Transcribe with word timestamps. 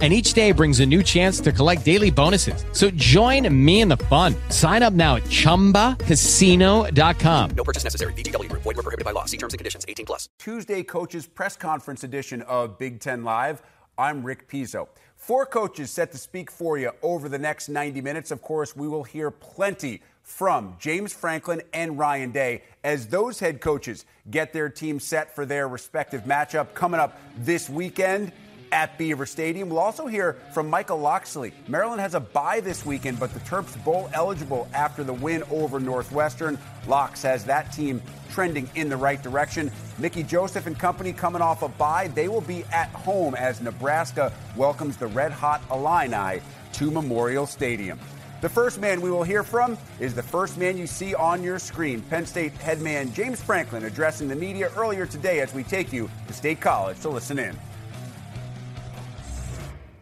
and 0.00 0.12
each 0.12 0.32
day 0.32 0.52
brings 0.52 0.78
a 0.78 0.86
new 0.86 1.02
chance 1.02 1.40
to 1.40 1.50
collect 1.50 1.84
daily 1.84 2.10
bonuses. 2.10 2.64
So 2.70 2.88
join 2.90 3.52
me 3.52 3.80
in 3.80 3.88
the 3.88 3.96
fun. 3.96 4.36
Sign 4.50 4.84
up 4.84 4.92
now 4.92 5.16
at 5.16 5.24
ChumbaCasino.com. 5.24 7.50
No 7.50 7.64
purchase 7.64 7.82
necessary. 7.82 8.12
VGW. 8.12 8.48
Void 8.52 8.64
were 8.64 8.74
prohibited 8.74 9.04
by 9.04 9.10
law. 9.10 9.24
See 9.24 9.36
terms 9.36 9.54
and 9.54 9.58
conditions. 9.58 9.84
18 9.88 10.06
plus. 10.06 10.28
Tuesday 10.38 10.84
Coaches 10.84 11.26
Press 11.26 11.56
Conference 11.56 12.04
edition 12.04 12.42
of 12.42 12.78
Big 12.78 13.00
Ten 13.00 13.24
Live. 13.24 13.60
I'm 13.98 14.22
Rick 14.22 14.48
Pizzo. 14.48 14.86
Four 15.16 15.44
coaches 15.44 15.90
set 15.90 16.12
to 16.12 16.18
speak 16.18 16.52
for 16.52 16.78
you 16.78 16.92
over 17.02 17.28
the 17.28 17.38
next 17.38 17.68
90 17.68 18.00
minutes. 18.00 18.30
Of 18.30 18.40
course, 18.40 18.76
we 18.76 18.86
will 18.86 19.02
hear 19.02 19.32
plenty 19.32 20.02
from 20.22 20.76
James 20.78 21.12
Franklin 21.12 21.60
and 21.72 21.98
Ryan 21.98 22.30
Day 22.30 22.62
as 22.84 23.08
those 23.08 23.40
head 23.40 23.60
coaches 23.60 24.04
get 24.30 24.52
their 24.52 24.68
team 24.68 25.00
set 25.00 25.34
for 25.34 25.44
their 25.44 25.66
respective 25.66 26.22
matchup 26.22 26.74
coming 26.74 27.00
up 27.00 27.18
this 27.38 27.68
weekend 27.68 28.30
at 28.72 28.96
Beaver 28.98 29.26
Stadium. 29.26 29.68
We'll 29.68 29.78
also 29.78 30.06
hear 30.06 30.36
from 30.52 30.68
Michael 30.68 30.98
Locksley. 30.98 31.52
Maryland 31.66 32.00
has 32.00 32.14
a 32.14 32.20
bye 32.20 32.60
this 32.60 32.84
weekend, 32.84 33.18
but 33.18 33.32
the 33.32 33.40
Terps 33.40 33.82
bowl 33.84 34.10
eligible 34.12 34.68
after 34.74 35.04
the 35.04 35.12
win 35.14 35.42
over 35.50 35.80
Northwestern. 35.80 36.58
Locks 36.86 37.22
has 37.22 37.44
that 37.44 37.72
team 37.72 38.02
trending 38.30 38.68
in 38.74 38.88
the 38.88 38.96
right 38.96 39.22
direction. 39.22 39.70
Mickey 39.98 40.22
Joseph 40.22 40.66
and 40.66 40.78
company 40.78 41.12
coming 41.12 41.42
off 41.42 41.62
a 41.62 41.68
bye. 41.68 42.08
They 42.08 42.28
will 42.28 42.40
be 42.40 42.64
at 42.72 42.88
home 42.90 43.34
as 43.34 43.60
Nebraska 43.60 44.32
welcomes 44.56 44.96
the 44.96 45.06
Red 45.06 45.32
Hot 45.32 45.62
Illini 45.70 46.40
to 46.74 46.90
Memorial 46.90 47.46
Stadium. 47.46 47.98
The 48.40 48.48
first 48.48 48.80
man 48.80 49.00
we 49.00 49.10
will 49.10 49.24
hear 49.24 49.42
from 49.42 49.76
is 49.98 50.14
the 50.14 50.22
first 50.22 50.58
man 50.58 50.78
you 50.78 50.86
see 50.86 51.12
on 51.12 51.42
your 51.42 51.58
screen. 51.58 52.02
Penn 52.02 52.24
State 52.24 52.52
headman 52.52 53.12
James 53.12 53.42
Franklin 53.42 53.84
addressing 53.84 54.28
the 54.28 54.36
media 54.36 54.70
earlier 54.76 55.06
today 55.06 55.40
as 55.40 55.52
we 55.52 55.64
take 55.64 55.92
you 55.92 56.08
to 56.28 56.32
State 56.32 56.60
College 56.60 57.00
to 57.00 57.08
listen 57.08 57.40
in. 57.40 57.58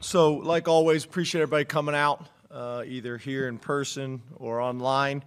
So, 0.06 0.34
like 0.34 0.68
always, 0.68 1.04
appreciate 1.04 1.42
everybody 1.42 1.64
coming 1.64 1.96
out, 1.96 2.24
uh, 2.48 2.84
either 2.86 3.18
here 3.18 3.48
in 3.48 3.58
person 3.58 4.22
or 4.36 4.60
online, 4.60 5.24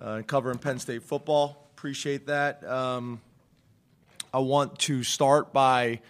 uh, 0.00 0.22
covering 0.26 0.56
Penn 0.56 0.78
State 0.78 1.02
football. 1.02 1.68
Appreciate 1.76 2.28
that. 2.28 2.64
Um, 2.64 3.20
I 4.32 4.38
want 4.38 4.78
to 4.78 5.02
start 5.02 5.52
by 5.52 6.00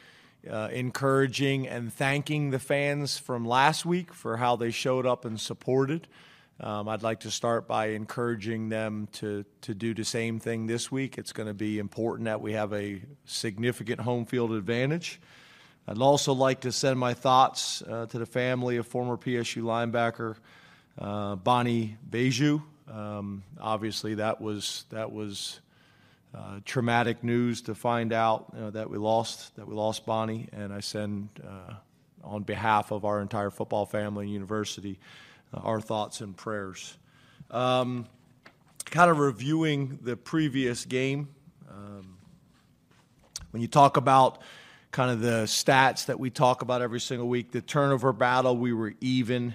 uh, 0.48 0.68
encouraging 0.72 1.66
and 1.66 1.92
thanking 1.92 2.50
the 2.50 2.60
fans 2.60 3.18
from 3.18 3.44
last 3.44 3.84
week 3.84 4.14
for 4.14 4.36
how 4.36 4.54
they 4.54 4.70
showed 4.70 5.04
up 5.04 5.24
and 5.24 5.40
supported. 5.40 6.06
Um, 6.60 6.88
I'd 6.88 7.02
like 7.02 7.18
to 7.20 7.30
start 7.32 7.66
by 7.66 7.86
encouraging 7.86 8.68
them 8.68 9.08
to, 9.14 9.44
to 9.62 9.74
do 9.74 9.94
the 9.94 10.04
same 10.04 10.38
thing 10.38 10.68
this 10.68 10.92
week. 10.92 11.18
It's 11.18 11.32
going 11.32 11.48
to 11.48 11.54
be 11.54 11.80
important 11.80 12.26
that 12.26 12.40
we 12.40 12.52
have 12.52 12.72
a 12.72 13.02
significant 13.24 14.02
home 14.02 14.26
field 14.26 14.52
advantage. 14.52 15.20
I'd 15.88 15.98
also 15.98 16.32
like 16.32 16.62
to 16.62 16.72
send 16.72 16.98
my 16.98 17.14
thoughts 17.14 17.80
uh, 17.82 18.06
to 18.06 18.18
the 18.18 18.26
family 18.26 18.76
of 18.76 18.88
former 18.88 19.16
PSU 19.16 19.62
linebacker 19.62 20.34
uh, 20.98 21.36
Bani 21.36 21.96
Gbadyu. 22.10 22.60
Um, 22.92 23.44
obviously, 23.60 24.14
that 24.14 24.40
was 24.40 24.84
that 24.90 25.12
was 25.12 25.60
uh, 26.34 26.58
traumatic 26.64 27.22
news 27.22 27.62
to 27.62 27.74
find 27.74 28.12
out 28.12 28.46
you 28.54 28.60
know, 28.60 28.70
that 28.70 28.90
we 28.90 28.98
lost 28.98 29.54
that 29.56 29.68
we 29.68 29.74
lost 29.74 30.04
Bonnie, 30.06 30.48
and 30.52 30.72
I 30.72 30.80
send 30.80 31.28
uh, 31.46 31.74
on 32.24 32.42
behalf 32.42 32.90
of 32.90 33.04
our 33.04 33.20
entire 33.22 33.50
football 33.50 33.86
family 33.86 34.24
and 34.24 34.32
university 34.32 34.98
uh, 35.54 35.60
our 35.60 35.80
thoughts 35.80 36.20
and 36.20 36.36
prayers. 36.36 36.96
Um, 37.52 38.06
kind 38.86 39.08
of 39.08 39.18
reviewing 39.18 40.00
the 40.02 40.16
previous 40.16 40.84
game. 40.84 41.28
Um, 41.70 42.16
when 43.52 43.62
you 43.62 43.68
talk 43.68 43.96
about 43.96 44.42
kind 44.96 45.10
of 45.10 45.20
the 45.20 45.42
stats 45.44 46.06
that 46.06 46.18
we 46.18 46.30
talk 46.30 46.62
about 46.62 46.80
every 46.80 47.00
single 47.00 47.28
week. 47.28 47.50
The 47.52 47.60
turnover 47.60 48.14
battle, 48.14 48.56
we 48.56 48.72
were 48.72 48.94
even. 49.02 49.54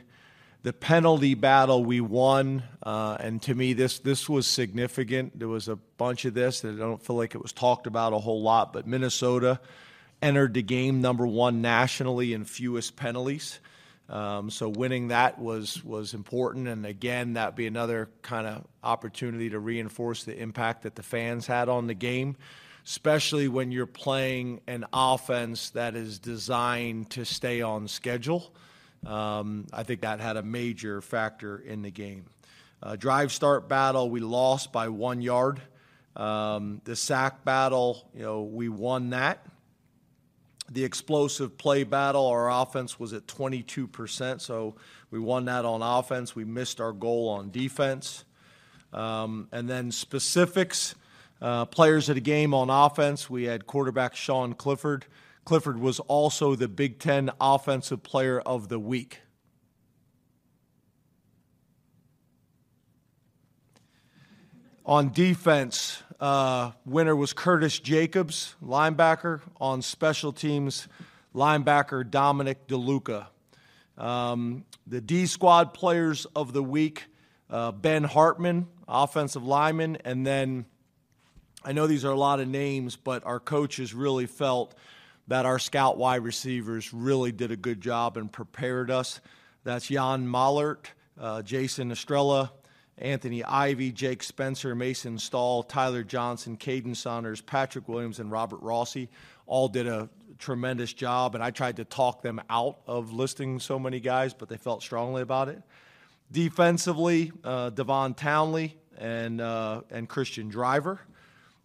The 0.62 0.72
penalty 0.72 1.34
battle, 1.34 1.84
we 1.84 2.00
won. 2.00 2.62
Uh, 2.84 3.18
and 3.20 3.42
to 3.42 3.56
me, 3.56 3.74
this 3.74 3.98
this 3.98 4.30
was 4.30 4.46
significant. 4.46 5.40
There 5.40 5.48
was 5.48 5.68
a 5.68 5.78
bunch 5.98 6.26
of 6.26 6.36
this 6.36 6.62
that 6.62 6.76
I 6.76 6.78
don't 6.78 7.04
feel 7.04 7.16
like 7.16 7.34
it 7.34 7.42
was 7.42 7.54
talked 7.54 7.88
about 7.88 8.14
a 8.14 8.20
whole 8.20 8.44
lot. 8.44 8.72
But 8.72 8.86
Minnesota 8.86 9.60
entered 10.22 10.54
the 10.54 10.62
game 10.62 11.02
number 11.02 11.26
one 11.26 11.64
nationally 11.64 12.34
in 12.34 12.46
fewest 12.46 12.96
penalties. 12.96 13.60
Um, 14.10 14.52
so 14.52 14.70
winning 14.70 15.08
that 15.08 15.40
was 15.40 15.84
was 15.84 16.14
important, 16.14 16.68
and 16.68 16.86
again, 16.86 17.34
that'd 17.34 17.56
be 17.56 17.66
another 17.66 18.10
kind 18.22 18.46
of 18.46 18.68
opportunity 18.84 19.50
to 19.50 19.58
reinforce 19.58 20.24
the 20.24 20.38
impact 20.38 20.84
that 20.84 20.94
the 20.94 21.04
fans 21.04 21.48
had 21.48 21.68
on 21.68 21.88
the 21.88 21.96
game 21.96 22.36
especially 22.92 23.48
when 23.48 23.72
you're 23.72 23.86
playing 23.86 24.60
an 24.68 24.86
offense 24.92 25.70
that 25.70 25.96
is 25.96 26.20
designed 26.20 27.10
to 27.10 27.24
stay 27.24 27.62
on 27.62 27.88
schedule. 27.88 28.54
Um, 29.06 29.66
I 29.72 29.84
think 29.84 30.02
that 30.02 30.20
had 30.20 30.36
a 30.36 30.44
major 30.44 31.00
factor 31.00 31.58
in 31.58 31.84
the 31.84 31.90
game. 31.90 32.26
Uh, 32.84 32.98
drive 32.98 33.32
start 33.32 33.70
battle, 33.70 34.10
we 34.10 34.20
lost 34.20 34.74
by 34.74 34.90
one 34.90 35.22
yard. 35.22 35.62
Um, 36.18 36.82
the 36.84 36.98
sack 36.98 37.46
battle, 37.46 38.10
you 38.14 38.24
know, 38.24 38.42
we 38.42 38.68
won 38.68 39.12
that. 39.12 39.46
The 40.70 40.84
explosive 40.84 41.58
play 41.58 41.86
battle, 41.86 42.28
our 42.28 42.52
offense 42.52 43.00
was 43.00 43.14
at 43.14 43.26
22%, 43.26 44.42
so 44.42 44.76
we 45.12 45.18
won 45.18 45.46
that 45.46 45.64
on 45.64 45.82
offense. 45.82 46.36
We 46.36 46.44
missed 46.44 46.82
our 46.82 46.92
goal 46.92 47.30
on 47.30 47.52
defense. 47.52 48.26
Um, 48.92 49.48
and 49.54 49.70
then 49.70 49.94
specifics, 49.94 50.94
uh, 51.42 51.66
players 51.66 52.08
of 52.10 52.16
the 52.16 52.22
game 52.22 52.54
on 52.54 52.70
offense, 52.70 53.30
we 53.30 53.46
had 53.46 53.66
quarterback 53.66 54.16
Sean 54.16 54.54
Clifford. 54.54 55.06
Clifford 55.44 55.80
was 55.80 56.00
also 56.02 56.56
the 56.56 56.68
Big 56.68 57.00
Ten 57.00 57.32
Offensive 57.42 58.04
Player 58.04 58.40
of 58.40 58.70
the 58.70 58.80
Week. 58.80 59.22
On 64.86 65.12
defense, 65.12 66.04
uh, 66.20 66.72
winner 66.86 67.16
was 67.16 67.34
Curtis 67.34 67.80
Jacobs, 67.80 68.56
linebacker. 68.64 69.42
On 69.60 69.82
special 69.82 70.32
teams, 70.32 70.88
linebacker 71.34 72.10
Dominic 72.10 72.68
DeLuca. 72.68 73.28
Um, 73.98 74.66
the 74.86 75.02
D 75.02 75.26
squad 75.26 75.74
players 75.74 76.26
of 76.36 76.54
the 76.54 76.64
week, 76.64 77.06
uh, 77.50 77.72
Ben 77.72 78.04
Hartman, 78.04 78.68
offensive 78.88 79.44
lineman, 79.44 79.98
and 80.04 80.26
then 80.26 80.66
I 81.64 81.74
know 81.74 81.86
these 81.86 82.06
are 82.06 82.12
a 82.12 82.18
lot 82.18 82.40
of 82.40 82.48
names, 82.48 82.96
but 82.96 83.24
our 83.24 83.40
coaches 83.40 83.94
really 83.94 84.26
felt 84.26 84.74
that 85.28 85.46
our 85.46 85.60
scout 85.60 85.98
wide 85.98 86.24
receivers 86.24 86.92
really 86.92 87.32
did 87.32 87.52
a 87.52 87.56
good 87.56 87.82
job 87.82 88.18
and 88.18 88.32
prepared 88.32 88.90
us. 88.90 89.22
That's 89.64 89.88
Jan 89.88 90.28
Mallert, 90.28 90.88
uh, 91.20 91.44
Jason 91.44 91.92
Estrella, 91.92 92.52
Anthony 92.98 93.44
Ivy, 93.44 93.92
Jake 93.92 94.24
Spencer, 94.24 94.74
Mason 94.74 95.20
Stahl, 95.20 95.62
Tyler 95.62 96.04
Johnson, 96.04 96.58
Caden 96.58 96.96
Saunders, 96.96 97.42
Patrick 97.42 97.88
Williams, 97.88 98.20
and 98.20 98.32
Robert 98.32 98.62
Rossi 98.62 99.10
all 99.46 99.68
did 99.68 99.86
a 99.86 100.10
tremendous 100.40 100.94
job. 100.94 101.36
And 101.36 101.44
I 101.44 101.52
tried 101.52 101.78
to 101.78 101.86
talk 101.86 102.24
them 102.24 102.42
out 102.50 102.80
of 102.88 103.14
listing 103.14 103.60
so 103.60 103.78
many 103.78 104.00
guys, 104.00 104.34
but 104.34 104.50
they 104.50 104.58
felt 104.58 104.82
strongly 104.82 105.22
about 105.22 105.48
it. 105.48 105.62
Defensively, 106.32 107.32
uh, 107.44 107.70
Devon 107.70 108.16
Townley 108.16 108.78
and, 108.98 109.42
uh, 109.42 109.82
and 109.92 110.10
Christian 110.10 110.50
Driver 110.50 111.02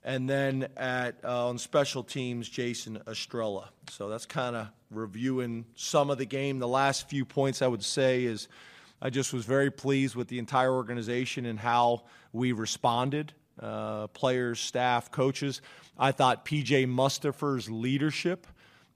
and 0.07 0.31
then 0.31 0.69
at 0.77 1.17
uh, 1.25 1.49
on 1.49 1.59
special 1.59 2.05
teams, 2.05 2.49
Jason 2.49 3.03
Estrella. 3.09 3.71
So 3.91 4.09
that's 4.09 4.25
kind 4.25 4.55
of 4.55 4.69
reviewing 4.91 5.67
some 5.75 6.11
of 6.11 6.17
the 6.17 6.25
game. 6.25 6.61
The 6.61 6.69
last 6.69 7.09
few 7.11 7.25
points 7.25 7.61
I 7.61 7.67
would 7.67 7.83
say 7.83 8.25
is 8.25 8.47
I 9.03 9.11
just 9.11 9.33
was 9.33 9.45
very 9.45 9.71
pleased 9.73 10.15
with 10.15 10.29
the 10.29 10.39
entire 10.39 10.73
organization 10.73 11.45
and 11.45 11.59
how 11.59 12.05
we 12.33 12.53
responded. 12.53 13.35
Uh, 13.61 14.07
players, 14.09 14.61
staff, 14.61 15.11
coaches. 15.11 15.61
I 15.99 16.13
thought 16.13 16.45
PJ 16.45 16.87
Mustipher's 16.87 17.71
leadership 17.71 18.47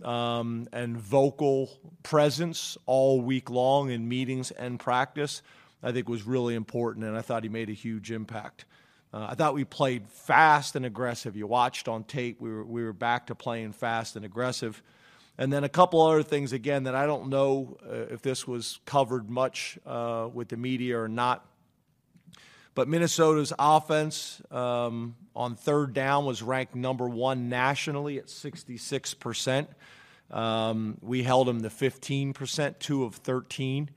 um, 0.04 0.68
and 0.72 0.96
vocal 0.96 1.70
presence 2.02 2.78
all 2.86 3.20
week 3.20 3.50
long 3.50 3.90
in 3.90 4.08
meetings 4.08 4.50
and 4.50 4.78
practice, 4.78 5.42
I 5.82 5.92
think 5.92 6.08
was 6.08 6.24
really 6.24 6.54
important, 6.54 7.06
and 7.06 7.16
I 7.16 7.22
thought 7.22 7.42
he 7.42 7.48
made 7.48 7.70
a 7.70 7.74
huge 7.74 8.12
impact. 8.12 8.66
Uh, 9.12 9.26
I 9.30 9.34
thought 9.34 9.54
we 9.54 9.64
played 9.64 10.08
fast 10.08 10.76
and 10.76 10.86
aggressive. 10.86 11.36
You 11.36 11.46
watched 11.46 11.88
on 11.88 12.04
tape, 12.04 12.40
we 12.40 12.50
were, 12.50 12.64
we 12.64 12.84
were 12.84 12.92
back 12.92 13.26
to 13.26 13.34
playing 13.34 13.72
fast 13.72 14.16
and 14.16 14.24
aggressive. 14.24 14.82
And 15.36 15.52
then 15.52 15.64
a 15.64 15.68
couple 15.68 16.02
other 16.02 16.22
things, 16.22 16.52
again, 16.52 16.84
that 16.84 16.94
I 16.94 17.06
don't 17.06 17.28
know 17.28 17.78
uh, 17.84 18.12
if 18.12 18.22
this 18.22 18.46
was 18.46 18.78
covered 18.84 19.30
much 19.30 19.78
uh, 19.86 20.28
with 20.32 20.48
the 20.48 20.56
media 20.56 21.00
or 21.00 21.08
not. 21.08 21.44
But 22.74 22.88
Minnesota's 22.88 23.52
offense 23.58 24.40
um, 24.50 25.16
on 25.34 25.56
third 25.56 25.92
down 25.92 26.24
was 26.24 26.42
ranked 26.42 26.74
number 26.74 27.08
one 27.08 27.48
nationally 27.48 28.18
at 28.18 28.26
66%. 28.26 29.66
Um, 30.30 30.98
we 31.00 31.24
held 31.24 31.48
them 31.48 31.62
to 31.62 31.68
15%, 31.68 32.78
two 32.78 33.04
of 33.04 33.16
13. 33.16 33.90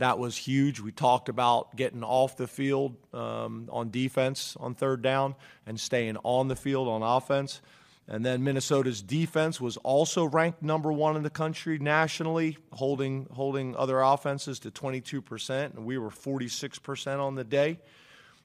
That 0.00 0.18
was 0.18 0.34
huge. 0.34 0.80
We 0.80 0.92
talked 0.92 1.28
about 1.28 1.76
getting 1.76 2.02
off 2.02 2.38
the 2.38 2.46
field 2.46 2.96
um, 3.12 3.68
on 3.70 3.90
defense 3.90 4.56
on 4.58 4.74
third 4.74 5.02
down 5.02 5.34
and 5.66 5.78
staying 5.78 6.16
on 6.24 6.48
the 6.48 6.56
field 6.56 6.88
on 6.88 7.02
offense. 7.02 7.60
And 8.08 8.24
then 8.24 8.42
Minnesota's 8.42 9.02
defense 9.02 9.60
was 9.60 9.76
also 9.76 10.24
ranked 10.24 10.62
number 10.62 10.90
one 10.90 11.16
in 11.16 11.22
the 11.22 11.28
country 11.28 11.78
nationally, 11.78 12.56
holding 12.72 13.26
holding 13.30 13.76
other 13.76 14.00
offenses 14.00 14.58
to 14.60 14.70
22%, 14.70 15.76
and 15.76 15.84
we 15.84 15.98
were 15.98 16.08
46% 16.08 17.20
on 17.20 17.34
the 17.34 17.44
day. 17.44 17.78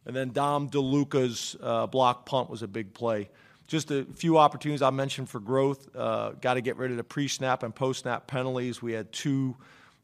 And 0.05 0.13
then 0.13 0.31
Dom 0.31 0.69
DeLuca's 0.69 1.55
uh, 1.63 1.87
block 1.87 2.25
punt 2.25 2.49
was 2.49 2.63
a 2.63 2.67
big 2.67 2.93
play. 2.93 3.29
Just 3.65 3.91
a 3.91 4.03
few 4.03 4.37
opportunities 4.37 4.81
I 4.81 4.89
mentioned 4.89 5.29
for 5.29 5.39
growth. 5.39 5.87
Uh, 5.95 6.31
Got 6.31 6.55
to 6.55 6.61
get 6.61 6.75
rid 6.75 6.91
of 6.91 6.97
the 6.97 7.03
pre-snap 7.05 7.63
and 7.63 7.73
post-snap 7.73 8.27
penalties. 8.27 8.81
We 8.81 8.91
had 8.91 9.13
two 9.13 9.55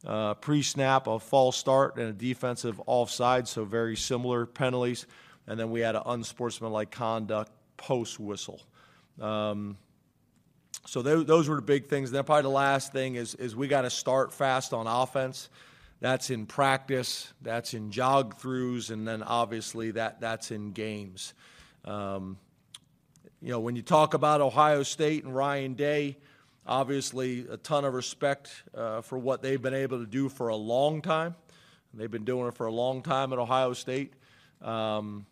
uh, 0.06 0.34
pre-snap, 0.34 1.06
a 1.06 1.18
false 1.18 1.56
start, 1.56 1.96
and 1.96 2.08
a 2.08 2.12
defensive 2.12 2.80
offside, 2.86 3.48
so 3.48 3.64
very 3.64 3.96
similar 3.96 4.46
penalties. 4.46 5.06
And 5.46 5.58
then 5.58 5.70
we 5.70 5.80
had 5.80 5.96
an 5.96 6.02
unsportsmanlike 6.06 6.90
conduct 6.90 7.50
post-whistle. 7.76 8.60
Um, 9.20 9.76
so 10.86 11.02
those, 11.02 11.26
those 11.26 11.48
were 11.48 11.56
the 11.56 11.62
big 11.62 11.86
things. 11.86 12.10
Then 12.10 12.24
probably 12.24 12.42
the 12.42 12.48
last 12.48 12.92
thing 12.92 13.14
is, 13.14 13.34
is 13.34 13.54
we 13.54 13.68
got 13.68 13.82
to 13.82 13.90
start 13.90 14.32
fast 14.32 14.72
on 14.72 14.86
offense. 14.86 15.48
That's 16.00 16.30
in 16.30 16.46
practice, 16.46 17.32
that's 17.42 17.74
in 17.74 17.92
jog 17.92 18.40
throughs, 18.40 18.90
and 18.90 19.06
then 19.06 19.22
obviously 19.22 19.92
that, 19.92 20.20
that's 20.20 20.50
in 20.50 20.72
games. 20.72 21.32
Um, 21.84 22.38
you 23.40 23.50
know, 23.50 23.60
when 23.60 23.76
you 23.76 23.82
talk 23.82 24.14
about 24.14 24.40
Ohio 24.40 24.82
State 24.82 25.22
and 25.22 25.34
Ryan 25.34 25.74
Day, 25.74 26.16
obviously 26.66 27.46
a 27.50 27.56
ton 27.56 27.84
of 27.84 27.94
respect 27.94 28.50
uh, 28.74 29.00
for 29.00 29.18
what 29.18 29.42
they've 29.42 29.60
been 29.60 29.74
able 29.74 29.98
to 29.98 30.06
do 30.06 30.28
for 30.28 30.48
a 30.48 30.56
long 30.56 31.02
time. 31.02 31.34
They've 31.94 32.10
been 32.10 32.24
doing 32.24 32.48
it 32.48 32.54
for 32.54 32.66
a 32.66 32.72
long 32.72 33.02
time 33.02 33.32
at 33.32 33.38
Ohio 33.38 33.72
State. 33.72 34.14
Um, 34.62 35.26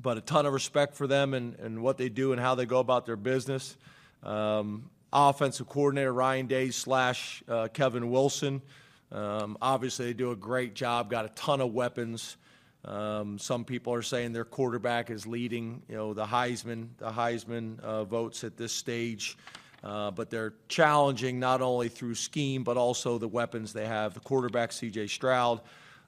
but 0.00 0.18
a 0.18 0.20
ton 0.20 0.46
of 0.46 0.52
respect 0.52 0.94
for 0.94 1.06
them 1.06 1.34
and, 1.34 1.58
and 1.58 1.82
what 1.82 1.96
they 1.96 2.08
do 2.08 2.32
and 2.32 2.40
how 2.40 2.54
they 2.54 2.66
go 2.66 2.80
about 2.80 3.06
their 3.06 3.16
business. 3.16 3.76
Um, 4.22 4.90
offensive 5.12 5.68
coordinator 5.68 6.12
Ryan 6.12 6.46
Day 6.46 6.70
slash 6.70 7.42
uh, 7.48 7.68
Kevin 7.72 8.10
Wilson. 8.10 8.60
Um, 9.12 9.56
obviously, 9.62 10.06
they 10.06 10.12
do 10.12 10.32
a 10.32 10.36
great 10.36 10.74
job. 10.74 11.10
Got 11.10 11.24
a 11.24 11.28
ton 11.30 11.60
of 11.60 11.72
weapons. 11.72 12.36
Um, 12.84 13.38
some 13.38 13.64
people 13.64 13.94
are 13.94 14.02
saying 14.02 14.32
their 14.32 14.44
quarterback 14.44 15.10
is 15.10 15.26
leading, 15.26 15.82
you 15.88 15.96
know, 15.96 16.14
the 16.14 16.24
Heisman, 16.24 16.88
the 16.98 17.10
Heisman 17.10 17.80
uh, 17.80 18.04
votes 18.04 18.44
at 18.44 18.56
this 18.56 18.72
stage. 18.72 19.36
Uh, 19.86 20.10
but 20.10 20.30
they're 20.30 20.54
challenging 20.66 21.38
not 21.38 21.62
only 21.62 21.88
through 21.88 22.16
scheme 22.16 22.64
but 22.64 22.76
also 22.76 23.18
the 23.18 23.28
weapons 23.28 23.72
they 23.72 23.86
have. 23.86 24.14
The 24.14 24.20
quarterback 24.20 24.72
C.J. 24.72 25.06
Stroud, 25.06 25.60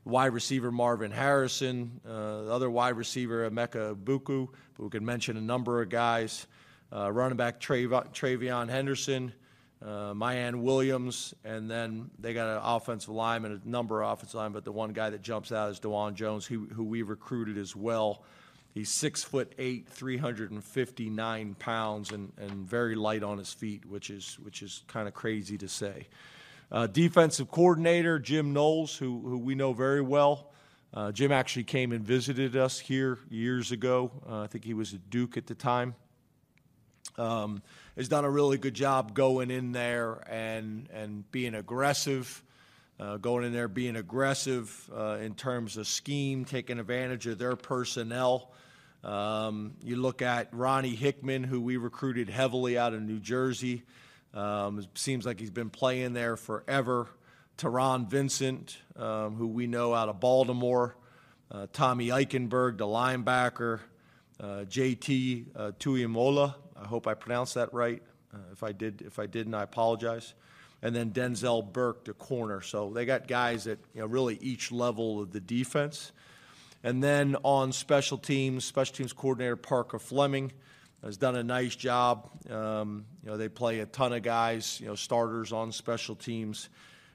wide 0.05 0.33
receiver 0.33 0.73
Marvin 0.73 1.13
Harrison, 1.13 2.01
uh, 2.05 2.43
the 2.43 2.53
other 2.53 2.69
wide 2.69 2.97
receiver 2.97 3.49
Emeka 3.49 3.95
Egbuka, 3.95 4.49
but 4.77 4.83
we 4.83 4.91
can 4.91 5.05
mention 5.05 5.37
a 5.37 5.41
number 5.41 5.81
of 5.81 5.91
guys. 5.91 6.49
Uh, 6.93 7.13
running 7.13 7.37
back 7.37 7.61
Trav- 7.61 8.13
TreVeyon 8.13 8.69
Henderson, 8.69 9.33
uh, 9.81 10.13
Miyan 10.13 10.63
Williams, 10.63 11.33
and 11.45 11.71
then 11.71 12.11
they 12.19 12.35
got 12.35 12.49
an 12.49 12.61
offensive 12.65 13.11
lineman, 13.11 13.63
a 13.65 13.69
number 13.69 14.03
of 14.03 14.13
offensive 14.13 14.35
linemen, 14.35 14.55
but 14.55 14.65
the 14.65 14.73
one 14.73 14.93
guy 14.93 15.09
that 15.11 15.23
jumps 15.23 15.53
out 15.53 15.71
is 15.71 15.79
Dawand 15.79 16.15
Jones, 16.15 16.45
who, 16.45 16.67
who 16.67 16.83
we 16.83 17.03
recruited 17.03 17.57
as 17.57 17.77
well. 17.77 18.25
He's 18.79 18.91
six 18.91 19.25
foot 19.25 19.53
eight, 19.59 19.89
359 19.89 21.57
pounds, 21.59 22.13
and, 22.13 22.33
and 22.39 22.53
very 22.65 22.95
light 22.95 23.25
on 23.25 23.39
his 23.39 23.53
feet, 23.53 23.85
which 23.85 24.09
is 24.09 24.39
which 24.41 24.63
is 24.63 24.85
kind 24.87 25.09
of 25.09 25.15
crazy 25.15 25.59
to 25.59 25.67
say. 25.67 26.07
Uh, 26.71 26.87
defensive 26.87 27.51
coordinator 27.51 28.21
Jim 28.21 28.53
Knowles, 28.53 28.97
who 28.97 29.21
who 29.25 29.37
we 29.37 29.57
know 29.57 29.73
very 29.73 30.01
well. 30.01 30.53
Uh, 30.95 31.11
Jim 31.11 31.33
actually 31.33 31.65
came 31.65 31.91
and 31.91 32.05
visited 32.05 32.55
us 32.55 32.79
here 32.79 33.19
years 33.29 33.73
ago. 33.73 34.13
Uh, 34.31 34.43
I 34.43 34.47
think 34.47 34.65
he 34.65 34.75
was 34.75 34.95
at 34.95 35.11
Duke 35.11 35.37
at 35.37 35.49
the 35.49 35.57
time. 35.57 35.97
Um, 37.17 37.63
has 37.97 38.09
done 38.09 38.25
a 38.25 38.31
really 38.31 38.59
good 38.59 38.75
job 38.75 39.13
going 39.13 39.51
in 39.51 39.73
there 39.73 40.23
and 40.31 40.89
and 40.93 41.29
being 41.33 41.57
aggressive, 41.57 42.45
uh, 43.01 43.17
going 43.17 43.45
in 43.45 43.53
there 43.53 43.67
being 43.67 43.97
aggressive 43.97 44.89
uh, 44.97 45.19
in 45.21 45.35
terms 45.35 45.77
of 45.77 45.89
scheme, 45.89 46.45
taking 46.45 46.79
advantage 46.79 47.27
of 47.27 47.39
their 47.39 47.57
personnel. 47.57 48.53
Um, 49.05 49.75
you 49.83 49.97
look 49.97 50.23
at 50.23 50.49
Ronnie 50.53 50.95
Hickman, 50.95 51.45
who 51.45 51.61
we 51.61 51.77
recruited 51.77 52.29
heavily 52.29 52.77
out 52.77 52.95
of 52.95 53.03
New 53.03 53.21
Jersey. 53.21 53.85
Um, 54.35 54.85
seems 54.95 55.25
like 55.25 55.41
he's 55.41 55.51
been 55.51 55.71
playing 55.71 56.13
there 56.13 56.37
forever. 56.37 57.09
Taron 57.57 58.09
Vincent, 58.09 58.79
um, 58.97 59.35
who 59.35 59.49
we 59.49 59.67
know 59.67 59.95
out 59.95 60.09
of 60.09 60.21
Baltimore. 60.21 60.97
Uh, 61.51 61.67
Tommy 61.73 62.09
Eichenberg, 62.09 62.79
the 62.79 62.87
linebacker. 62.87 63.81
Uh, 64.41 64.65
JT 64.69 65.47
uh, 65.57 65.73
Tuimoloau, 65.81 66.55
I 66.81 66.87
hope 66.87 67.09
I 67.09 67.15
pronounced 67.15 67.55
that 67.55 67.75
right. 67.75 68.01
Uh, 68.33 68.39
if 68.53 68.63
I 68.63 68.71
did, 68.71 69.03
if 69.03 69.19
I 69.19 69.27
didn't, 69.27 69.55
I 69.55 69.65
apologize. 69.65 70.35
And 70.81 70.95
then 70.95 71.11
Denzel 71.11 71.73
Burke, 71.73 72.05
the 72.05 72.13
corner. 72.13 72.61
So 72.61 72.91
they 72.91 73.05
got 73.05 73.27
guys 73.27 73.67
at 73.67 73.79
you 73.95 74.01
know, 74.01 74.07
really 74.07 74.39
each 74.41 74.71
level 74.71 75.21
of 75.21 75.33
the 75.33 75.41
defense. 75.41 76.13
And 76.85 77.03
then 77.03 77.37
on 77.43 77.73
special 77.73 78.19
teams, 78.19 78.65
special 78.65 78.95
teams 78.95 79.13
coordinator 79.13 79.57
Parker 79.57 79.99
Fleming 79.99 80.53
has 81.03 81.17
done 81.17 81.37
a 81.37 81.43
nice 81.43 81.75
job. 81.75 82.31
Um, 82.51 83.05
you 83.23 83.31
know, 83.31 83.37
they 83.37 83.49
play 83.49 83.81
a 83.81 83.87
ton 83.87 84.13
of 84.13 84.23
guys, 84.23 84.81
you 84.81 84.87
know, 84.87 84.95
starters 84.95 85.53
on 85.53 85.73
special 85.73 86.15
teams. 86.15 86.69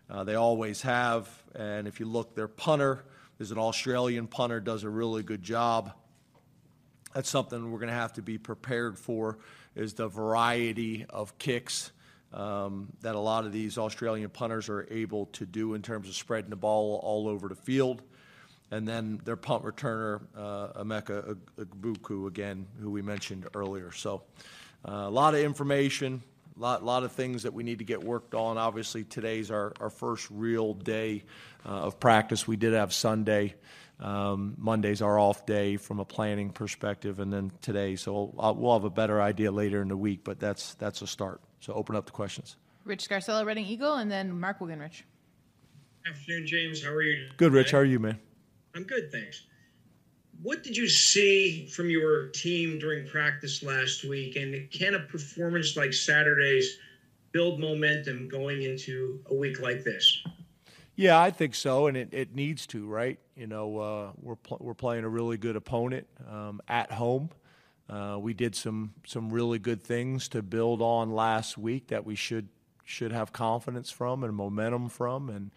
Uh, 0.10 0.24
they 0.24 0.36
always 0.36 0.82
have. 0.82 1.30
And 1.56 1.88
if 1.88 2.00
you 2.00 2.06
look, 2.06 2.36
their 2.36 2.48
punter 2.48 3.04
is 3.40 3.52
an 3.52 3.58
Australian 3.58 4.28
punter, 4.28 4.60
does 4.60 4.84
a 4.84 4.90
really 4.90 5.24
good 5.24 5.44
job 5.44 5.94
that's 7.14 7.30
something 7.30 7.72
we're 7.72 7.80
going 7.80 7.90
to 7.90 7.96
have 7.96 8.14
to 8.14 8.22
be 8.22 8.38
prepared 8.38 8.98
for 8.98 9.38
is 9.76 9.94
the 9.94 10.08
variety 10.08 11.06
of 11.10 11.38
kicks 11.38 11.92
um, 12.34 12.92
that 13.02 13.16
a 13.16 13.20
lot 13.20 13.46
of 13.46 13.52
these 13.52 13.78
Australian 13.78 14.30
punters 14.30 14.70
are 14.70 14.88
able 14.90 15.28
to 15.28 15.46
do 15.46 15.76
in 15.76 15.82
terms 15.82 16.10
of 16.10 16.16
spreading 16.16 16.50
the 16.50 16.56
ball 16.56 17.00
all 17.04 17.28
over 17.28 17.48
the 17.48 17.56
field. 17.56 18.02
And 18.74 18.88
then 18.88 19.22
their 19.24 19.36
punt 19.36 19.64
returner, 19.64 20.22
uh, 20.36 20.82
Emeka 20.82 21.38
Egbuka, 21.60 22.28
again, 22.28 22.66
who 22.82 22.90
we 22.90 23.04
mentioned 23.04 23.48
earlier. 23.54 23.92
So 23.92 24.24
uh, 24.84 24.92
a 24.92 25.10
lot 25.12 25.36
of 25.36 25.42
information, 25.42 26.24
a 26.58 26.60
lot, 26.60 26.84
lot 26.84 27.04
of 27.04 27.12
things 27.12 27.44
that 27.44 27.54
we 27.54 27.62
need 27.62 27.78
to 27.78 27.86
get 27.86 28.04
worked 28.04 28.34
on. 28.34 28.58
Obviously, 28.58 29.04
today's 29.04 29.52
our, 29.52 29.74
our 29.80 29.92
first 29.92 30.28
real 30.32 30.74
day 30.74 31.24
uh, 31.64 31.70
of 31.70 32.00
practice. 32.00 32.48
We 32.48 32.56
did 32.56 32.74
have 32.74 32.94
Sunday. 32.94 33.54
Um, 34.00 34.56
Monday's 34.58 35.04
our 35.04 35.20
off 35.20 35.46
day 35.46 35.78
from 35.78 36.00
a 36.00 36.06
planning 36.06 36.50
perspective, 36.50 37.20
and 37.20 37.32
then 37.32 37.52
today. 37.62 37.96
So 37.96 38.34
I'll, 38.40 38.56
we'll 38.56 38.74
have 38.74 38.86
a 38.86 38.90
better 38.90 39.22
idea 39.22 39.52
later 39.52 39.84
in 39.84 39.88
the 39.88 39.96
week, 39.96 40.22
but 40.24 40.40
that's 40.40 40.74
that's 40.76 41.04
a 41.04 41.08
start. 41.08 41.42
So 41.60 41.74
open 41.74 41.96
up 41.96 42.08
the 42.08 42.12
questions. 42.12 42.58
Rich 42.86 43.08
Scarcella, 43.08 43.46
Reading 43.46 43.68
Eagle, 43.68 43.94
and 43.94 44.10
then 44.12 44.40
Mark 44.40 44.60
Wogenrich. 44.60 45.04
Afternoon, 46.10 46.48
James. 46.48 46.84
How 46.84 46.90
are 46.90 47.04
you? 47.04 47.30
Good, 47.38 47.54
Rich. 47.54 47.70
How 47.70 47.78
are 47.78 47.86
you, 47.86 48.00
man? 48.00 48.18
I'm 48.76 48.84
good, 48.84 49.12
thanks. 49.12 49.44
What 50.42 50.64
did 50.64 50.76
you 50.76 50.90
see 50.90 51.68
from 51.68 51.90
your 51.90 52.30
team 52.30 52.80
during 52.80 53.08
practice 53.08 53.64
last 53.64 54.04
week, 54.04 54.36
and 54.36 54.70
can 54.72 54.96
a 54.96 55.00
performance 55.00 55.78
like 55.78 55.94
Saturday's 55.94 56.78
build 57.32 57.60
momentum 57.60 58.28
going 58.28 58.64
into 58.64 59.20
a 59.30 59.36
week 59.36 59.62
like 59.62 59.84
this? 59.84 60.24
Yeah, 60.96 61.20
I 61.20 61.32
think 61.32 61.56
so, 61.56 61.88
and 61.88 61.98
it, 61.98 62.10
it 62.12 62.36
needs 62.36 62.68
to, 62.68 62.86
right? 62.86 63.20
You 63.36 63.48
know, 63.48 63.78
uh, 63.78 64.12
we're 64.22 64.36
pl- 64.36 64.60
we're 64.60 64.74
playing 64.74 65.04
a 65.04 65.10
really 65.10 65.38
good 65.38 65.56
opponent 65.56 66.08
um, 66.30 66.62
at 66.68 66.92
home. 66.92 67.30
Uh, 67.90 68.18
we 68.20 68.34
did 68.34 68.56
some 68.56 68.94
some 69.06 69.30
really 69.30 69.60
good 69.60 69.84
things 69.84 70.30
to 70.30 70.42
build 70.42 70.82
on 70.82 71.12
last 71.12 71.58
week 71.58 71.88
that 71.88 72.06
we 72.06 72.16
should 72.16 72.48
should 72.84 73.12
have 73.12 73.34
confidence 73.34 73.90
from 73.90 74.24
and 74.24 74.36
momentum 74.36 74.90
from, 74.90 75.30
and 75.30 75.52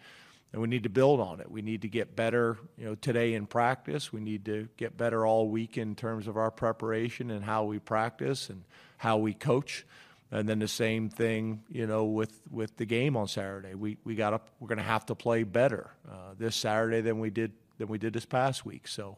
and 0.53 0.61
we 0.61 0.67
need 0.67 0.83
to 0.83 0.89
build 0.89 1.19
on 1.19 1.39
it. 1.39 1.51
We 1.51 1.61
need 1.61 1.81
to 1.81 1.89
get 1.89 2.15
better, 2.15 2.57
you 2.77 2.85
know, 2.85 2.95
today 2.95 3.33
in 3.33 3.45
practice. 3.47 4.13
We 4.13 4.21
need 4.21 4.45
to 4.45 4.69
get 4.77 4.97
better 4.97 5.25
all 5.25 5.49
week 5.49 5.77
in 5.77 5.95
terms 5.95 6.27
of 6.27 6.37
our 6.37 6.51
preparation 6.51 7.31
and 7.31 7.43
how 7.43 7.65
we 7.65 7.79
practice 7.79 8.49
and 8.49 8.63
how 8.97 9.17
we 9.17 9.33
coach. 9.33 9.85
And 10.31 10.47
then 10.47 10.59
the 10.59 10.67
same 10.67 11.09
thing, 11.09 11.63
you 11.69 11.87
know, 11.87 12.05
with, 12.05 12.41
with 12.51 12.75
the 12.77 12.85
game 12.85 13.15
on 13.15 13.27
Saturday. 13.27 13.75
We 13.75 13.97
we 14.03 14.15
got 14.15 14.31
to 14.31 14.41
we're 14.59 14.67
going 14.67 14.77
to 14.77 14.83
have 14.83 15.05
to 15.07 15.15
play 15.15 15.43
better 15.43 15.91
uh, 16.09 16.33
this 16.37 16.55
Saturday 16.55 17.01
than 17.01 17.19
we 17.19 17.29
did 17.29 17.53
than 17.77 17.87
we 17.87 17.97
did 17.97 18.13
this 18.13 18.25
past 18.25 18.65
week. 18.65 18.87
So, 18.87 19.17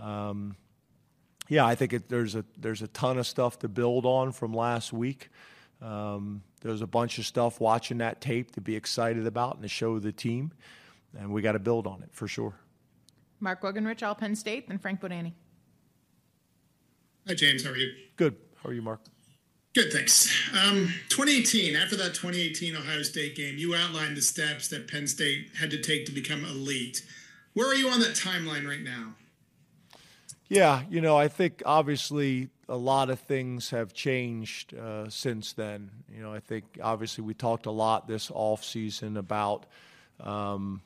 um, 0.00 0.56
yeah, 1.48 1.66
I 1.66 1.74
think 1.74 1.92
it, 1.92 2.08
there's 2.08 2.34
a 2.34 2.44
there's 2.56 2.80
a 2.80 2.88
ton 2.88 3.18
of 3.18 3.26
stuff 3.26 3.58
to 3.60 3.68
build 3.68 4.06
on 4.06 4.32
from 4.32 4.54
last 4.54 4.94
week. 4.94 5.28
Um, 5.82 6.42
there's 6.66 6.82
a 6.82 6.86
bunch 6.86 7.18
of 7.18 7.26
stuff 7.26 7.60
watching 7.60 7.98
that 7.98 8.20
tape 8.20 8.52
to 8.52 8.60
be 8.60 8.74
excited 8.76 9.26
about 9.26 9.54
and 9.54 9.62
to 9.62 9.68
show 9.68 9.98
the 9.98 10.12
team, 10.12 10.52
and 11.18 11.32
we 11.32 11.42
got 11.42 11.52
to 11.52 11.58
build 11.58 11.86
on 11.86 12.02
it 12.02 12.10
for 12.12 12.28
sure. 12.28 12.54
Mark 13.40 13.62
Wogenrich, 13.62 14.06
All 14.06 14.14
Penn 14.14 14.34
State, 14.34 14.66
and 14.68 14.80
Frank 14.80 15.00
Bodani. 15.00 15.32
Hi, 17.26 17.34
James. 17.34 17.64
How 17.64 17.70
are 17.70 17.76
you? 17.76 17.92
Good. 18.16 18.36
How 18.62 18.70
are 18.70 18.72
you, 18.72 18.82
Mark? 18.82 19.00
Good, 19.74 19.92
thanks. 19.92 20.32
Um, 20.52 20.94
2018, 21.10 21.76
after 21.76 21.96
that 21.96 22.14
2018 22.14 22.76
Ohio 22.76 23.02
State 23.02 23.36
game, 23.36 23.58
you 23.58 23.74
outlined 23.74 24.16
the 24.16 24.22
steps 24.22 24.68
that 24.68 24.88
Penn 24.88 25.06
State 25.06 25.50
had 25.58 25.70
to 25.70 25.82
take 25.82 26.06
to 26.06 26.12
become 26.12 26.44
elite. 26.44 27.04
Where 27.52 27.68
are 27.68 27.74
you 27.74 27.90
on 27.90 28.00
that 28.00 28.14
timeline 28.14 28.66
right 28.66 28.80
now? 28.82 29.14
Yeah, 30.48 30.82
you 30.88 31.00
know, 31.00 31.16
I 31.16 31.28
think 31.28 31.62
obviously 31.66 32.48
a 32.68 32.76
lot 32.76 33.10
of 33.10 33.20
things 33.20 33.70
have 33.70 33.92
changed 33.92 34.74
uh, 34.74 35.08
since 35.08 35.52
then. 35.52 35.90
You 36.12 36.22
know, 36.22 36.32
I 36.32 36.40
think 36.40 36.64
obviously 36.82 37.22
we 37.22 37.34
talked 37.34 37.66
a 37.66 37.70
lot 37.70 38.08
this 38.08 38.30
off 38.34 38.64
season 38.64 39.16
about, 39.16 39.66
um, 40.20 40.82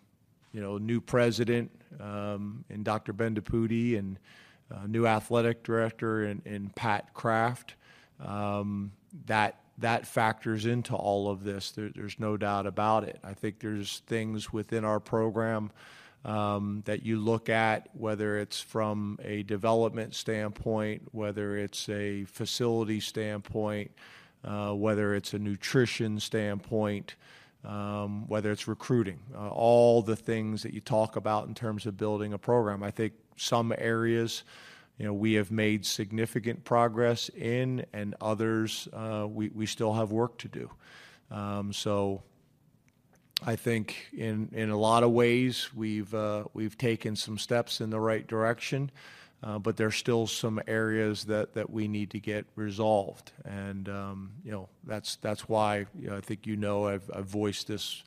you 0.52 0.60
know, 0.60 0.78
new 0.78 1.00
president 1.00 1.70
um, 1.98 2.64
and 2.68 2.84
Dr. 2.84 3.12
Bendapudi 3.12 3.98
and 3.98 4.18
uh, 4.72 4.86
new 4.86 5.06
athletic 5.06 5.62
director 5.62 6.24
and, 6.24 6.42
and 6.44 6.74
Pat 6.74 7.14
Kraft. 7.14 7.74
Um, 8.24 8.92
that 9.26 9.60
that 9.78 10.06
factors 10.06 10.66
into 10.66 10.94
all 10.94 11.30
of 11.30 11.42
this. 11.42 11.70
There, 11.70 11.88
there's 11.88 12.18
no 12.18 12.36
doubt 12.36 12.66
about 12.66 13.04
it. 13.04 13.18
I 13.24 13.32
think 13.32 13.60
there's 13.60 14.02
things 14.06 14.52
within 14.52 14.84
our 14.84 15.00
program 15.00 15.70
that 16.24 17.00
you 17.02 17.18
look 17.18 17.48
at, 17.48 17.88
whether 17.92 18.38
it's 18.38 18.60
from 18.60 19.18
a 19.24 19.42
development 19.44 20.14
standpoint, 20.14 21.02
whether 21.12 21.56
it's 21.56 21.88
a 21.88 22.24
facility 22.24 23.00
standpoint, 23.00 23.90
uh, 24.44 24.72
whether 24.72 25.14
it's 25.14 25.34
a 25.34 25.38
nutrition 25.38 26.18
standpoint, 26.20 27.14
um, 27.64 28.26
whether 28.28 28.50
it's 28.50 28.66
recruiting, 28.66 29.20
uh, 29.34 29.48
all 29.48 30.02
the 30.02 30.16
things 30.16 30.62
that 30.62 30.72
you 30.72 30.80
talk 30.80 31.16
about 31.16 31.46
in 31.46 31.54
terms 31.54 31.86
of 31.86 31.96
building 31.96 32.32
a 32.32 32.38
program. 32.38 32.82
I 32.82 32.90
think 32.90 33.12
some 33.36 33.74
areas, 33.76 34.44
you 34.98 35.04
know, 35.04 35.12
we 35.12 35.34
have 35.34 35.50
made 35.50 35.84
significant 35.84 36.64
progress 36.64 37.28
in, 37.30 37.84
and 37.92 38.14
others 38.20 38.88
uh, 38.92 39.26
we, 39.28 39.50
we 39.50 39.66
still 39.66 39.92
have 39.92 40.10
work 40.10 40.38
to 40.38 40.48
do. 40.48 40.70
Um, 41.30 41.72
so 41.72 42.22
I 43.44 43.56
think 43.56 44.08
in 44.12 44.50
in 44.52 44.70
a 44.70 44.76
lot 44.76 45.02
of 45.02 45.12
ways 45.12 45.70
we've 45.74 46.14
uh, 46.14 46.44
we've 46.52 46.76
taken 46.76 47.16
some 47.16 47.38
steps 47.38 47.80
in 47.80 47.90
the 47.90 48.00
right 48.00 48.26
direction, 48.26 48.90
uh, 49.42 49.58
but 49.58 49.76
there's 49.76 49.96
still 49.96 50.26
some 50.26 50.60
areas 50.66 51.24
that, 51.24 51.54
that 51.54 51.70
we 51.70 51.88
need 51.88 52.10
to 52.10 52.20
get 52.20 52.44
resolved, 52.54 53.32
and 53.44 53.88
um, 53.88 54.32
you 54.44 54.50
know 54.50 54.68
that's 54.84 55.16
that's 55.16 55.48
why 55.48 55.86
you 55.98 56.10
know, 56.10 56.16
I 56.16 56.20
think 56.20 56.46
you 56.46 56.56
know 56.56 56.86
I've, 56.86 57.10
I've 57.14 57.26
voiced 57.26 57.68
this 57.68 58.02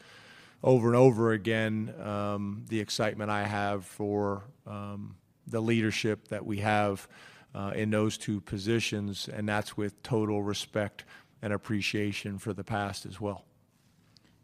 over 0.63 0.87
and 0.87 0.95
over 0.95 1.31
again 1.31 1.93
um, 2.01 2.65
the 2.69 2.79
excitement 2.79 3.31
I 3.31 3.43
have 3.43 3.85
for 3.85 4.43
um, 4.67 5.15
the 5.47 5.61
leadership 5.61 6.27
that 6.27 6.45
we 6.45 6.59
have 6.59 7.07
uh, 7.55 7.71
in 7.75 7.89
those 7.89 8.17
two 8.17 8.39
positions, 8.39 9.27
and 9.27 9.49
that's 9.49 9.75
with 9.75 10.01
total 10.03 10.43
respect 10.43 11.05
and 11.41 11.51
appreciation 11.51 12.37
for 12.37 12.53
the 12.53 12.63
past 12.63 13.05
as 13.07 13.19
well. 13.19 13.45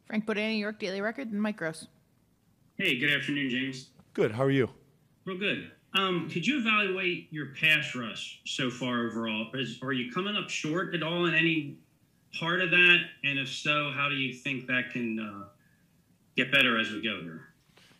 Frank 0.10 0.26
Bodani, 0.26 0.54
New 0.54 0.58
York 0.58 0.80
Daily 0.80 1.02
Record, 1.02 1.32
and 1.32 1.40
Mike 1.40 1.58
Gross. 1.58 1.88
Hey, 2.78 2.98
good 2.98 3.14
afternoon, 3.14 3.48
James. 3.52 3.90
Good. 4.16 4.32
How 4.32 4.44
are 4.44 4.50
you? 4.50 4.68
Real 5.26 5.38
good. 5.38 5.70
Um, 5.94 6.28
could 6.32 6.48
you 6.48 6.58
evaluate 6.58 7.32
your 7.32 7.54
pass 7.54 7.94
rush 7.94 8.42
so 8.44 8.72
far 8.72 9.06
overall? 9.06 9.52
Is, 9.54 9.78
are 9.84 9.94
you 9.94 10.12
coming 10.12 10.36
up 10.36 10.50
short 10.50 10.96
at 10.96 11.04
all 11.04 11.28
in 11.28 11.36
any 11.36 11.78
part 12.40 12.60
of 12.60 12.72
that? 12.72 12.98
And 13.24 13.38
if 13.38 13.50
so, 13.50 13.92
how 13.96 14.10
do 14.10 14.16
you 14.16 14.34
think 14.34 14.66
that 14.66 14.90
can 14.92 15.20
uh, 15.20 15.44
get 16.36 16.52
better 16.52 16.80
as 16.80 16.90
we 16.90 17.04
go 17.04 17.22
here? 17.22 17.42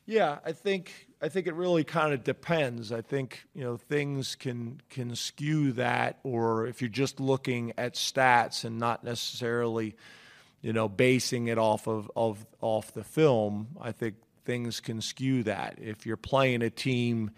Yeah, 0.08 0.40
I 0.44 0.52
think 0.52 1.10
I 1.22 1.30
think 1.30 1.46
it 1.46 1.54
really 1.54 1.84
kind 1.84 2.12
of 2.12 2.24
depends. 2.24 2.92
I 2.92 3.02
think 3.02 3.46
you 3.54 3.64
know 3.64 3.78
things 3.78 4.34
can 4.34 4.82
can 4.90 5.16
skew 5.16 5.74
that, 5.74 6.18
or 6.24 6.66
if 6.66 6.82
you're 6.82 6.90
just 6.90 7.20
looking 7.20 7.72
at 7.78 7.94
stats 7.94 8.66
and 8.66 8.80
not 8.80 9.04
necessarily 9.04 9.96
you 10.62 10.74
know, 10.74 10.90
basing 10.90 11.48
it 11.48 11.58
off 11.58 11.88
of, 11.88 12.12
of 12.16 12.46
off 12.62 12.94
the 12.94 13.04
film, 13.04 13.70
I 13.80 13.92
think 13.92 14.16
things 14.46 14.80
can 14.80 15.02
skew 15.02 15.44
that. 15.44 15.78
If 15.80 16.06
you're 16.06 16.18
playing 16.18 16.62
a 16.62 16.70
team 16.70 17.32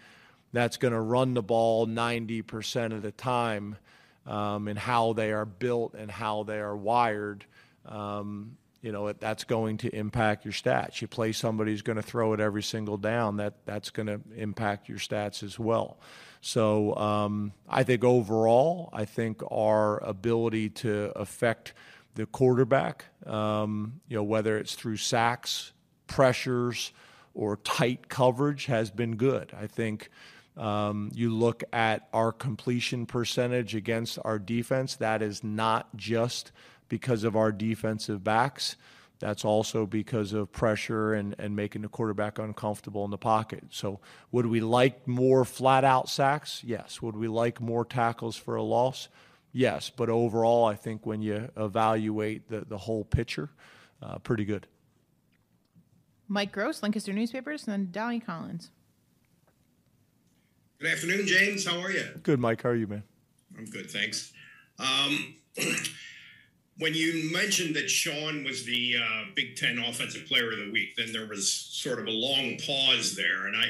that's 0.52 0.76
going 0.76 0.92
to 0.92 1.00
run 1.00 1.34
the 1.34 1.42
ball 1.42 1.86
90% 1.86 2.92
of 2.92 3.02
the 3.02 3.12
time, 3.12 3.76
um, 4.26 4.68
and 4.68 4.78
how 4.78 5.14
they 5.14 5.32
are 5.32 5.44
built 5.44 5.94
and 5.94 6.10
how 6.10 6.44
they 6.44 6.58
are 6.58 6.76
wired, 6.76 7.44
um, 7.86 8.56
you 8.80 8.92
know, 8.92 9.12
that's 9.12 9.44
going 9.44 9.78
to 9.78 9.94
impact 9.94 10.44
your 10.44 10.52
stats. 10.52 11.00
You 11.00 11.08
play 11.08 11.32
somebody 11.32 11.72
who's 11.72 11.82
going 11.82 11.96
to 11.96 12.02
throw 12.02 12.32
it 12.32 12.40
every 12.40 12.62
single 12.62 12.96
down, 12.96 13.36
that 13.36 13.54
that's 13.64 13.90
going 13.90 14.06
to 14.06 14.20
impact 14.36 14.88
your 14.88 14.98
stats 14.98 15.42
as 15.42 15.58
well. 15.58 15.98
So 16.40 16.94
um, 16.96 17.52
I 17.68 17.84
think 17.84 18.04
overall, 18.04 18.90
I 18.92 19.04
think 19.04 19.42
our 19.50 20.02
ability 20.02 20.70
to 20.70 21.12
affect– 21.14 21.72
the 22.14 22.26
quarterback, 22.26 23.06
um, 23.26 24.00
you 24.08 24.16
know, 24.16 24.22
whether 24.22 24.58
it's 24.58 24.74
through 24.74 24.96
sacks, 24.98 25.72
pressures, 26.06 26.92
or 27.34 27.56
tight 27.56 28.08
coverage, 28.08 28.66
has 28.66 28.90
been 28.90 29.16
good. 29.16 29.52
I 29.58 29.66
think 29.66 30.10
um, 30.56 31.10
you 31.14 31.34
look 31.34 31.64
at 31.72 32.08
our 32.12 32.32
completion 32.32 33.06
percentage 33.06 33.74
against 33.74 34.18
our 34.24 34.38
defense, 34.38 34.96
that 34.96 35.22
is 35.22 35.42
not 35.42 35.96
just 35.96 36.52
because 36.88 37.24
of 37.24 37.36
our 37.36 37.50
defensive 37.52 38.22
backs. 38.22 38.76
That's 39.18 39.44
also 39.44 39.86
because 39.86 40.32
of 40.32 40.50
pressure 40.50 41.14
and, 41.14 41.36
and 41.38 41.54
making 41.54 41.82
the 41.82 41.88
quarterback 41.88 42.40
uncomfortable 42.40 43.04
in 43.04 43.12
the 43.12 43.18
pocket. 43.18 43.62
So, 43.70 44.00
would 44.32 44.46
we 44.46 44.60
like 44.60 45.06
more 45.06 45.44
flat 45.44 45.84
out 45.84 46.08
sacks? 46.08 46.60
Yes. 46.64 47.00
Would 47.00 47.16
we 47.16 47.28
like 47.28 47.60
more 47.60 47.84
tackles 47.84 48.36
for 48.36 48.56
a 48.56 48.62
loss? 48.62 49.08
Yes, 49.52 49.90
but 49.90 50.08
overall, 50.08 50.64
I 50.64 50.74
think 50.74 51.06
when 51.06 51.22
you 51.22 51.50
evaluate 51.56 52.48
the, 52.48 52.64
the 52.66 52.78
whole 52.78 53.04
picture, 53.04 53.50
uh, 54.02 54.18
pretty 54.18 54.44
good. 54.44 54.66
Mike 56.28 56.52
Gross, 56.52 56.82
Lancaster 56.82 57.12
Newspapers, 57.12 57.66
and 57.66 57.72
then 57.72 57.88
Donnie 57.92 58.20
Collins. 58.20 58.70
Good 60.78 60.90
afternoon, 60.90 61.26
James. 61.26 61.66
How 61.66 61.78
are 61.80 61.90
you? 61.90 62.04
Good, 62.22 62.40
Mike. 62.40 62.62
How 62.62 62.70
are 62.70 62.74
you, 62.74 62.86
man? 62.86 63.02
I'm 63.56 63.66
good, 63.66 63.90
thanks. 63.90 64.32
Um, 64.78 65.36
when 66.78 66.94
you 66.94 67.30
mentioned 67.32 67.76
that 67.76 67.88
Sean 67.88 68.44
was 68.44 68.64
the 68.64 68.96
uh, 68.98 69.24
Big 69.36 69.56
Ten 69.56 69.78
Offensive 69.78 70.26
Player 70.26 70.50
of 70.50 70.58
the 70.58 70.70
Week, 70.72 70.96
then 70.96 71.12
there 71.12 71.28
was 71.28 71.48
sort 71.48 72.00
of 72.00 72.06
a 72.06 72.10
long 72.10 72.56
pause 72.66 73.14
there, 73.14 73.46
and 73.46 73.56
I, 73.56 73.66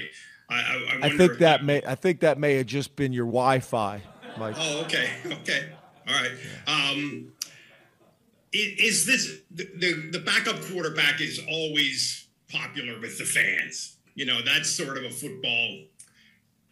I, 0.49 0.57
I, 0.57 0.99
I 1.03 1.09
think 1.09 1.33
that, 1.33 1.39
that 1.41 1.65
may, 1.65 1.83
I 1.87 1.95
think 1.95 2.21
that 2.21 2.39
may 2.39 2.55
have 2.55 2.67
just 2.67 2.97
been 2.97 3.13
your 3.13 3.27
Wi-Fi. 3.27 4.03
Mike. 4.39 4.57
Oh, 4.59 4.83
okay, 4.83 5.11
okay, 5.27 5.69
all 6.09 6.15
right. 6.15 6.33
Um, 6.67 7.33
is 8.53 9.07
this 9.07 9.41
the, 9.51 10.11
the, 10.11 10.19
backup 10.19 10.61
quarterback 10.71 11.21
is 11.21 11.41
always 11.49 12.29
popular 12.51 13.01
with 13.01 13.19
the 13.19 13.25
fans? 13.25 13.97
You 14.15 14.27
know, 14.27 14.43
that's 14.43 14.69
sort 14.69 14.99
of 14.99 15.05
a 15.05 15.11
football 15.11 15.85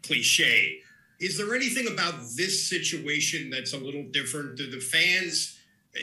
cliche. 0.02 0.80
Is 1.20 1.38
there 1.38 1.54
anything 1.54 1.86
about 1.88 2.14
this 2.36 2.68
situation 2.68 3.50
that's 3.50 3.72
a 3.72 3.78
little 3.78 4.04
different? 4.10 4.56
Do 4.56 4.70
the 4.70 4.80
fans, 4.80 5.58
eh, 5.96 6.00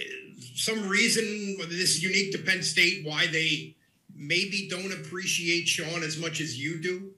some 0.55 0.87
reason, 0.87 1.57
this 1.69 1.97
is 1.97 2.03
unique 2.03 2.31
to 2.33 2.39
Penn 2.39 2.63
State, 2.63 3.05
why 3.05 3.27
they 3.27 3.75
maybe 4.15 4.67
don't 4.69 4.91
appreciate 4.93 5.67
Sean 5.67 6.03
as 6.03 6.17
much 6.17 6.41
as 6.41 6.59
you 6.59 6.81
do? 6.81 7.11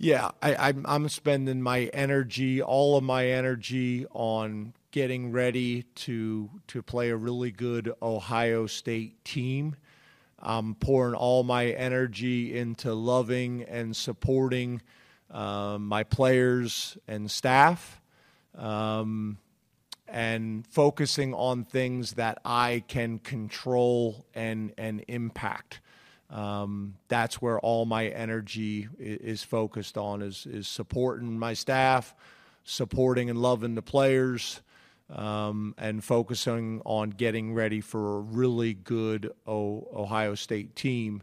Yeah, 0.00 0.30
I, 0.40 0.68
I'm, 0.68 0.86
I'm 0.86 1.08
spending 1.08 1.60
my 1.60 1.90
energy, 1.92 2.62
all 2.62 2.96
of 2.96 3.02
my 3.02 3.26
energy, 3.26 4.06
on 4.12 4.74
getting 4.92 5.32
ready 5.32 5.82
to 5.96 6.48
to 6.68 6.82
play 6.82 7.10
a 7.10 7.16
really 7.16 7.50
good 7.50 7.92
Ohio 8.00 8.68
State 8.68 9.24
team. 9.24 9.74
I'm 10.38 10.76
pouring 10.76 11.14
all 11.14 11.42
my 11.42 11.66
energy 11.66 12.56
into 12.56 12.94
loving 12.94 13.64
and 13.64 13.96
supporting 13.96 14.82
um, 15.32 15.88
my 15.88 16.04
players 16.04 16.96
and 17.08 17.28
staff, 17.28 18.00
um, 18.56 19.38
and 20.06 20.64
focusing 20.68 21.34
on 21.34 21.64
things 21.64 22.12
that 22.12 22.38
I 22.44 22.84
can 22.86 23.18
control 23.18 24.26
and 24.32 24.72
and 24.78 25.04
impact 25.08 25.80
um, 26.30 26.94
that's 27.08 27.40
where 27.40 27.58
all 27.60 27.86
my 27.86 28.08
energy 28.08 28.88
is, 28.98 29.42
focused 29.42 29.96
on 29.96 30.20
is, 30.20 30.46
is 30.46 30.68
supporting 30.68 31.38
my 31.38 31.54
staff, 31.54 32.14
supporting 32.64 33.30
and 33.30 33.40
loving 33.40 33.74
the 33.74 33.82
players, 33.82 34.60
um, 35.10 35.74
and 35.78 36.04
focusing 36.04 36.82
on 36.84 37.10
getting 37.10 37.54
ready 37.54 37.80
for 37.80 38.18
a 38.18 38.20
really 38.20 38.74
good 38.74 39.32
o- 39.46 39.88
Ohio 39.94 40.34
State 40.34 40.76
team 40.76 41.22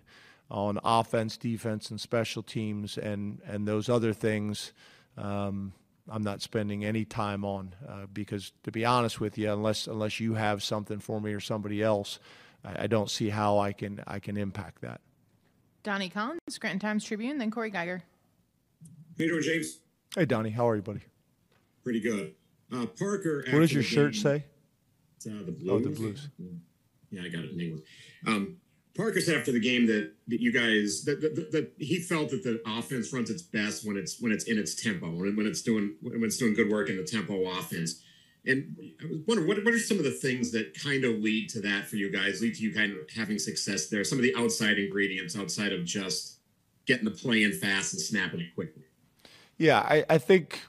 on 0.49 0.79
offense, 0.83 1.37
defense, 1.37 1.91
and 1.91 2.01
special 2.01 2.41
teams, 2.41 2.97
and 2.97 3.41
and 3.45 3.67
those 3.67 3.89
other 3.89 4.13
things. 4.13 4.73
Um, 5.17 5.73
I'm 6.09 6.23
not 6.23 6.41
spending 6.41 6.85
any 6.85 7.03
time 7.03 7.43
on 7.43 7.73
uh, 7.87 8.05
because, 8.11 8.51
to 8.63 8.71
be 8.71 8.85
honest 8.85 9.19
with 9.19 9.37
you, 9.37 9.51
unless 9.51 9.87
unless 9.87 10.19
you 10.19 10.33
have 10.33 10.63
something 10.63 10.99
for 10.99 11.19
me 11.21 11.33
or 11.33 11.39
somebody 11.39 11.81
else, 11.81 12.19
I, 12.65 12.83
I 12.83 12.87
don't 12.87 13.09
see 13.09 13.29
how 13.29 13.59
I 13.59 13.73
can 13.73 14.03
I 14.07 14.19
can 14.19 14.37
impact 14.37 14.81
that. 14.81 15.01
Donnie 15.83 16.09
Collins, 16.09 16.41
Scranton 16.49 16.79
Times 16.79 17.03
Tribune, 17.03 17.37
then 17.37 17.51
Corey 17.51 17.71
Giger. 17.71 18.01
How 19.17 19.23
you 19.23 19.29
doing, 19.29 19.43
James? 19.43 19.79
Hey, 20.15 20.25
Donnie, 20.25 20.49
how 20.49 20.67
are 20.67 20.75
you, 20.75 20.81
buddy? 20.81 21.01
Pretty 21.83 21.99
good. 21.99 22.33
Uh, 22.73 22.87
Parker. 22.87 23.45
What 23.51 23.59
does 23.59 23.71
your 23.71 23.83
shirt 23.83 24.13
game- 24.13 24.21
say? 24.21 24.45
It's, 25.17 25.27
uh, 25.27 25.43
the 25.45 25.51
blues. 25.51 25.69
Oh, 25.71 25.79
the 25.79 25.89
Blues. 25.89 26.27
Yeah, 27.11 27.21
I 27.23 27.29
got 27.29 27.43
it 27.45 27.51
in 27.51 27.59
English. 27.59 27.83
Um, 28.27 28.57
Parker 28.97 29.21
said 29.21 29.37
after 29.37 29.51
the 29.51 29.59
game 29.59 29.85
that, 29.87 30.11
that 30.27 30.41
you 30.41 30.51
guys 30.51 31.03
that, 31.05 31.21
that, 31.21 31.51
that 31.51 31.71
he 31.77 31.99
felt 31.99 32.29
that 32.31 32.43
the 32.43 32.61
offense 32.65 33.11
runs 33.13 33.29
its 33.29 33.41
best 33.41 33.85
when 33.85 33.97
it's 33.97 34.19
when 34.21 34.31
it's 34.31 34.45
in 34.45 34.57
its 34.57 34.73
tempo 34.81 35.11
when, 35.11 35.35
when 35.35 35.45
it's 35.45 35.61
doing 35.61 35.95
when 36.01 36.23
it's 36.23 36.37
doing 36.37 36.53
good 36.53 36.69
work 36.69 36.89
in 36.89 36.97
the 36.97 37.03
tempo 37.03 37.45
offense. 37.49 38.01
And 38.47 38.75
I 39.01 39.07
was 39.07 39.19
wondering 39.27 39.47
what, 39.47 39.63
what 39.63 39.73
are 39.73 39.79
some 39.79 39.97
of 39.97 40.03
the 40.03 40.11
things 40.11 40.51
that 40.51 40.79
kind 40.79 41.03
of 41.03 41.15
lead 41.19 41.49
to 41.49 41.61
that 41.61 41.87
for 41.87 41.95
you 41.95 42.11
guys, 42.11 42.41
lead 42.41 42.55
to 42.55 42.63
you 42.63 42.73
kind 42.73 42.91
of 42.91 43.09
having 43.15 43.39
success 43.39 43.87
there? 43.87 44.03
Some 44.03 44.19
of 44.19 44.23
the 44.23 44.35
outside 44.35 44.77
ingredients 44.77 45.37
outside 45.37 45.73
of 45.73 45.85
just 45.85 46.39
getting 46.85 47.05
the 47.05 47.11
play 47.11 47.43
in 47.43 47.51
fast 47.51 47.93
and 47.93 48.01
snapping 48.01 48.39
it 48.39 48.53
quickly. 48.53 48.83
Yeah, 49.57 49.79
I, 49.79 50.05
I 50.09 50.17
think 50.17 50.61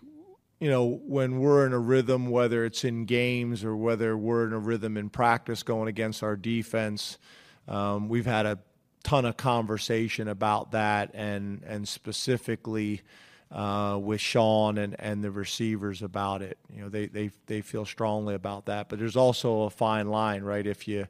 you 0.61 0.71
know 0.71 1.01
when 1.05 1.39
we're 1.41 1.67
in 1.67 1.73
a 1.73 1.79
rhythm, 1.79 2.31
whether 2.31 2.65
it's 2.65 2.85
in 2.85 3.05
games 3.05 3.65
or 3.65 3.77
whether 3.77 4.17
we're 4.17 4.47
in 4.47 4.53
a 4.53 4.59
rhythm 4.59 4.97
in 4.97 5.11
practice 5.11 5.63
going 5.63 5.89
against 5.89 6.23
our 6.23 6.37
defense, 6.37 7.19
um, 7.69 8.09
we've 8.09 8.27
had 8.27 8.47
a 8.47 8.59
ton 9.03 9.25
of 9.25 9.37
conversation 9.37 10.29
about 10.29 10.73
that, 10.73 11.11
and 11.15 11.63
and 11.65 11.87
specifically 11.89 13.03
uh, 13.51 13.99
with 14.01 14.21
Sean 14.21 14.79
and, 14.79 14.97
and 14.99 15.23
the 15.23 15.31
receivers 15.31 16.03
about 16.03 16.43
it. 16.43 16.59
You 16.75 16.83
know, 16.83 16.89
they 16.89 17.07
they 17.07 17.31
they 17.47 17.61
feel 17.61 17.85
strongly 17.85 18.35
about 18.35 18.67
that, 18.67 18.89
but 18.89 18.99
there's 18.99 19.17
also 19.17 19.63
a 19.63 19.71
fine 19.71 20.09
line, 20.09 20.43
right? 20.43 20.67
If 20.67 20.89
you 20.89 21.07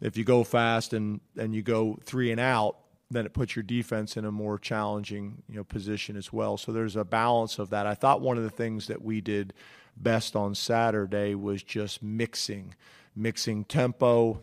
if 0.00 0.16
you 0.16 0.24
go 0.24 0.44
fast 0.44 0.92
and 0.92 1.20
and 1.36 1.54
you 1.54 1.62
go 1.62 1.98
three 2.04 2.30
and 2.30 2.40
out, 2.40 2.76
then 3.10 3.26
it 3.26 3.32
puts 3.32 3.56
your 3.56 3.62
defense 3.64 4.16
in 4.16 4.24
a 4.24 4.30
more 4.32 4.58
challenging 4.58 5.42
you 5.48 5.56
know 5.56 5.64
position 5.64 6.16
as 6.16 6.32
well. 6.32 6.56
So 6.56 6.72
there's 6.72 6.96
a 6.96 7.04
balance 7.04 7.58
of 7.58 7.70
that. 7.70 7.86
I 7.86 7.94
thought 7.94 8.20
one 8.20 8.36
of 8.36 8.44
the 8.44 8.50
things 8.50 8.86
that 8.86 9.02
we 9.02 9.20
did 9.20 9.52
best 9.96 10.36
on 10.36 10.54
Saturday 10.54 11.34
was 11.34 11.62
just 11.62 12.02
mixing, 12.02 12.74
mixing 13.16 13.64
tempo, 13.64 14.42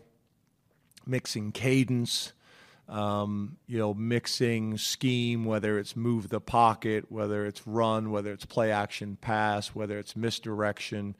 mixing 1.06 1.50
cadence, 1.52 2.32
um, 2.88 3.58
you 3.66 3.78
know, 3.78 3.92
mixing 3.92 4.78
scheme, 4.78 5.44
whether 5.44 5.78
it's 5.78 5.94
move 5.94 6.28
the 6.28 6.40
pocket, 6.40 7.04
whether 7.10 7.44
it's 7.44 7.66
run, 7.66 8.10
whether 8.10 8.32
it's 8.32 8.46
play 8.46 8.72
action 8.72 9.18
pass, 9.20 9.68
whether 9.68 9.98
it's 9.98 10.16
misdirection, 10.16 11.14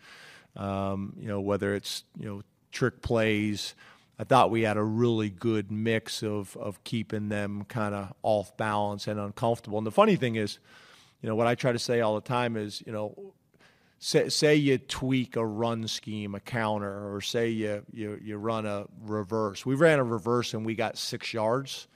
um, 0.57 1.15
you 1.19 1.29
know, 1.29 1.41
whether 1.41 1.75
it's 1.75 2.05
you 2.19 2.27
know 2.27 2.43
trick 2.73 3.03
plays. 3.03 3.75
I 4.19 4.25
thought 4.25 4.51
we 4.51 4.63
had 4.63 4.77
a 4.77 4.83
really 4.83 5.31
good 5.31 5.71
mix 5.71 6.23
of 6.23 6.57
of 6.57 6.83
keeping 6.85 7.29
them 7.29 7.65
kind 7.65 7.95
of 7.95 8.15
off 8.23 8.57
balance 8.57 9.07
and 9.07 9.21
uncomfortable. 9.21 9.79
And 9.79 9.87
the 9.87 9.93
funny 9.93 10.17
thing 10.17 10.37
is, 10.37 10.59
you 11.21 11.29
know, 11.29 11.35
what 11.35 11.47
I 11.47 11.55
try 11.55 11.73
to 11.73 11.79
say 11.79 12.01
all 12.01 12.15
the 12.15 12.23
time 12.23 12.57
is, 12.57 12.83
you 12.87 12.93
know, 12.93 13.28
say, 13.99 14.29
say 14.29 14.55
you 14.55 14.79
tweak 14.79 15.37
a 15.37 15.45
run 15.45 15.89
scheme, 15.89 16.35
a 16.35 16.41
counter, 16.41 17.15
or 17.15 17.21
say 17.21 17.49
you, 17.49 17.85
you 17.93 18.19
you 18.23 18.37
run 18.37 18.67
a 18.67 18.87
reverse. 19.05 19.67
We 19.67 19.75
ran 19.75 19.99
a 19.99 20.05
reverse 20.05 20.55
and 20.55 20.65
we 20.65 20.75
got 20.75 20.99
six 20.99 21.33
yards, 21.33 21.89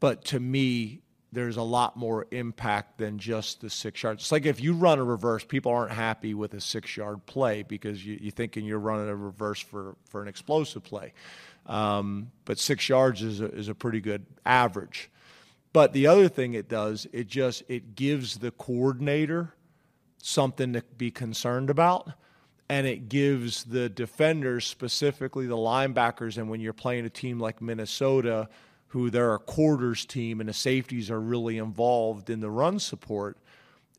but 0.00 0.24
to 0.26 0.40
me, 0.40 1.00
there's 1.32 1.56
a 1.56 1.62
lot 1.62 1.96
more 1.96 2.26
impact 2.30 2.98
than 2.98 3.18
just 3.18 3.60
the 3.60 3.68
six 3.68 4.02
yards. 4.02 4.22
It's 4.22 4.32
like 4.32 4.46
if 4.46 4.60
you 4.60 4.72
run 4.72 4.98
a 4.98 5.04
reverse, 5.04 5.44
people 5.44 5.72
aren't 5.72 5.92
happy 5.92 6.34
with 6.34 6.54
a 6.54 6.60
six 6.60 6.96
yard 6.96 7.26
play 7.26 7.62
because 7.62 8.04
you, 8.04 8.18
you're 8.20 8.30
thinking 8.30 8.64
you're 8.64 8.78
running 8.78 9.08
a 9.08 9.16
reverse 9.16 9.60
for, 9.60 9.96
for 10.08 10.22
an 10.22 10.28
explosive 10.28 10.82
play. 10.82 11.12
Um, 11.66 12.30
but 12.44 12.58
six 12.58 12.88
yards 12.88 13.22
is 13.22 13.40
a, 13.40 13.46
is 13.46 13.68
a 13.68 13.74
pretty 13.74 14.00
good 14.00 14.24
average. 14.44 15.10
But 15.72 15.92
the 15.92 16.06
other 16.06 16.28
thing 16.28 16.54
it 16.54 16.68
does, 16.70 17.06
it 17.12 17.26
just 17.26 17.64
it 17.68 17.94
gives 17.96 18.38
the 18.38 18.50
coordinator 18.52 19.52
something 20.26 20.72
to 20.72 20.82
be 20.98 21.10
concerned 21.10 21.70
about. 21.70 22.10
And 22.68 22.86
it 22.86 23.08
gives 23.08 23.62
the 23.64 23.88
defenders, 23.88 24.66
specifically 24.66 25.46
the 25.46 25.56
linebackers, 25.56 26.36
and 26.36 26.50
when 26.50 26.60
you're 26.60 26.72
playing 26.72 27.06
a 27.06 27.10
team 27.10 27.38
like 27.38 27.62
Minnesota, 27.62 28.48
who 28.88 29.08
they're 29.08 29.34
a 29.34 29.38
quarters 29.38 30.04
team 30.04 30.40
and 30.40 30.48
the 30.48 30.52
safeties 30.52 31.10
are 31.10 31.20
really 31.20 31.58
involved 31.58 32.28
in 32.28 32.40
the 32.40 32.50
run 32.50 32.80
support, 32.80 33.36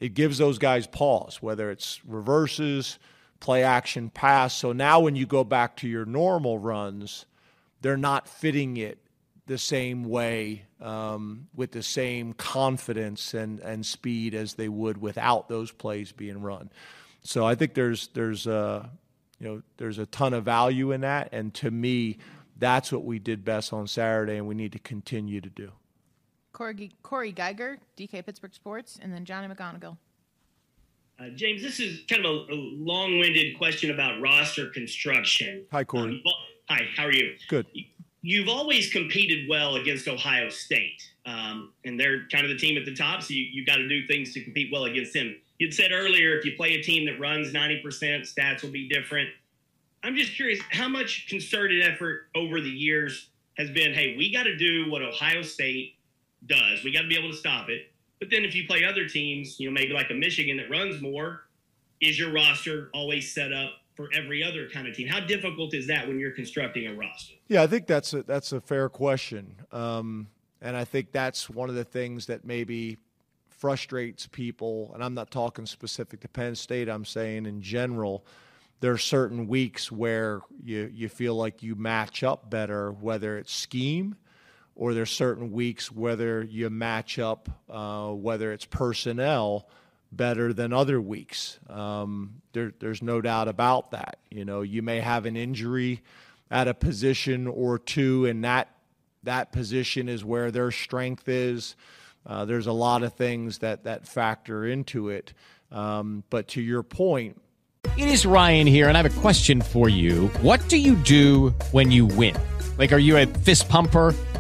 it 0.02 0.16
gives 0.16 0.38
those 0.38 0.58
guys 0.58 0.86
pause, 0.86 1.42
whether 1.42 1.72
it's 1.72 2.04
reverses, 2.06 3.00
play 3.40 3.64
action 3.64 4.10
pass. 4.10 4.54
So 4.54 4.74
now 4.74 5.00
when 5.00 5.16
you 5.16 5.26
go 5.26 5.46
back 5.46 5.78
to 5.78 5.88
your 5.88 6.06
normal 6.06 6.60
runs, 6.60 7.26
they're 7.82 7.96
not 7.96 8.28
fitting 8.28 8.76
it 8.76 8.98
the 9.48 9.58
same 9.58 10.04
way 10.04 10.66
um, 10.82 11.48
with 11.56 11.72
the 11.72 11.82
same 11.82 12.34
confidence 12.34 13.34
and, 13.34 13.60
and 13.62 13.86
speed 13.86 14.36
as 14.36 14.54
they 14.54 14.70
would 14.70 15.02
without 15.02 15.50
those 15.50 15.72
plays 15.72 16.12
being 16.12 16.42
run. 16.42 16.70
So 17.24 17.46
I 17.46 17.56
think 17.56 17.74
there's 17.74 18.08
there's 18.10 18.46
a 18.46 18.90
you 19.40 19.48
know 19.48 19.62
there's 19.78 19.98
a 19.98 20.06
ton 20.06 20.34
of 20.34 20.46
value 20.46 20.92
in 20.92 21.02
that, 21.02 21.30
and 21.32 21.54
to 21.56 21.72
me, 21.72 22.20
that's 22.58 22.92
what 22.92 23.04
we 23.04 23.20
did 23.20 23.44
best 23.44 23.74
on 23.74 23.88
Saturday, 23.88 24.38
and 24.38 24.48
we 24.48 24.56
need 24.56 24.74
to 24.74 24.80
continue 24.80 25.42
to 25.42 25.50
do. 25.50 25.72
Corey, 26.54 26.92
Corey 27.04 27.34
Giger, 27.34 27.78
DK 27.98 28.26
Pittsburgh 28.26 28.54
Sports, 28.54 28.98
and 29.02 29.14
then 29.14 29.26
Johnny 29.26 29.54
McGonigal. 29.54 29.98
Uh, 31.20 31.30
James, 31.36 31.62
this 31.62 31.80
is 31.80 32.02
kind 32.08 32.26
of 32.26 32.32
a, 32.50 32.54
a 32.54 32.56
long-winded 32.56 33.58
question 33.58 33.92
about 33.92 34.22
roster 34.22 34.70
construction. 34.70 35.66
Hi, 35.72 35.84
Corey. 35.84 36.12
Um, 36.12 36.22
well, 36.24 36.36
hi, 36.70 36.88
how 36.96 37.06
are 37.06 37.12
you? 37.12 37.36
Good. 37.48 37.66
You've 38.22 38.50
always 38.50 38.92
competed 38.92 39.48
well 39.48 39.76
against 39.76 40.08
Ohio 40.08 40.50
State, 40.50 41.02
um, 41.26 41.72
and 41.86 42.00
they're 42.00 42.28
kind 42.32 42.44
of 42.44 42.50
the 42.50 42.58
team 42.58 42.78
at 42.78 42.86
the 42.86 42.96
top, 42.96 43.22
so 43.22 43.34
you, 43.34 43.46
you've 43.52 43.68
got 43.68 43.78
to 43.78 43.88
do 43.88 44.06
things 44.08 44.34
to 44.34 44.44
compete 44.44 44.70
well 44.72 44.86
against 44.86 45.14
them. 45.14 45.36
You'd 45.60 45.74
said 45.74 45.92
earlier 45.92 46.38
if 46.38 46.46
you 46.46 46.54
play 46.56 46.74
a 46.74 46.82
team 46.82 47.06
that 47.06 47.20
runs 47.20 47.54
90%, 47.54 47.82
stats 48.22 48.64
will 48.64 48.72
be 48.72 48.88
different. 48.90 49.30
I'm 50.04 50.16
just 50.16 50.36
curious 50.36 50.60
how 50.72 50.88
much 50.88 51.28
concerted 51.30 51.84
effort 51.84 52.28
over 52.36 52.62
the 52.62 52.70
years 52.70 53.30
has 53.58 53.70
been 53.72 53.94
hey, 53.94 54.16
we 54.18 54.32
got 54.32 54.44
to 54.44 54.56
do 54.56 54.90
what 54.90 55.02
Ohio 55.02 55.42
State 55.42 55.96
does, 56.46 56.84
we 56.84 56.92
got 56.92 57.02
to 57.02 57.08
be 57.08 57.18
able 57.18 57.32
to 57.32 57.38
stop 57.38 57.70
it. 57.70 57.92
But 58.20 58.30
then 58.32 58.44
if 58.44 58.56
you 58.56 58.66
play 58.68 58.84
other 58.84 59.08
teams, 59.08 59.60
you 59.60 59.70
know, 59.70 59.74
maybe 59.74 59.94
like 59.94 60.10
a 60.10 60.16
Michigan 60.16 60.58
that 60.58 60.70
runs 60.70 61.02
more, 61.02 61.42
is 62.02 62.18
your 62.18 62.32
roster 62.32 62.90
always 62.94 63.34
set 63.34 63.54
up 63.54 63.72
for 63.98 64.08
every 64.14 64.44
other 64.44 64.70
kind 64.70 64.88
of 64.88 64.96
team? 64.96 65.08
How 65.08 65.20
difficult 65.20 65.74
is 65.74 65.88
that 65.88 66.08
when 66.08 66.20
you're 66.20 66.32
constructing 66.32 66.88
a 66.88 66.94
roster? 66.94 67.34
Yeah, 67.48 67.64
I 67.64 67.68
think 67.68 67.88
that's 67.88 68.14
a, 68.14 68.24
that's 68.24 68.54
a 68.54 68.62
fair 68.62 68.88
question, 68.88 69.56
um, 69.74 70.28
and 70.62 70.78
I 70.78 70.86
think 70.86 71.12
that's 71.12 71.50
one 71.50 71.68
of 71.68 71.76
the 71.76 71.84
things 71.84 72.28
that 72.28 72.46
maybe 72.46 72.98
frustrates 73.50 74.28
people. 74.28 74.92
And 74.94 75.04
I'm 75.04 75.16
not 75.16 75.32
talking 75.32 75.66
specific 75.66 76.20
to 76.22 76.28
Penn 76.28 76.56
State. 76.56 76.88
I'm 76.88 77.06
saying 77.06 77.48
in 77.48 77.62
general, 77.62 78.24
there 78.80 78.92
are 78.92 79.00
certain 79.00 79.48
weeks 79.48 79.92
where 79.92 80.42
you 80.64 80.92
you 80.94 81.10
feel 81.10 81.36
like 81.36 81.64
you 81.64 81.76
match 81.76 82.24
up 82.24 82.50
better, 82.50 82.92
whether 82.92 83.38
it's 83.38 83.52
scheme, 83.52 84.16
or 84.76 84.94
there's 84.94 85.12
certain 85.12 85.52
weeks 85.52 85.92
whether 85.92 86.44
you 86.44 86.70
match 86.70 87.18
up, 87.18 87.50
uh, 87.70 88.10
whether 88.12 88.54
it's 88.54 88.66
personnel 88.66 89.68
better 90.12 90.54
than 90.54 90.74
other 90.74 91.00
weeks. 91.02 91.60
Um, 91.70 92.42
there, 92.54 92.74
there's 92.80 93.02
no 93.02 93.22
doubt 93.22 93.48
about 93.48 93.92
that. 93.92 94.18
You 94.30 94.46
know, 94.46 94.62
you 94.62 94.82
may 94.82 95.00
have 95.00 95.26
an 95.26 95.36
injury 95.36 96.02
at 96.50 96.68
a 96.68 96.74
position 96.74 97.48
or 97.48 97.78
two, 97.78 98.26
and 98.26 98.44
that 98.44 98.70
that 99.24 99.52
position 99.52 100.08
is 100.08 100.24
where 100.24 100.52
their 100.52 100.72
strength 100.72 101.28
is. 101.28 101.76
Uh, 102.26 102.46
there's 102.46 102.68
a 102.68 102.72
lot 102.74 103.04
of 103.04 103.14
things 103.14 103.60
that 103.60 103.84
that 103.84 104.08
factor 104.08 104.66
into 104.66 105.10
it. 105.10 105.34
Um, 105.72 106.24
but 106.30 106.48
to 106.50 106.62
your 106.62 106.84
point, 106.84 107.42
It 107.98 108.10
is 108.10 108.26
Ryan 108.26 108.68
here, 108.68 108.88
and 108.88 108.98
I 108.98 109.02
have 109.02 109.18
a 109.18 109.22
question 109.22 109.62
for 109.62 109.90
you. 109.90 110.28
What 110.42 110.68
do 110.70 110.78
you 110.78 110.96
do 110.96 111.50
when 111.72 111.90
you 111.92 112.06
win? 112.06 112.36
Like, 112.78 112.92
are 112.92 113.00
you 113.00 113.18
a 113.18 113.26
fist 113.26 113.68
pumper? 113.70 114.14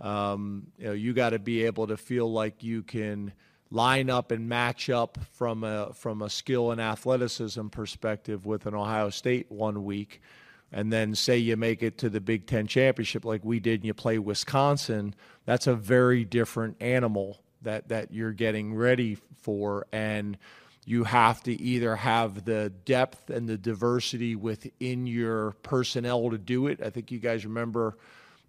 um, 0.00 0.66
you 0.78 0.86
know, 0.86 0.92
you 0.92 1.12
got 1.12 1.30
to 1.30 1.38
be 1.38 1.64
able 1.64 1.86
to 1.88 1.96
feel 1.96 2.30
like 2.30 2.62
you 2.62 2.82
can 2.82 3.32
line 3.70 4.10
up 4.10 4.32
and 4.32 4.48
match 4.48 4.90
up 4.90 5.18
from 5.32 5.62
a 5.62 5.92
from 5.92 6.22
a 6.22 6.30
skill 6.30 6.72
and 6.72 6.80
athleticism 6.80 7.68
perspective 7.68 8.44
with 8.46 8.66
an 8.66 8.74
Ohio 8.74 9.10
State 9.10 9.46
one 9.50 9.84
week, 9.84 10.20
and 10.72 10.92
then 10.92 11.14
say 11.14 11.36
you 11.36 11.56
make 11.56 11.82
it 11.82 11.98
to 11.98 12.08
the 12.08 12.20
Big 12.20 12.46
Ten 12.46 12.66
championship 12.66 13.24
like 13.24 13.44
we 13.44 13.60
did, 13.60 13.80
and 13.80 13.86
you 13.86 13.94
play 13.94 14.18
Wisconsin. 14.18 15.14
That's 15.44 15.66
a 15.66 15.74
very 15.74 16.24
different 16.24 16.76
animal 16.80 17.42
that 17.62 17.88
that 17.88 18.12
you're 18.12 18.32
getting 18.32 18.74
ready 18.74 19.18
for, 19.42 19.86
and 19.92 20.36
you 20.86 21.04
have 21.04 21.42
to 21.42 21.52
either 21.60 21.94
have 21.94 22.44
the 22.44 22.70
depth 22.84 23.30
and 23.30 23.48
the 23.48 23.58
diversity 23.58 24.34
within 24.34 25.06
your 25.06 25.52
personnel 25.62 26.30
to 26.30 26.38
do 26.38 26.66
it. 26.66 26.80
I 26.82 26.90
think 26.90 27.12
you 27.12 27.18
guys 27.18 27.44
remember, 27.44 27.96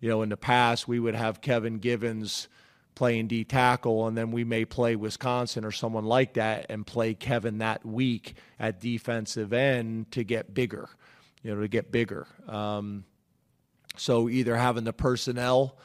you 0.02 0.10
know, 0.10 0.24
in 0.24 0.30
the 0.30 0.38
past 0.38 0.88
we 0.88 1.00
would 1.00 1.16
have 1.16 1.40
Kevin 1.40 1.78
Givens 1.78 2.50
playing 2.96 3.28
D 3.28 3.46
tackle, 3.46 4.08
and 4.08 4.18
then 4.18 4.32
we 4.32 4.44
may 4.44 4.66
play 4.66 4.98
Wisconsin 4.98 5.64
or 5.64 5.72
someone 5.72 6.06
like 6.06 6.34
that 6.34 6.66
and 6.70 6.86
play 6.86 7.14
Kevin 7.14 7.60
that 7.60 7.86
week 7.86 8.36
at 8.60 8.82
defensive 8.82 9.54
end 9.54 10.12
to 10.12 10.24
get 10.24 10.54
bigger, 10.54 10.90
you 11.42 11.54
know, 11.56 11.62
to 11.62 11.68
get 11.70 11.92
bigger. 11.92 12.28
Um, 12.50 13.06
so 13.96 14.28
either 14.28 14.58
having 14.58 14.84
the 14.84 14.94
personnel 14.94 15.78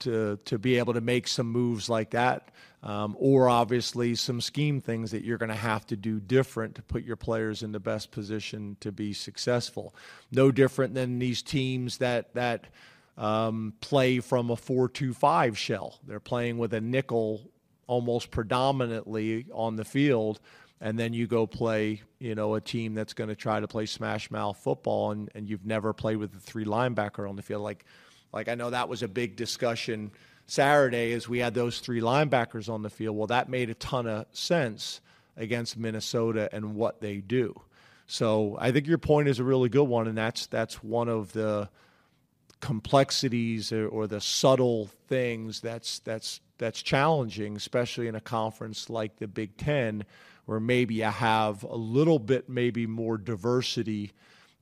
to 0.00 0.38
to 0.46 0.58
be 0.58 0.78
able 0.78 0.94
to 0.94 1.00
make 1.00 1.28
some 1.28 1.46
moves 1.46 1.88
like 1.88 2.10
that, 2.10 2.50
um, 2.82 3.16
or 3.18 3.48
obviously 3.48 4.14
some 4.14 4.40
scheme 4.40 4.80
things 4.80 5.10
that 5.10 5.24
you're 5.24 5.38
going 5.38 5.50
to 5.50 5.54
have 5.54 5.86
to 5.86 5.96
do 5.96 6.20
different 6.20 6.74
to 6.74 6.82
put 6.82 7.04
your 7.04 7.16
players 7.16 7.62
in 7.62 7.72
the 7.72 7.80
best 7.80 8.10
position 8.10 8.76
to 8.80 8.90
be 8.90 9.12
successful. 9.12 9.94
No 10.30 10.50
different 10.50 10.94
than 10.94 11.18
these 11.18 11.42
teams 11.42 11.98
that 11.98 12.34
that 12.34 12.66
um, 13.20 13.74
play 13.80 14.18
from 14.18 14.50
a 14.50 14.56
four-two-five 14.56 15.56
shell. 15.56 16.00
They're 16.08 16.18
playing 16.18 16.58
with 16.58 16.74
a 16.74 16.80
nickel 16.80 17.42
almost 17.86 18.32
predominantly 18.32 19.46
on 19.52 19.76
the 19.76 19.84
field. 19.84 20.40
And 20.80 20.98
then 20.98 21.12
you 21.12 21.26
go 21.26 21.46
play, 21.46 22.00
you 22.18 22.34
know, 22.34 22.54
a 22.54 22.60
team 22.60 22.94
that's 22.94 23.12
going 23.12 23.28
to 23.28 23.36
try 23.36 23.60
to 23.60 23.68
play 23.68 23.84
smash 23.84 24.30
mouth 24.30 24.56
football, 24.56 25.10
and, 25.10 25.28
and 25.34 25.46
you've 25.46 25.66
never 25.66 25.92
played 25.92 26.16
with 26.16 26.34
a 26.34 26.40
three 26.40 26.64
linebacker 26.64 27.28
on 27.28 27.36
the 27.36 27.42
field. 27.42 27.62
Like, 27.62 27.84
like 28.32 28.48
I 28.48 28.54
know 28.54 28.70
that 28.70 28.88
was 28.88 29.02
a 29.02 29.08
big 29.08 29.36
discussion 29.36 30.10
Saturday 30.46 31.12
as 31.12 31.28
we 31.28 31.38
had 31.38 31.52
those 31.52 31.80
three 31.80 32.00
linebackers 32.00 32.70
on 32.70 32.80
the 32.80 32.88
field. 32.88 33.14
Well, 33.14 33.26
that 33.26 33.50
made 33.50 33.68
a 33.68 33.74
ton 33.74 34.06
of 34.06 34.24
sense 34.32 35.02
against 35.36 35.76
Minnesota 35.76 36.48
and 36.50 36.74
what 36.74 37.02
they 37.02 37.18
do. 37.18 37.60
So 38.06 38.56
I 38.58 38.72
think 38.72 38.86
your 38.86 38.98
point 38.98 39.28
is 39.28 39.38
a 39.38 39.44
really 39.44 39.68
good 39.68 39.84
one, 39.88 40.08
and 40.08 40.16
that's 40.16 40.46
that's 40.46 40.82
one 40.82 41.10
of 41.10 41.32
the 41.32 41.68
complexities 42.60 43.72
or, 43.72 43.88
or 43.88 44.06
the 44.06 44.20
subtle 44.20 44.86
things 45.08 45.60
that's 45.60 45.98
that's 46.00 46.40
that's 46.58 46.82
challenging, 46.82 47.56
especially 47.56 48.06
in 48.06 48.14
a 48.14 48.20
conference 48.20 48.90
like 48.90 49.16
the 49.16 49.26
Big 49.26 49.56
Ten, 49.56 50.04
where 50.44 50.60
maybe 50.60 51.04
I 51.04 51.10
have 51.10 51.62
a 51.62 51.76
little 51.76 52.18
bit 52.18 52.48
maybe 52.48 52.86
more 52.86 53.16
diversity 53.16 54.12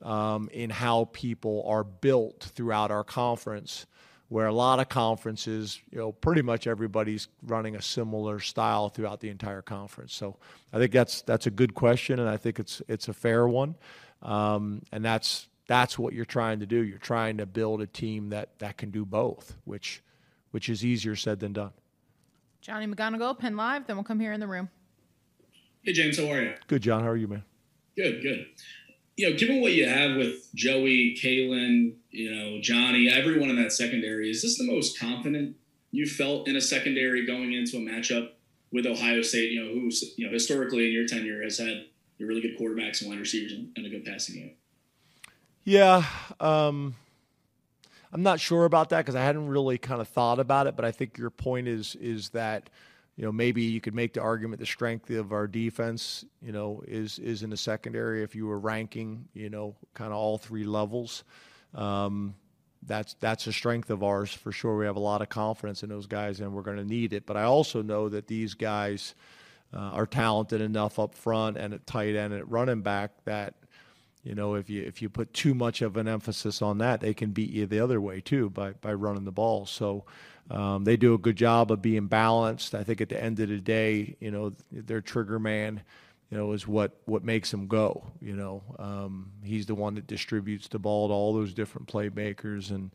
um, 0.03 0.49
in 0.53 0.71
how 0.71 1.07
people 1.13 1.65
are 1.67 1.85
built 1.85 2.51
throughout 2.55 2.91
our 2.91 3.05
conference 3.05 3.87
where 4.29 4.47
a 4.47 4.53
lot 4.53 4.79
of 4.79 4.89
conferences, 4.89 5.81
you 5.91 5.99
know, 5.99 6.13
pretty 6.13 6.43
much 6.43 6.67
everybody's 6.67 7.29
running 7.43 7.77
a 7.77 7.83
similar 7.83 8.39
style 8.41 8.91
throughout 8.91 9.21
the 9.21 9.31
entire 9.31 9.63
conference. 9.63 10.15
So 10.15 10.37
I 10.73 10.79
think 10.79 10.93
that's 10.93 11.23
that's 11.23 11.47
a 11.47 11.51
good 11.51 11.75
question, 11.75 12.19
and 12.21 12.29
I 12.29 12.37
think 12.37 12.59
it's 12.59 12.83
it's 12.89 13.09
a 13.09 13.15
fair 13.15 13.49
one, 13.49 13.75
um, 14.23 14.83
and 14.93 15.05
that's 15.05 15.49
that's 15.69 15.97
what 15.97 16.13
you're 16.13 16.25
trying 16.25 16.59
to 16.59 16.67
do. 16.67 16.83
You're 16.83 16.99
trying 16.99 17.37
to 17.37 17.47
build 17.47 17.81
a 17.81 17.87
team 17.87 18.31
that 18.31 18.59
that 18.59 18.77
can 18.77 18.91
do 18.91 19.05
both, 19.05 19.57
which 19.65 20.03
which 20.51 20.69
is 20.69 20.85
easier 20.85 21.15
said 21.15 21.39
than 21.39 21.53
done. 21.53 21.71
Johnny 22.61 22.89
McGonigal, 22.89 23.39
Penn 23.39 23.57
Live. 23.57 23.87
Then 23.87 23.95
we'll 23.95 24.05
come 24.05 24.19
here 24.19 24.33
in 24.33 24.41
the 24.41 24.49
room. 24.49 24.69
Hey 25.83 25.93
James, 25.93 26.19
how 26.19 26.29
are 26.33 26.43
you? 26.43 26.55
Good, 26.67 26.83
John. 26.83 27.05
How 27.05 27.11
are 27.11 27.17
you, 27.17 27.29
man? 27.29 27.45
Good, 27.95 28.21
good 28.23 28.47
you 29.19 29.29
know, 29.29 29.37
given 29.37 29.61
what 29.61 29.73
you 29.73 29.87
have 29.87 30.17
with 30.17 30.49
Joey, 30.55 31.19
Kalen, 31.21 31.95
you 32.11 32.33
know, 32.33 32.61
Johnny, 32.61 33.11
everyone 33.11 33.51
in 33.51 33.57
that 33.57 33.73
secondary, 33.73 34.31
is 34.31 34.43
this 34.43 34.57
the 34.57 34.65
most 34.65 34.97
confident 34.99 35.57
you 35.91 36.07
felt 36.07 36.47
in 36.47 36.55
a 36.55 36.61
secondary 36.61 37.27
going 37.27 37.53
into 37.53 37.79
a 37.79 37.81
matchup 37.81 38.31
with 38.73 38.87
Ohio 38.87 39.23
State? 39.23 39.51
You 39.51 39.65
know, 39.65 39.73
who's 39.73 40.15
you 40.17 40.25
know 40.25 40.33
historically 40.33 40.87
in 40.87 40.93
your 40.93 41.07
tenure 41.07 41.43
has 41.43 41.59
had 41.59 41.87
really 42.21 42.41
good 42.41 42.57
quarterbacks 42.57 43.01
and 43.01 43.11
wide 43.11 43.19
receivers 43.19 43.53
and 43.53 43.85
a 43.85 43.89
good 43.89 44.05
passing 44.05 44.37
game. 44.37 44.53
Yeah, 45.69 46.03
um, 46.41 46.95
I'm 48.11 48.23
not 48.23 48.41
sure 48.41 48.65
about 48.65 48.89
that 48.89 49.01
because 49.01 49.15
I 49.15 49.23
hadn't 49.23 49.49
really 49.49 49.77
kind 49.77 50.01
of 50.01 50.09
thought 50.09 50.39
about 50.39 50.67
it. 50.67 50.77
But 50.77 50.87
I 50.87 50.93
think 50.93 51.19
your 51.19 51.29
point 51.29 51.69
is 51.69 51.95
is 51.97 52.31
that 52.31 52.71
you 53.17 53.25
know, 53.25 53.33
maybe 53.33 53.65
you 53.65 53.79
could 53.79 53.95
make 53.95 54.15
the 54.15 54.23
argument 54.23 54.61
the 54.61 54.67
strength 54.67 55.11
of 55.11 55.31
our 55.31 55.47
defense, 55.47 56.25
you 56.41 56.53
know, 56.53 56.83
is 56.89 57.19
is 57.19 57.43
in 57.43 57.51
the 57.51 57.57
secondary. 57.59 58.23
If 58.23 58.35
you 58.35 58.47
were 58.47 58.59
ranking, 58.59 59.29
you 59.35 59.51
know, 59.51 59.77
kind 59.93 60.11
of 60.11 60.17
all 60.17 60.39
three 60.39 60.65
levels, 60.65 61.23
um, 61.75 62.35
that's 62.87 63.13
that's 63.21 63.47
a 63.47 63.53
strength 63.53 63.91
of 63.91 64.03
ours 64.03 64.33
for 64.33 64.53
sure. 64.53 64.79
We 64.79 64.87
have 64.87 64.97
a 64.97 65.01
lot 65.01 65.21
of 65.21 65.29
confidence 65.29 65.83
in 65.83 65.91
those 65.91 66.07
guys, 66.07 66.41
and 66.41 66.55
we're 66.55 66.63
going 66.63 66.79
to 66.79 66.85
need 66.85 67.13
it. 67.13 67.27
But 67.27 67.37
I 67.37 67.43
also 67.43 67.83
know 67.83 68.09
that 68.09 68.27
these 68.27 68.55
guys 68.55 69.15
uh, 69.75 69.81
are 69.81 70.07
talented 70.07 70.63
enough 70.63 70.99
up 70.99 71.15
front 71.15 71.59
and 71.59 71.75
at 71.75 71.87
tight 71.87 72.17
end 72.17 72.33
and 72.33 72.41
at 72.41 72.49
running 72.49 72.81
back 72.81 73.11
that. 73.27 73.53
You 74.29 74.35
know, 74.35 74.57
if 74.57 74.69
you 74.69 74.83
if 74.83 75.01
you 75.01 75.09
put 75.09 75.33
too 75.33 75.55
much 75.55 75.81
of 75.81 75.97
an 75.97 76.07
emphasis 76.07 76.61
on 76.61 76.77
that, 76.79 77.01
they 77.01 77.15
can 77.15 77.31
beat 77.31 77.49
you 77.49 77.65
the 77.65 77.81
other 77.81 77.99
way 77.99 78.21
too 78.21 78.51
by 78.51 78.73
by 78.73 78.93
running 78.93 79.25
the 79.25 79.33
ball. 79.33 79.65
So, 79.65 80.05
um, 80.51 80.85
they 80.85 80.99
do 80.99 81.15
a 81.15 81.19
good 81.19 81.37
job 81.37 81.73
of 81.73 81.81
being 81.81 82.09
balanced. 82.09 82.75
I 82.75 82.85
think 82.85 83.01
at 83.01 83.09
the 83.09 83.23
end 83.23 83.41
of 83.41 83.49
the 83.49 83.59
day, 83.59 84.17
you 84.21 84.31
know, 84.31 84.53
their 84.71 85.01
trigger 85.01 85.39
man, 85.39 85.81
you 86.31 86.37
know, 86.37 86.53
is 86.53 86.69
what 86.69 87.01
what 87.07 87.25
makes 87.25 87.51
them 87.51 87.69
go. 87.69 88.05
You 88.21 88.37
know, 88.37 88.63
um, 88.79 89.33
he's 89.43 89.65
the 89.65 89.75
one 89.75 89.95
that 89.95 90.07
distributes 90.07 90.69
the 90.69 90.79
ball 90.79 91.09
to 91.09 91.15
all 91.15 91.33
those 91.33 91.55
different 91.55 91.89
playmakers 91.89 92.71
and 92.71 92.91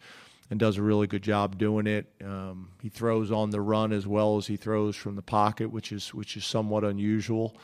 and 0.52 0.60
does 0.60 0.78
a 0.78 0.84
really 0.84 1.08
good 1.08 1.24
job 1.24 1.58
doing 1.58 1.88
it. 1.88 2.06
Um, 2.24 2.70
he 2.84 2.90
throws 2.90 3.32
on 3.32 3.50
the 3.50 3.60
run 3.60 3.92
as 3.92 4.06
well 4.06 4.38
as 4.38 4.46
he 4.46 4.56
throws 4.56 4.96
from 4.96 5.16
the 5.16 5.24
pocket, 5.24 5.72
which 5.72 5.92
is 5.92 6.14
which 6.14 6.38
is 6.38 6.46
somewhat 6.46 6.84
unusual. 6.84 7.58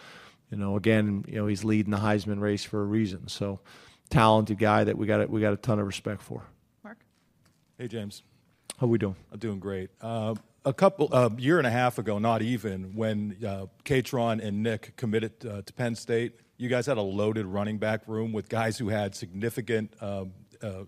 You 0.51 0.57
know, 0.57 0.75
again, 0.75 1.25
you 1.27 1.35
know, 1.35 1.47
he's 1.47 1.63
leading 1.63 1.91
the 1.91 1.97
Heisman 1.97 2.39
race 2.39 2.63
for 2.63 2.81
a 2.81 2.85
reason. 2.85 3.27
So, 3.27 3.59
talented 4.09 4.57
guy 4.57 4.83
that 4.83 4.97
we 4.97 5.05
got 5.05 5.29
we 5.29 5.41
got 5.41 5.53
a 5.53 5.57
ton 5.57 5.79
of 5.79 5.85
respect 5.85 6.21
for. 6.21 6.43
Mark. 6.83 6.97
Hey, 7.77 7.88
James. 7.88 8.23
How 8.79 8.88
we 8.88 8.97
doing? 8.97 9.15
I'm 9.31 9.39
doing 9.39 9.59
great. 9.59 9.89
Uh, 10.01 10.35
a 10.65 10.73
couple 10.73 11.09
a 11.12 11.25
uh, 11.25 11.29
year 11.38 11.57
and 11.57 11.67
a 11.67 11.71
half 11.71 11.97
ago, 11.97 12.19
not 12.19 12.41
even 12.41 12.95
when 12.95 13.38
uh, 13.45 13.65
Kaytron 13.85 14.43
and 14.43 14.63
Nick 14.63 14.95
committed 14.95 15.33
uh, 15.45 15.62
to 15.62 15.73
Penn 15.73 15.95
State, 15.95 16.33
you 16.57 16.69
guys 16.69 16.85
had 16.85 16.97
a 16.97 17.01
loaded 17.01 17.45
running 17.45 17.77
back 17.77 18.07
room 18.07 18.31
with 18.31 18.49
guys 18.49 18.77
who 18.77 18.89
had 18.89 19.15
significant 19.15 19.93
um, 20.01 20.33
uh, 20.62 20.83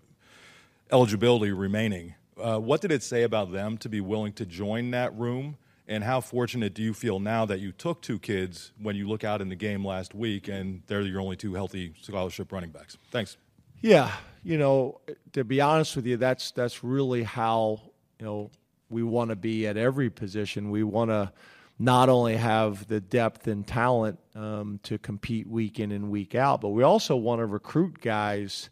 eligibility 0.92 1.52
remaining. 1.52 2.16
Uh, 2.42 2.60
what 2.60 2.82
did 2.82 2.92
it 2.92 3.04
say 3.04 3.24
about 3.24 3.52
them 3.52 3.78
to 3.78 3.90
be 3.90 4.02
willing 4.02 4.34
to 4.34 4.46
join 4.46 4.92
that 4.92 5.18
room? 5.18 5.58
And 5.92 6.06
how 6.06 6.22
fortunate 6.22 6.74
do 6.74 6.82
you 6.82 6.94
feel 6.94 7.20
now 7.20 7.44
that 7.44 7.60
you 7.60 7.74
took 7.74 8.02
two 8.02 8.18
kids 8.18 8.72
when 8.82 8.96
you 8.96 9.10
look 9.10 9.26
out 9.26 9.42
in 9.42 9.50
the 9.50 9.58
game 9.58 9.86
last 9.86 10.16
week 10.16 10.48
and 10.48 10.84
they're 10.88 11.02
your 11.02 11.20
only 11.20 11.36
two 11.36 11.54
healthy 11.54 11.94
scholarship 12.00 12.54
running 12.54 12.70
backs? 12.70 12.98
Thanks. 13.12 13.36
Yeah, 13.82 14.10
you 14.42 14.58
know, 14.58 15.02
to 15.34 15.44
be 15.44 15.60
honest 15.60 15.98
with 15.98 16.06
you, 16.06 16.16
that's 16.16 16.52
that's 16.52 16.82
really 16.82 17.24
how 17.24 17.82
you 18.20 18.26
know 18.26 18.52
we 18.90 19.04
want 19.04 19.32
to 19.32 19.36
be 19.36 19.68
at 19.68 19.76
every 19.76 20.10
position. 20.10 20.72
We 20.72 20.84
want 20.84 21.12
to 21.12 21.34
not 21.78 22.08
only 22.08 22.38
have 22.38 22.88
the 22.88 23.02
depth 23.02 23.48
and 23.48 23.68
talent 23.68 24.18
um, 24.34 24.80
to 24.84 24.98
compete 24.98 25.46
week 25.46 25.78
in 25.78 25.92
and 25.92 26.10
week 26.10 26.36
out, 26.36 26.62
but 26.62 26.70
we 26.70 26.84
also 26.84 27.18
want 27.18 27.40
to 27.40 27.46
recruit 27.46 28.00
guys 28.00 28.70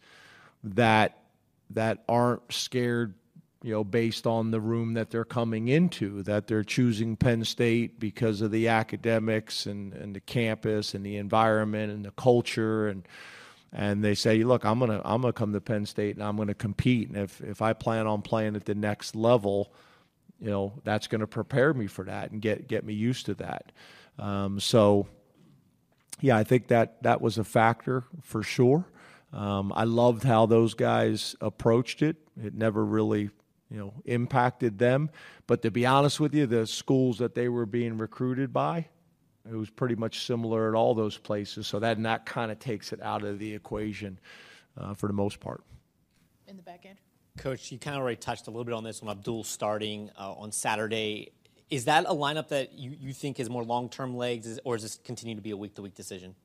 that 0.63 1.17
that 1.71 2.01
aren't 2.07 2.53
scared 2.53 3.13
you 3.61 3.73
know, 3.73 3.83
based 3.83 4.25
on 4.25 4.51
the 4.51 4.59
room 4.59 4.93
that 4.93 5.09
they're 5.09 5.25
coming 5.25 5.67
into, 5.67 6.23
that 6.23 6.47
they're 6.47 6.63
choosing 6.63 7.17
Penn 7.17 7.43
State 7.43 7.99
because 7.99 8.41
of 8.41 8.51
the 8.51 8.69
academics 8.69 9.65
and, 9.65 9.93
and 9.93 10.15
the 10.15 10.21
campus 10.21 10.93
and 10.93 11.05
the 11.05 11.17
environment 11.17 11.91
and 11.91 12.05
the 12.05 12.11
culture 12.11 12.87
and 12.87 13.07
and 13.71 14.03
they 14.03 14.15
say, 14.15 14.43
"Look, 14.43 14.65
I'm 14.65 14.79
gonna 14.79 15.01
I'm 15.05 15.21
gonna 15.21 15.33
come 15.33 15.53
to 15.53 15.61
Penn 15.61 15.85
State 15.85 16.15
and 16.15 16.23
I'm 16.23 16.37
gonna 16.37 16.53
compete. 16.53 17.09
And 17.09 17.17
if 17.17 17.41
if 17.41 17.61
I 17.61 17.73
plan 17.73 18.07
on 18.07 18.21
playing 18.21 18.55
at 18.55 18.65
the 18.65 18.75
next 18.75 19.15
level, 19.15 19.73
you 20.39 20.49
know, 20.49 20.73
that's 20.83 21.07
to 21.07 21.27
prepare 21.27 21.73
me 21.73 21.87
for 21.87 22.05
that 22.05 22.31
and 22.31 22.41
get 22.41 22.67
get 22.67 22.83
me 22.83 22.93
used 22.93 23.27
to 23.27 23.35
that." 23.35 23.71
Um, 24.17 24.59
so, 24.59 25.07
yeah, 26.19 26.35
I 26.35 26.43
think 26.43 26.67
that 26.67 27.03
that 27.03 27.21
was 27.21 27.37
a 27.37 27.43
factor 27.43 28.05
for 28.21 28.43
sure. 28.43 28.85
Um, 29.31 29.71
I 29.75 29.83
loved 29.83 30.23
how 30.23 30.45
those 30.45 30.73
guys 30.73 31.35
approached 31.39 32.01
it. 32.01 32.17
It 32.43 32.55
never 32.55 32.83
really, 32.83 33.29
you 33.69 33.77
know, 33.77 33.93
impacted 34.05 34.79
them. 34.79 35.09
But 35.47 35.61
to 35.61 35.71
be 35.71 35.85
honest 35.85 36.19
with 36.19 36.33
you, 36.33 36.47
the 36.47 36.65
schools 36.65 37.19
that 37.19 37.35
they 37.35 37.49
were 37.49 37.65
being 37.65 37.97
recruited 37.97 38.51
by, 38.51 38.87
it 39.49 39.55
was 39.55 39.69
pretty 39.69 39.95
much 39.95 40.25
similar 40.25 40.69
at 40.69 40.75
all 40.75 40.93
those 40.95 41.17
places. 41.17 41.67
So 41.67 41.79
that 41.79 42.01
that 42.03 42.25
kind 42.25 42.51
of 42.51 42.59
takes 42.59 42.93
it 42.93 43.01
out 43.01 43.23
of 43.23 43.39
the 43.39 43.53
equation 43.53 44.19
uh, 44.77 44.93
for 44.93 45.07
the 45.07 45.13
most 45.13 45.39
part. 45.39 45.63
in 46.47 46.57
the 46.57 46.63
back 46.63 46.85
end. 46.85 46.97
Coach, 47.37 47.71
you 47.71 47.79
kind 47.79 47.95
of 47.95 48.01
already 48.01 48.17
touched 48.17 48.47
a 48.47 48.49
little 48.49 48.65
bit 48.65 48.73
on 48.73 48.83
this 48.83 49.01
on 49.01 49.09
Abdul 49.09 49.43
starting 49.43 50.09
uh, 50.19 50.33
on 50.33 50.51
Saturday. 50.51 51.31
Is 51.69 51.85
that 51.85 52.05
a 52.05 52.13
lineup 52.13 52.49
that 52.49 52.73
you, 52.73 52.95
you 52.99 53.13
think 53.13 53.39
is 53.39 53.49
more 53.49 53.63
long 53.63 53.87
term 53.89 54.17
legs, 54.17 54.59
or 54.65 54.75
does 54.75 54.83
this 54.83 54.99
continue 55.03 55.35
to 55.35 55.41
be 55.41 55.51
a 55.51 55.57
week 55.57 55.75
to 55.75 55.81
week 55.81 55.95
decision? 55.95 56.35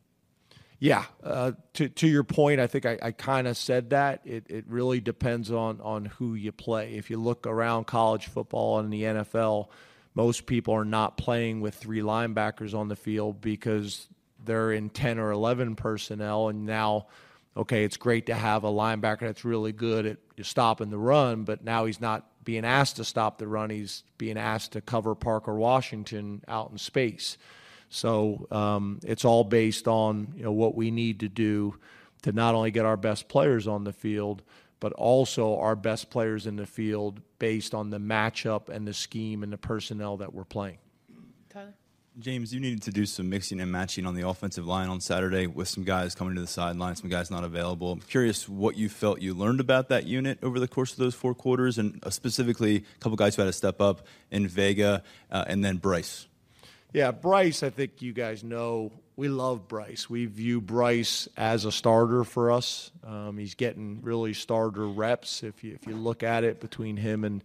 Yeah, 0.78 1.04
uh, 1.22 1.52
to 1.74 1.88
to 1.88 2.06
your 2.06 2.24
point, 2.24 2.60
I 2.60 2.66
think 2.66 2.84
I, 2.84 2.98
I 3.00 3.12
kind 3.12 3.46
of 3.46 3.56
said 3.56 3.90
that. 3.90 4.20
It 4.24 4.46
it 4.48 4.64
really 4.68 5.00
depends 5.00 5.50
on 5.50 5.80
on 5.80 6.06
who 6.06 6.34
you 6.34 6.52
play. 6.52 6.94
If 6.96 7.10
you 7.10 7.18
look 7.18 7.46
around 7.46 7.86
college 7.86 8.26
football 8.26 8.80
and 8.80 8.92
the 8.92 9.02
NFL, 9.02 9.68
most 10.14 10.46
people 10.46 10.74
are 10.74 10.84
not 10.84 11.16
playing 11.16 11.60
with 11.60 11.74
three 11.74 12.00
linebackers 12.00 12.74
on 12.74 12.88
the 12.88 12.96
field 12.96 13.40
because 13.40 14.08
they're 14.44 14.72
in 14.72 14.90
ten 14.90 15.18
or 15.18 15.30
eleven 15.30 15.76
personnel, 15.76 16.48
and 16.48 16.66
now, 16.66 17.06
okay, 17.56 17.84
it's 17.84 17.96
great 17.96 18.26
to 18.26 18.34
have 18.34 18.64
a 18.64 18.70
linebacker 18.70 19.20
that's 19.20 19.44
really 19.44 19.72
good 19.72 20.06
at 20.06 20.18
stopping 20.42 20.90
the 20.90 20.98
run, 20.98 21.44
but 21.44 21.64
now 21.64 21.84
he's 21.86 22.00
not 22.00 22.26
being 22.44 22.64
asked 22.64 22.96
to 22.96 23.04
stop 23.04 23.38
the 23.38 23.46
run. 23.46 23.70
He's 23.70 24.02
being 24.18 24.36
asked 24.36 24.72
to 24.72 24.80
cover 24.80 25.14
Parker 25.14 25.54
Washington 25.54 26.42
out 26.46 26.70
in 26.70 26.78
space. 26.78 27.38
So 27.94 28.48
um, 28.50 28.98
it's 29.04 29.24
all 29.24 29.44
based 29.44 29.86
on 29.86 30.34
you 30.36 30.42
know 30.42 30.50
what 30.50 30.74
we 30.74 30.90
need 30.90 31.20
to 31.20 31.28
do 31.28 31.78
to 32.22 32.32
not 32.32 32.56
only 32.56 32.72
get 32.72 32.84
our 32.84 32.96
best 32.96 33.28
players 33.28 33.68
on 33.68 33.84
the 33.84 33.92
field, 33.92 34.42
but 34.80 34.92
also 34.94 35.60
our 35.60 35.76
best 35.76 36.10
players 36.10 36.48
in 36.48 36.56
the 36.56 36.66
field 36.66 37.20
based 37.38 37.72
on 37.72 37.90
the 37.90 38.00
matchup 38.00 38.68
and 38.68 38.84
the 38.84 38.92
scheme 38.92 39.44
and 39.44 39.52
the 39.52 39.58
personnel 39.58 40.16
that 40.16 40.34
we're 40.34 40.44
playing. 40.44 40.78
Tyler? 41.48 41.74
James, 42.18 42.52
you 42.52 42.58
needed 42.58 42.82
to 42.82 42.90
do 42.90 43.06
some 43.06 43.30
mixing 43.30 43.60
and 43.60 43.70
matching 43.70 44.06
on 44.06 44.16
the 44.16 44.26
offensive 44.26 44.66
line 44.66 44.88
on 44.88 45.00
Saturday 45.00 45.46
with 45.46 45.68
some 45.68 45.84
guys 45.84 46.16
coming 46.16 46.34
to 46.34 46.40
the 46.40 46.48
sideline, 46.48 46.96
some 46.96 47.10
guys 47.10 47.30
not 47.30 47.44
available. 47.44 47.92
I'm 47.92 48.00
curious 48.00 48.48
what 48.48 48.76
you 48.76 48.88
felt 48.88 49.20
you 49.20 49.34
learned 49.34 49.60
about 49.60 49.88
that 49.90 50.04
unit 50.04 50.40
over 50.42 50.58
the 50.58 50.68
course 50.68 50.90
of 50.90 50.98
those 50.98 51.14
four 51.14 51.34
quarters, 51.34 51.78
and 51.78 52.02
uh, 52.04 52.10
specifically 52.10 52.78
a 52.78 52.98
couple 52.98 53.14
guys 53.14 53.36
who 53.36 53.42
had 53.42 53.46
to 53.46 53.52
step 53.52 53.80
up 53.80 54.04
in 54.32 54.48
Vega 54.48 55.04
uh, 55.30 55.44
and 55.46 55.64
then 55.64 55.76
Bryce. 55.76 56.26
Yeah, 56.94 57.10
Bryce, 57.10 57.64
I 57.64 57.70
think 57.70 58.02
you 58.02 58.12
guys 58.12 58.44
know 58.44 58.92
we 59.16 59.26
love 59.26 59.66
Bryce. 59.66 60.08
We 60.08 60.26
view 60.26 60.60
Bryce 60.60 61.28
as 61.36 61.64
a 61.64 61.72
starter 61.72 62.22
for 62.22 62.52
us. 62.52 62.92
Um, 63.04 63.36
he's 63.36 63.56
getting 63.56 64.00
really 64.02 64.32
starter 64.32 64.86
reps. 64.86 65.42
If 65.42 65.64
you 65.64 65.74
if 65.74 65.88
you 65.88 65.96
look 65.96 66.22
at 66.22 66.44
it 66.44 66.60
between 66.60 66.96
him 66.96 67.24
and 67.24 67.42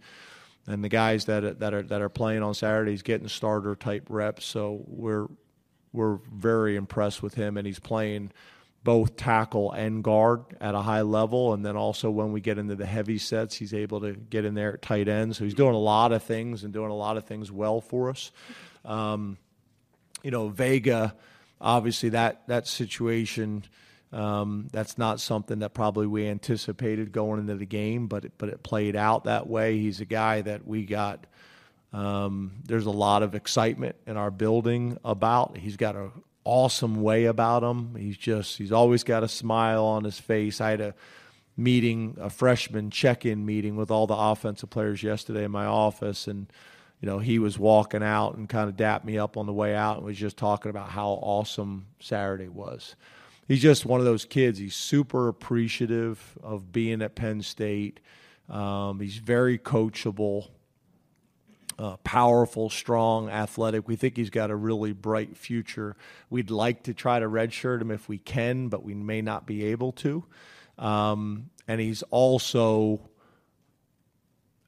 and 0.68 0.84
the 0.84 0.88
guys 0.88 1.24
that 1.24 1.58
that 1.58 1.74
are 1.74 1.82
that 1.82 2.00
are 2.00 2.08
playing 2.08 2.44
on 2.44 2.54
Saturday, 2.54 2.92
he's 2.92 3.02
getting 3.02 3.26
starter 3.26 3.74
type 3.74 4.06
reps. 4.08 4.44
So 4.44 4.84
we're 4.86 5.26
we're 5.92 6.18
very 6.32 6.76
impressed 6.76 7.20
with 7.20 7.34
him, 7.34 7.56
and 7.56 7.66
he's 7.66 7.80
playing 7.80 8.30
both 8.84 9.16
tackle 9.16 9.72
and 9.72 10.04
guard 10.04 10.44
at 10.60 10.76
a 10.76 10.80
high 10.80 11.02
level. 11.02 11.54
And 11.54 11.66
then 11.66 11.76
also 11.76 12.08
when 12.08 12.30
we 12.30 12.40
get 12.40 12.56
into 12.56 12.76
the 12.76 12.86
heavy 12.86 13.18
sets, 13.18 13.56
he's 13.56 13.74
able 13.74 14.00
to 14.02 14.12
get 14.12 14.44
in 14.44 14.54
there 14.54 14.74
at 14.74 14.82
tight 14.82 15.08
end. 15.08 15.34
So 15.34 15.42
he's 15.42 15.54
doing 15.54 15.74
a 15.74 15.78
lot 15.78 16.12
of 16.12 16.22
things 16.22 16.62
and 16.62 16.72
doing 16.72 16.92
a 16.92 16.94
lot 16.94 17.16
of 17.16 17.24
things 17.24 17.50
well 17.50 17.80
for 17.80 18.10
us. 18.10 18.30
Um, 18.84 19.38
you 20.22 20.30
know, 20.30 20.48
Vega, 20.48 21.14
obviously 21.60 22.10
that 22.10 22.46
that 22.48 22.66
situation. 22.66 23.64
Um, 24.12 24.66
that's 24.72 24.98
not 24.98 25.20
something 25.20 25.60
that 25.60 25.72
probably 25.72 26.08
we 26.08 26.26
anticipated 26.26 27.12
going 27.12 27.38
into 27.38 27.54
the 27.54 27.66
game, 27.66 28.08
but 28.08 28.24
it, 28.24 28.32
but 28.38 28.48
it 28.48 28.62
played 28.64 28.96
out 28.96 29.24
that 29.24 29.46
way. 29.46 29.78
He's 29.78 30.00
a 30.00 30.04
guy 30.04 30.40
that 30.40 30.66
we 30.66 30.84
got. 30.84 31.26
Um, 31.92 32.52
there's 32.64 32.86
a 32.86 32.90
lot 32.90 33.22
of 33.22 33.36
excitement 33.36 33.94
in 34.08 34.16
our 34.16 34.32
building 34.32 34.98
about. 35.04 35.56
He's 35.56 35.76
got 35.76 35.94
an 35.94 36.10
awesome 36.44 37.02
way 37.02 37.26
about 37.26 37.62
him. 37.62 37.94
He's 37.94 38.16
just 38.16 38.58
he's 38.58 38.72
always 38.72 39.04
got 39.04 39.22
a 39.22 39.28
smile 39.28 39.84
on 39.84 40.02
his 40.04 40.18
face. 40.18 40.60
I 40.60 40.70
had 40.70 40.80
a 40.80 40.94
meeting, 41.56 42.16
a 42.20 42.30
freshman 42.30 42.90
check-in 42.90 43.44
meeting 43.44 43.76
with 43.76 43.90
all 43.90 44.06
the 44.06 44.16
offensive 44.16 44.70
players 44.70 45.02
yesterday 45.02 45.44
in 45.44 45.50
my 45.50 45.66
office, 45.66 46.26
and 46.26 46.50
you 47.00 47.06
know, 47.06 47.18
he 47.18 47.38
was 47.38 47.58
walking 47.58 48.02
out 48.02 48.36
and 48.36 48.48
kind 48.48 48.68
of 48.68 48.76
dapped 48.76 49.04
me 49.04 49.18
up 49.18 49.36
on 49.36 49.46
the 49.46 49.52
way 49.52 49.74
out 49.74 49.96
and 49.96 50.06
was 50.06 50.18
just 50.18 50.36
talking 50.36 50.70
about 50.70 50.90
how 50.90 51.08
awesome 51.08 51.86
Saturday 51.98 52.48
was. 52.48 52.94
He's 53.48 53.62
just 53.62 53.86
one 53.86 54.00
of 54.00 54.06
those 54.06 54.24
kids. 54.24 54.58
He's 54.58 54.74
super 54.74 55.28
appreciative 55.28 56.38
of 56.42 56.70
being 56.70 57.02
at 57.02 57.14
Penn 57.14 57.42
State. 57.42 58.00
Um, 58.48 59.00
he's 59.00 59.16
very 59.16 59.58
coachable, 59.58 60.48
uh, 61.78 61.96
powerful, 62.04 62.68
strong, 62.68 63.30
athletic. 63.30 63.88
We 63.88 63.96
think 63.96 64.16
he's 64.16 64.30
got 64.30 64.50
a 64.50 64.56
really 64.56 64.92
bright 64.92 65.36
future. 65.36 65.96
We'd 66.28 66.50
like 66.50 66.82
to 66.84 66.94
try 66.94 67.18
to 67.18 67.26
redshirt 67.26 67.80
him 67.80 67.90
if 67.90 68.08
we 68.08 68.18
can, 68.18 68.68
but 68.68 68.84
we 68.84 68.94
may 68.94 69.22
not 69.22 69.46
be 69.46 69.64
able 69.64 69.92
to. 69.92 70.24
Um, 70.78 71.50
and 71.66 71.80
he's 71.80 72.02
also, 72.04 73.00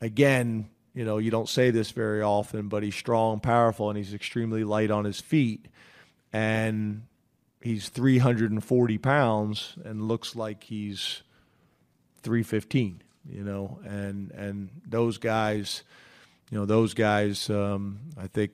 again, 0.01 0.71
you 0.95 1.05
know, 1.05 1.19
you 1.19 1.31
don't 1.31 1.49
say 1.49 1.71
this 1.71 1.91
very 1.91 2.23
often, 2.23 2.69
but 2.69 2.83
he's 2.83 2.95
strong, 2.95 3.41
powerful, 3.41 3.89
and 3.89 3.97
he's 3.97 4.13
extremely 4.13 4.65
light 4.65 4.91
on 4.91 5.05
his 5.05 5.21
feet. 5.21 5.67
And 6.33 7.03
he's 7.61 7.89
340 7.89 8.99
pounds 8.99 9.75
and 9.85 10.03
looks 10.09 10.37
like 10.37 10.65
he's 10.65 11.23
315, 12.23 13.03
you 13.29 13.45
know, 13.45 13.79
and, 13.85 14.31
and 14.33 14.71
those 14.87 15.19
guys, 15.19 15.83
you 16.51 16.59
know, 16.59 16.67
those 16.67 16.95
guys, 16.95 17.49
um, 17.49 18.01
I 18.19 18.27
think 18.27 18.53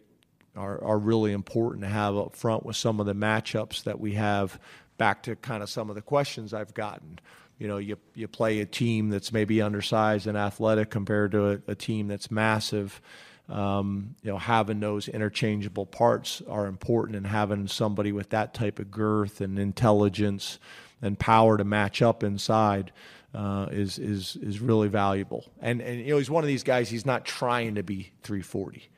are, 0.57 0.83
are 0.83 0.98
really 0.98 1.33
important 1.33 1.83
to 1.83 1.88
have 1.88 2.16
up 2.16 2.35
front 2.35 2.64
with 2.64 2.77
some 2.77 3.01
of 3.01 3.07
the 3.07 3.14
matchups 3.14 3.85
that 3.85 3.98
we 3.98 4.14
have 4.14 4.61
back 4.96 5.22
to 5.24 5.37
kind 5.37 5.62
of 5.62 5.70
some 5.70 5.88
of 5.88 5.94
the 5.94 6.03
questions 6.03 6.53
I've 6.53 6.74
gotten 6.74 7.18
you 7.59 7.66
know, 7.66 7.79
you, 7.79 7.97
you 8.14 8.29
play 8.29 8.61
a 8.61 8.66
team 8.66 9.11
that's 9.11 9.33
maybe 9.33 9.61
undersized 9.61 10.27
and 10.27 10.38
athletic 10.38 10.90
compared 10.90 11.33
to 11.33 11.51
a, 11.51 11.59
a 11.68 11.75
team 11.75 12.09
that's 12.09 12.31
massive. 12.31 13.01
Um, 13.49 14.14
you 14.23 14.31
know, 14.31 14.38
having 14.38 14.81
those 14.81 15.09
interchangeable 15.09 15.87
parts 15.87 16.42
are 16.49 16.66
important, 16.66 17.16
and 17.16 17.27
having 17.27 17.66
somebody 17.66 18.12
with 18.12 18.31
that 18.31 18.55
type 18.55 18.79
of 18.79 18.90
girth 18.90 19.40
and 19.40 19.59
intelligence 19.59 20.59
and 21.01 21.18
power 21.18 21.57
to 21.57 21.64
match 21.64 22.03
up 22.03 22.23
inside 22.23 22.92
uh, 23.35 23.66
is 23.71 23.99
is 23.99 24.37
is 24.37 24.61
really 24.61 24.88
valuable. 24.88 25.51
And 25.61 25.81
and 25.81 26.01
you 26.01 26.11
know, 26.11 26.18
he's 26.18 26.31
one 26.31 26.44
of 26.44 26.49
these 26.49 26.62
guys. 26.62 26.88
He's 26.88 27.07
not 27.07 27.25
trying 27.25 27.75
to 27.77 27.83
be 27.83 28.12
340. 28.23 28.88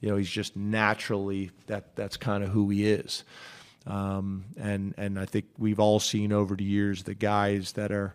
You 0.00 0.10
know, 0.10 0.16
he's 0.16 0.30
just 0.30 0.56
naturally 0.56 1.50
that 1.66 1.96
that's 1.96 2.16
kind 2.16 2.44
of 2.44 2.50
who 2.50 2.68
he 2.70 2.86
is. 2.88 3.24
Um, 3.86 4.46
and 4.56 4.94
and 4.96 5.18
I 5.18 5.26
think 5.26 5.46
we've 5.58 5.78
all 5.78 6.00
seen 6.00 6.32
over 6.32 6.56
the 6.56 6.64
years 6.64 7.04
the 7.04 7.14
guys 7.14 7.72
that 7.72 7.92
are, 7.92 8.14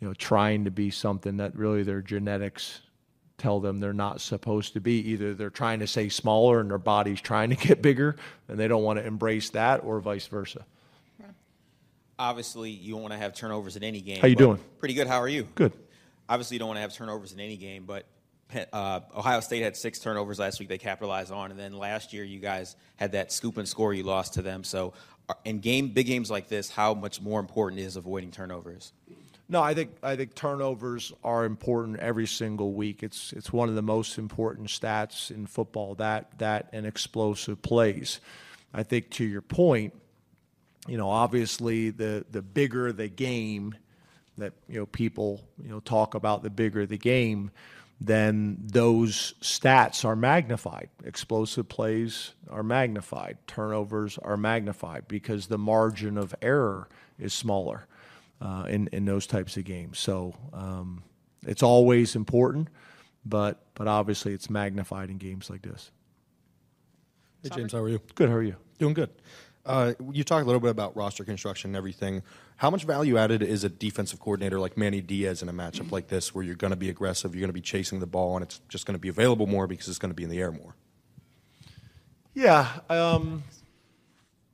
you 0.00 0.06
know, 0.06 0.14
trying 0.14 0.64
to 0.64 0.70
be 0.70 0.90
something 0.90 1.38
that 1.38 1.56
really 1.56 1.82
their 1.82 2.02
genetics 2.02 2.80
tell 3.38 3.58
them 3.58 3.80
they're 3.80 3.92
not 3.92 4.20
supposed 4.20 4.74
to 4.74 4.80
be. 4.80 4.98
Either 5.10 5.34
they're 5.34 5.50
trying 5.50 5.80
to 5.80 5.86
stay 5.86 6.08
smaller 6.08 6.60
and 6.60 6.70
their 6.70 6.78
body's 6.78 7.20
trying 7.20 7.50
to 7.50 7.56
get 7.56 7.82
bigger, 7.82 8.16
and 8.48 8.58
they 8.58 8.68
don't 8.68 8.82
want 8.82 8.98
to 8.98 9.04
embrace 9.04 9.50
that, 9.50 9.82
or 9.82 9.98
vice 10.00 10.26
versa. 10.26 10.64
Obviously, 12.18 12.68
you 12.68 12.92
don't 12.92 13.00
want 13.00 13.14
to 13.14 13.18
have 13.18 13.34
turnovers 13.34 13.76
in 13.76 13.82
any 13.82 14.02
game. 14.02 14.20
How 14.20 14.28
you 14.28 14.36
doing? 14.36 14.58
Pretty 14.78 14.92
good. 14.92 15.06
How 15.06 15.22
are 15.22 15.28
you? 15.28 15.48
Good. 15.54 15.72
Obviously, 16.28 16.56
you 16.56 16.58
don't 16.58 16.68
want 16.68 16.76
to 16.76 16.82
have 16.82 16.92
turnovers 16.92 17.32
in 17.32 17.40
any 17.40 17.56
game, 17.56 17.84
but 17.86 18.04
uh, 18.72 19.00
Ohio 19.16 19.40
State 19.40 19.62
had 19.62 19.76
six 19.76 19.98
turnovers 19.98 20.38
last 20.38 20.58
week. 20.60 20.68
They 20.68 20.78
capitalized 20.78 21.32
on, 21.32 21.50
and 21.50 21.58
then 21.58 21.72
last 21.72 22.12
year 22.12 22.24
you 22.24 22.40
guys 22.40 22.76
had 22.96 23.12
that 23.12 23.32
scoop 23.32 23.56
and 23.56 23.68
score. 23.68 23.94
You 23.94 24.02
lost 24.02 24.34
to 24.34 24.42
them. 24.42 24.64
So, 24.64 24.92
uh, 25.28 25.34
in 25.44 25.60
game 25.60 25.88
big 25.88 26.06
games 26.06 26.30
like 26.30 26.48
this, 26.48 26.70
how 26.70 26.94
much 26.94 27.20
more 27.20 27.40
important 27.40 27.80
is 27.80 27.96
avoiding 27.96 28.30
turnovers? 28.30 28.92
No, 29.48 29.60
I 29.60 29.74
think 29.74 29.90
I 30.02 30.14
think 30.14 30.36
turnovers 30.36 31.12
are 31.24 31.44
important 31.44 31.98
every 31.98 32.28
single 32.28 32.72
week. 32.72 33.02
It's 33.02 33.32
it's 33.32 33.52
one 33.52 33.68
of 33.68 33.74
the 33.74 33.82
most 33.82 34.16
important 34.16 34.68
stats 34.68 35.30
in 35.32 35.46
football. 35.46 35.96
That 35.96 36.38
that 36.38 36.68
and 36.72 36.86
explosive 36.86 37.60
plays. 37.60 38.20
I 38.72 38.84
think 38.84 39.10
to 39.10 39.24
your 39.24 39.42
point, 39.42 39.92
you 40.86 40.96
know, 40.96 41.10
obviously 41.10 41.90
the 41.90 42.24
the 42.30 42.42
bigger 42.42 42.92
the 42.92 43.08
game 43.08 43.74
that 44.38 44.52
you 44.68 44.78
know 44.78 44.86
people 44.86 45.40
you 45.60 45.68
know 45.68 45.80
talk 45.80 46.14
about, 46.14 46.44
the 46.44 46.50
bigger 46.50 46.86
the 46.86 46.98
game, 46.98 47.50
then 48.00 48.56
those 48.60 49.34
stats 49.42 50.04
are 50.04 50.16
magnified. 50.16 50.88
Explosive 51.04 51.68
plays 51.68 52.32
are 52.48 52.62
magnified. 52.62 53.36
Turnovers 53.46 54.16
are 54.18 54.38
magnified 54.38 55.06
because 55.06 55.48
the 55.48 55.58
margin 55.58 56.16
of 56.16 56.34
error 56.40 56.88
is 57.18 57.34
smaller 57.34 57.86
uh, 58.40 58.64
in 58.68 58.88
in 58.92 59.04
those 59.04 59.26
types 59.26 59.56
of 59.58 59.64
games. 59.64 59.98
So 59.98 60.34
um, 60.54 61.02
it's 61.46 61.62
always 61.62 62.16
important, 62.16 62.68
but 63.26 63.62
but 63.74 63.86
obviously 63.86 64.32
it's 64.32 64.48
magnified 64.48 65.10
in 65.10 65.18
games 65.18 65.50
like 65.50 65.62
this. 65.62 65.90
Hey, 67.42 67.50
James, 67.50 67.72
how 67.72 67.80
are 67.80 67.88
you? 67.88 68.00
Good. 68.14 68.30
How 68.30 68.36
are 68.36 68.42
you? 68.42 68.56
Doing 68.78 68.94
good. 68.94 69.10
Uh, 69.66 69.92
you 70.12 70.24
talked 70.24 70.42
a 70.42 70.46
little 70.46 70.60
bit 70.60 70.70
about 70.70 70.96
roster 70.96 71.24
construction 71.24 71.70
and 71.70 71.76
everything. 71.76 72.22
How 72.56 72.70
much 72.70 72.84
value 72.84 73.18
added 73.18 73.42
is 73.42 73.62
a 73.62 73.68
defensive 73.68 74.18
coordinator 74.18 74.58
like 74.58 74.76
Manny 74.76 75.00
Diaz 75.00 75.42
in 75.42 75.48
a 75.48 75.52
matchup 75.52 75.92
like 75.92 76.08
this, 76.08 76.34
where 76.34 76.44
you're 76.44 76.54
going 76.54 76.72
to 76.72 76.76
be 76.76 76.88
aggressive, 76.88 77.34
you're 77.34 77.40
going 77.40 77.50
to 77.50 77.54
be 77.54 77.60
chasing 77.60 78.00
the 78.00 78.06
ball, 78.06 78.36
and 78.36 78.42
it's 78.42 78.60
just 78.68 78.86
going 78.86 78.94
to 78.94 79.00
be 79.00 79.08
available 79.08 79.46
more 79.46 79.66
because 79.66 79.88
it's 79.88 79.98
going 79.98 80.10
to 80.10 80.14
be 80.14 80.24
in 80.24 80.30
the 80.30 80.40
air 80.40 80.50
more? 80.50 80.74
Yeah, 82.32 82.68
um, 82.88 83.42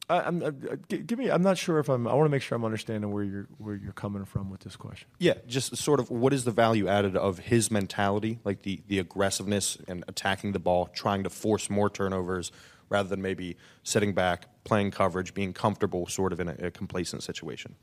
I, 0.08 0.20
I'm, 0.20 0.42
uh, 0.42 0.50
g- 0.88 0.98
give 0.98 1.18
me. 1.18 1.30
I'm 1.30 1.42
not 1.42 1.58
sure 1.58 1.78
if 1.78 1.88
I'm. 1.88 2.06
I 2.06 2.14
want 2.14 2.26
to 2.26 2.30
make 2.30 2.42
sure 2.42 2.56
I'm 2.56 2.64
understanding 2.64 3.10
where 3.10 3.24
you're 3.24 3.48
where 3.58 3.74
you're 3.74 3.92
coming 3.92 4.24
from 4.24 4.50
with 4.50 4.60
this 4.60 4.76
question. 4.76 5.08
Yeah, 5.18 5.34
just 5.46 5.76
sort 5.76 6.00
of 6.00 6.10
what 6.10 6.32
is 6.32 6.44
the 6.44 6.52
value 6.52 6.88
added 6.88 7.16
of 7.16 7.38
his 7.38 7.70
mentality, 7.70 8.38
like 8.44 8.62
the, 8.62 8.82
the 8.86 8.98
aggressiveness 8.98 9.78
and 9.88 10.04
attacking 10.08 10.52
the 10.52 10.58
ball, 10.58 10.86
trying 10.86 11.24
to 11.24 11.30
force 11.30 11.68
more 11.68 11.90
turnovers 11.90 12.52
rather 12.88 13.08
than 13.08 13.22
maybe 13.22 13.56
sitting 13.82 14.12
back, 14.12 14.46
playing 14.64 14.90
coverage, 14.90 15.34
being 15.34 15.52
comfortable 15.52 16.06
sort 16.06 16.32
of 16.32 16.40
in 16.40 16.48
a, 16.48 16.56
a 16.66 16.70
complacent 16.70 17.22
situation? 17.22 17.74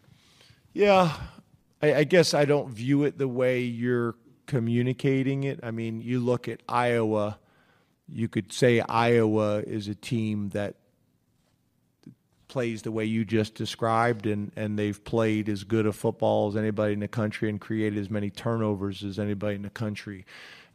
Yeah, 0.74 1.14
I, 1.82 1.94
I 1.94 2.04
guess 2.04 2.34
I 2.34 2.46
don't 2.46 2.70
view 2.70 3.04
it 3.04 3.18
the 3.18 3.28
way 3.28 3.62
you're 3.62 4.16
communicating 4.46 5.44
it. 5.44 5.60
I 5.64 5.72
mean, 5.72 6.02
you 6.02 6.20
look 6.20 6.48
at 6.48 6.62
Iowa. 6.68 7.40
You 8.08 8.28
could 8.28 8.52
say 8.52 8.82
Iowa 8.82 9.60
is 9.60 9.88
a 9.88 9.96
team 9.96 10.50
that 10.50 10.76
plays 12.48 12.84
the 12.84 12.92
way 12.92 13.06
you 13.06 13.26
just 13.26 13.56
described, 13.56 14.28
and, 14.28 14.52
and 14.56 14.78
they've 14.78 15.04
played 15.04 15.50
as 15.50 15.64
good 15.64 15.88
a 15.88 15.94
football 15.94 16.50
as 16.50 16.56
anybody 16.56 16.94
in 16.94 17.00
the 17.00 17.08
country 17.08 17.50
and 17.50 17.60
created 17.60 17.98
as 17.98 18.10
many 18.10 18.30
turnovers 18.30 19.04
as 19.04 19.18
anybody 19.18 19.56
in 19.56 19.64
the 19.64 19.70
country. 19.72 20.26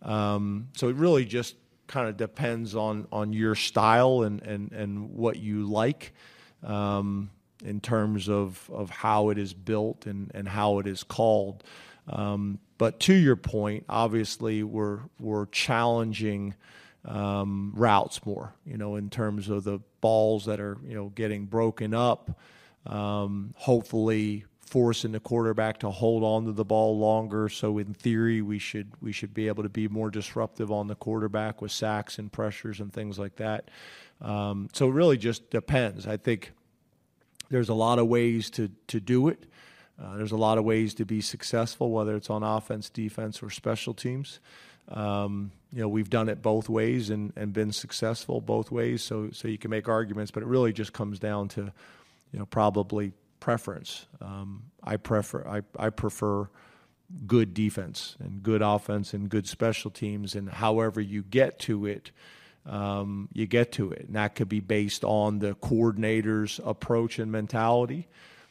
Um, 0.02 0.68
so 0.76 0.88
it 0.88 0.96
really 0.96 1.24
just 1.24 1.54
kind 1.88 2.08
of 2.08 2.16
depends 2.16 2.76
on 2.76 3.08
on 3.10 3.32
your 3.32 3.56
style 3.56 4.22
and 4.22 4.40
and 4.42 4.70
and 4.72 5.10
what 5.10 5.36
you 5.36 5.66
like. 5.66 6.14
Um, 6.62 7.30
in 7.64 7.80
terms 7.80 8.28
of, 8.28 8.70
of 8.72 8.90
how 8.90 9.30
it 9.30 9.38
is 9.38 9.52
built 9.52 10.06
and, 10.06 10.30
and 10.34 10.48
how 10.48 10.78
it 10.78 10.86
is 10.86 11.02
called. 11.02 11.64
Um, 12.08 12.58
but 12.78 13.00
to 13.00 13.14
your 13.14 13.36
point, 13.36 13.84
obviously 13.88 14.62
we're 14.62 15.00
we're 15.18 15.46
challenging 15.46 16.54
um, 17.04 17.72
routes 17.74 18.24
more, 18.24 18.54
you 18.64 18.76
know, 18.76 18.96
in 18.96 19.10
terms 19.10 19.48
of 19.48 19.64
the 19.64 19.80
balls 20.00 20.46
that 20.46 20.60
are 20.60 20.78
you 20.86 20.94
know 20.94 21.08
getting 21.14 21.46
broken 21.46 21.92
up. 21.92 22.38
Um, 22.86 23.52
hopefully, 23.56 24.44
forcing 24.68 25.12
the 25.12 25.20
quarterback 25.20 25.78
to 25.78 25.90
hold 25.90 26.22
on 26.22 26.44
to 26.44 26.52
the 26.52 26.64
ball 26.64 26.98
longer. 26.98 27.48
So 27.48 27.78
in 27.78 27.94
theory, 27.94 28.42
we 28.42 28.58
should 28.58 28.92
we 29.00 29.12
should 29.12 29.34
be 29.34 29.48
able 29.48 29.62
to 29.62 29.68
be 29.68 29.88
more 29.88 30.10
disruptive 30.10 30.70
on 30.70 30.86
the 30.86 30.94
quarterback 30.94 31.60
with 31.60 31.72
sacks 31.72 32.18
and 32.18 32.30
pressures 32.30 32.80
and 32.80 32.92
things 32.92 33.18
like 33.18 33.36
that. 33.36 33.70
Um, 34.20 34.68
so 34.72 34.88
it 34.88 34.92
really 34.92 35.16
just 35.16 35.50
depends. 35.50 36.06
I 36.06 36.16
think 36.16 36.52
there's 37.50 37.68
a 37.68 37.74
lot 37.74 37.98
of 37.98 38.06
ways 38.06 38.50
to 38.50 38.70
to 38.88 39.00
do 39.00 39.28
it. 39.28 39.44
Uh, 40.00 40.16
there's 40.16 40.32
a 40.32 40.36
lot 40.36 40.58
of 40.58 40.64
ways 40.64 40.94
to 40.94 41.04
be 41.04 41.20
successful, 41.20 41.90
whether 41.90 42.14
it's 42.14 42.30
on 42.30 42.44
offense, 42.44 42.88
defense, 42.88 43.42
or 43.42 43.50
special 43.50 43.94
teams. 43.94 44.38
Um, 44.88 45.50
you 45.72 45.80
know, 45.80 45.88
we've 45.88 46.08
done 46.08 46.28
it 46.28 46.40
both 46.40 46.68
ways 46.68 47.10
and, 47.10 47.32
and 47.36 47.52
been 47.52 47.72
successful 47.72 48.40
both 48.40 48.70
ways. 48.70 49.02
So 49.02 49.30
so 49.32 49.48
you 49.48 49.58
can 49.58 49.70
make 49.70 49.88
arguments, 49.88 50.30
but 50.30 50.42
it 50.42 50.46
really 50.46 50.72
just 50.72 50.92
comes 50.92 51.18
down 51.18 51.48
to, 51.48 51.72
you 52.32 52.38
know, 52.38 52.46
probably 52.46 53.12
preference. 53.40 54.06
Um, 54.20 54.64
I 54.82 54.96
prefer 54.96 55.46
I, 55.46 55.86
I 55.86 55.90
prefer 55.90 56.48
good 57.26 57.54
defense 57.54 58.16
and 58.20 58.42
good 58.42 58.62
offense 58.62 59.14
and 59.14 59.28
good 59.28 59.46
special 59.46 59.90
teams, 59.90 60.34
and 60.34 60.48
however 60.48 61.00
you 61.00 61.22
get 61.22 61.58
to 61.60 61.86
it 61.86 62.10
um, 62.68 63.28
you 63.32 63.46
get 63.46 63.72
to 63.72 63.90
it. 63.90 64.06
And 64.06 64.16
that 64.16 64.34
could 64.34 64.48
be 64.48 64.60
based 64.60 65.02
on 65.02 65.38
the 65.38 65.54
coordinator's 65.54 66.60
approach 66.64 67.18
and 67.18 67.32
mentality. 67.32 68.08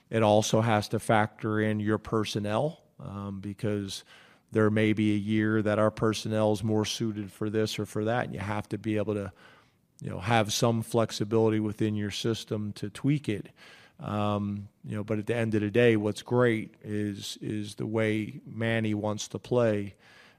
It 0.10 0.24
also 0.24 0.62
has 0.62 0.88
to 0.90 1.00
factor 1.00 1.60
in 1.60 1.80
your 1.80 1.98
personnel 1.98 2.82
um, 3.00 3.40
because 3.40 4.04
there 4.52 4.70
may 4.70 4.94
be 4.94 5.14
a 5.14 5.18
year 5.18 5.62
that 5.62 5.78
our 5.78 5.92
personnel 5.92 6.54
is 6.54 6.64
more 6.64 6.86
suited 6.86 7.32
for 7.32 7.50
this 7.50 7.78
or 7.78 7.86
for 7.86 8.06
that, 8.06 8.26
and 8.26 8.34
you 8.34 8.40
have 8.40 8.68
to 8.70 8.78
be 8.78 8.98
able 8.98 9.14
to, 9.14 9.32
you 10.02 10.10
know, 10.10 10.20
have 10.20 10.54
some 10.54 10.82
flexibility 10.82 11.60
within 11.60 11.96
your 11.96 12.12
system 12.12 12.72
to 12.74 12.90
tweak 12.90 13.28
it. 13.28 13.50
Um, 14.00 14.68
you 14.86 14.96
know, 14.96 15.04
but 15.04 15.18
at 15.20 15.26
the 15.26 15.36
end 15.36 15.56
of 15.56 15.62
the 15.62 15.72
day, 15.72 15.96
what's 15.96 16.22
great 16.22 16.76
is 16.84 17.38
is 17.42 17.76
the 17.76 17.86
way 17.88 18.42
Manny 18.46 18.94
wants 18.94 19.28
to 19.30 19.40
play 19.40 19.96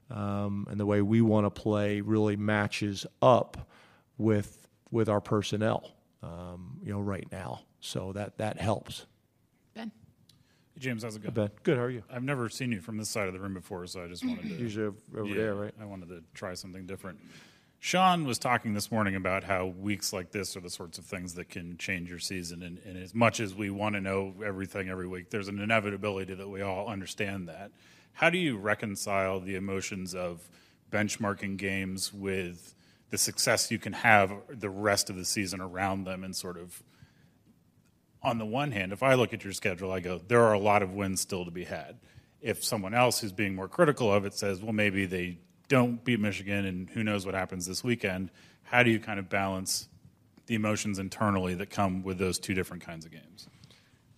um, 0.09 0.65
and 0.69 0.79
the 0.79 0.85
way 0.85 1.01
we 1.01 1.21
want 1.21 1.45
to 1.45 1.49
play 1.49 2.01
really 2.01 2.35
matches 2.37 3.05
up 3.21 3.69
with 4.17 4.67
with 4.91 5.09
our 5.09 5.21
personnel, 5.21 5.91
um, 6.23 6.79
you 6.83 6.91
know, 6.91 7.01
right 7.01 7.27
now. 7.31 7.61
So 7.81 8.13
that 8.13 8.37
that 8.37 8.59
helps. 8.59 9.05
Ben. 9.73 9.91
Hey, 10.73 10.79
James, 10.79 11.03
how's 11.03 11.17
it 11.17 11.21
going? 11.23 11.33
Ben. 11.33 11.49
Good. 11.63 11.77
How 11.77 11.83
are 11.83 11.89
you? 11.89 12.03
I've 12.09 12.23
never 12.23 12.47
seen 12.49 12.71
you 12.71 12.79
from 12.79 12.97
this 12.97 13.09
side 13.09 13.27
of 13.27 13.33
the 13.33 13.39
room 13.39 13.53
before, 13.53 13.85
so 13.87 14.03
I 14.03 14.07
just 14.07 14.25
wanted 14.25 14.43
to. 14.43 14.55
Usually 14.55 14.85
over 14.85 15.25
Yeah, 15.25 15.35
there, 15.35 15.55
right? 15.55 15.73
I 15.81 15.85
wanted 15.85 16.07
to 16.09 16.23
try 16.33 16.53
something 16.53 16.85
different. 16.85 17.19
Sean 17.81 18.25
was 18.25 18.37
talking 18.37 18.73
this 18.73 18.91
morning 18.91 19.15
about 19.15 19.45
how 19.45 19.67
weeks 19.67 20.11
like 20.11 20.31
this 20.31 20.57
are 20.57 20.59
the 20.59 20.69
sorts 20.69 20.97
of 20.97 21.05
things 21.05 21.35
that 21.35 21.47
can 21.47 21.77
change 21.77 22.09
your 22.09 22.19
season. 22.19 22.61
And, 22.61 22.77
and 22.85 23.01
as 23.01 23.15
much 23.15 23.39
as 23.39 23.55
we 23.55 23.69
want 23.69 23.95
to 23.95 24.01
know 24.01 24.33
everything 24.45 24.89
every 24.89 25.07
week, 25.07 25.29
there's 25.29 25.47
an 25.47 25.59
inevitability 25.59 26.33
that 26.33 26.49
we 26.49 26.61
all 26.61 26.89
understand 26.89 27.47
that. 27.47 27.71
How 28.11 28.29
do 28.29 28.37
you 28.37 28.57
reconcile 28.57 29.39
the 29.39 29.55
emotions 29.55 30.13
of 30.13 30.49
benchmarking 30.91 31.55
games 31.55 32.13
with 32.13 32.75
the 33.11 33.17
success 33.17 33.71
you 33.71 33.79
can 33.79 33.93
have 33.93 34.33
the 34.49 34.69
rest 34.69 35.09
of 35.09 35.15
the 35.15 35.23
season 35.23 35.61
around 35.61 36.03
them 36.03 36.25
and 36.25 36.35
sort 36.35 36.57
of 36.57 36.83
on 38.21 38.37
the 38.37 38.45
one 38.45 38.73
hand, 38.73 38.91
if 38.91 39.01
I 39.01 39.13
look 39.13 39.33
at 39.33 39.45
your 39.45 39.53
schedule, 39.53 39.93
I 39.93 40.01
go, 40.01 40.19
there 40.27 40.43
are 40.43 40.51
a 40.51 40.59
lot 40.59 40.83
of 40.83 40.93
wins 40.93 41.21
still 41.21 41.45
to 41.45 41.51
be 41.51 41.63
had. 41.63 41.97
If 42.41 42.61
someone 42.61 42.93
else 42.93 43.21
who's 43.21 43.31
being 43.31 43.55
more 43.55 43.69
critical 43.69 44.11
of 44.13 44.25
it 44.25 44.33
says, 44.33 44.61
well, 44.61 44.73
maybe 44.73 45.05
they 45.05 45.37
don't 45.69 46.03
beat 46.03 46.19
Michigan 46.19 46.65
and 46.65 46.89
who 46.89 47.03
knows 47.03 47.25
what 47.25 47.35
happens 47.35 47.65
this 47.65 47.83
weekend, 47.83 48.31
how 48.63 48.83
do 48.83 48.91
you 48.91 48.99
kind 48.99 49.19
of 49.19 49.29
balance 49.29 49.87
the 50.47 50.55
emotions 50.55 50.99
internally 50.99 51.53
that 51.55 51.69
come 51.69 52.03
with 52.03 52.17
those 52.17 52.37
two 52.37 52.53
different 52.53 52.83
kinds 52.83 53.05
of 53.05 53.11
games? 53.11 53.47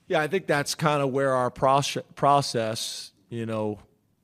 Yeah, 0.08 0.22
I 0.22 0.28
think 0.28 0.48
that's 0.48 0.74
kind 0.74 1.04
of 1.04 1.12
where 1.12 1.34
our 1.34 1.52
process, 1.52 3.12
you 3.30 3.46
know, 3.46 3.80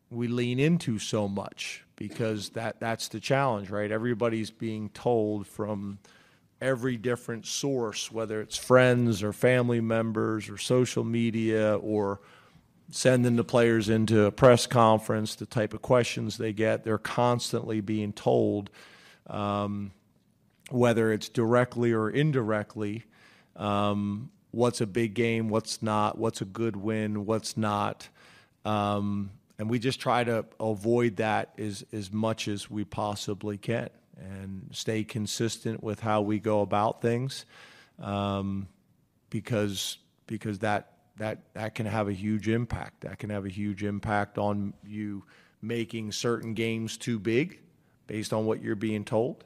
we 0.10 0.28
lean 0.28 0.60
into 0.60 1.00
so 1.00 1.28
much 1.28 1.84
because 1.98 2.50
that 2.52 2.80
that's 2.80 3.10
the 3.10 3.20
challenge, 3.20 3.70
right? 3.70 3.92
Everybody's 3.92 4.52
being 4.52 4.90
told 4.90 5.48
from 5.48 6.00
every 6.62 6.98
different 6.98 7.46
source, 7.46 8.12
whether 8.12 8.42
it's 8.42 8.58
friends 8.58 9.22
or 9.22 9.34
family 9.34 9.82
members 9.82 10.50
or 10.50 10.58
social 10.58 11.04
media 11.04 11.78
or 11.78 12.20
sending 12.90 13.36
the 13.36 13.44
players 13.44 13.90
into 13.90 14.26
a 14.26 14.32
press 14.32 14.66
conference, 14.66 15.36
the 15.36 15.46
type 15.46 15.74
of 15.74 15.82
questions 15.82 16.38
they 16.38 16.54
get, 16.54 16.84
they're 16.84 16.98
constantly 16.98 17.82
being 17.82 18.14
told, 18.14 18.70
um, 19.28 19.92
whether 20.70 21.12
it's 21.12 21.30
directly 21.30 21.92
or 21.92 22.10
indirectly, 22.10 23.04
um, 23.56 24.30
what's 24.52 24.82
a 24.82 24.88
big 24.88 25.14
game, 25.14 25.50
what's 25.50 25.82
not, 25.82 26.18
what's 26.18 26.42
a 26.42 26.46
good 26.46 26.76
win, 26.76 27.26
what's 27.26 27.58
not. 27.58 28.08
Um, 28.64 29.32
and 29.60 29.70
we 29.70 29.80
just 29.80 30.00
try 30.00 30.24
to 30.24 30.46
avoid 30.60 31.18
that 31.18 31.54
as, 31.58 31.86
as 31.92 32.12
much 32.12 32.48
as 32.48 32.70
we 32.70 32.86
possibly 32.86 33.58
can 33.58 33.90
and 34.18 34.70
stay 34.72 35.04
consistent 35.04 35.84
with 35.84 36.00
how 36.00 36.22
we 36.22 36.40
go 36.40 36.62
about 36.62 37.02
things 37.02 37.46
um, 38.00 38.68
because 39.30 39.98
because 40.28 40.60
that 40.60 40.97
that 41.18 41.40
that 41.54 41.76
can 41.76 41.86
have 41.86 42.08
a 42.08 42.14
huge 42.14 42.48
impact. 42.48 43.02
That 43.02 43.20
can 43.20 43.30
have 43.30 43.46
a 43.46 43.50
huge 43.50 43.84
impact 43.84 44.38
on 44.38 44.74
you 44.86 45.24
making 45.62 46.12
certain 46.12 46.54
games 46.54 46.98
too 46.98 47.20
big 47.20 47.60
based 48.06 48.32
on 48.32 48.46
what 48.46 48.62
you're 48.62 48.76
being 48.76 49.04
told 49.04 49.44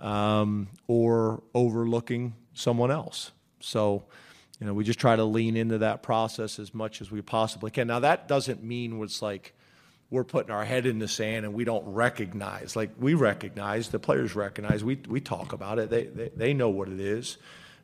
um, 0.00 0.68
or 0.86 1.42
overlooking 1.54 2.34
someone 2.54 2.90
else. 2.90 3.32
So 3.60 4.04
you 4.58 4.66
know 4.66 4.74
we 4.74 4.84
just 4.84 4.98
try 4.98 5.16
to 5.16 5.24
lean 5.24 5.56
into 5.56 5.78
that 5.78 6.02
process 6.02 6.58
as 6.58 6.74
much 6.74 7.00
as 7.00 7.10
we 7.10 7.22
possibly 7.22 7.70
can. 7.70 7.86
Now 7.86 8.00
that 8.00 8.28
doesn't 8.28 8.62
mean 8.62 9.02
it's 9.02 9.22
like 9.22 9.54
we're 10.10 10.24
putting 10.24 10.50
our 10.50 10.64
head 10.64 10.86
in 10.86 10.98
the 10.98 11.06
sand 11.06 11.44
and 11.44 11.54
we 11.54 11.64
don't 11.64 11.86
recognize. 11.86 12.74
Like 12.74 12.90
we 12.98 13.14
recognize 13.14 13.88
the 13.88 14.00
players 14.00 14.34
recognize. 14.34 14.82
We, 14.82 14.96
we 15.08 15.20
talk 15.20 15.52
about 15.52 15.78
it. 15.78 15.88
They, 15.88 16.04
they, 16.04 16.30
they 16.34 16.54
know 16.54 16.68
what 16.68 16.88
it 16.88 16.98
is. 16.98 17.38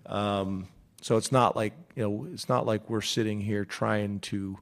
Um, 0.06 0.66
so 1.00 1.16
it's 1.16 1.32
not 1.32 1.56
like 1.56 1.72
you 1.94 2.02
know 2.02 2.26
it's 2.32 2.48
not 2.48 2.66
like 2.66 2.88
we're 2.88 3.00
sitting 3.00 3.40
here 3.40 3.64
trying 3.64 4.20
to 4.20 4.58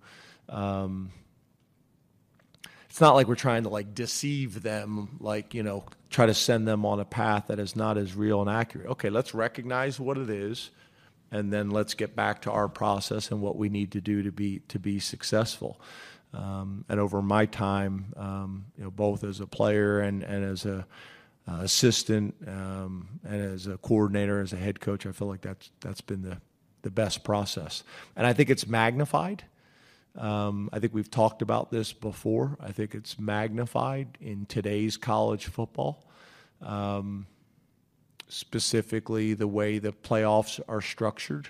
um, 0.49 1.11
it's 2.89 3.01
not 3.01 3.14
like 3.14 3.26
we're 3.26 3.35
trying 3.35 3.64
to 3.64 3.68
like 3.68 3.95
deceive 3.95 4.62
them 4.62 5.16
like 5.20 5.55
you 5.55 5.62
know 5.62 5.85
try 6.11 6.26
to 6.26 6.35
send 6.35 6.68
them 6.68 6.87
on 6.87 7.01
a 7.01 7.05
path 7.05 7.47
that 7.49 7.59
is 7.59 7.74
not 7.74 7.99
as 7.99 8.14
real 8.14 8.41
and 8.41 8.51
accurate. 8.51 8.89
Okay 8.89 9.11
let's 9.11 9.35
recognize 9.35 9.99
what 9.99 10.18
it 10.18 10.30
is 10.30 10.70
and 11.30 11.53
then 11.53 11.70
let's 11.70 11.95
get 11.95 12.14
back 12.14 12.43
to 12.43 12.51
our 12.53 12.68
process 12.68 13.30
and 13.32 13.41
what 13.41 13.57
we 13.57 13.68
need 13.68 13.91
to 13.93 14.01
do 14.01 14.22
to 14.22 14.30
be 14.30 14.61
to 14.68 14.78
be 14.78 15.01
successful. 15.01 15.80
Um, 16.32 16.85
and 16.89 16.99
over 16.99 17.22
my 17.22 17.47
time, 17.47 18.12
um, 18.16 18.66
you 18.76 18.85
know, 18.85 18.91
both 18.91 19.22
as 19.22 19.41
a 19.41 19.47
player 19.47 20.01
and, 20.01 20.22
and 20.22 20.45
as 20.45 20.66
a 20.66 20.87
assistant 21.47 22.34
um, 22.47 23.20
and 23.22 23.42
as 23.55 23.66
a 23.66 23.76
coordinator, 23.78 24.40
as 24.40 24.53
a 24.53 24.57
head 24.57 24.80
coach, 24.80 25.07
I 25.07 25.12
feel 25.12 25.28
like 25.28 25.42
that's 25.42 25.70
that's 25.80 26.01
been 26.01 26.22
the 26.22 26.38
the 26.82 26.90
best 26.90 27.24
process. 27.24 27.82
And 28.16 28.26
I 28.26 28.32
think 28.32 28.51
it's 28.51 28.66
magnified. 28.66 29.45
Um, 30.16 30.70
I 30.72 30.78
think 30.78 30.95
we've 30.95 31.11
talked 31.11 31.42
about 31.42 31.70
this 31.70 31.92
before. 31.92 32.57
I 32.61 32.72
think 32.72 32.95
it's 32.95 33.18
magnified 33.18 34.16
in 34.20 34.47
today's 34.47 34.97
college 34.97 35.47
football, 35.47 36.07
um, 36.62 37.26
specifically 38.28 39.34
the 39.34 39.49
way 39.49 39.78
the 39.80 39.92
playoffs 39.92 40.61
are 40.68 40.80
structured. 40.80 41.49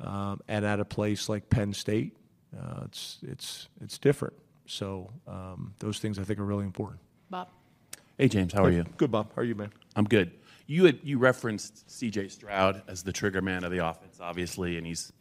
um, 0.00 0.40
and 0.48 0.64
at 0.64 0.80
a 0.80 0.84
place 0.84 1.28
like 1.28 1.50
Penn 1.50 1.72
State, 1.72 2.16
uh, 2.56 2.82
it's 2.84 3.18
it's 3.22 3.68
it's 3.80 3.98
different. 3.98 4.34
So 4.66 5.10
um, 5.26 5.74
those 5.78 5.98
things 5.98 6.18
I 6.18 6.24
think 6.24 6.38
are 6.38 6.44
really 6.44 6.64
important. 6.64 7.00
Bob. 7.30 7.48
Hey 8.18 8.26
James, 8.26 8.52
how 8.52 8.64
are 8.64 8.70
you? 8.72 8.84
Good, 8.96 9.12
Bob. 9.12 9.30
How 9.36 9.42
are 9.42 9.44
you, 9.44 9.54
man? 9.54 9.70
I'm 9.94 10.04
good. 10.04 10.32
You 10.66 10.86
had, 10.86 10.98
you 11.04 11.18
referenced 11.18 11.88
C.J. 11.88 12.30
Stroud 12.30 12.82
as 12.88 13.04
the 13.04 13.12
trigger 13.12 13.40
man 13.40 13.62
of 13.62 13.70
the 13.70 13.86
offense, 13.86 14.18
obviously, 14.20 14.76
and 14.76 14.84
he's 14.84 15.12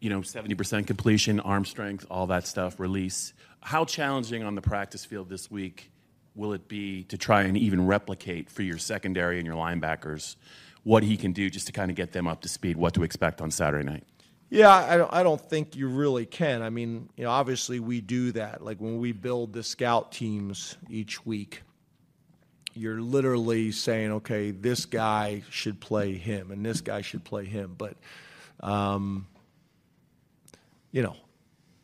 you 0.00 0.08
know 0.08 0.20
70% 0.20 0.86
completion, 0.86 1.38
arm 1.40 1.66
strength, 1.66 2.06
all 2.10 2.26
that 2.28 2.46
stuff, 2.46 2.80
release. 2.80 3.34
How 3.60 3.84
challenging 3.84 4.42
on 4.42 4.54
the 4.54 4.62
practice 4.62 5.04
field 5.04 5.28
this 5.28 5.50
week 5.50 5.90
will 6.34 6.54
it 6.54 6.66
be 6.66 7.04
to 7.04 7.18
try 7.18 7.42
and 7.42 7.58
even 7.58 7.86
replicate 7.86 8.48
for 8.48 8.62
your 8.62 8.78
secondary 8.78 9.36
and 9.36 9.46
your 9.46 9.56
linebackers 9.56 10.36
what 10.82 11.02
he 11.02 11.18
can 11.18 11.32
do 11.32 11.50
just 11.50 11.66
to 11.66 11.72
kind 11.72 11.90
of 11.90 11.96
get 11.96 12.12
them 12.12 12.26
up 12.26 12.40
to 12.40 12.48
speed, 12.48 12.78
what 12.78 12.94
to 12.94 13.02
expect 13.02 13.42
on 13.42 13.50
Saturday 13.50 13.84
night? 13.84 14.04
Yeah, 14.48 14.70
I 14.70 14.96
don't, 14.96 15.12
I 15.12 15.22
don't 15.22 15.40
think 15.40 15.76
you 15.76 15.88
really 15.88 16.24
can. 16.24 16.62
I 16.62 16.70
mean, 16.70 17.10
you 17.18 17.24
know, 17.24 17.30
obviously 17.30 17.80
we 17.80 18.00
do 18.00 18.32
that. 18.32 18.64
Like 18.64 18.78
when 18.78 18.98
we 18.98 19.12
build 19.12 19.52
the 19.52 19.62
scout 19.62 20.10
teams 20.10 20.78
each 20.88 21.26
week, 21.26 21.60
you're 22.74 23.00
literally 23.00 23.72
saying, 23.72 24.12
okay, 24.12 24.50
this 24.50 24.84
guy 24.86 25.42
should 25.50 25.80
play 25.80 26.14
him 26.14 26.50
and 26.50 26.64
this 26.64 26.80
guy 26.80 27.00
should 27.00 27.24
play 27.24 27.44
him. 27.44 27.74
But, 27.76 27.96
um, 28.60 29.26
you 30.90 31.02
know, 31.02 31.16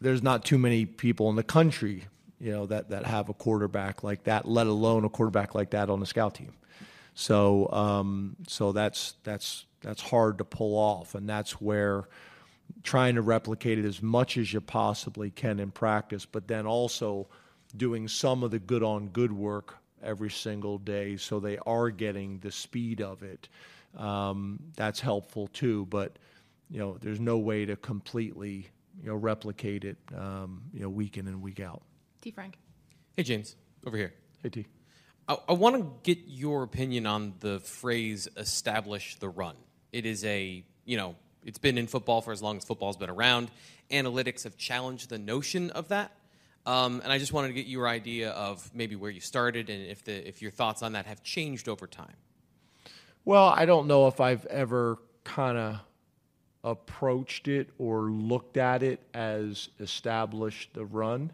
there's 0.01 0.23
not 0.23 0.45
too 0.45 0.59
many 0.59 0.87
people 0.87 1.31
in 1.31 1.37
the 1.37 1.43
country, 1.43 2.05
you 2.41 2.53
know, 2.53 2.67
that, 2.67 2.91
that 2.91 3.07
have 3.07 3.29
a 3.29 3.35
quarterback 3.35 4.03
like 4.03 4.25
that, 4.25 4.47
let 4.47 4.67
alone 4.67 5.05
a 5.05 5.09
quarterback 5.09 5.55
like 5.55 5.71
that 5.71 5.91
on 5.91 6.01
the 6.01 6.07
scout 6.07 6.35
team. 6.35 6.53
So, 7.15 7.71
um, 7.73 8.37
so 8.47 8.73
that's 8.73 9.15
that's 9.25 9.67
that's 9.83 10.01
hard 10.01 10.39
to 10.39 10.45
pull 10.45 10.77
off, 10.77 11.15
and 11.15 11.29
that's 11.29 11.61
where 11.61 12.09
trying 12.83 13.17
to 13.17 13.23
replicate 13.23 13.79
it 13.79 13.85
as 13.85 14.01
much 14.01 14.37
as 14.37 14.53
you 14.53 14.61
possibly 14.61 15.31
can 15.31 15.59
in 15.59 15.71
practice, 15.71 16.25
but 16.25 16.49
then 16.49 16.67
also 16.67 17.29
doing 17.77 18.09
some 18.09 18.43
of 18.43 18.51
the 18.51 18.59
good 18.59 18.83
on 18.83 19.09
good 19.09 19.33
work 19.33 19.77
every 20.03 20.31
single 20.31 20.79
day, 20.79 21.17
so 21.17 21.41
they 21.41 21.59
are 21.67 21.91
getting 21.91 22.39
the 22.39 22.53
speed 22.53 23.01
of 23.01 23.23
it. 23.23 23.49
Um, 23.97 24.61
that's 24.77 25.01
helpful 25.01 25.49
too, 25.49 25.87
but 25.87 26.19
you 26.71 26.79
know, 26.79 26.97
there's 27.01 27.21
no 27.21 27.39
way 27.39 27.67
to 27.67 27.77
completely 27.77 28.69
you 29.01 29.09
know 29.09 29.15
replicate 29.15 29.85
it, 29.85 29.99
um, 30.17 30.63
you 30.73 30.81
know, 30.81 30.89
week 30.89 31.17
in 31.17 31.27
and 31.27 31.43
week 31.43 31.61
out. 31.61 31.83
T. 32.21 32.31
Frank. 32.31 32.57
Hey, 33.17 33.23
James, 33.23 33.57
over 33.87 33.97
here. 33.97 34.13
Hey, 34.43 34.51
T. 34.51 34.67
I, 35.29 35.39
I 35.49 35.53
want 35.53 35.77
to 35.77 35.91
get 36.03 36.25
your 36.27 36.63
opinion 36.63 37.07
on 37.07 37.35
the 37.41 37.61
phrase 37.61 38.29
"establish 38.37 39.17
the 39.17 39.29
run." 39.29 39.57
It 39.93 40.07
is 40.07 40.25
a, 40.25 40.65
you 40.85 40.97
know, 40.97 41.17
it's 41.45 41.59
been 41.59 41.79
in 41.79 41.87
football 41.87 42.21
for 42.21 42.33
as 42.33 42.43
long 42.43 42.57
as 42.57 42.65
football's 42.65 42.97
been 42.97 43.11
around. 43.11 43.51
Analytics 43.91 44.45
have 44.45 44.57
challenged 44.57 45.09
the 45.09 45.19
notion 45.19 45.71
of 45.71 45.89
that, 45.89 46.13
um, 46.67 47.01
and 47.03 47.13
I 47.13 47.19
just 47.19 47.33
wanted 47.33 47.49
to 47.49 47.55
get 47.55 47.67
your 47.67 47.89
idea 47.89 48.31
of 48.31 48.71
maybe 48.75 48.97
where 48.97 49.11
you 49.11 49.21
started 49.21 49.71
and 49.71 49.87
if 49.87 50.05
the 50.05 50.27
if 50.29 50.43
your 50.43 50.51
thoughts 50.51 50.83
on 50.83 50.93
that 50.93 51.07
have 51.07 51.23
changed 51.23 51.69
over 51.69 51.87
time. 51.87 52.17
Well, 53.25 53.47
I 53.47 53.67
don't 53.67 53.87
know 53.87 54.07
if 54.07 54.21
I've 54.21 54.47
ever 54.47 54.99
kind 55.25 55.59
of 55.59 55.81
approached 56.63 57.49
it 57.49 57.71
or 57.79 58.11
looked 58.11 58.57
at 58.57 58.83
it 58.83 59.01
as 59.15 59.69
established 59.79 60.75
the 60.75 60.85
run. 60.85 61.33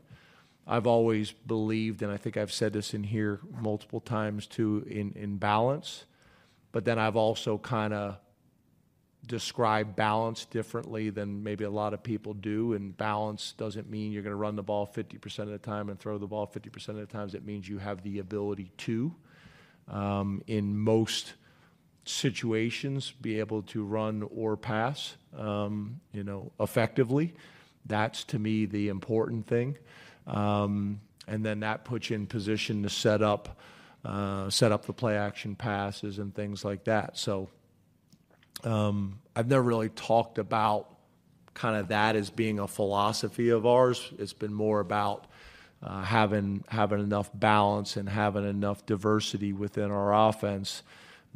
I've 0.66 0.86
always 0.86 1.30
believed, 1.30 2.02
and 2.02 2.10
I 2.10 2.16
think 2.16 2.36
I've 2.36 2.52
said 2.52 2.72
this 2.72 2.92
in 2.92 3.04
here 3.04 3.40
multiple 3.60 4.00
times 4.00 4.46
too, 4.46 4.84
in, 4.88 5.12
in 5.12 5.36
balance. 5.36 6.04
But 6.72 6.84
then 6.84 6.98
I've 6.98 7.16
also 7.16 7.56
kind 7.58 7.94
of 7.94 8.18
described 9.26 9.96
balance 9.96 10.44
differently 10.44 11.10
than 11.10 11.42
maybe 11.42 11.64
a 11.64 11.70
lot 11.70 11.94
of 11.94 12.02
people 12.02 12.34
do. 12.34 12.74
And 12.74 12.96
balance 12.96 13.54
doesn't 13.56 13.90
mean 13.90 14.12
you're 14.12 14.22
going 14.22 14.32
to 14.32 14.36
run 14.36 14.56
the 14.56 14.62
ball 14.62 14.86
50% 14.86 15.38
of 15.40 15.48
the 15.48 15.58
time 15.58 15.88
and 15.88 15.98
throw 15.98 16.18
the 16.18 16.26
ball 16.26 16.46
50% 16.46 16.88
of 16.88 16.96
the 16.96 17.06
times. 17.06 17.34
It 17.34 17.44
means 17.44 17.68
you 17.68 17.78
have 17.78 18.02
the 18.02 18.18
ability 18.18 18.70
to, 18.78 19.14
um, 19.88 20.42
in 20.46 20.76
most 20.78 21.34
situations, 22.04 23.12
be 23.20 23.38
able 23.40 23.62
to 23.62 23.84
run 23.84 24.28
or 24.34 24.56
pass, 24.56 25.16
um, 25.36 26.00
you 26.12 26.22
know, 26.22 26.52
effectively. 26.60 27.34
That's 27.84 28.24
to 28.24 28.38
me 28.38 28.66
the 28.66 28.88
important 28.88 29.46
thing. 29.46 29.76
Um, 30.26 31.00
and 31.28 31.44
then 31.44 31.60
that 31.60 31.84
puts 31.84 32.10
you 32.10 32.16
in 32.16 32.26
position 32.26 32.82
to 32.84 32.88
set 32.88 33.22
up, 33.22 33.58
uh, 34.04 34.50
set 34.50 34.70
up 34.70 34.86
the 34.86 34.92
play 34.92 35.16
action 35.16 35.56
passes 35.56 36.18
and 36.18 36.34
things 36.34 36.64
like 36.64 36.84
that. 36.84 37.18
So 37.18 37.48
I've 38.66 39.48
never 39.48 39.62
really 39.62 39.90
talked 39.90 40.38
about 40.38 40.90
kind 41.54 41.76
of 41.76 41.88
that 41.88 42.16
as 42.16 42.30
being 42.30 42.58
a 42.58 42.68
philosophy 42.68 43.50
of 43.50 43.66
ours. 43.66 44.12
It's 44.18 44.32
been 44.32 44.52
more 44.52 44.80
about 44.80 45.26
uh, 45.82 46.02
having 46.02 46.64
having 46.68 47.00
enough 47.00 47.30
balance 47.34 47.96
and 47.96 48.08
having 48.08 48.48
enough 48.48 48.86
diversity 48.86 49.52
within 49.52 49.90
our 49.90 50.28
offense 50.28 50.82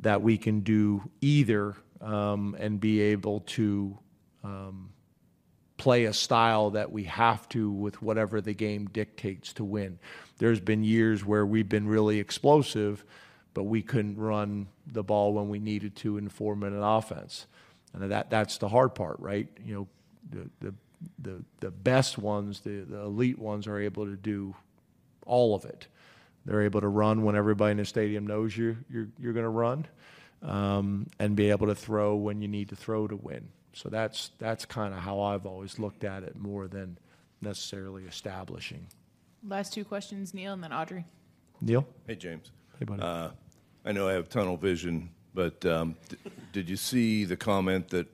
that 0.01 0.23
we 0.23 0.39
can 0.39 0.61
do 0.61 1.03
either 1.21 1.77
um, 2.01 2.57
and 2.59 2.81
be 2.81 3.01
able 3.01 3.41
to 3.41 3.99
um, 4.43 4.91
play 5.77 6.05
a 6.05 6.13
style 6.13 6.71
that 6.71 6.91
we 6.91 7.05
have 7.05 7.49
to 7.51 7.71
with 7.71 8.01
whatever 8.03 8.41
the 8.41 8.55
game 8.55 8.87
dictates 8.87 9.53
to 9.55 9.65
win. 9.65 9.99
There's 10.39 10.61
been 10.61 10.85
years 10.85 11.25
where 11.25 11.45
we've 11.45 11.69
been 11.69 11.87
really 11.87 12.19
explosive, 12.19 13.05
but 13.53 13.65
we 13.65 13.83
couldn't 13.83 14.17
run 14.17 14.69
the 14.93 15.03
ball 15.03 15.33
when 15.33 15.49
we 15.49 15.59
needed 15.59 15.97
to 15.97 16.19
in 16.19 16.29
four 16.29 16.57
minute 16.57 16.83
offense. 16.83 17.47
And 17.93 18.11
that, 18.11 18.31
that's 18.31 18.59
the 18.59 18.69
hard 18.69 18.95
part, 18.95 19.19
right? 19.19 19.49
You 19.65 19.75
know, 19.75 19.89
the, 20.31 20.51
the, 20.61 20.75
the, 21.19 21.45
the 21.61 21.71
best 21.71 22.19
ones, 22.19 22.61
the, 22.61 22.81
the 22.81 23.01
elite 23.01 23.39
ones, 23.39 23.67
are 23.67 23.79
able 23.79 24.07
to 24.07 24.17
do 24.17 24.55
all 25.27 25.55
of 25.55 25.65
it. 25.65 25.89
They're 26.45 26.63
able 26.63 26.81
to 26.81 26.89
run 26.89 27.23
when 27.23 27.37
everybody 27.37 27.73
in 27.73 27.77
the 27.79 27.85
stadium 27.85 28.27
knows 28.27 28.57
you're, 28.57 28.77
you're, 28.91 29.09
you're 29.19 29.33
going 29.33 29.45
to 29.45 29.51
run 29.51 29.87
um, 30.43 31.07
and 31.19 31.37
be 31.37 31.51
able 31.51 31.67
to 31.67 31.75
throw 31.75 32.15
when 32.15 32.41
you 32.41 32.49
need 32.49 32.71
to 32.71 32.77
throw 32.77 33.07
to 33.07 33.17
win. 33.17 33.49
So 33.73 33.89
that's 33.89 34.33
that's 34.39 34.65
kind 34.65 34.93
of 34.93 35.01
how 35.01 35.21
I've 35.21 35.47
always 35.47 35.79
looked 35.79 36.03
at 36.03 36.23
it 36.23 36.37
more 36.37 36.67
than 36.67 36.99
necessarily 37.41 38.05
establishing. 38.05 38.87
Last 39.47 39.73
two 39.73 39.85
questions, 39.85 40.35
Neil, 40.35 40.53
and 40.53 40.63
then 40.63 40.73
Audrey. 40.73 41.05
Neil? 41.61 41.87
Hey, 42.07 42.17
James. 42.17 42.51
Hey, 42.79 42.85
buddy. 42.85 43.03
Uh, 43.03 43.31
I 43.85 43.93
know 43.93 44.09
I 44.09 44.13
have 44.13 44.29
tunnel 44.29 44.57
vision, 44.57 45.11
but 45.35 45.65
um, 45.65 45.97
d- 46.09 46.17
did 46.53 46.69
you 46.69 46.77
see 46.77 47.25
the 47.25 47.37
comment 47.37 47.89
that, 47.89 48.07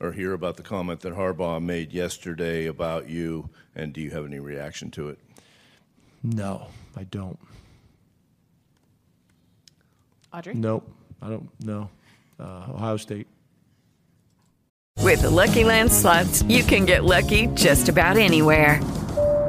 or 0.00 0.12
hear 0.12 0.32
about 0.32 0.56
the 0.56 0.62
comment 0.62 1.00
that 1.00 1.14
Harbaugh 1.14 1.62
made 1.62 1.92
yesterday 1.92 2.66
about 2.66 3.08
you, 3.08 3.48
and 3.74 3.92
do 3.92 4.00
you 4.00 4.10
have 4.10 4.26
any 4.26 4.38
reaction 4.38 4.90
to 4.92 5.08
it? 5.08 5.18
No, 6.22 6.68
I 6.96 7.04
don't. 7.04 7.38
Audrey? 10.32 10.54
Nope, 10.54 10.90
I 11.22 11.28
don't. 11.28 11.48
No, 11.64 11.88
uh, 12.40 12.66
Ohio 12.74 12.96
State. 12.96 13.26
With 15.00 15.22
the 15.22 15.30
Lucky 15.30 15.64
Land 15.64 15.92
slots, 15.92 16.42
you 16.44 16.62
can 16.64 16.86
get 16.86 17.04
lucky 17.04 17.46
just 17.48 17.88
about 17.88 18.16
anywhere. 18.16 18.80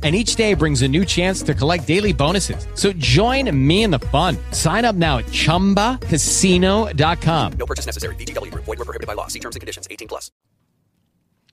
And 0.00 0.14
each 0.14 0.36
day 0.36 0.54
brings 0.54 0.82
a 0.82 0.88
new 0.88 1.04
chance 1.04 1.42
to 1.42 1.54
collect 1.54 1.84
daily 1.88 2.12
bonuses. 2.12 2.68
So 2.74 2.92
join 2.92 3.50
me 3.66 3.82
in 3.82 3.90
the 3.90 3.98
fun. 3.98 4.36
Sign 4.52 4.84
up 4.84 4.94
now 4.94 5.18
at 5.18 5.24
chumbacasino.com. 5.26 7.52
No 7.58 7.66
purchase 7.66 7.84
necessary. 7.84 8.14
VGW 8.14 8.52
Group. 8.52 8.64
Void 8.64 8.78
were 8.78 8.84
prohibited 8.84 9.08
by 9.08 9.14
law. 9.14 9.26
See 9.26 9.40
terms 9.40 9.56
and 9.56 9.60
conditions. 9.60 9.88
18 9.90 10.06
plus. 10.06 10.30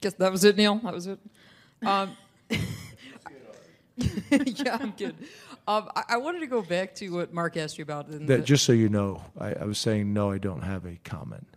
Guess 0.01 0.13
that 0.15 0.31
was 0.31 0.43
it, 0.43 0.57
Neil. 0.57 0.75
That 0.83 0.93
was 0.93 1.07
it. 1.07 1.17
Um, 1.83 2.15
yeah, 3.97 4.77
I'm 4.79 4.91
good. 4.91 5.15
Um, 5.67 5.89
I, 5.95 6.03
I 6.09 6.17
wanted 6.17 6.41
to 6.41 6.47
go 6.47 6.61
back 6.61 6.93
to 6.95 7.09
what 7.09 7.33
Mark 7.33 7.57
asked 7.57 7.79
you 7.79 7.83
about. 7.83 8.09
in 8.09 8.27
That, 8.27 8.37
the- 8.41 8.43
just 8.43 8.63
so 8.65 8.73
you 8.73 8.89
know, 8.89 9.23
I, 9.39 9.53
I 9.53 9.63
was 9.65 9.79
saying 9.79 10.13
no, 10.13 10.29
I 10.29 10.37
don't 10.37 10.61
have 10.61 10.85
a 10.85 10.97
comment. 11.03 11.47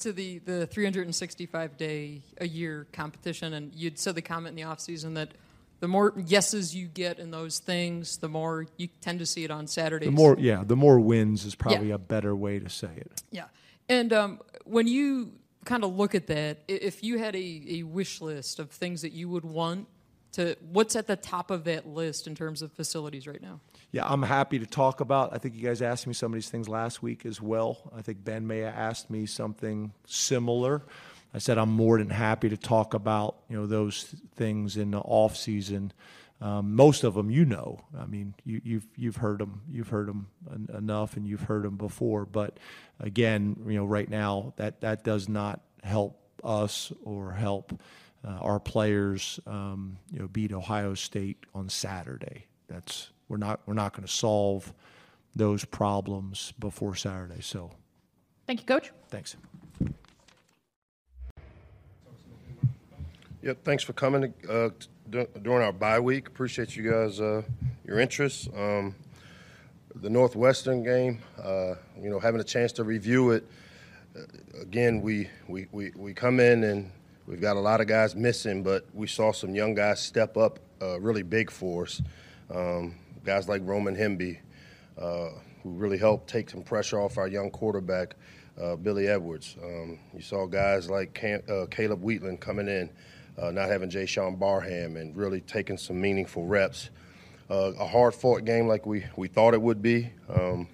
to 0.00 0.12
the, 0.12 0.38
the 0.40 0.66
365 0.66 1.76
day 1.76 2.22
a 2.40 2.48
year 2.48 2.88
competition, 2.92 3.52
and 3.54 3.72
you'd 3.72 4.00
said 4.00 4.16
the 4.16 4.22
comment 4.22 4.58
in 4.58 4.64
the 4.64 4.68
offseason 4.68 5.14
that 5.14 5.28
the 5.80 5.88
more 5.88 6.14
yeses 6.26 6.74
you 6.74 6.86
get 6.86 7.18
in 7.18 7.30
those 7.30 7.58
things, 7.58 8.16
the 8.18 8.28
more 8.28 8.66
you 8.76 8.88
tend 9.00 9.18
to 9.18 9.26
see 9.26 9.44
it 9.44 9.50
on 9.50 9.66
Saturdays. 9.66 10.08
The 10.08 10.12
more, 10.12 10.36
yeah, 10.38 10.62
the 10.64 10.76
more 10.76 10.98
wins 11.00 11.44
is 11.44 11.54
probably 11.54 11.88
Yeah. 11.88 11.94
a 11.94 11.98
better 11.98 12.34
way 12.34 12.58
to 12.58 12.68
say 12.68 12.90
it. 12.96 13.22
Yeah. 13.30 13.44
And 13.88 14.12
um, 14.12 14.40
when 14.64 14.86
you 14.86 15.32
kind 15.64 15.84
of 15.84 15.94
look 15.94 16.14
at 16.14 16.26
that, 16.28 16.58
if 16.68 17.02
you 17.04 17.18
had 17.18 17.34
a, 17.36 17.62
a 17.68 17.82
wish 17.82 18.20
list 18.20 18.58
of 18.58 18.70
things 18.70 19.02
that 19.02 19.12
you 19.12 19.28
would 19.28 19.44
want 19.44 19.88
to, 20.32 20.56
what's 20.72 20.96
at 20.96 21.06
the 21.06 21.16
top 21.16 21.50
of 21.50 21.64
that 21.64 21.86
list 21.86 22.26
in 22.26 22.34
terms 22.34 22.62
of 22.62 22.72
facilities 22.72 23.26
right 23.26 23.42
now? 23.42 23.60
Yeah, 23.92 24.04
I'm 24.06 24.22
happy 24.22 24.58
to 24.58 24.66
talk 24.66 25.00
about. 25.00 25.32
I 25.32 25.38
think 25.38 25.54
you 25.54 25.62
guys 25.62 25.80
asked 25.82 26.06
me 26.06 26.14
some 26.14 26.32
of 26.32 26.34
these 26.34 26.48
things 26.50 26.68
last 26.68 27.02
week 27.02 27.24
as 27.26 27.40
well. 27.40 27.92
I 27.96 28.02
think 28.02 28.24
Ben 28.24 28.46
may 28.46 28.60
have 28.60 28.74
asked 28.74 29.10
me 29.10 29.26
something 29.26 29.92
similar. 30.06 30.82
I 31.34 31.38
said 31.38 31.58
I'm 31.58 31.70
more 31.72 31.98
than 31.98 32.10
happy 32.10 32.48
to 32.48 32.56
talk 32.56 32.94
about 32.94 33.36
you 33.50 33.56
know 33.56 33.66
those 33.66 34.14
things 34.36 34.76
in 34.76 34.92
the 34.92 35.00
off 35.00 35.36
season. 35.36 35.92
Um, 36.40 36.74
most 36.74 37.04
of 37.04 37.14
them, 37.14 37.30
you 37.30 37.44
know. 37.44 37.80
I 37.98 38.06
mean, 38.06 38.34
you, 38.44 38.60
you've 38.64 38.86
you've 38.96 39.16
heard 39.16 39.38
them. 39.40 39.62
You've 39.70 39.88
heard 39.88 40.08
them 40.08 40.28
en- 40.52 40.68
enough, 40.76 41.16
and 41.16 41.26
you've 41.26 41.42
heard 41.42 41.64
them 41.64 41.76
before. 41.76 42.24
But 42.24 42.58
again, 43.00 43.56
you 43.66 43.74
know, 43.74 43.84
right 43.84 44.08
now 44.08 44.52
that 44.56 44.80
that 44.82 45.04
does 45.04 45.28
not 45.28 45.60
help 45.82 46.20
us 46.44 46.92
or 47.04 47.32
help 47.32 47.80
uh, 48.26 48.30
our 48.40 48.60
players. 48.60 49.40
Um, 49.46 49.98
you 50.12 50.20
know, 50.20 50.28
beat 50.28 50.52
Ohio 50.52 50.94
State 50.94 51.38
on 51.54 51.68
Saturday. 51.68 52.46
That's 52.68 53.10
we're 53.28 53.38
not 53.38 53.60
we're 53.66 53.74
not 53.74 53.92
going 53.92 54.06
to 54.06 54.12
solve 54.12 54.72
those 55.34 55.64
problems 55.64 56.52
before 56.58 56.94
Saturday. 56.94 57.40
So, 57.40 57.70
Thank 58.46 58.60
you, 58.60 58.66
Coach. 58.66 58.92
thanks. 59.08 59.36
Yep, 63.44 63.62
thanks 63.62 63.84
for 63.84 63.92
coming 63.92 64.32
uh, 64.48 64.70
during 65.10 65.62
our 65.62 65.70
bye 65.70 66.00
week. 66.00 66.28
Appreciate 66.28 66.76
you 66.76 66.90
guys, 66.90 67.20
uh, 67.20 67.42
your 67.86 68.00
interest. 68.00 68.48
Um, 68.56 68.94
the 69.96 70.08
Northwestern 70.08 70.82
game, 70.82 71.18
uh, 71.38 71.74
you 72.00 72.08
know, 72.08 72.18
having 72.18 72.40
a 72.40 72.44
chance 72.44 72.72
to 72.72 72.84
review 72.84 73.32
it. 73.32 73.46
Uh, 74.16 74.22
again, 74.62 75.02
we, 75.02 75.28
we, 75.46 75.66
we, 75.72 75.92
we 75.94 76.14
come 76.14 76.40
in 76.40 76.64
and 76.64 76.90
we've 77.26 77.42
got 77.42 77.56
a 77.56 77.60
lot 77.60 77.82
of 77.82 77.86
guys 77.86 78.16
missing, 78.16 78.62
but 78.62 78.86
we 78.94 79.06
saw 79.06 79.30
some 79.30 79.54
young 79.54 79.74
guys 79.74 80.00
step 80.00 80.38
up 80.38 80.58
uh, 80.80 80.98
really 80.98 81.22
big 81.22 81.50
for 81.50 81.82
us. 81.82 82.00
Um, 82.50 82.94
guys 83.26 83.46
like 83.46 83.60
Roman 83.66 83.94
Hemby, 83.94 84.38
uh, 84.96 85.28
who 85.62 85.72
really 85.72 85.98
helped 85.98 86.30
take 86.30 86.48
some 86.48 86.62
pressure 86.62 86.98
off 86.98 87.18
our 87.18 87.28
young 87.28 87.50
quarterback, 87.50 88.14
Billy 88.82 89.06
Edwards. 89.06 89.56
Um, 89.62 89.98
you 90.14 90.22
saw 90.22 90.46
guys 90.46 90.88
like 90.88 91.12
Cam, 91.12 91.42
Caleb 91.70 92.02
Wheatland 92.02 92.40
coming 92.40 92.68
in, 92.68 92.88
uh, 93.38 93.50
not 93.50 93.68
having 93.68 93.90
Jaishawn 93.90 94.38
Barham, 94.38 94.96
and 94.96 95.16
really 95.16 95.40
taking 95.40 95.76
some 95.76 96.00
meaningful 96.00 96.46
reps. 96.46 96.90
Uh, 97.50 97.72
a 97.78 97.86
hard 97.86 98.14
fought 98.14 98.44
game 98.44 98.66
like 98.66 98.86
we, 98.86 99.04
we 99.16 99.28
thought 99.28 99.54
it 99.54 99.60
would 99.60 99.82
be. 99.82 100.10
Um, 100.28 100.68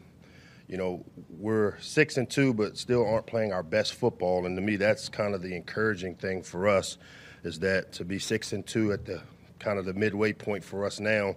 you 0.68 0.76
know, 0.76 1.04
we're 1.28 1.78
six 1.80 2.16
and 2.16 2.30
two, 2.30 2.54
but 2.54 2.78
still 2.78 3.04
aren't 3.04 3.26
playing 3.26 3.52
our 3.52 3.64
best 3.64 3.94
football. 3.94 4.46
And 4.46 4.56
to 4.56 4.62
me, 4.62 4.76
that's 4.76 5.08
kind 5.08 5.34
of 5.34 5.42
the 5.42 5.56
encouraging 5.56 6.14
thing 6.14 6.42
for 6.42 6.68
us, 6.68 6.96
is 7.42 7.58
that 7.61 7.92
to 7.94 8.04
be 8.04 8.20
six 8.20 8.52
and 8.52 8.64
two 8.64 8.92
at 8.92 9.04
the 9.04 9.20
kind 9.58 9.78
of 9.78 9.84
the 9.84 9.94
midway 9.94 10.32
point 10.32 10.62
for 10.62 10.86
us 10.86 11.00
now. 11.00 11.34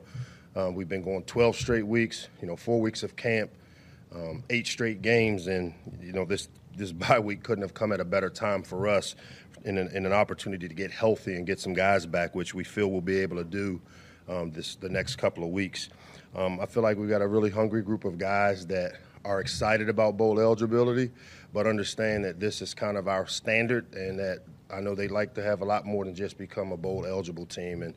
Um, 0.55 0.75
we've 0.75 0.87
been 0.87 1.01
going 1.01 1.23
12 1.23 1.55
straight 1.55 1.87
weeks, 1.87 2.27
you 2.41 2.47
know, 2.47 2.55
four 2.55 2.79
weeks 2.79 3.01
of 3.01 3.15
camp, 3.15 3.49
um, 4.13 4.43
eight 4.51 4.67
straight 4.67 5.01
games, 5.01 5.47
and 5.47 5.73
you 5.99 6.13
know 6.13 6.25
this 6.25 6.47
this 6.75 6.91
bye 6.91 7.19
week 7.19 7.43
couldn't 7.43 7.63
have 7.63 7.73
come 7.73 7.91
at 7.91 7.99
a 7.99 8.05
better 8.05 8.29
time 8.29 8.61
for 8.61 8.87
us 8.87 9.15
in 9.63 9.77
an, 9.77 10.05
an 10.05 10.13
opportunity 10.13 10.67
to 10.67 10.75
get 10.75 10.91
healthy 10.91 11.35
and 11.35 11.45
get 11.45 11.59
some 11.59 11.73
guys 11.73 12.05
back, 12.05 12.35
which 12.35 12.53
we 12.53 12.63
feel 12.63 12.89
we'll 12.89 13.01
be 13.01 13.19
able 13.19 13.37
to 13.37 13.43
do 13.43 13.81
um, 14.27 14.51
this 14.51 14.75
the 14.75 14.89
next 14.89 15.15
couple 15.15 15.43
of 15.43 15.49
weeks. 15.49 15.89
Um, 16.35 16.59
I 16.59 16.65
feel 16.65 16.83
like 16.83 16.97
we've 16.97 17.09
got 17.09 17.21
a 17.21 17.27
really 17.27 17.49
hungry 17.49 17.81
group 17.81 18.05
of 18.05 18.17
guys 18.17 18.65
that 18.67 18.93
are 19.25 19.39
excited 19.39 19.87
about 19.89 20.17
bowl 20.17 20.39
eligibility, 20.39 21.11
but 21.53 21.67
understand 21.67 22.25
that 22.25 22.39
this 22.39 22.61
is 22.61 22.73
kind 22.73 22.97
of 22.97 23.07
our 23.07 23.27
standard, 23.27 23.93
and 23.93 24.19
that 24.19 24.39
I 24.69 24.81
know 24.81 24.95
they'd 24.95 25.11
like 25.11 25.33
to 25.35 25.43
have 25.43 25.61
a 25.61 25.65
lot 25.65 25.85
more 25.85 26.03
than 26.03 26.15
just 26.15 26.37
become 26.37 26.71
a 26.71 26.77
bowl 26.77 27.05
eligible 27.05 27.45
team, 27.45 27.83
and 27.83 27.93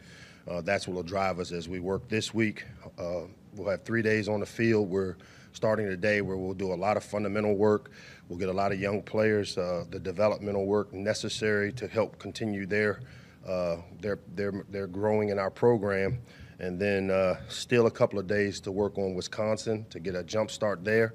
uh, 0.49 0.61
that's 0.61 0.87
what 0.87 0.95
will 0.95 1.03
drive 1.03 1.41
us 1.41 1.51
as 1.51 1.69
we 1.69 1.81
work 1.81 2.09
this 2.09 2.33
week. 2.33 2.64
Uh, 2.99 3.23
we'll 3.57 3.71
have 3.71 3.83
three 3.83 4.03
days 4.03 4.29
on 4.29 4.41
the 4.41 4.47
field. 4.47 4.89
We're 4.89 5.17
starting 5.53 5.87
today 5.87 6.21
where 6.21 6.37
we'll 6.37 6.55
do 6.55 6.73
a 6.73 6.77
lot 6.77 6.97
of 6.97 7.03
fundamental 7.03 7.55
work. 7.55 7.91
We'll 8.29 8.39
get 8.39 8.49
a 8.49 8.53
lot 8.53 8.72
of 8.72 8.81
young 8.81 9.03
players 9.03 9.57
uh, 9.57 9.85
the 9.89 10.01
developmental 10.01 10.66
work 10.66 10.93
necessary 10.93 11.72
to 11.74 11.87
help 11.87 12.18
continue 12.18 12.66
their 12.66 13.01
uh, 13.47 13.77
their 14.01 14.18
their 14.35 14.64
their 14.68 14.89
growing 14.89 15.29
in 15.29 15.39
our 15.39 15.51
program, 15.51 16.18
and 16.59 16.81
then 16.81 17.11
uh, 17.11 17.37
still 17.49 17.87
a 17.87 17.91
couple 17.91 18.18
of 18.18 18.27
days 18.27 18.59
to 18.61 18.72
work 18.72 18.99
on 18.99 19.14
Wisconsin 19.14 19.87
to 19.91 20.01
get 20.01 20.16
a 20.16 20.24
jump 20.24 20.51
start 20.51 20.85
there. 20.85 21.14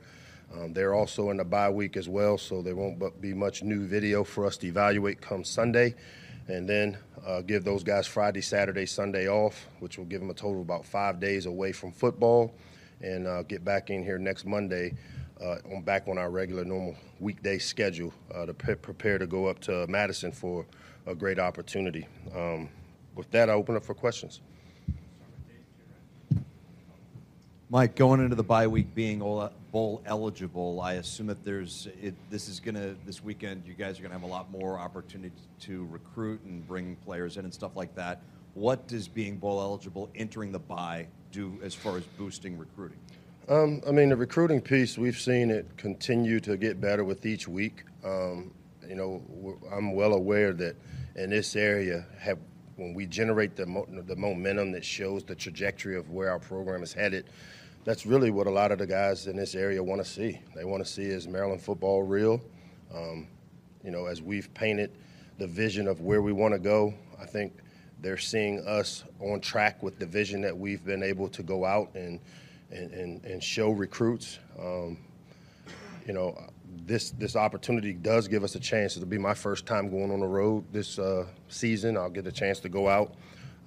Um, 0.54 0.74
they're 0.74 0.94
also 0.94 1.32
in 1.32 1.38
the 1.38 1.44
bye 1.44 1.70
week 1.70 1.98
as 1.98 2.08
well, 2.08 2.38
so 2.38 2.62
there 2.62 2.76
won't 2.76 3.22
be 3.22 3.34
much 3.34 3.62
new 3.62 3.86
video 3.86 4.24
for 4.24 4.46
us 4.46 4.56
to 4.58 4.68
evaluate 4.68 5.20
come 5.20 5.44
Sunday, 5.44 5.96
and 6.48 6.68
then 6.68 6.98
uh, 7.26 7.42
give 7.42 7.66
those 7.66 7.84
guys 7.84 8.08
Friday, 8.08 8.42
Saturday, 8.42 8.86
Sunday 8.86 9.28
off, 9.28 9.68
which 9.80 9.98
will 9.98 10.06
give 10.06 10.22
them 10.22 10.30
a 10.30 10.34
total 10.34 10.62
of 10.62 10.62
about 10.62 10.86
five 10.86 11.20
days 11.20 11.46
away 11.46 11.74
from 11.74 11.92
football, 11.92 12.54
and 13.02 13.28
uh, 13.28 13.44
get 13.44 13.66
back 13.66 13.90
in 13.90 14.02
here 14.02 14.18
next 14.18 14.46
Monday. 14.46 14.94
Uh, 15.42 15.58
on 15.74 15.82
back 15.82 16.08
on 16.08 16.20
our 16.20 16.30
regular 16.30 16.64
normal 16.64 16.96
weekday 17.20 17.58
schedule 17.58 18.14
uh, 18.36 18.46
to 18.46 18.54
pre- 18.54 18.76
prepare 18.76 19.18
to 19.18 19.26
go 19.26 19.48
up 19.48 19.60
to 19.60 19.88
Madison 19.88 20.32
for 20.32 20.68
a 21.08 21.16
great 21.16 21.40
opportunity. 21.40 22.08
Um, 22.36 22.70
with 23.16 23.30
that, 23.32 23.50
I 23.50 23.54
open 23.54 23.76
up 23.76 23.84
for 23.84 23.96
questions. 23.96 24.42
Mike, 27.72 27.96
going 27.96 28.20
into 28.20 28.36
the 28.36 28.44
bye 28.44 28.68
week 28.68 28.94
being 28.94 29.20
bowl 29.72 30.04
eligible, 30.06 30.82
I 30.82 30.94
assume 30.96 31.28
that 31.28 31.44
there's 31.44 31.88
it, 32.02 32.14
this 32.30 32.50
is 32.50 32.60
gonna 32.60 32.96
this 33.06 33.24
weekend. 33.24 33.64
You 33.66 33.74
guys 33.74 33.98
are 33.98 34.04
gonna 34.04 34.14
have 34.14 34.24
a 34.24 34.28
lot 34.28 34.52
more 34.52 34.78
opportunity 34.78 35.34
to 35.62 35.88
recruit 35.90 36.42
and 36.44 36.68
bring 36.68 36.98
players 36.98 37.38
in 37.38 37.46
and 37.46 37.54
stuff 37.54 37.76
like 37.76 37.96
that. 37.96 38.22
What 38.54 38.88
does 38.88 39.08
being 39.08 39.38
bowl 39.38 39.62
eligible 39.62 40.10
entering 40.14 40.52
the 40.52 40.60
bye 40.60 41.08
do 41.32 41.58
as 41.64 41.74
far 41.74 41.98
as 41.98 42.04
boosting 42.04 42.58
recruiting? 42.58 43.00
Um, 43.52 43.82
I 43.86 43.92
mean, 43.92 44.08
the 44.08 44.16
recruiting 44.16 44.62
piece, 44.62 44.98
we've 44.98 45.20
seen 45.20 45.52
it 45.52 45.76
continue 45.76 46.40
to 46.40 46.56
get 46.56 46.80
better 46.80 47.04
with 47.04 47.26
each 47.26 47.50
week. 47.50 47.84
Um, 48.02 48.54
you 48.88 48.96
know, 48.96 49.22
I'm 49.70 49.94
well 49.94 50.14
aware 50.14 50.54
that 50.54 50.78
in 51.18 51.32
this 51.32 51.58
area, 51.58 52.06
have, 52.18 52.40
when 52.78 52.94
we 52.94 53.06
generate 53.06 53.58
the, 53.58 53.66
mo- 53.66 53.90
the 53.90 54.16
momentum 54.16 54.72
that 54.72 54.86
shows 54.86 55.26
the 55.26 55.36
trajectory 55.36 55.98
of 55.98 56.12
where 56.12 56.32
our 56.32 56.40
program 56.40 56.82
is 56.82 56.94
headed, 56.94 57.26
that's 57.84 58.06
really 58.06 58.32
what 58.32 58.48
a 58.48 58.50
lot 58.50 58.72
of 58.72 58.78
the 58.78 58.88
guys 58.88 59.28
in 59.28 59.36
this 59.36 59.54
area 59.54 59.84
want 59.84 60.02
to 60.02 60.10
see. 60.10 60.40
They 60.56 60.64
want 60.64 60.86
to 60.86 60.90
see 60.90 61.04
is 61.04 61.28
Maryland 61.28 61.62
football 61.62 62.04
real. 62.04 62.40
Um, 62.96 63.28
you 63.84 63.92
know, 63.92 64.06
as 64.06 64.22
we've 64.22 64.54
painted 64.54 64.92
the 65.40 65.48
vision 65.48 65.90
of 65.90 66.00
where 66.00 66.22
we 66.22 66.32
want 66.32 66.54
to 66.54 66.60
go, 66.60 66.94
I 67.22 67.26
think 67.26 67.52
they're 68.00 68.18
seeing 68.18 68.66
us 68.66 69.04
on 69.20 69.42
track 69.42 69.84
with 69.84 70.00
the 70.00 70.06
vision 70.06 70.40
that 70.40 70.58
we've 70.58 70.86
been 70.86 71.04
able 71.04 71.28
to 71.28 71.44
go 71.44 71.66
out 71.66 71.94
and 71.96 72.22
and, 72.72 72.92
and, 72.92 73.26
and 73.26 73.44
show 73.44 73.72
recruits. 73.72 74.40
Um, 74.60 74.98
you 76.06 76.14
know, 76.14 76.38
this 76.86 77.12
this 77.12 77.36
opportunity 77.36 77.94
does 77.94 78.28
give 78.28 78.44
us 78.44 78.56
a 78.56 78.60
chance. 78.60 78.96
It'll 78.96 79.08
be 79.08 79.18
my 79.18 79.34
first 79.34 79.66
time 79.66 79.90
going 79.90 80.12
on 80.12 80.20
the 80.20 80.28
road 80.28 80.66
this 80.72 80.98
uh, 80.98 81.26
season. 81.48 81.98
I'll 81.98 82.10
get 82.10 82.26
a 82.28 82.32
chance 82.32 82.60
to 82.62 82.70
go 82.70 82.88
out 82.88 83.14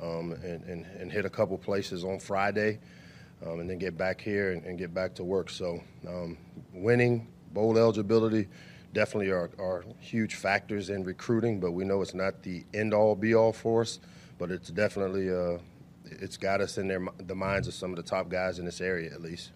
um, 0.02 0.32
and, 0.32 0.64
and, 0.64 0.86
and 0.98 1.12
hit 1.12 1.24
a 1.24 1.30
couple 1.30 1.57
places 1.59 2.05
on 2.05 2.18
Friday, 2.18 2.80
um, 3.46 3.61
and 3.61 3.70
then 3.70 3.78
get 3.78 3.96
back 3.96 4.20
here 4.20 4.52
and, 4.52 4.64
and 4.64 4.78
get 4.78 4.92
back 4.92 5.14
to 5.16 5.24
work. 5.24 5.50
So, 5.50 5.80
um, 6.09 6.36
winning 6.72 7.28
bowl 7.52 7.78
eligibility 7.78 8.48
definitely 8.92 9.30
are, 9.30 9.50
are 9.59 9.84
huge 10.00 10.36
factors 10.36 10.90
in 10.90 11.05
recruiting, 11.05 11.61
but 11.61 11.72
we 11.72 11.84
know 11.84 12.00
it's 12.00 12.14
not 12.14 12.42
the 12.42 12.64
end 12.74 12.94
all 12.94 13.14
be 13.14 13.34
all 13.34 13.52
for 13.52 13.82
us. 13.82 14.00
But 14.38 14.50
it's 14.50 14.68
definitely 14.70 15.30
uh, 15.30 15.59
it's 16.05 16.36
got 16.36 16.61
us 16.61 16.78
in 16.78 16.88
their 16.88 17.07
the 17.18 17.34
minds 17.34 17.68
of 17.68 17.74
some 17.74 17.90
of 17.90 17.96
the 17.96 18.02
top 18.02 18.28
guys 18.28 18.59
in 18.59 18.64
this 18.64 18.80
area 18.80 19.12
at 19.12 19.22
least. 19.22 19.50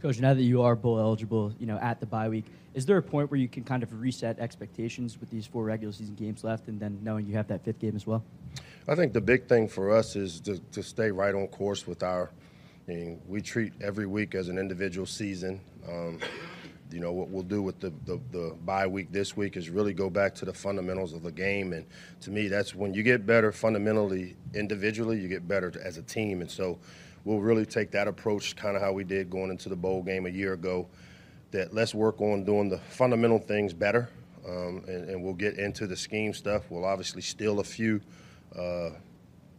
Coach, 0.00 0.18
now 0.18 0.34
that 0.34 0.42
you 0.42 0.62
are 0.62 0.74
bowl 0.74 0.98
eligible, 0.98 1.54
you 1.60 1.66
know, 1.66 1.78
at 1.78 2.00
the 2.00 2.06
bye 2.06 2.28
week, 2.28 2.46
is 2.74 2.84
there 2.86 2.96
a 2.96 3.02
point 3.02 3.30
where 3.30 3.38
you 3.38 3.48
can 3.48 3.62
kind 3.62 3.82
of 3.82 4.00
reset 4.00 4.38
expectations 4.40 5.20
with 5.20 5.30
these 5.30 5.46
four 5.46 5.64
regular 5.64 5.92
season 5.92 6.14
games 6.16 6.42
left, 6.42 6.68
and 6.68 6.80
then 6.80 6.98
knowing 7.02 7.26
you 7.26 7.34
have 7.34 7.46
that 7.48 7.64
fifth 7.64 7.78
game 7.78 7.94
as 7.94 8.06
well? 8.06 8.24
I 8.88 8.96
think 8.96 9.12
the 9.12 9.20
big 9.20 9.46
thing 9.46 9.68
for 9.68 9.90
us 9.90 10.16
is 10.16 10.40
to, 10.40 10.58
to 10.72 10.82
stay 10.82 11.10
right 11.10 11.34
on 11.34 11.46
course 11.48 11.86
with 11.86 12.02
our. 12.02 12.30
I 12.88 12.90
mean, 12.90 13.20
we 13.28 13.40
treat 13.40 13.72
every 13.80 14.06
week 14.06 14.34
as 14.34 14.48
an 14.48 14.58
individual 14.58 15.06
season. 15.06 15.60
Um, 15.88 16.18
you 16.92 17.00
know 17.00 17.12
what 17.12 17.28
we'll 17.28 17.42
do 17.42 17.62
with 17.62 17.80
the, 17.80 17.92
the, 18.04 18.20
the 18.30 18.56
bye 18.64 18.86
week 18.86 19.12
this 19.12 19.36
week 19.36 19.56
is 19.56 19.70
really 19.70 19.92
go 19.94 20.10
back 20.10 20.34
to 20.36 20.44
the 20.44 20.52
fundamentals 20.52 21.12
of 21.12 21.22
the 21.22 21.32
game, 21.32 21.72
and 21.72 21.86
to 22.20 22.30
me, 22.30 22.48
that's 22.48 22.74
when 22.74 22.94
you 22.94 23.02
get 23.02 23.26
better 23.26 23.52
fundamentally 23.52 24.36
individually, 24.54 25.18
you 25.18 25.28
get 25.28 25.46
better 25.46 25.72
as 25.82 25.96
a 25.98 26.02
team, 26.02 26.40
and 26.40 26.50
so 26.50 26.78
we'll 27.24 27.40
really 27.40 27.66
take 27.66 27.90
that 27.92 28.08
approach, 28.08 28.56
kind 28.56 28.76
of 28.76 28.82
how 28.82 28.92
we 28.92 29.04
did 29.04 29.30
going 29.30 29.50
into 29.50 29.68
the 29.68 29.76
bowl 29.76 30.02
game 30.02 30.26
a 30.26 30.30
year 30.30 30.52
ago. 30.54 30.86
that 31.52 31.74
let's 31.74 31.94
work 31.94 32.20
on 32.20 32.44
doing 32.44 32.68
the 32.68 32.78
fundamental 32.78 33.38
things 33.38 33.72
better, 33.72 34.08
um, 34.46 34.82
and, 34.88 35.10
and 35.10 35.22
we'll 35.22 35.34
get 35.34 35.58
into 35.58 35.86
the 35.86 35.96
scheme 35.96 36.32
stuff. 36.34 36.64
We'll 36.70 36.84
obviously 36.84 37.22
steal 37.22 37.60
a 37.60 37.64
few 37.64 38.00
uh, 38.56 38.90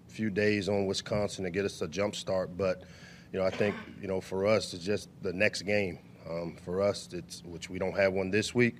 few 0.07 0.29
days 0.29 0.69
on 0.69 0.86
Wisconsin 0.86 1.43
to 1.43 1.49
get 1.49 1.65
us 1.65 1.81
a 1.81 1.88
jump 1.88 2.15
start, 2.15 2.55
but 2.55 2.84
you 3.31 3.39
know 3.39 3.45
I 3.45 3.49
think 3.49 3.75
you 4.01 4.07
know 4.07 4.21
for 4.21 4.45
us 4.45 4.73
it's 4.73 4.84
just 4.84 5.09
the 5.21 5.34
next 5.34 5.63
game. 5.63 5.99
Um, 6.30 6.55
for 6.63 6.82
us, 6.82 7.09
it's 7.11 7.43
which 7.43 7.69
we 7.69 7.80
don't 7.80 7.97
have 7.97 8.13
one 8.13 8.32
this 8.32 8.55
week, 8.55 8.76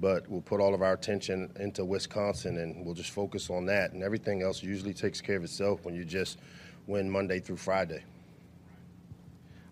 but 0.00 0.28
we'll 0.28 0.40
put 0.40 0.60
all 0.60 0.74
of 0.74 0.82
our 0.82 0.92
attention 0.92 1.50
into 1.58 1.84
Wisconsin 1.84 2.58
and 2.58 2.84
we'll 2.84 2.94
just 2.94 3.10
focus 3.10 3.50
on 3.50 3.66
that. 3.66 3.92
And 3.92 4.02
everything 4.02 4.42
else 4.42 4.62
usually 4.62 4.94
takes 4.94 5.20
care 5.20 5.36
of 5.36 5.44
itself 5.44 5.84
when 5.84 5.94
you 5.94 6.04
just 6.04 6.38
win 6.86 7.08
Monday 7.08 7.40
through 7.40 7.56
Friday. 7.56 8.02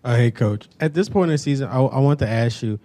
Uh, 0.03 0.15
hey, 0.15 0.31
coach. 0.31 0.69
At 0.79 0.93
this 0.93 1.09
point 1.09 1.29
in 1.29 1.33
the 1.33 1.37
season, 1.37 1.67
I, 1.67 1.79
I 1.79 1.99
want 1.99 2.19
to 2.19 2.27
ask 2.27 2.61
you, 2.61 2.79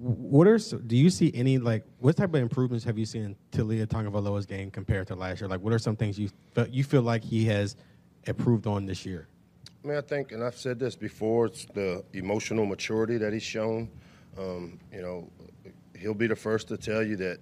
what 0.00 0.46
are 0.46 0.58
do 0.58 0.96
you 0.96 1.10
see 1.10 1.30
any 1.34 1.58
like 1.58 1.84
what 1.98 2.16
type 2.16 2.30
of 2.30 2.36
improvements 2.36 2.84
have 2.86 2.96
you 2.96 3.04
seen 3.04 3.22
in 3.22 3.36
Taulia 3.52 3.86
Tagovailoa's 3.86 4.46
game 4.46 4.70
compared 4.70 5.06
to 5.08 5.14
last 5.14 5.40
year? 5.40 5.48
Like, 5.48 5.60
what 5.60 5.74
are 5.74 5.78
some 5.78 5.94
things 5.94 6.18
you 6.18 6.30
you 6.70 6.84
feel 6.84 7.02
like 7.02 7.22
he 7.22 7.44
has 7.46 7.76
improved 8.24 8.66
on 8.66 8.86
this 8.86 9.04
year? 9.04 9.28
I 9.82 9.88
mean, 9.88 9.96
I 9.96 10.02
think, 10.02 10.32
and 10.32 10.44
I've 10.44 10.58
said 10.58 10.78
this 10.78 10.94
before, 10.94 11.46
it's 11.46 11.64
the 11.64 12.04
emotional 12.12 12.66
maturity 12.66 13.16
that 13.16 13.32
he's 13.32 13.42
shown. 13.42 13.90
Um, 14.38 14.78
you 14.92 15.00
know, 15.00 15.30
he'll 15.98 16.12
be 16.12 16.26
the 16.26 16.36
first 16.36 16.68
to 16.68 16.76
tell 16.76 17.02
you 17.02 17.16
that 17.16 17.38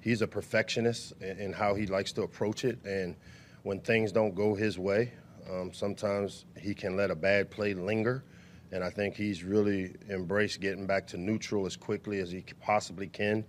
he's 0.00 0.22
a 0.22 0.26
perfectionist 0.28 1.14
in, 1.20 1.38
in 1.38 1.52
how 1.52 1.74
he 1.74 1.86
likes 1.86 2.12
to 2.12 2.22
approach 2.22 2.64
it. 2.64 2.78
And 2.84 3.16
when 3.64 3.80
things 3.80 4.12
don't 4.12 4.36
go 4.36 4.54
his 4.54 4.78
way, 4.78 5.12
um, 5.50 5.72
sometimes 5.72 6.44
he 6.56 6.74
can 6.74 6.96
let 6.96 7.10
a 7.10 7.16
bad 7.16 7.50
play 7.50 7.74
linger. 7.74 8.22
And 8.70 8.84
I 8.84 8.90
think 8.90 9.16
he's 9.16 9.42
really 9.42 9.96
embraced 10.08 10.60
getting 10.60 10.86
back 10.86 11.08
to 11.08 11.18
neutral 11.18 11.66
as 11.66 11.76
quickly 11.76 12.20
as 12.20 12.30
he 12.30 12.44
possibly 12.60 13.08
can. 13.08 13.44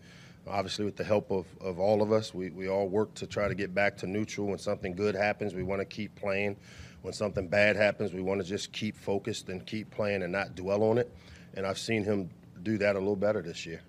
Obviously, 0.48 0.86
with 0.86 0.96
the 0.96 1.04
help 1.04 1.32
of, 1.32 1.46
of 1.62 1.80
all 1.80 2.02
of 2.02 2.12
us, 2.12 2.34
we, 2.34 2.50
we 2.50 2.68
all 2.68 2.88
work 2.88 3.14
to 3.16 3.28
try 3.28 3.48
to 3.48 3.56
get 3.56 3.74
back 3.74 3.96
to 3.98 4.08
neutral. 4.08 4.48
When 4.48 4.58
something 4.58 4.94
good 4.96 5.16
happens, 5.16 5.54
we 5.54 5.64
want 5.64 5.82
to 5.82 5.86
keep 5.86 6.16
playing. 6.16 6.58
When 7.04 7.14
something 7.14 7.48
bad 7.48 7.76
happens, 7.76 8.14
we 8.14 8.22
want 8.22 8.42
to 8.42 8.48
just 8.48 8.72
keep 8.72 8.96
focused 8.96 9.50
and 9.50 9.66
keep 9.66 9.90
playing 9.92 10.24
and 10.24 10.32
not 10.32 10.56
dwell 10.56 10.84
on 10.84 10.98
it. 10.98 11.12
And 11.56 11.66
I've 11.66 11.80
seen 11.80 12.04
him 12.04 12.30
do 12.64 12.78
that 12.80 12.96
a 12.96 13.00
little 13.00 13.16
better 13.16 13.42
this 13.42 13.66
year. 13.66 13.82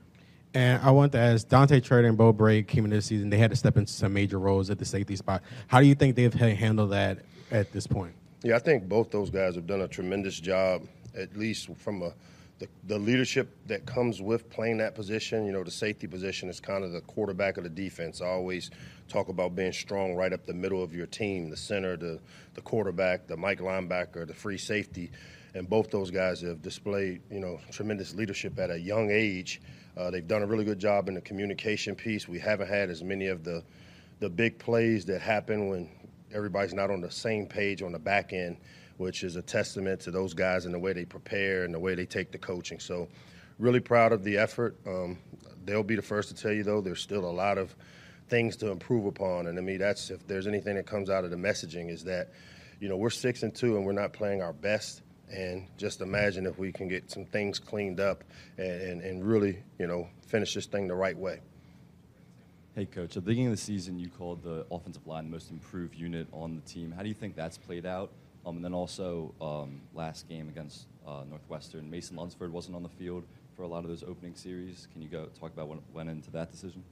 And 0.55 0.83
I 0.83 0.91
want 0.91 1.13
to 1.13 1.19
ask 1.19 1.49
Dante 1.49 1.81
Trader 1.81 2.09
and 2.09 2.19
Beau 2.19 2.33
Brade 2.33 2.69
came 2.69 2.85
into 2.85 2.97
this 2.97 3.07
season. 3.07 3.31
They 3.31 3.39
had 3.39 3.51
to 3.51 3.57
step 3.57 3.77
into 3.77 3.93
some 3.93 4.13
major 4.13 4.39
roles 4.39 4.69
at 4.69 4.79
the 4.79 4.85
safety 4.85 5.17
spot. 5.17 5.43
How 5.67 5.81
do 5.81 5.87
you 5.87 5.95
think 5.95 6.15
they've 6.17 6.33
handled 6.33 6.91
that 6.91 7.19
at 7.51 7.73
this 7.73 7.87
point? 7.87 8.15
Yeah, 8.43 8.57
I 8.57 8.59
think 8.59 8.89
both 8.89 9.11
those 9.11 9.31
guys 9.31 9.55
have 9.55 9.67
done 9.67 9.81
a 9.81 9.89
tremendous 9.89 10.39
job, 10.39 10.87
at 11.15 11.35
least 11.37 11.75
from 11.77 12.03
a 12.03 12.13
the, 12.59 12.69
the 12.87 12.99
leadership 12.99 13.57
that 13.67 13.87
comes 13.87 14.23
with 14.23 14.49
playing 14.51 14.79
that 14.79 14.95
position. 14.95 15.45
You 15.47 15.53
know, 15.53 15.65
the 15.65 15.71
safety 15.71 16.07
position 16.07 16.49
is 16.49 16.61
kind 16.61 16.85
of 16.85 16.93
the 16.93 17.01
quarterback 17.03 17.57
of 17.57 17.65
the 17.65 17.71
defense. 17.71 18.21
I 18.21 18.27
always 18.27 18.71
talk 19.09 19.29
about 19.29 19.55
being 19.57 19.73
strong 19.73 20.15
right 20.15 20.33
up 20.33 20.47
the 20.47 20.55
middle 20.55 20.83
of 20.83 20.95
your 20.95 21.07
team, 21.07 21.51
the 21.51 21.57
center, 21.57 21.97
the 21.97 22.21
the 22.55 22.61
quarterback, 22.61 23.27
the 23.27 23.37
Mike 23.37 23.61
linebacker, 23.61 24.27
the 24.27 24.35
free 24.35 24.59
safety, 24.59 25.11
and 25.55 25.69
both 25.69 25.91
those 25.91 26.11
guys 26.11 26.41
have 26.43 26.63
displayed 26.63 27.21
you 27.31 27.41
know 27.41 27.59
tremendous 27.71 28.15
leadership 28.15 28.59
at 28.59 28.71
a 28.71 28.79
young 28.79 29.11
age. 29.11 29.61
Uh, 29.97 30.11
they've 30.11 30.29
done 30.29 30.43
a 30.43 30.47
really 30.47 30.65
good 30.65 30.79
job 30.79 31.09
in 31.09 31.15
the 31.15 31.21
communication 31.21 31.95
piece. 31.95 32.27
We 32.27 32.39
haven't 32.39 32.69
had 32.69 32.91
as 32.91 33.03
many 33.03 33.27
of 33.27 33.45
the 33.45 33.63
the 34.21 34.31
big 34.31 34.59
plays 34.59 35.05
that 35.07 35.21
happen 35.21 35.69
when 35.69 35.89
everybody's 36.33 36.75
not 36.75 36.91
on 36.91 37.01
the 37.01 37.11
same 37.11 37.47
page 37.47 37.83
on 37.83 37.93
the 37.93 37.99
back 37.99 38.33
end, 38.33 38.57
which 38.97 39.25
is 39.25 39.37
a 39.37 39.43
testament 39.43 40.01
to 40.01 40.11
those 40.11 40.35
guys 40.35 40.65
and 40.65 40.75
the 40.75 40.79
way 40.79 40.93
they 40.93 41.05
prepare 41.05 41.65
and 41.65 41.75
the 41.75 41.79
way 41.79 41.95
they 41.95 42.07
take 42.07 42.33
the 42.33 42.39
coaching. 42.39 42.79
So, 42.79 43.09
really 43.59 43.81
proud 43.81 44.13
of 44.13 44.25
the 44.25 44.39
effort. 44.39 44.77
Um, 44.87 45.19
they'll 45.65 45.83
be 45.83 45.97
the 45.97 46.03
first 46.03 46.29
to 46.29 46.35
tell 46.35 46.53
you, 46.53 46.65
though, 46.65 46.81
there's 46.81 47.01
still 47.01 47.25
a 47.25 47.31
lot 47.31 47.59
of 47.59 47.75
things 48.29 48.57
to 48.57 48.71
improve 48.71 49.07
upon. 49.07 49.47
And 49.47 49.59
I 49.59 49.63
mean, 49.63 49.79
that's 49.79 50.11
if 50.11 50.27
there's 50.27 50.47
anything 50.47 50.77
that 50.77 50.87
comes 50.87 51.11
out 51.11 51.25
of 51.25 51.31
the 51.31 51.37
messaging 51.37 51.91
is 51.91 52.05
that, 52.05 52.31
you 52.81 52.89
know, 52.89 52.97
we're 52.97 53.11
six 53.11 53.43
and 53.43 53.55
two 53.55 53.77
and 53.77 53.85
we're 53.85 53.93
not 53.93 54.13
playing 54.13 54.43
our 54.43 54.53
best. 54.53 55.03
And 55.31 55.67
just 55.79 56.01
imagine 56.03 56.47
if 56.47 56.59
we 56.59 56.73
can 56.73 56.89
get 56.89 57.11
some 57.11 57.25
things 57.25 57.59
cleaned 57.59 58.01
up 58.01 58.25
and, 58.59 58.83
and, 58.83 59.01
and 59.03 59.25
really, 59.25 59.63
you 59.79 59.87
know, 59.87 60.09
finish 60.27 60.55
this 60.55 60.67
thing 60.67 60.89
the 60.89 60.95
right 60.95 61.17
way. 61.17 61.41
Hey, 62.75 62.87
coach. 62.87 63.11
At 63.11 63.15
the 63.15 63.21
beginning 63.21 63.49
of 63.49 63.53
the 63.53 63.63
season, 63.63 63.99
you 63.99 64.09
called 64.09 64.43
the 64.43 64.67
offensive 64.71 65.07
line 65.07 65.25
the 65.25 65.31
most 65.31 65.51
improved 65.51 65.95
unit 65.95 66.27
on 66.33 66.55
the 66.55 66.63
team. 66.63 66.91
How 66.91 67.03
do 67.03 67.09
you 67.09 67.15
think 67.15 67.37
that's 67.37 67.59
played 67.59 67.85
out? 67.85 68.11
Um, 68.45 68.57
and 68.57 68.65
then 68.65 68.75
also, 68.75 69.35
um, 69.41 69.81
last 69.95 70.29
game 70.29 70.49
against 70.49 70.87
uh, 71.07 71.23
Northwestern, 71.29 71.89
Mason 71.91 72.17
Lunsford 72.17 72.53
wasn't 72.53 72.77
on 72.77 72.83
the 72.83 72.89
field 72.89 73.25
for 73.57 73.63
a 73.63 73.69
lot 73.69 73.85
of 73.85 73.89
those 73.89 74.03
opening 74.03 74.35
series. 74.35 74.89
Can 74.93 75.03
you 75.03 75.09
go 75.09 75.27
talk 75.39 75.53
about 75.53 75.69
what 75.69 75.79
went 75.93 76.11
into 76.11 76.31
that 76.33 76.51
decision? 76.51 76.83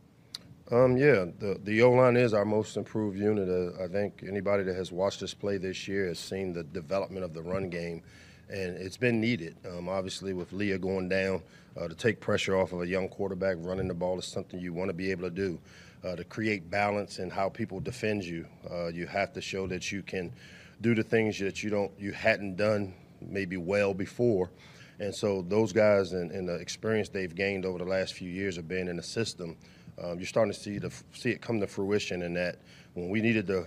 Um, 0.70 0.96
yeah, 0.96 1.26
the 1.40 1.58
the 1.64 1.82
O 1.82 1.90
line 1.90 2.16
is 2.16 2.32
our 2.32 2.44
most 2.44 2.76
improved 2.76 3.18
unit. 3.18 3.48
Uh, 3.48 3.82
I 3.82 3.88
think 3.88 4.22
anybody 4.26 4.62
that 4.62 4.76
has 4.76 4.92
watched 4.92 5.22
us 5.22 5.34
play 5.34 5.56
this 5.56 5.88
year 5.88 6.06
has 6.06 6.18
seen 6.20 6.52
the 6.52 6.62
development 6.62 7.24
of 7.24 7.34
the 7.34 7.42
run 7.42 7.68
game, 7.70 8.02
and 8.48 8.76
it's 8.76 8.96
been 8.96 9.20
needed. 9.20 9.56
Um, 9.68 9.88
obviously, 9.88 10.32
with 10.32 10.52
Leah 10.52 10.78
going 10.78 11.08
down, 11.08 11.42
uh, 11.76 11.88
to 11.88 11.94
take 11.94 12.20
pressure 12.20 12.56
off 12.56 12.72
of 12.72 12.82
a 12.82 12.86
young 12.86 13.08
quarterback 13.08 13.56
running 13.58 13.88
the 13.88 13.94
ball 13.94 14.18
is 14.18 14.26
something 14.26 14.60
you 14.60 14.72
want 14.72 14.90
to 14.90 14.94
be 14.94 15.10
able 15.10 15.24
to 15.24 15.30
do. 15.30 15.58
Uh, 16.04 16.16
to 16.16 16.24
create 16.24 16.70
balance 16.70 17.18
in 17.18 17.28
how 17.28 17.48
people 17.48 17.80
defend 17.80 18.24
you, 18.24 18.46
uh, 18.70 18.86
you 18.86 19.06
have 19.06 19.32
to 19.32 19.40
show 19.40 19.66
that 19.66 19.90
you 19.92 20.02
can 20.02 20.32
do 20.80 20.94
the 20.94 21.02
things 21.02 21.38
that 21.38 21.62
you 21.62 21.70
don't 21.70 21.92
you 21.98 22.12
hadn't 22.12 22.56
done 22.56 22.94
maybe 23.20 23.56
well 23.56 23.94
before. 23.94 24.50
And 24.98 25.14
so 25.14 25.42
those 25.42 25.72
guys 25.72 26.12
and, 26.12 26.30
and 26.30 26.48
the 26.48 26.56
experience 26.56 27.08
they've 27.08 27.34
gained 27.34 27.64
over 27.64 27.78
the 27.78 27.84
last 27.84 28.14
few 28.14 28.28
years 28.28 28.58
of 28.58 28.68
being 28.68 28.86
in 28.86 28.96
the 28.96 29.02
system, 29.02 29.56
um, 30.02 30.18
you're 30.18 30.26
starting 30.26 30.52
to 30.52 30.58
see 30.58 30.78
the 30.78 30.92
see 31.12 31.30
it 31.30 31.40
come 31.40 31.60
to 31.60 31.66
fruition. 31.66 32.22
In 32.22 32.34
that 32.34 32.56
when 32.94 33.08
we 33.08 33.20
needed 33.20 33.46
to, 33.46 33.66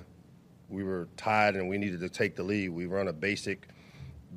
we 0.70 0.84
were 0.84 1.08
tied 1.18 1.56
and 1.56 1.68
we 1.68 1.78
needed 1.78 2.00
to 2.02 2.10
take 2.10 2.36
the 2.36 2.44
lead. 2.44 2.70
We 2.70 2.86
run 2.86 3.08
a 3.08 3.14
basic 3.14 3.68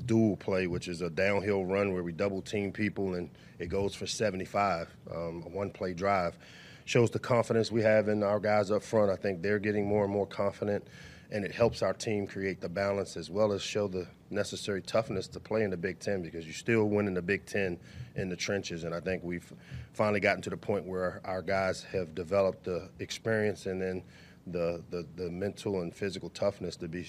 dual 0.04 0.36
play, 0.36 0.66
which 0.66 0.88
is 0.88 1.00
a 1.00 1.10
downhill 1.10 1.64
run 1.64 1.92
where 1.92 2.02
we 2.02 2.12
double 2.12 2.42
team 2.42 2.72
people 2.72 3.14
and 3.14 3.30
it 3.58 3.68
goes 3.68 3.94
for 3.94 4.06
75, 4.06 4.88
um, 5.10 5.42
a 5.46 5.48
one 5.48 5.70
play 5.70 5.94
drive. 5.94 6.38
Shows 6.84 7.10
the 7.10 7.18
confidence 7.18 7.72
we 7.72 7.82
have 7.82 8.08
in 8.08 8.22
our 8.22 8.38
guys 8.38 8.70
up 8.70 8.82
front. 8.82 9.10
I 9.10 9.16
think 9.16 9.42
they're 9.42 9.58
getting 9.58 9.86
more 9.86 10.04
and 10.04 10.12
more 10.12 10.26
confident, 10.26 10.86
and 11.30 11.44
it 11.44 11.52
helps 11.52 11.82
our 11.82 11.92
team 11.92 12.26
create 12.26 12.60
the 12.60 12.68
balance 12.68 13.16
as 13.16 13.30
well 13.30 13.52
as 13.52 13.62
show 13.62 13.88
the 13.88 14.06
necessary 14.30 14.82
toughness 14.82 15.26
to 15.28 15.40
play 15.40 15.62
in 15.62 15.70
the 15.70 15.76
Big 15.76 15.98
Ten 15.98 16.22
because 16.22 16.44
you're 16.44 16.54
still 16.54 16.84
winning 16.84 17.14
the 17.14 17.22
Big 17.22 17.46
Ten 17.46 17.78
in 18.14 18.28
the 18.28 18.36
trenches. 18.36 18.84
And 18.84 18.94
I 18.94 19.00
think 19.00 19.22
we've 19.22 19.52
finally 19.92 20.20
gotten 20.20 20.42
to 20.42 20.50
the 20.50 20.56
point 20.56 20.86
where 20.86 21.20
our 21.24 21.42
guys 21.42 21.82
have 21.84 22.14
developed 22.14 22.64
the 22.64 22.88
experience 22.98 23.66
and 23.66 23.80
then 23.80 24.02
the, 24.46 24.82
the, 24.90 25.06
the 25.16 25.30
mental 25.30 25.80
and 25.82 25.94
physical 25.94 26.30
toughness 26.30 26.76
to 26.76 26.88
be 26.88 27.06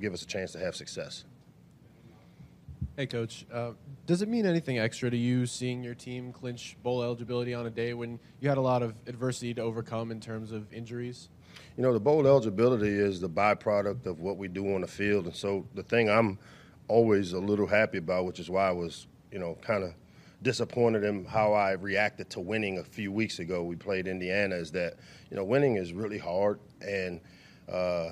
give 0.00 0.12
us 0.12 0.22
a 0.22 0.26
chance 0.26 0.52
to 0.52 0.58
have 0.58 0.74
success. 0.74 1.24
Hey, 2.96 3.06
coach. 3.06 3.46
Uh, 3.52 3.72
does 4.06 4.20
it 4.20 4.28
mean 4.28 4.44
anything 4.44 4.78
extra 4.78 5.08
to 5.10 5.16
you 5.16 5.46
seeing 5.46 5.82
your 5.82 5.94
team 5.94 6.32
clinch 6.32 6.76
bowl 6.82 7.02
eligibility 7.02 7.54
on 7.54 7.66
a 7.66 7.70
day 7.70 7.94
when 7.94 8.18
you 8.40 8.48
had 8.48 8.58
a 8.58 8.60
lot 8.60 8.82
of 8.82 8.94
adversity 9.06 9.54
to 9.54 9.62
overcome 9.62 10.10
in 10.10 10.20
terms 10.20 10.50
of 10.50 10.72
injuries? 10.72 11.28
You 11.76 11.82
know, 11.82 11.92
the 11.92 12.00
bowl 12.00 12.26
eligibility 12.26 12.88
is 12.88 13.20
the 13.20 13.28
byproduct 13.28 14.06
of 14.06 14.20
what 14.20 14.36
we 14.36 14.48
do 14.48 14.74
on 14.74 14.82
the 14.82 14.86
field. 14.86 15.26
And 15.26 15.34
so 15.34 15.66
the 15.74 15.82
thing 15.82 16.10
I'm 16.10 16.38
always 16.88 17.32
a 17.32 17.38
little 17.38 17.66
happy 17.66 17.98
about, 17.98 18.26
which 18.26 18.40
is 18.40 18.50
why 18.50 18.68
I 18.68 18.72
was, 18.72 19.06
you 19.30 19.38
know, 19.38 19.56
kind 19.62 19.84
of 19.84 19.94
disappointed 20.42 21.04
in 21.04 21.24
how 21.24 21.52
I 21.52 21.72
reacted 21.72 22.30
to 22.30 22.40
winning 22.40 22.78
a 22.78 22.84
few 22.84 23.12
weeks 23.12 23.38
ago. 23.38 23.62
We 23.62 23.76
played 23.76 24.06
Indiana, 24.08 24.56
is 24.56 24.72
that, 24.72 24.96
you 25.30 25.36
know, 25.36 25.44
winning 25.44 25.76
is 25.76 25.92
really 25.92 26.18
hard. 26.18 26.58
And, 26.80 27.20
uh, 27.70 28.10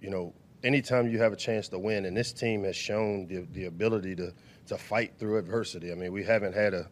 you 0.00 0.10
know, 0.10 0.34
anytime 0.64 1.08
you 1.08 1.18
have 1.18 1.32
a 1.32 1.36
chance 1.36 1.68
to 1.68 1.78
win, 1.78 2.04
and 2.06 2.16
this 2.16 2.32
team 2.32 2.64
has 2.64 2.76
shown 2.76 3.26
the, 3.26 3.46
the 3.52 3.66
ability 3.66 4.16
to, 4.16 4.32
to 4.66 4.78
fight 4.78 5.12
through 5.18 5.38
adversity. 5.38 5.92
I 5.92 5.94
mean, 5.94 6.12
we 6.12 6.24
haven't 6.24 6.54
had 6.54 6.74
a 6.74 6.88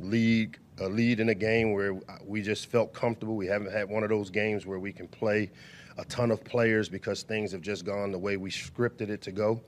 league 0.00 0.58
a 0.80 0.88
lead 0.88 1.20
in 1.20 1.28
a 1.30 1.34
game 1.34 1.72
where 1.72 1.98
we 2.24 2.42
just 2.42 2.66
felt 2.66 2.92
comfortable. 2.92 3.36
We 3.36 3.46
haven't 3.46 3.72
had 3.72 3.88
one 3.88 4.02
of 4.02 4.10
those 4.10 4.30
games 4.30 4.66
where 4.66 4.78
we 4.78 4.92
can 4.92 5.08
play 5.08 5.50
a 5.96 6.04
ton 6.04 6.30
of 6.30 6.44
players 6.44 6.88
because 6.88 7.22
things 7.22 7.52
have 7.52 7.60
just 7.60 7.84
gone 7.84 8.12
the 8.12 8.18
way 8.18 8.36
we 8.36 8.50
scripted 8.50 9.08
it 9.08 9.20
to 9.22 9.32
go. 9.32 9.60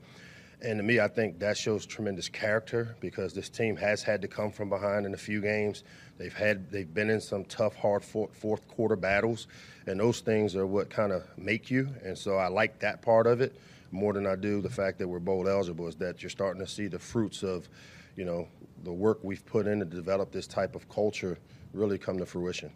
And 0.63 0.77
to 0.77 0.83
me, 0.83 0.99
I 0.99 1.07
think 1.07 1.39
that 1.39 1.57
shows 1.57 1.85
tremendous 1.85 2.29
character 2.29 2.95
because 2.99 3.33
this 3.33 3.49
team 3.49 3.75
has 3.77 4.03
had 4.03 4.21
to 4.21 4.27
come 4.27 4.51
from 4.51 4.69
behind 4.69 5.05
in 5.05 5.13
a 5.13 5.17
few 5.17 5.41
games. 5.41 5.83
They've 6.17 6.33
had 6.33 6.69
they've 6.69 6.93
been 6.93 7.09
in 7.09 7.19
some 7.19 7.45
tough, 7.45 7.75
hard 7.75 8.03
fourth, 8.03 8.35
fourth 8.35 8.67
quarter 8.67 8.95
battles, 8.95 9.47
and 9.87 9.99
those 9.99 10.19
things 10.19 10.55
are 10.55 10.67
what 10.67 10.89
kind 10.89 11.11
of 11.11 11.23
make 11.35 11.71
you. 11.71 11.89
And 12.03 12.15
so 12.15 12.35
I 12.35 12.47
like 12.47 12.79
that 12.79 13.01
part 13.01 13.25
of 13.25 13.41
it 13.41 13.59
more 13.89 14.13
than 14.13 14.27
I 14.27 14.35
do 14.35 14.61
the 14.61 14.69
fact 14.69 14.99
that 14.99 15.07
we're 15.07 15.19
bowl 15.19 15.49
eligible. 15.49 15.87
Is 15.87 15.95
that 15.95 16.21
you're 16.21 16.29
starting 16.29 16.63
to 16.63 16.69
see 16.69 16.87
the 16.87 16.99
fruits 16.99 17.41
of, 17.41 17.67
you 18.15 18.23
know, 18.23 18.47
the 18.83 18.93
work 18.93 19.19
we've 19.23 19.45
put 19.45 19.67
in 19.67 19.79
to 19.79 19.85
develop 19.85 20.31
this 20.31 20.47
type 20.47 20.75
of 20.75 20.89
culture 20.89 21.37
really 21.73 21.97
come 21.97 22.17
to 22.17 22.25
fruition. 22.25 22.71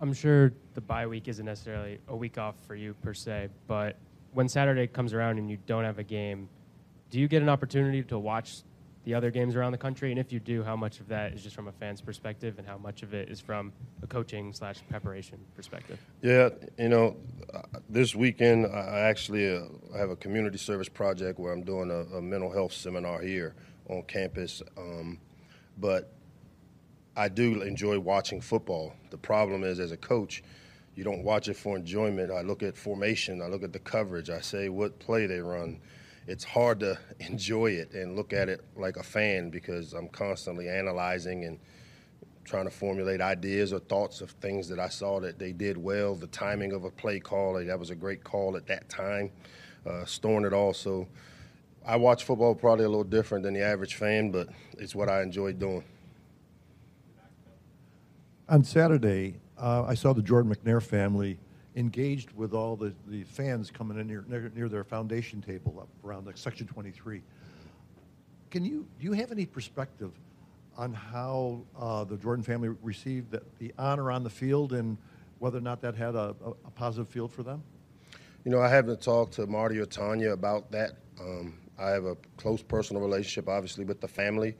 I'm 0.00 0.12
sure 0.12 0.52
the 0.74 0.80
bye 0.80 1.06
week 1.06 1.28
isn't 1.28 1.46
necessarily 1.46 1.98
a 2.08 2.16
week 2.16 2.36
off 2.36 2.56
for 2.66 2.74
you 2.74 2.94
per 3.02 3.14
se, 3.14 3.48
but 3.66 3.96
when 4.32 4.48
Saturday 4.48 4.86
comes 4.86 5.14
around 5.14 5.38
and 5.38 5.50
you 5.50 5.58
don't 5.66 5.84
have 5.84 5.98
a 5.98 6.04
game, 6.04 6.48
do 7.10 7.20
you 7.20 7.28
get 7.28 7.42
an 7.42 7.48
opportunity 7.48 8.02
to 8.02 8.18
watch 8.18 8.62
the 9.04 9.14
other 9.14 9.30
games 9.30 9.54
around 9.54 9.72
the 9.72 9.78
country? 9.78 10.10
And 10.10 10.18
if 10.18 10.32
you 10.32 10.40
do, 10.40 10.62
how 10.62 10.74
much 10.76 10.98
of 10.98 11.08
that 11.08 11.32
is 11.32 11.42
just 11.42 11.54
from 11.54 11.68
a 11.68 11.72
fan's 11.72 12.00
perspective, 12.00 12.58
and 12.58 12.66
how 12.66 12.76
much 12.76 13.02
of 13.02 13.14
it 13.14 13.28
is 13.28 13.40
from 13.40 13.72
a 14.02 14.06
coaching 14.06 14.52
slash 14.52 14.78
preparation 14.90 15.38
perspective? 15.54 15.98
Yeah, 16.22 16.48
you 16.78 16.88
know, 16.88 17.16
uh, 17.52 17.62
this 17.88 18.14
weekend 18.14 18.66
I 18.66 19.00
actually 19.00 19.56
uh, 19.56 19.62
have 19.96 20.10
a 20.10 20.16
community 20.16 20.58
service 20.58 20.88
project 20.88 21.38
where 21.38 21.52
I'm 21.52 21.62
doing 21.62 21.90
a, 21.90 22.16
a 22.16 22.22
mental 22.22 22.50
health 22.50 22.72
seminar 22.72 23.20
here 23.20 23.54
on 23.88 24.02
campus. 24.04 24.62
Um, 24.76 25.18
but 25.78 26.12
I 27.16 27.28
do 27.28 27.62
enjoy 27.62 27.98
watching 27.98 28.40
football. 28.40 28.92
The 29.10 29.18
problem 29.18 29.64
is, 29.64 29.78
as 29.78 29.92
a 29.92 29.96
coach, 29.96 30.42
you 30.94 31.04
don't 31.04 31.22
watch 31.22 31.48
it 31.48 31.56
for 31.56 31.76
enjoyment. 31.76 32.30
I 32.30 32.42
look 32.42 32.62
at 32.62 32.76
formation, 32.76 33.42
I 33.42 33.46
look 33.46 33.62
at 33.62 33.72
the 33.72 33.78
coverage, 33.78 34.30
I 34.30 34.40
say 34.40 34.68
what 34.68 34.98
play 34.98 35.26
they 35.26 35.40
run. 35.40 35.80
It's 36.26 36.44
hard 36.44 36.80
to 36.80 36.98
enjoy 37.20 37.72
it 37.72 37.92
and 37.92 38.16
look 38.16 38.32
at 38.32 38.48
it 38.48 38.64
like 38.76 38.96
a 38.96 39.02
fan 39.02 39.50
because 39.50 39.92
I'm 39.92 40.08
constantly 40.08 40.68
analyzing 40.68 41.44
and 41.44 41.58
trying 42.44 42.64
to 42.64 42.70
formulate 42.70 43.20
ideas 43.20 43.72
or 43.72 43.78
thoughts 43.78 44.20
of 44.20 44.30
things 44.32 44.68
that 44.68 44.78
I 44.78 44.88
saw 44.88 45.18
that 45.20 45.38
they 45.38 45.52
did 45.52 45.76
well. 45.76 46.14
The 46.14 46.26
timing 46.26 46.72
of 46.72 46.84
a 46.84 46.90
play 46.90 47.18
call, 47.18 47.54
that 47.54 47.78
was 47.78 47.90
a 47.90 47.94
great 47.94 48.22
call 48.22 48.56
at 48.56 48.66
that 48.66 48.88
time, 48.88 49.30
uh, 49.86 50.04
storing 50.04 50.44
it 50.44 50.52
all. 50.52 50.74
So 50.74 51.08
I 51.86 51.96
watch 51.96 52.24
football 52.24 52.54
probably 52.54 52.86
a 52.86 52.88
little 52.88 53.04
different 53.04 53.44
than 53.44 53.54
the 53.54 53.62
average 53.62 53.96
fan, 53.96 54.30
but 54.30 54.48
it's 54.78 54.94
what 54.94 55.08
I 55.08 55.22
enjoy 55.22 55.52
doing. 55.52 55.84
On 58.48 58.64
Saturday, 58.64 59.36
uh, 59.58 59.84
I 59.84 59.94
saw 59.94 60.12
the 60.12 60.22
Jordan 60.22 60.54
McNair 60.54 60.82
family 60.82 61.38
engaged 61.76 62.30
with 62.32 62.54
all 62.54 62.76
the, 62.76 62.94
the 63.06 63.24
fans 63.24 63.70
coming 63.70 63.98
in 63.98 64.06
near, 64.06 64.24
near, 64.28 64.50
near 64.54 64.68
their 64.68 64.84
foundation 64.84 65.42
table 65.42 65.78
up 65.80 65.88
around 66.06 66.26
like 66.26 66.38
section 66.38 66.66
23. 66.66 67.22
Can 68.50 68.64
you, 68.64 68.86
do 68.98 69.04
you 69.04 69.12
have 69.12 69.32
any 69.32 69.44
perspective 69.44 70.12
on 70.76 70.92
how 70.92 71.60
uh, 71.78 72.04
the 72.04 72.16
Jordan 72.16 72.44
family 72.44 72.70
received 72.82 73.30
the, 73.30 73.42
the 73.58 73.72
honor 73.78 74.10
on 74.10 74.24
the 74.24 74.30
field 74.30 74.72
and 74.72 74.96
whether 75.38 75.58
or 75.58 75.62
not 75.62 75.80
that 75.82 75.94
had 75.94 76.14
a, 76.14 76.34
a, 76.44 76.50
a 76.50 76.70
positive 76.74 77.08
field 77.08 77.32
for 77.32 77.42
them? 77.42 77.62
You 78.44 78.50
know, 78.50 78.60
I 78.60 78.68
haven't 78.68 79.00
talked 79.00 79.34
to 79.34 79.46
Marty 79.46 79.78
or 79.78 79.86
Tanya 79.86 80.32
about 80.32 80.70
that. 80.70 80.92
Um, 81.20 81.54
I 81.78 81.90
have 81.90 82.04
a 82.04 82.16
close 82.36 82.62
personal 82.62 83.02
relationship, 83.02 83.48
obviously, 83.48 83.84
with 83.84 84.00
the 84.00 84.08
family. 84.08 84.56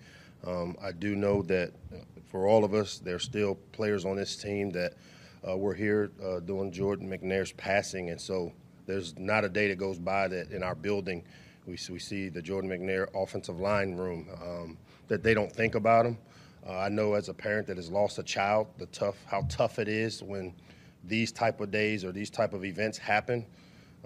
Um, 0.46 0.76
I 0.82 0.92
do 0.92 1.16
know 1.16 1.42
that 1.42 1.72
for 2.30 2.46
all 2.46 2.64
of 2.64 2.74
us, 2.74 2.98
there's 2.98 3.22
still 3.22 3.54
players 3.72 4.04
on 4.04 4.16
this 4.16 4.36
team 4.36 4.70
that 4.70 4.94
uh, 5.48 5.56
were 5.56 5.74
here 5.74 6.10
uh, 6.22 6.40
doing 6.40 6.72
Jordan 6.72 7.08
McNair's 7.08 7.52
passing, 7.52 8.10
and 8.10 8.20
so 8.20 8.52
there's 8.86 9.16
not 9.18 9.44
a 9.44 9.48
day 9.48 9.68
that 9.68 9.78
goes 9.78 9.98
by 9.98 10.28
that 10.28 10.50
in 10.50 10.62
our 10.62 10.74
building 10.74 11.24
we, 11.66 11.78
we 11.90 11.98
see 11.98 12.28
the 12.28 12.42
Jordan 12.42 12.70
McNair 12.70 13.08
offensive 13.14 13.60
line 13.60 13.94
room 13.94 14.28
um, 14.42 14.78
that 15.08 15.22
they 15.22 15.34
don't 15.34 15.50
think 15.50 15.74
about 15.74 16.06
him. 16.06 16.18
Uh, 16.66 16.78
I 16.78 16.88
know 16.88 17.14
as 17.14 17.28
a 17.28 17.34
parent 17.34 17.66
that 17.66 17.76
has 17.76 17.90
lost 17.90 18.18
a 18.18 18.22
child, 18.22 18.68
the 18.78 18.86
tough 18.86 19.16
how 19.26 19.46
tough 19.48 19.78
it 19.78 19.88
is 19.88 20.22
when 20.22 20.54
these 21.04 21.30
type 21.30 21.60
of 21.60 21.70
days 21.70 22.04
or 22.04 22.12
these 22.12 22.30
type 22.30 22.54
of 22.54 22.64
events 22.64 22.96
happen. 22.96 23.44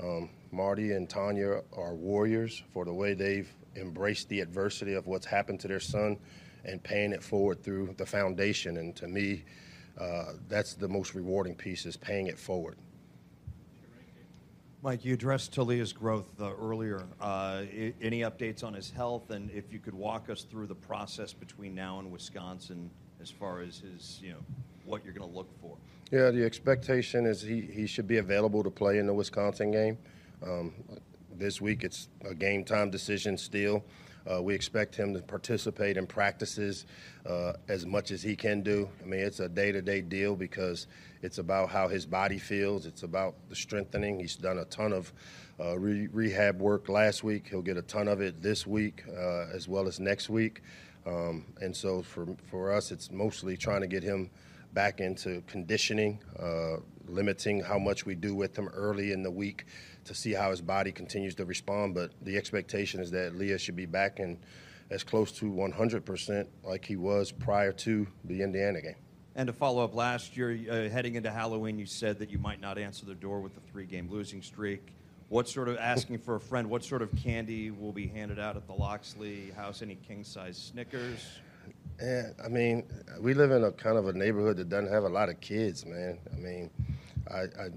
Um, 0.02 0.30
Marty 0.50 0.92
and 0.92 1.08
Tanya 1.08 1.62
are 1.76 1.94
warriors 1.94 2.62
for 2.72 2.84
the 2.84 2.92
way 2.92 3.14
they've 3.14 3.50
embraced 3.76 4.28
the 4.28 4.40
adversity 4.40 4.94
of 4.94 5.06
what's 5.06 5.26
happened 5.26 5.60
to 5.60 5.68
their 5.68 5.80
son 5.80 6.18
and 6.64 6.82
paying 6.82 7.12
it 7.12 7.22
forward 7.22 7.62
through 7.62 7.94
the 7.96 8.06
foundation. 8.06 8.78
And 8.78 8.94
to 8.96 9.08
me, 9.08 9.44
uh, 9.98 10.32
that's 10.48 10.74
the 10.74 10.88
most 10.88 11.14
rewarding 11.14 11.54
piece 11.54 11.86
is 11.86 11.96
paying 11.96 12.26
it 12.26 12.38
forward. 12.38 12.76
Mike, 14.80 15.04
you 15.04 15.14
addressed 15.14 15.52
Taulia's 15.52 15.92
growth 15.92 16.28
uh, 16.40 16.54
earlier. 16.54 17.02
Uh, 17.20 17.64
I- 17.64 17.94
any 18.00 18.20
updates 18.20 18.62
on 18.62 18.74
his 18.74 18.90
health, 18.90 19.30
and 19.30 19.50
if 19.50 19.72
you 19.72 19.80
could 19.80 19.94
walk 19.94 20.30
us 20.30 20.42
through 20.44 20.68
the 20.68 20.74
process 20.74 21.32
between 21.32 21.74
now 21.74 21.98
and 21.98 22.12
Wisconsin, 22.12 22.88
as 23.20 23.28
far 23.28 23.60
as 23.60 23.80
his, 23.80 24.20
you 24.22 24.30
know, 24.30 24.38
what 24.84 25.04
you're 25.04 25.12
going 25.12 25.28
to 25.28 25.36
look 25.36 25.48
for. 25.60 25.76
Yeah, 26.12 26.30
the 26.30 26.44
expectation 26.44 27.26
is 27.26 27.42
he, 27.42 27.60
he 27.60 27.86
should 27.86 28.06
be 28.06 28.18
available 28.18 28.62
to 28.62 28.70
play 28.70 28.98
in 28.98 29.06
the 29.06 29.12
Wisconsin 29.12 29.72
game. 29.72 29.98
Um, 30.42 30.72
this 31.36 31.60
week 31.60 31.84
it's 31.84 32.08
a 32.24 32.34
game 32.34 32.64
time 32.64 32.90
decision 32.90 33.36
still. 33.36 33.84
Uh, 34.30 34.42
we 34.42 34.54
expect 34.54 34.94
him 34.94 35.14
to 35.14 35.20
participate 35.20 35.96
in 35.96 36.06
practices 36.06 36.84
uh, 37.24 37.54
as 37.68 37.86
much 37.86 38.10
as 38.10 38.22
he 38.22 38.36
can 38.36 38.62
do. 38.62 38.88
I 39.02 39.06
mean, 39.06 39.20
it's 39.20 39.40
a 39.40 39.48
day 39.48 39.72
to 39.72 39.80
day 39.80 40.02
deal 40.02 40.36
because 40.36 40.86
it's 41.22 41.38
about 41.38 41.70
how 41.70 41.88
his 41.88 42.04
body 42.04 42.38
feels, 42.38 42.84
it's 42.84 43.04
about 43.04 43.34
the 43.48 43.56
strengthening. 43.56 44.20
He's 44.20 44.36
done 44.36 44.58
a 44.58 44.64
ton 44.66 44.92
of 44.92 45.12
uh, 45.58 45.78
re- 45.78 46.08
rehab 46.12 46.60
work 46.60 46.88
last 46.88 47.24
week. 47.24 47.46
He'll 47.48 47.62
get 47.62 47.76
a 47.76 47.82
ton 47.82 48.06
of 48.06 48.20
it 48.20 48.42
this 48.42 48.66
week 48.66 49.02
uh, 49.08 49.46
as 49.52 49.66
well 49.66 49.86
as 49.88 49.98
next 49.98 50.28
week. 50.28 50.62
Um, 51.06 51.46
and 51.60 51.74
so 51.74 52.02
for, 52.02 52.26
for 52.50 52.72
us, 52.72 52.90
it's 52.90 53.10
mostly 53.10 53.56
trying 53.56 53.80
to 53.80 53.86
get 53.86 54.02
him 54.02 54.30
back 54.74 55.00
into 55.00 55.42
conditioning, 55.46 56.18
uh, 56.38 56.76
limiting 57.06 57.60
how 57.60 57.78
much 57.78 58.04
we 58.04 58.14
do 58.14 58.34
with 58.34 58.56
him 58.56 58.68
early 58.68 59.12
in 59.12 59.22
the 59.22 59.30
week 59.30 59.64
to 60.08 60.14
see 60.14 60.32
how 60.32 60.50
his 60.50 60.60
body 60.60 60.90
continues 60.90 61.34
to 61.36 61.44
respond. 61.44 61.94
But 61.94 62.10
the 62.22 62.36
expectation 62.36 63.00
is 63.00 63.10
that 63.12 63.36
Leah 63.36 63.58
should 63.58 63.76
be 63.76 63.86
back 63.86 64.18
in 64.18 64.38
as 64.90 65.04
close 65.04 65.30
to 65.32 65.44
100% 65.44 66.46
like 66.64 66.84
he 66.84 66.96
was 66.96 67.30
prior 67.30 67.72
to 67.72 68.06
the 68.24 68.42
Indiana 68.42 68.80
game. 68.80 68.96
And 69.36 69.46
to 69.46 69.52
follow 69.52 69.84
up, 69.84 69.94
last 69.94 70.36
year, 70.36 70.58
uh, 70.68 70.88
heading 70.88 71.14
into 71.14 71.30
Halloween, 71.30 71.78
you 71.78 71.86
said 71.86 72.18
that 72.18 72.30
you 72.30 72.38
might 72.38 72.60
not 72.60 72.76
answer 72.76 73.06
the 73.06 73.14
door 73.14 73.40
with 73.40 73.56
a 73.56 73.60
three-game 73.70 74.10
losing 74.10 74.42
streak. 74.42 74.92
What 75.28 75.48
sort 75.48 75.68
of 75.68 75.76
asking 75.76 76.18
for 76.18 76.34
a 76.34 76.40
friend? 76.40 76.68
What 76.68 76.82
sort 76.82 77.02
of 77.02 77.14
candy 77.14 77.70
will 77.70 77.92
be 77.92 78.08
handed 78.08 78.40
out 78.40 78.56
at 78.56 78.66
the 78.66 78.72
Locksley 78.72 79.52
House? 79.54 79.82
Any 79.82 79.94
king-size 79.94 80.56
Snickers? 80.56 81.38
Yeah, 82.02 82.30
I 82.42 82.48
mean, 82.48 82.84
we 83.20 83.34
live 83.34 83.50
in 83.50 83.62
a 83.64 83.70
kind 83.70 83.98
of 83.98 84.08
a 84.08 84.12
neighborhood 84.12 84.56
that 84.56 84.68
doesn't 84.68 84.90
have 84.90 85.04
a 85.04 85.08
lot 85.08 85.28
of 85.28 85.40
kids, 85.40 85.84
man. 85.84 86.18
I 86.32 86.36
mean, 86.36 86.70
I, 87.30 87.40
I 87.42 87.68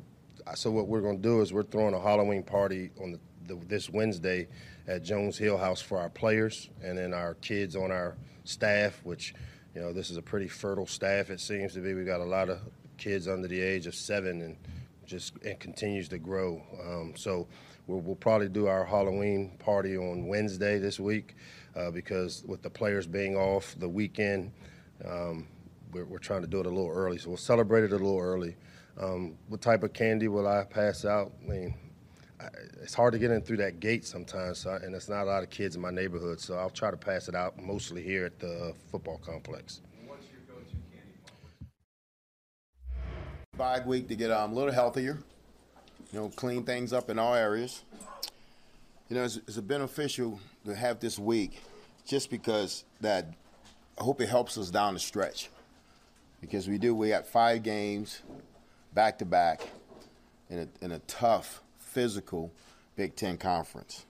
so 0.56 0.72
what 0.72 0.88
we're 0.88 1.02
going 1.02 1.18
to 1.18 1.22
do 1.22 1.42
is 1.42 1.54
we're 1.54 1.64
throwing 1.64 1.94
a 1.94 2.00
Halloween 2.00 2.44
party 2.44 2.92
on 3.02 3.12
the, 3.12 3.20
the, 3.48 3.66
this 3.66 3.90
Wednesday 3.90 4.48
at 4.88 5.04
Jones 5.04 5.38
Hill 5.38 5.58
House 5.58 5.82
for 5.82 5.98
our 5.98 6.10
players 6.10 6.70
and 6.84 6.98
then 6.98 7.14
our 7.14 7.36
kids 7.36 7.76
on 7.76 7.92
our 7.92 8.16
staff, 8.44 9.00
which, 9.04 9.34
you 9.76 9.82
know, 9.82 9.94
this 9.94 10.10
is 10.10 10.18
a 10.18 10.22
pretty 10.22 10.48
fertile 10.48 10.88
staff. 10.88 11.30
It 11.30 11.40
seems 11.40 11.74
to 11.74 11.80
be. 11.80 11.94
we've 11.94 12.06
got 12.06 12.22
a 12.22 12.26
lot 12.26 12.50
of 12.50 12.60
kids 12.98 13.28
under 13.28 13.48
the 13.48 13.60
age 13.60 13.88
of 13.88 13.96
seven 13.96 14.42
and 14.42 14.58
just 15.06 15.34
it 15.42 15.60
continues 15.60 16.08
to 16.10 16.18
grow. 16.18 16.62
Um, 16.80 17.14
so 17.16 17.48
we'll, 17.88 18.00
we'll 18.00 18.16
probably 18.16 18.50
do 18.50 18.68
our 18.68 18.86
Halloween 18.86 19.52
party 19.60 19.98
on 19.98 20.28
Wednesday 20.28 20.80
this 20.80 21.00
week 21.00 21.36
uh, 21.76 21.92
because 21.92 22.44
with 22.48 22.62
the 22.62 22.70
players 22.70 23.08
being 23.08 23.36
off 23.36 23.76
the 23.80 23.90
weekend, 23.90 24.52
um, 25.06 25.48
we're, 25.92 26.06
we're 26.06 26.20
trying 26.20 26.42
to 26.42 26.48
do 26.48 26.60
it 26.60 26.66
a 26.66 26.70
little 26.70 26.90
early. 26.90 27.18
So 27.18 27.30
we'll 27.30 27.38
celebrate 27.38 27.84
it 27.84 27.92
a 27.92 27.98
little 27.98 28.20
early. 28.20 28.56
Um, 29.00 29.38
what 29.48 29.62
type 29.62 29.84
of 29.84 29.94
candy 29.94 30.28
will 30.28 30.48
I 30.48 30.64
pass 30.64 31.06
out? 31.06 31.32
I 31.44 31.50
mean, 31.50 31.76
I, 32.40 32.48
it's 32.82 32.94
hard 32.94 33.14
to 33.14 33.20
get 33.20 33.32
in 33.32 33.42
through 33.42 33.58
that 33.58 33.80
gate 33.80 34.06
sometimes, 34.06 34.60
so, 34.60 34.72
and 34.72 34.94
it's 34.94 35.10
not 35.10 35.24
a 35.24 35.26
lot 35.26 35.44
of 35.44 35.50
kids 35.50 35.76
in 35.76 35.82
my 35.82 35.92
neighborhood. 35.92 36.40
So 36.40 36.56
I'll 36.56 36.70
try 36.70 36.92
to 36.92 36.98
pass 36.98 37.28
it 37.28 37.36
out 37.36 37.62
mostly 37.62 38.02
here 38.02 38.26
at 38.26 38.40
the 38.40 38.74
football 38.92 39.20
complex. 39.24 39.82
bye 43.62 43.80
week 43.86 44.08
to 44.08 44.16
get 44.16 44.32
um, 44.32 44.54
a 44.54 44.56
little 44.56 44.74
healthier, 44.74 45.20
you 46.12 46.20
know, 46.20 46.30
clean 46.30 46.64
things 46.64 46.92
up 46.92 47.12
in 47.12 47.20
all 47.20 47.36
areas. 47.36 47.84
You 49.08 49.18
know, 49.18 49.24
it's, 49.24 49.38
it's 49.38 49.58
a 49.58 49.62
beneficial 49.62 50.40
to 50.66 50.76
have 50.76 51.00
this 51.00 51.20
week 51.20 51.62
just 52.04 52.32
because 52.32 52.86
that 53.02 53.28
I 54.00 54.04
hope 54.04 54.20
it 54.20 54.30
helps 54.30 54.58
us 54.58 54.72
down 54.72 54.96
the 54.96 55.00
stretch. 55.00 55.50
Because 56.40 56.68
we 56.68 56.80
do, 56.80 56.96
we 56.96 57.10
got 57.10 57.28
five 57.28 57.62
games 57.62 58.24
back 58.94 59.20
to 59.20 59.26
back 59.26 59.62
in 60.50 60.60
a, 60.60 60.86
in 60.86 60.92
a 60.92 61.00
tough, 61.00 61.62
physical 61.80 62.52
Big 62.96 63.16
Ten 63.16 63.38
conference. 63.38 64.06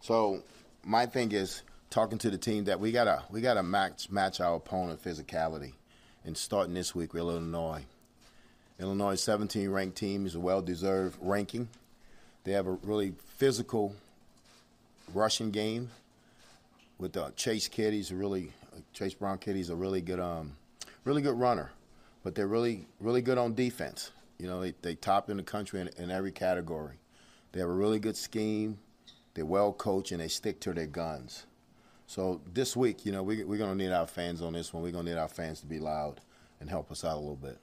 So 0.00 0.42
my 0.84 1.06
thing 1.06 1.32
is 1.32 1.62
talking 1.90 2.18
to 2.18 2.30
the 2.30 2.38
team 2.38 2.64
that 2.64 2.80
we 2.80 2.92
gotta 2.92 3.22
we 3.30 3.40
gotta 3.40 3.62
match 3.62 4.10
match 4.10 4.40
our 4.40 4.56
opponent 4.56 5.02
physicality, 5.02 5.72
and 6.24 6.36
starting 6.36 6.74
this 6.74 6.94
week 6.94 7.14
with 7.14 7.22
Illinois. 7.22 7.84
Illinois 8.78 9.14
17 9.14 9.70
ranked 9.70 9.96
team 9.96 10.26
is 10.26 10.34
a 10.34 10.40
well 10.40 10.60
deserved 10.60 11.16
ranking. 11.22 11.68
They 12.44 12.52
have 12.52 12.66
a 12.66 12.72
really 12.72 13.14
physical 13.36 13.94
rushing 15.14 15.50
game 15.50 15.90
with 16.98 17.16
uh, 17.16 17.30
Chase. 17.36 17.68
He's 17.72 18.10
a 18.10 18.14
really 18.14 18.52
Chase 18.92 19.14
Brown. 19.14 19.38
He's 19.42 19.70
a 19.70 19.76
really 19.76 20.00
good 20.00 20.20
um, 20.20 20.56
really 21.04 21.22
good 21.22 21.38
runner, 21.38 21.70
but 22.26 22.34
they're 22.34 22.48
really 22.48 22.88
really 22.98 23.22
good 23.22 23.38
on 23.38 23.54
defense. 23.54 24.10
You 24.40 24.48
know, 24.48 24.60
they, 24.60 24.74
they 24.82 24.96
top 24.96 25.30
in 25.30 25.36
the 25.36 25.44
country 25.44 25.80
in, 25.80 25.88
in 25.96 26.10
every 26.10 26.32
category. 26.32 26.96
They 27.52 27.60
have 27.60 27.68
a 27.68 27.72
really 27.72 28.00
good 28.00 28.16
scheme. 28.16 28.78
They're 29.34 29.46
well 29.46 29.72
coached 29.72 30.10
and 30.10 30.20
they 30.20 30.26
stick 30.26 30.58
to 30.62 30.74
their 30.74 30.88
guns. 30.88 31.46
So 32.08 32.40
this 32.52 32.76
week, 32.76 33.06
you 33.06 33.12
know, 33.12 33.22
we, 33.22 33.44
we're 33.44 33.58
going 33.58 33.78
to 33.78 33.84
need 33.84 33.92
our 33.92 34.08
fans 34.08 34.42
on 34.42 34.54
this 34.54 34.72
one. 34.72 34.82
We're 34.82 34.90
going 34.90 35.04
to 35.04 35.12
need 35.12 35.18
our 35.18 35.28
fans 35.28 35.60
to 35.60 35.66
be 35.66 35.78
loud 35.78 36.20
and 36.58 36.68
help 36.68 36.90
us 36.90 37.04
out 37.04 37.14
a 37.14 37.20
little 37.20 37.36
bit. 37.36 37.58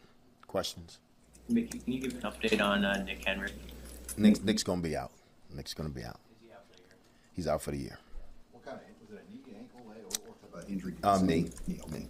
Questions? 0.47 0.99
Mickey, 1.49 1.79
can 1.79 1.91
you 1.91 1.99
give 1.99 2.13
an 2.13 2.21
update 2.21 2.61
on 2.61 2.85
uh, 2.85 3.03
Nick 3.03 3.25
Henry? 3.25 3.51
Nick, 4.15 4.45
Nick's 4.45 4.63
going 4.63 4.81
to 4.81 4.87
be 4.87 4.95
out. 4.95 5.11
Nick's 5.53 5.73
going 5.73 5.89
to 5.89 5.93
be 5.93 6.05
out. 6.05 6.21
Is 6.31 6.41
he 6.41 6.53
out 6.53 6.63
for 6.69 6.77
the 6.77 6.83
year? 6.87 6.95
He's 7.33 7.47
out 7.49 7.61
for 7.61 7.71
the 7.71 7.77
year. 7.79 7.99
What 8.53 8.63
kind 8.63 8.77
of 8.77 9.09
was 9.09 9.19
it 9.19 9.25
a 9.27 9.29
knee, 9.29 9.57
ankle, 9.59 9.91
uh, 10.55 10.61
injury? 10.69 10.93
Um, 11.03 11.27
knee. 11.27 11.49
Okay. 11.69 12.07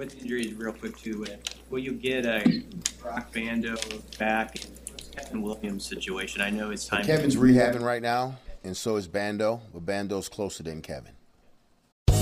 With 0.00 0.18
injuries, 0.22 0.54
real 0.54 0.72
quick 0.72 0.96
too, 0.96 1.26
uh, 1.26 1.36
will 1.68 1.80
you 1.80 1.92
get 1.92 2.24
a 2.24 2.62
Brock 3.02 3.34
Bando 3.34 3.76
back 4.18 4.56
and 4.64 5.14
Kevin 5.14 5.42
Williams 5.42 5.86
situation? 5.86 6.40
I 6.40 6.48
know 6.48 6.70
it's 6.70 6.86
time. 6.86 7.04
Kevin's 7.04 7.36
rehabbing 7.36 7.82
right 7.82 8.00
now, 8.00 8.38
and 8.64 8.74
so 8.74 8.96
is 8.96 9.06
Bando, 9.06 9.60
but 9.74 9.84
Bando's 9.84 10.30
closer 10.30 10.62
than 10.62 10.80
Kevin. 10.80 11.12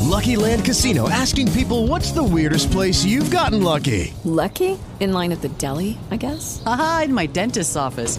Lucky 0.09 0.35
Land 0.35 0.65
Casino 0.65 1.09
asking 1.09 1.53
people 1.53 1.87
what's 1.87 2.11
the 2.11 2.25
weirdest 2.25 2.73
place 2.73 3.05
you've 3.05 3.31
gotten 3.31 3.63
lucky? 3.63 4.13
Lucky? 4.25 4.77
In 4.99 5.13
line 5.13 5.31
at 5.31 5.41
the 5.41 5.49
deli, 5.51 5.99
I 6.11 6.17
guess? 6.17 6.61
Aha, 6.67 7.03
in 7.05 7.15
my 7.15 7.27
dentist's 7.27 7.77
office. 7.77 8.19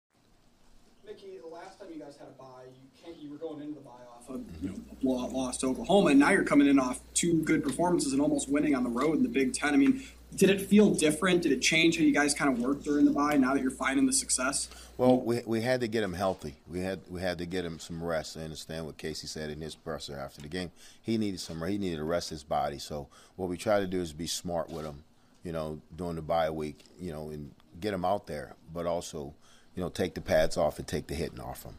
Mickey, 2.41 2.77
the 2.77 2.97
last 2.97 3.03
time 3.03 3.13
you 3.13 3.13
guys 3.13 3.13
had 3.13 3.13
a 3.13 3.13
bye, 3.13 3.13
you 3.13 3.13
can't. 3.13 3.21
You 3.21 3.31
were 3.31 3.37
going 3.37 3.61
into 3.61 3.75
the 3.75 3.81
bye 3.81 3.91
off 4.15 4.29
a 4.29 4.33
mm-hmm. 4.33 4.65
you 4.65 4.69
know, 4.71 4.79
a 4.91 4.95
blowout 4.95 5.31
loss 5.31 5.57
to 5.57 5.67
Oklahoma, 5.67 6.09
and 6.09 6.19
now 6.19 6.31
you're 6.31 6.43
coming 6.43 6.67
in 6.67 6.79
off 6.79 6.99
two 7.13 7.41
good 7.43 7.63
performances 7.63 8.13
and 8.13 8.21
almost 8.21 8.49
winning 8.49 8.75
on 8.75 8.83
the 8.83 8.89
road 8.89 9.17
in 9.17 9.23
the 9.23 9.29
Big 9.29 9.53
Ten. 9.53 9.73
I 9.73 9.77
mean, 9.77 10.03
did 10.35 10.49
it 10.49 10.61
feel 10.61 10.91
different? 10.91 11.41
Did 11.41 11.51
it 11.51 11.61
change 11.61 11.97
how 11.97 12.03
you 12.03 12.13
guys 12.13 12.33
kind 12.33 12.51
of 12.51 12.59
worked 12.59 12.83
during 12.83 13.05
the 13.05 13.11
bye? 13.11 13.35
Now 13.37 13.53
that 13.53 13.61
you're 13.61 13.71
finding 13.71 14.05
the 14.05 14.13
success. 14.13 14.69
Well, 14.97 15.19
we, 15.19 15.41
we 15.45 15.61
had 15.61 15.81
to 15.81 15.87
get 15.87 16.03
him 16.03 16.13
healthy. 16.13 16.55
We 16.67 16.79
had 16.79 17.01
we 17.09 17.21
had 17.21 17.37
to 17.39 17.45
get 17.45 17.65
him 17.65 17.79
some 17.79 18.03
rest. 18.03 18.37
I 18.37 18.41
understand 18.41 18.85
what 18.85 18.97
Casey 18.97 19.27
said 19.27 19.49
in 19.49 19.61
his 19.61 19.75
presser 19.75 20.17
after 20.17 20.41
the 20.41 20.47
game. 20.47 20.71
He 21.01 21.17
needed 21.17 21.39
some. 21.39 21.61
He 21.67 21.77
needed 21.77 21.97
to 21.97 22.03
rest 22.03 22.29
his 22.29 22.43
body. 22.43 22.79
So 22.79 23.07
what 23.35 23.49
we 23.49 23.57
try 23.57 23.79
to 23.79 23.87
do 23.87 23.99
is 23.99 24.13
be 24.13 24.27
smart 24.27 24.69
with 24.69 24.85
him. 24.85 25.03
You 25.43 25.51
know, 25.51 25.81
during 25.95 26.15
the 26.15 26.21
bye 26.21 26.49
week. 26.49 26.85
You 26.99 27.11
know, 27.11 27.29
and 27.29 27.51
get 27.79 27.93
him 27.93 28.05
out 28.05 28.27
there, 28.27 28.55
but 28.73 28.85
also, 28.85 29.33
you 29.75 29.81
know, 29.81 29.89
take 29.89 30.13
the 30.13 30.21
pads 30.21 30.57
off 30.57 30.77
and 30.77 30.87
take 30.87 31.07
the 31.07 31.15
hitting 31.15 31.39
off 31.39 31.63
him. 31.63 31.77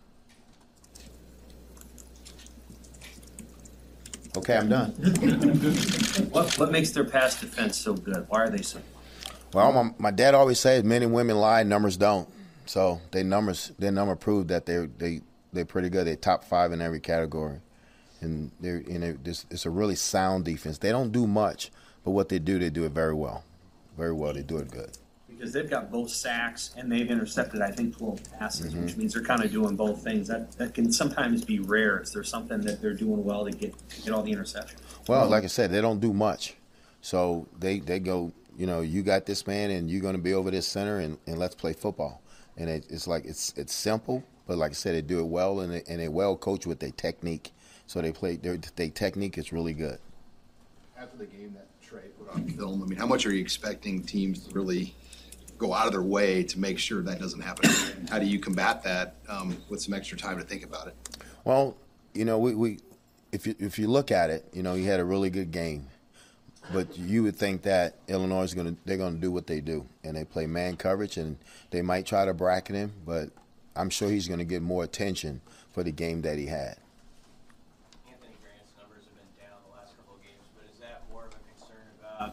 Okay, 4.37 4.57
I'm 4.57 4.68
done. 4.68 4.93
What, 6.30 6.59
what 6.59 6.70
makes 6.72 6.91
their 6.91 7.05
pass 7.05 7.39
defense 7.39 7.76
so 7.76 7.93
good? 7.93 8.24
Why 8.28 8.45
are 8.45 8.51
they 8.51 8.62
so? 8.62 8.80
Well, 9.53 9.70
my, 9.72 9.91
my 9.99 10.11
dad 10.11 10.35
always 10.35 10.59
says 10.59 10.83
men 10.83 11.03
and 11.03 11.12
women 11.12 11.37
lie, 11.37 11.62
numbers 11.62 11.99
don't. 11.99 12.28
So 12.64 13.01
they 13.11 13.22
numbers, 13.22 13.72
their 13.78 13.93
number 13.93 14.16
proved 14.16 14.49
that 14.49 14.64
they 14.64 14.87
they 14.99 15.20
they're 15.53 15.66
pretty 15.66 15.91
good. 15.91 16.07
They're 16.07 16.16
top 16.16 16.45
five 16.45 16.72
in 16.72 16.80
every 16.80 17.01
category, 17.01 17.59
and 18.20 18.51
they're 18.61 18.80
you 18.80 18.99
know 18.99 19.18
this 19.22 19.45
it's 19.51 19.66
a 19.66 19.70
really 19.70 19.97
sound 19.97 20.45
defense. 20.47 20.78
They 20.78 20.91
don't 20.91 21.12
do 21.12 21.26
much, 21.26 21.70
but 22.05 22.12
what 22.12 22.28
they 22.30 22.39
do, 22.39 22.59
they 22.59 22.70
do 22.70 22.85
it 22.85 22.93
very 22.93 23.14
well, 23.14 23.45
very 23.99 24.12
well. 24.12 24.33
They 24.33 24.43
do 24.43 24.59
it 24.59 24.70
good. 24.70 24.97
Because 25.43 25.55
they've 25.55 25.68
got 25.68 25.90
both 25.90 26.09
sacks 26.09 26.70
and 26.76 26.90
they've 26.90 27.11
intercepted, 27.11 27.62
I 27.62 27.72
think, 27.72 27.97
12 27.99 28.20
passes, 28.38 28.72
Mhm. 28.72 28.84
which 28.84 28.97
means 28.97 29.12
they're 29.12 29.24
kind 29.24 29.43
of 29.43 29.51
doing 29.51 29.74
both 29.74 30.01
things. 30.01 30.28
That 30.28 30.53
that 30.53 30.72
can 30.72 30.93
sometimes 30.93 31.45
be 31.45 31.59
rare. 31.59 31.99
Is 32.01 32.12
there 32.12 32.22
something 32.22 32.61
that 32.61 32.80
they're 32.80 32.95
doing 32.95 33.24
well 33.24 33.45
to 33.45 33.51
get 33.51 33.74
to 33.88 34.03
get 34.03 34.12
all 34.12 34.22
the 34.22 34.30
interceptions? 34.30 34.76
Well, 35.09 35.28
like 35.28 35.43
I 35.43 35.49
said, 35.49 35.72
they 35.72 35.80
don't 35.80 35.99
do 35.99 36.12
much, 36.12 36.55
so 37.01 37.49
they 37.59 37.80
they 37.80 37.99
go. 37.99 38.30
You 38.57 38.68
know, 38.68 38.82
you 38.82 39.03
got 39.03 39.26
this 39.26 39.45
man, 39.49 39.72
and 39.72 39.90
you're 39.90 40.01
going 40.01 40.14
to 40.14 40.22
be 40.22 40.32
over 40.32 40.49
this 40.53 40.68
center, 40.68 41.01
and, 41.01 41.18
and 41.26 41.38
let's 41.38 41.57
play 41.57 41.72
football. 41.72 42.22
And 42.57 42.70
it, 42.70 42.86
it's 42.88 43.09
like 43.09 43.24
it's 43.24 43.53
it's 43.57 43.74
simple, 43.74 44.22
but 44.47 44.59
like 44.59 44.70
I 44.70 44.74
said, 44.74 44.95
they 44.95 45.03
do 45.03 45.18
it 45.18 45.26
well, 45.26 45.59
and 45.59 45.72
they, 45.72 45.82
and 45.88 45.99
they 45.99 46.07
well 46.09 46.36
coach 46.36 46.68
with 46.68 46.78
their 46.78 46.93
technique. 46.93 47.51
So 47.88 48.01
they 48.01 48.12
play 48.12 48.36
their 48.36 48.59
their 48.76 48.90
technique 48.90 49.36
is 49.38 49.53
really 49.53 49.74
good. 49.74 49.99
After 50.97 51.18
the 51.18 51.26
game 51.26 51.53
that 51.55 51.66
Trey 51.82 52.11
put 52.16 52.32
on 52.32 52.47
film, 52.47 52.84
I 52.84 52.86
mean, 52.86 52.97
how 52.97 53.09
much 53.09 53.26
are 53.26 53.34
you 53.34 53.40
expecting 53.40 54.05
teams 54.05 54.47
to 54.47 54.55
really 54.55 54.95
go 55.63 55.73
out 55.73 55.87
of 55.87 55.93
their 55.93 56.03
way 56.03 56.43
to 56.43 56.59
make 56.59 56.79
sure 56.79 57.03
that 57.03 57.21
doesn't 57.21 57.41
happen? 57.41 57.71
How 58.11 58.19
do 58.19 58.27
you 58.27 58.39
combat 58.39 58.83
that 58.83 59.15
um, 59.29 59.57
with 59.69 59.81
some 59.81 59.95
extra 59.95 60.19
time 60.19 60.39
to 60.39 60.45
think 60.45 60.65
about 60.65 60.89
it? 60.89 60.97
Well, 61.45 61.77
you 62.15 62.25
know, 62.25 62.39
we, 62.39 62.55
we 62.55 62.79
if 63.31 63.47
you 63.47 63.55
if 63.59 63.79
you 63.79 63.89
look 63.89 64.11
at 64.11 64.31
it, 64.31 64.45
you 64.53 64.63
know, 64.63 64.75
he 64.75 64.85
had 64.85 65.01
a 65.01 65.05
really 65.05 65.31
good 65.31 65.51
game. 65.51 65.87
But 66.73 66.97
you 66.97 67.25
would 67.25 67.35
think 67.35 67.63
that 67.63 67.97
Illinois 68.07 68.45
is 68.45 68.55
going 68.55 68.69
to 68.69 68.77
they're 68.85 68.97
going 68.97 69.15
to 69.15 69.21
do 69.21 69.33
what 69.33 69.47
they 69.47 69.61
do, 69.61 69.87
and 70.05 70.17
they 70.17 70.25
play 70.25 70.47
man 70.47 70.77
coverage, 70.77 71.17
and 71.17 71.37
they 71.71 71.83
might 71.83 72.07
try 72.07 72.25
to 72.25 72.33
bracket 72.35 72.77
him, 72.77 72.93
but 73.05 73.31
I'm 73.75 73.91
sure 73.91 74.09
he's 74.09 74.29
going 74.29 74.39
to 74.39 74.45
get 74.45 74.63
more 74.63 74.85
attention 74.85 75.41
for 75.73 75.83
the 75.83 75.91
game 75.91 76.23
that 76.23 76.39
he 76.39 76.47
had. 76.47 76.77
Uh, 82.21 82.31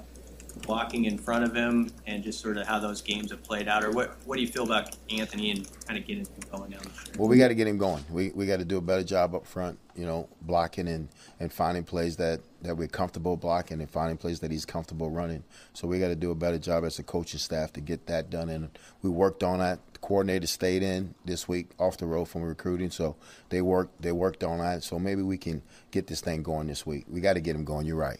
blocking 0.69 1.05
in 1.05 1.17
front 1.17 1.43
of 1.43 1.55
him 1.55 1.89
and 2.05 2.23
just 2.23 2.39
sort 2.39 2.55
of 2.55 2.67
how 2.67 2.77
those 2.77 3.01
games 3.01 3.31
have 3.31 3.41
played 3.41 3.67
out, 3.67 3.83
or 3.83 3.89
what 3.89 4.15
what 4.25 4.35
do 4.35 4.41
you 4.41 4.47
feel 4.47 4.65
about 4.65 4.95
Anthony 5.09 5.49
and 5.49 5.67
kind 5.87 5.97
of 5.99 6.05
getting 6.05 6.23
him 6.23 6.43
going 6.51 6.69
down? 6.69 6.81
Well, 7.17 7.27
we 7.27 7.39
got 7.39 7.47
to 7.47 7.55
get 7.55 7.67
him 7.67 7.79
going. 7.79 8.05
We 8.11 8.29
we 8.35 8.45
got 8.45 8.59
to 8.59 8.65
do 8.65 8.77
a 8.77 8.81
better 8.81 9.03
job 9.03 9.33
up 9.33 9.47
front, 9.47 9.79
you 9.95 10.05
know, 10.05 10.29
blocking 10.43 10.87
and, 10.87 11.09
and 11.39 11.51
finding 11.51 11.83
plays 11.83 12.17
that, 12.17 12.41
that 12.61 12.77
we're 12.77 12.87
comfortable 12.87 13.35
blocking 13.35 13.81
and 13.81 13.89
finding 13.89 14.17
plays 14.17 14.41
that 14.41 14.51
he's 14.51 14.63
comfortable 14.63 15.09
running. 15.09 15.43
So 15.73 15.87
we 15.87 15.99
got 15.99 16.09
to 16.09 16.15
do 16.15 16.29
a 16.29 16.35
better 16.35 16.59
job 16.59 16.85
as 16.85 16.99
a 16.99 17.03
coaching 17.03 17.39
staff 17.39 17.73
to 17.73 17.81
get 17.81 18.05
that 18.05 18.29
done. 18.29 18.49
And 18.49 18.69
we 19.01 19.09
worked 19.09 19.41
on 19.41 19.57
that. 19.57 19.79
The 19.93 19.99
coordinator 19.99 20.45
stayed 20.45 20.83
in 20.83 21.15
this 21.25 21.47
week 21.47 21.71
off 21.79 21.97
the 21.97 22.05
road 22.05 22.25
from 22.25 22.43
recruiting, 22.43 22.91
so 22.91 23.15
they 23.49 23.63
worked 23.63 24.03
they 24.03 24.11
worked 24.11 24.43
on 24.43 24.59
that. 24.59 24.83
So 24.83 24.99
maybe 24.99 25.23
we 25.23 25.39
can 25.39 25.63
get 25.89 26.05
this 26.05 26.21
thing 26.21 26.43
going 26.43 26.67
this 26.67 26.85
week. 26.85 27.05
We 27.09 27.21
got 27.21 27.33
to 27.33 27.41
get 27.41 27.55
him 27.55 27.65
going. 27.65 27.87
You're 27.87 27.95
right. 27.95 28.19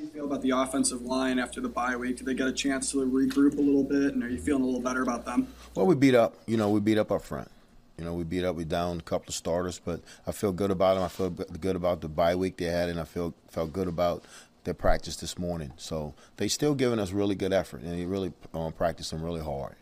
Mickey, 0.00 0.08
how 0.08 0.12
do 0.12 0.18
you 0.18 0.24
feel 0.24 0.24
about 0.24 0.42
the 0.42 0.50
offensive 0.50 1.02
line 1.02 1.38
after 1.38 1.60
the 1.60 1.68
bye 1.68 1.96
week? 1.96 2.16
Did 2.16 2.26
they 2.26 2.34
get 2.34 2.48
a 2.48 2.52
chance 2.52 2.90
to 2.92 2.98
regroup 2.98 3.58
a 3.58 3.60
little 3.60 3.84
bit, 3.84 4.14
and 4.14 4.22
are 4.22 4.28
you 4.28 4.38
feeling 4.38 4.62
a 4.62 4.66
little 4.66 4.80
better 4.80 5.02
about 5.02 5.24
them? 5.24 5.48
Well, 5.74 5.86
we 5.86 5.94
beat 5.94 6.14
up. 6.14 6.36
You 6.46 6.56
know, 6.56 6.70
we 6.70 6.80
beat 6.80 6.98
up 6.98 7.10
up 7.12 7.22
front. 7.22 7.50
You 7.98 8.04
know, 8.04 8.14
we 8.14 8.24
beat 8.24 8.44
up. 8.44 8.56
We 8.56 8.64
down 8.64 8.98
a 8.98 9.02
couple 9.02 9.28
of 9.28 9.34
starters, 9.34 9.78
but 9.78 10.00
I 10.26 10.32
feel 10.32 10.52
good 10.52 10.70
about 10.70 10.94
them. 10.94 11.04
I 11.04 11.08
feel 11.08 11.30
good 11.30 11.76
about 11.76 12.00
the 12.00 12.08
bye 12.08 12.34
week 12.34 12.56
they 12.56 12.66
had, 12.66 12.88
and 12.88 12.98
I 12.98 13.04
feel 13.04 13.34
felt 13.48 13.72
good 13.72 13.88
about 13.88 14.24
their 14.64 14.74
practice 14.74 15.16
this 15.16 15.38
morning. 15.38 15.72
So 15.76 16.14
they 16.36 16.48
still 16.48 16.74
giving 16.74 16.98
us 16.98 17.12
really 17.12 17.34
good 17.34 17.52
effort, 17.52 17.82
and 17.82 17.98
they 17.98 18.06
really 18.06 18.32
um, 18.54 18.72
practicing 18.72 19.22
really 19.22 19.42
hard. 19.42 19.76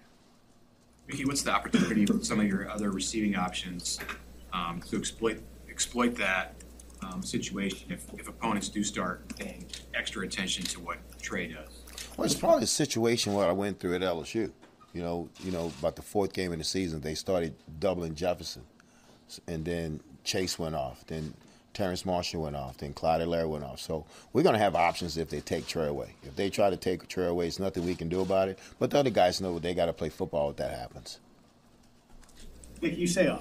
Mickey, 1.06 1.24
what's 1.24 1.42
the 1.42 1.52
opportunity 1.52 2.04
with 2.04 2.24
some 2.24 2.40
of 2.40 2.46
your 2.46 2.68
other 2.68 2.90
receiving 2.90 3.36
options 3.36 3.98
um, 4.52 4.82
to 4.88 4.96
exploit 4.96 5.40
exploit 5.70 6.16
that 6.16 6.54
um, 7.02 7.22
situation 7.22 7.90
if, 7.90 8.06
if 8.18 8.28
opponents 8.28 8.68
do 8.68 8.82
start 8.82 9.36
paying 9.36 9.66
extra 9.94 10.24
attention 10.24 10.64
to 10.64 10.80
what 10.80 10.98
Trey 11.20 11.48
does? 11.48 11.82
Well, 12.16 12.24
it's 12.24 12.34
probably 12.34 12.64
a 12.64 12.66
situation 12.66 13.32
what 13.32 13.48
I 13.48 13.52
went 13.52 13.78
through 13.78 13.94
at 13.94 14.02
LSU. 14.02 14.50
You 14.92 15.02
know, 15.02 15.28
you 15.44 15.52
know, 15.52 15.72
about 15.78 15.96
the 15.96 16.02
fourth 16.02 16.32
game 16.32 16.52
of 16.52 16.58
the 16.58 16.64
season, 16.64 17.00
they 17.00 17.14
started 17.14 17.54
doubling 17.78 18.14
Jefferson, 18.14 18.62
and 19.46 19.64
then 19.64 20.00
Chase 20.24 20.58
went 20.58 20.74
off, 20.74 21.04
then 21.06 21.34
Terrace 21.74 22.04
Marshall 22.04 22.42
went 22.42 22.56
off, 22.56 22.78
then 22.78 22.92
Clyde 22.92 23.20
Allaire 23.20 23.46
went 23.48 23.62
off. 23.62 23.80
So 23.80 24.04
we're 24.32 24.42
going 24.42 24.54
to 24.54 24.58
have 24.58 24.74
options 24.74 25.16
if 25.16 25.28
they 25.30 25.40
take 25.40 25.66
Trey 25.66 25.86
away. 25.86 26.14
If 26.24 26.34
they 26.34 26.50
try 26.50 26.70
to 26.70 26.76
take 26.76 27.06
Trey 27.06 27.26
away, 27.26 27.46
it's 27.46 27.60
nothing 27.60 27.86
we 27.86 27.94
can 27.94 28.08
do 28.08 28.20
about 28.20 28.48
it. 28.48 28.58
But 28.80 28.90
the 28.90 28.98
other 28.98 29.10
guys 29.10 29.40
know 29.40 29.58
they 29.60 29.74
got 29.74 29.86
to 29.86 29.92
play 29.92 30.08
football 30.08 30.50
if 30.50 30.56
that 30.56 30.76
happens. 30.76 31.20
Nick, 32.82 32.96
you 32.96 33.06
say 33.06 33.28
uh, 33.28 33.38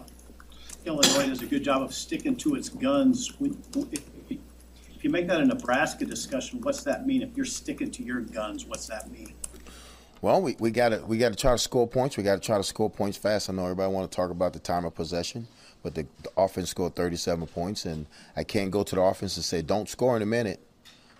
Illinois 0.87 1.27
does 1.27 1.41
a 1.41 1.45
good 1.45 1.63
job 1.63 1.81
of 1.81 1.93
sticking 1.93 2.35
to 2.37 2.55
its 2.55 2.69
guns. 2.69 3.31
If, 3.41 5.03
you 5.03 5.09
make 5.09 5.27
that 5.27 5.41
a 5.41 5.45
Nebraska 5.45 6.05
discussion, 6.05 6.59
what's 6.61 6.83
that 6.83 7.05
mean? 7.05 7.21
If 7.21 7.35
you're 7.35 7.45
sticking 7.45 7.91
to 7.91 8.03
your 8.03 8.21
guns, 8.21 8.65
what's 8.65 8.87
that 8.87 9.11
mean? 9.11 9.33
Well, 10.21 10.41
we, 10.41 10.55
we 10.59 10.71
got 10.71 10.89
to 10.89 11.05
we 11.05 11.17
got 11.17 11.29
to 11.29 11.35
try 11.35 11.51
to 11.51 11.57
score 11.59 11.87
points. 11.87 12.17
We 12.17 12.23
got 12.23 12.35
to 12.35 12.41
try 12.41 12.57
to 12.57 12.63
score 12.63 12.89
points 12.89 13.17
fast. 13.17 13.49
I 13.49 13.53
know 13.53 13.63
everybody 13.63 13.93
want 13.93 14.09
to 14.09 14.15
talk 14.15 14.31
about 14.31 14.53
the 14.53 14.59
time 14.59 14.85
of 14.85 14.95
possession, 14.95 15.47
but 15.83 15.93
the, 15.93 16.07
the 16.23 16.31
offense 16.35 16.71
scored 16.71 16.95
37 16.95 17.45
points, 17.47 17.85
and 17.85 18.07
I 18.35 18.43
can't 18.43 18.71
go 18.71 18.81
to 18.81 18.95
the 18.95 19.01
offense 19.01 19.35
and 19.35 19.45
say 19.45 19.61
don't 19.61 19.87
score 19.87 20.15
in 20.15 20.23
a 20.23 20.25
minute. 20.25 20.59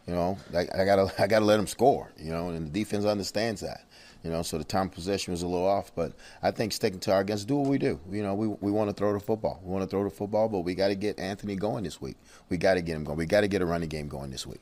You 0.07 0.15
know, 0.15 0.37
I, 0.55 0.61
I 0.73 0.85
gotta 0.85 1.13
I 1.21 1.27
gotta 1.27 1.45
let 1.45 1.57
them 1.57 1.67
score. 1.67 2.11
You 2.17 2.31
know, 2.31 2.49
and 2.49 2.65
the 2.65 2.71
defense 2.71 3.05
understands 3.05 3.61
that. 3.61 3.83
You 4.23 4.31
know, 4.31 4.41
so 4.41 4.57
the 4.57 4.63
time 4.63 4.89
possession 4.89 5.31
was 5.31 5.43
a 5.43 5.47
little 5.47 5.67
off, 5.67 5.93
but 5.95 6.13
I 6.41 6.51
think 6.51 6.73
sticking 6.73 6.99
to 7.01 7.13
our 7.13 7.23
guns, 7.23 7.45
do 7.45 7.55
what 7.55 7.69
we 7.69 7.77
do. 7.77 7.99
You 8.11 8.23
know, 8.23 8.33
we 8.33 8.47
we 8.47 8.71
want 8.71 8.89
to 8.89 8.93
throw 8.93 9.13
the 9.13 9.19
football. 9.19 9.61
We 9.63 9.71
want 9.71 9.83
to 9.83 9.89
throw 9.89 10.03
the 10.03 10.09
football, 10.09 10.49
but 10.49 10.59
we 10.61 10.75
got 10.75 10.87
to 10.89 10.95
get 10.95 11.19
Anthony 11.19 11.55
going 11.55 11.83
this 11.83 12.01
week. 12.01 12.17
We 12.49 12.57
got 12.57 12.73
to 12.73 12.81
get 12.81 12.95
him 12.95 13.03
going. 13.03 13.17
We 13.17 13.25
got 13.25 13.41
to 13.41 13.47
get 13.47 13.61
a 13.61 13.65
running 13.65 13.89
game 13.89 14.07
going 14.07 14.31
this 14.31 14.45
week. 14.47 14.61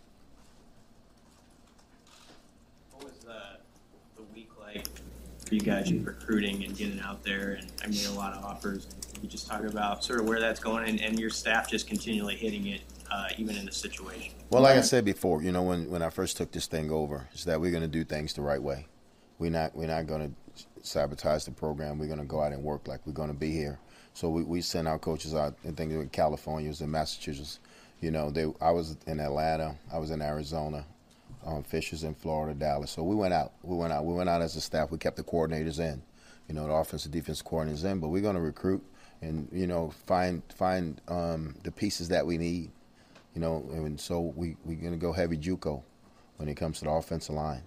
What 2.91 3.05
was 3.05 3.19
the, 3.19 3.57
the 4.17 4.23
week 4.35 4.49
like 4.59 4.87
for 5.47 5.55
you 5.55 5.61
guys 5.61 5.89
in 5.89 6.03
recruiting 6.03 6.63
and 6.63 6.75
getting 6.75 6.99
out 6.99 7.23
there? 7.23 7.53
And 7.59 7.71
I 7.83 7.87
made 7.87 8.05
a 8.05 8.13
lot 8.13 8.33
of 8.33 8.43
offers. 8.43 8.87
You 9.21 9.29
just 9.29 9.47
talk 9.47 9.63
about 9.63 10.03
sort 10.03 10.19
of 10.19 10.27
where 10.27 10.39
that's 10.39 10.59
going, 10.59 10.87
and, 10.87 11.01
and 11.01 11.17
your 11.19 11.29
staff 11.29 11.69
just 11.69 11.87
continually 11.87 12.35
hitting 12.35 12.67
it, 12.67 12.81
uh, 13.09 13.29
even 13.37 13.55
in 13.55 13.65
the 13.65 13.71
situation. 13.71 14.33
Well, 14.49 14.61
like 14.61 14.77
I 14.77 14.81
said 14.81 15.05
before, 15.05 15.41
you 15.41 15.51
know, 15.51 15.63
when, 15.63 15.89
when 15.89 16.01
I 16.01 16.09
first 16.09 16.37
took 16.37 16.51
this 16.51 16.67
thing 16.67 16.91
over, 16.91 17.27
is 17.33 17.45
that 17.45 17.59
we're 17.59 17.71
going 17.71 17.81
to 17.81 17.87
do 17.87 18.03
things 18.03 18.33
the 18.33 18.41
right 18.41 18.61
way. 18.61 18.87
We're 19.39 19.51
not 19.51 19.75
we're 19.75 19.87
not 19.87 20.07
going 20.07 20.33
to 20.55 20.63
sabotage 20.81 21.43
the 21.45 21.51
program. 21.51 21.97
We're 21.97 22.07
going 22.07 22.19
to 22.19 22.25
go 22.25 22.41
out 22.41 22.53
and 22.53 22.63
work 22.63 22.87
like 22.87 23.05
we're 23.05 23.13
going 23.13 23.29
to 23.29 23.35
be 23.35 23.51
here. 23.51 23.79
So 24.13 24.29
we, 24.29 24.43
we 24.43 24.61
send 24.61 24.87
our 24.87 24.99
coaches 24.99 25.35
out. 25.35 25.57
I 25.67 25.71
think 25.71 25.91
in 25.91 26.09
California, 26.09 26.69
was 26.69 26.81
in 26.81 26.91
Massachusetts. 26.91 27.59
You 28.01 28.11
know, 28.11 28.31
they 28.31 28.51
I 28.61 28.71
was 28.71 28.97
in 29.07 29.19
Atlanta, 29.19 29.75
I 29.91 29.97
was 29.97 30.11
in 30.11 30.21
Arizona, 30.21 30.85
um, 31.45 31.63
Fishers 31.63 32.03
in 32.03 32.13
Florida, 32.15 32.57
Dallas. 32.57 32.91
So 32.91 33.03
we 33.03 33.15
went 33.15 33.33
out. 33.33 33.53
We 33.63 33.75
went 33.75 33.93
out. 33.93 34.05
We 34.05 34.13
went 34.13 34.29
out 34.29 34.41
as 34.41 34.55
a 34.55 34.61
staff. 34.61 34.91
We 34.91 34.97
kept 34.97 35.17
the 35.17 35.23
coordinators 35.23 35.79
in. 35.79 36.01
You 36.47 36.53
know, 36.55 36.67
the 36.67 36.73
offensive 36.73 37.11
defense 37.11 37.41
coordinators 37.41 37.83
in. 37.83 37.99
But 37.99 38.09
we're 38.09 38.21
going 38.21 38.35
to 38.35 38.41
recruit 38.41 38.83
and 39.21 39.47
you 39.51 39.67
know 39.67 39.91
find 40.05 40.41
find 40.55 41.01
um, 41.07 41.55
the 41.63 41.71
pieces 41.71 42.09
that 42.09 42.25
we 42.25 42.37
need. 42.37 42.71
You 43.33 43.41
know, 43.41 43.67
and 43.73 43.99
so 43.99 44.33
we 44.35 44.55
we're 44.63 44.79
going 44.79 44.93
to 44.93 44.97
go 44.97 45.11
heavy 45.11 45.37
JUCO 45.37 45.83
when 46.37 46.47
it 46.47 46.55
comes 46.55 46.79
to 46.79 46.85
the 46.85 46.91
offensive 46.91 47.35
line. 47.35 47.63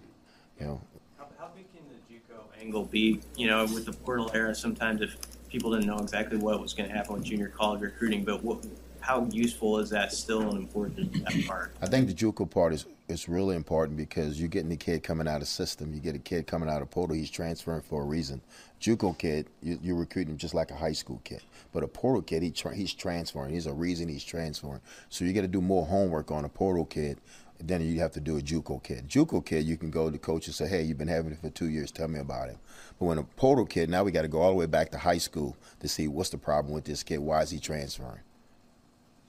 You 0.59 0.67
know, 0.67 0.81
How, 1.19 1.29
how 1.39 1.51
big 1.55 1.67
can 1.73 1.83
the 1.89 2.15
JUCO 2.15 2.41
angle 2.61 2.85
be? 2.85 3.21
You 3.37 3.47
know, 3.49 3.65
with 3.65 3.87
the 3.87 3.93
portal 3.93 4.31
era, 4.35 4.55
sometimes 4.55 5.01
if 5.01 5.17
people 5.49 5.73
didn't 5.73 5.87
know 5.87 5.99
exactly 5.99 6.39
what 6.39 6.61
was 6.61 6.75
going 6.75 6.89
to 6.89 6.95
happen 6.95 7.15
with 7.15 7.25
junior 7.25 7.49
college 7.49 7.81
recruiting, 7.81 8.25
but 8.25 8.43
what, 8.43 8.65
how 9.01 9.27
useful 9.31 9.79
is 9.79 9.91
that 9.91 10.13
still 10.13 10.43
and 10.43 10.59
important 10.59 11.13
that 11.25 11.47
part? 11.47 11.75
I 11.81 11.87
think 11.87 12.09
the 12.09 12.15
JUCO 12.15 12.51
part 12.51 12.73
is 12.73 12.87
is 13.09 13.27
really 13.27 13.57
important 13.57 13.97
because 13.97 14.39
you're 14.39 14.51
getting 14.51 14.69
the 14.69 14.77
kid 14.77 15.03
coming 15.03 15.27
out 15.27 15.41
of 15.41 15.49
system. 15.49 15.95
You 15.95 16.01
get 16.01 16.15
a 16.15 16.19
kid 16.19 16.47
coming 16.47 16.69
out 16.69 16.83
of 16.83 16.91
portal. 16.91 17.17
He's 17.17 17.31
transferring 17.31 17.81
for 17.81 18.03
a 18.03 18.05
reason. 18.05 18.43
JUCO 18.83 19.17
kid, 19.17 19.47
you, 19.63 19.79
you're 19.83 19.97
recruiting 19.97 20.33
him 20.33 20.37
just 20.37 20.53
like 20.53 20.71
a 20.71 20.75
high 20.75 20.93
school 20.93 21.19
kid. 21.25 21.41
But 21.73 21.83
a 21.83 21.89
portal 21.89 22.21
kid, 22.21 22.43
he 22.43 22.51
tra- 22.51 22.77
he's 22.77 22.93
transferring. 22.93 23.55
He's 23.55 23.67
a 23.67 23.73
reason 23.73 24.09
he's 24.09 24.25
transferring. 24.25 24.83
So 25.09 25.25
you 25.25 25.33
got 25.33 25.41
to 25.41 25.49
do 25.49 25.63
more 25.63 25.87
homework 25.87 26.31
on 26.31 26.45
a 26.45 26.51
portal 26.51 26.85
kid 26.85 27.19
than 27.61 27.83
you 27.83 28.01
have 28.01 28.13
to 28.13 28.21
do 28.21 28.39
a 28.39 28.41
JUCO 28.41 28.83
kid. 28.83 29.09
JUCO 29.09 29.45
kid, 29.45 29.65
you 29.65 29.77
can 29.77 29.91
go 29.91 30.07
to 30.07 30.11
the 30.11 30.19
coach 30.19 30.47
and 30.47 30.55
say, 30.55 30.69
"Hey, 30.69 30.83
you've 30.83 30.99
been 30.99 31.09
having 31.09 31.33
it 31.33 31.41
for 31.41 31.51
two 31.51 31.69
years. 31.69 31.91
Tell 31.91 32.09
me 32.09 32.21
about 32.21 32.49
him." 32.49 32.59
But 32.99 33.07
when 33.07 33.19
a 33.19 33.25
portal 33.25 33.67
kid, 33.67 33.91
now 33.91 34.05
we 34.05 34.13
got 34.13 34.23
to 34.23 34.29
go 34.29 34.41
all 34.41 34.51
the 34.51 34.57
way 34.57 34.67
back 34.67 34.91
to 34.91 34.99
high 34.99 35.19
school 35.19 35.57
to 35.81 35.89
see 35.89 36.09
what's 36.09 36.31
the 36.31 36.39
problem 36.39 36.73
with 36.73 36.85
this 36.85 37.03
kid. 37.03 37.19
Why 37.19 37.43
is 37.43 37.51
he 37.51 37.59
transferring? 37.59 38.21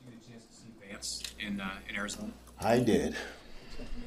Did 0.05 0.13
you 0.13 0.19
get 0.19 0.27
a 0.27 0.31
chance 0.31 0.45
to 0.45 0.55
see 0.55 0.71
Vance 0.87 1.23
in 1.39 1.61
uh, 1.61 1.69
in 1.89 1.95
Arizona? 1.95 2.31
I 2.59 2.79
did. 2.79 3.15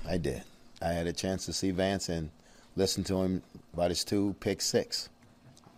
I 0.06 0.18
did. 0.18 0.42
I 0.80 0.88
had 0.92 1.06
a 1.06 1.12
chance 1.12 1.46
to 1.46 1.52
see 1.52 1.70
Vance 1.70 2.08
and 2.08 2.30
listen 2.76 3.04
to 3.04 3.22
him 3.22 3.42
about 3.72 3.90
his 3.90 4.04
two 4.04 4.34
pick 4.40 4.60
six. 4.60 5.08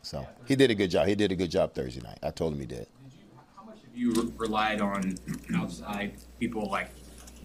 So 0.03 0.26
he 0.47 0.55
did 0.55 0.70
a 0.70 0.74
good 0.74 0.90
job. 0.90 1.07
He 1.07 1.14
did 1.14 1.32
a 1.32 1.36
good 1.36 1.51
job 1.51 1.74
Thursday 1.74 2.03
night. 2.03 2.18
I 2.22 2.30
told 2.30 2.53
him 2.53 2.61
he 2.61 2.66
did. 2.66 2.78
Did 2.78 2.88
you, 3.12 3.24
how 3.57 3.64
much 3.64 3.78
have 3.84 3.97
you 3.97 4.12
re- 4.12 4.32
relied 4.36 4.80
on 4.80 5.14
outside 5.55 6.14
people 6.38 6.68
like 6.68 6.90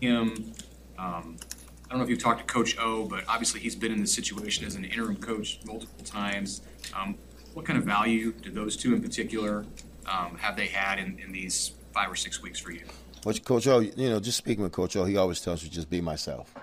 him? 0.02 0.54
Um, 1.00 1.38
I 1.86 1.90
don't 1.90 2.00
know 2.00 2.04
if 2.04 2.10
you've 2.10 2.22
talked 2.22 2.40
to 2.40 2.46
Coach 2.46 2.78
O, 2.78 3.06
but 3.06 3.24
obviously 3.28 3.60
he's 3.60 3.76
been 3.76 3.92
in 3.92 4.02
this 4.02 4.14
situation 4.14 4.66
as 4.66 4.76
an 4.76 4.86
interim 4.86 5.16
coach 5.16 5.60
multiple 5.66 6.04
times. 6.04 6.62
Um, 6.96 7.18
what 7.54 7.66
kind 7.66 7.80
of 7.80 7.86
value 7.86 8.32
do 8.32 8.52
those 8.52 8.76
two 8.78 8.94
in 8.94 9.02
particular 9.02 9.66
um, 10.06 10.38
have 10.38 10.56
they 10.56 10.68
had 10.68 11.00
in, 11.00 11.18
in 11.20 11.32
these 11.32 11.72
five 11.94 12.12
or 12.12 12.16
six 12.16 12.42
weeks 12.42 12.60
for 12.60 12.72
you? 12.72 12.84
Which 13.24 13.44
Coach 13.44 13.68
O, 13.68 13.80
you 13.80 14.10
know, 14.10 14.20
just 14.20 14.38
speaking 14.38 14.64
with 14.64 14.72
Coach 14.72 14.96
O, 14.96 15.06
he 15.06 15.18
always 15.18 15.42
tells 15.42 15.64
me 15.64 15.70
just 15.70 15.90
be 15.90 16.00
myself. 16.02 16.54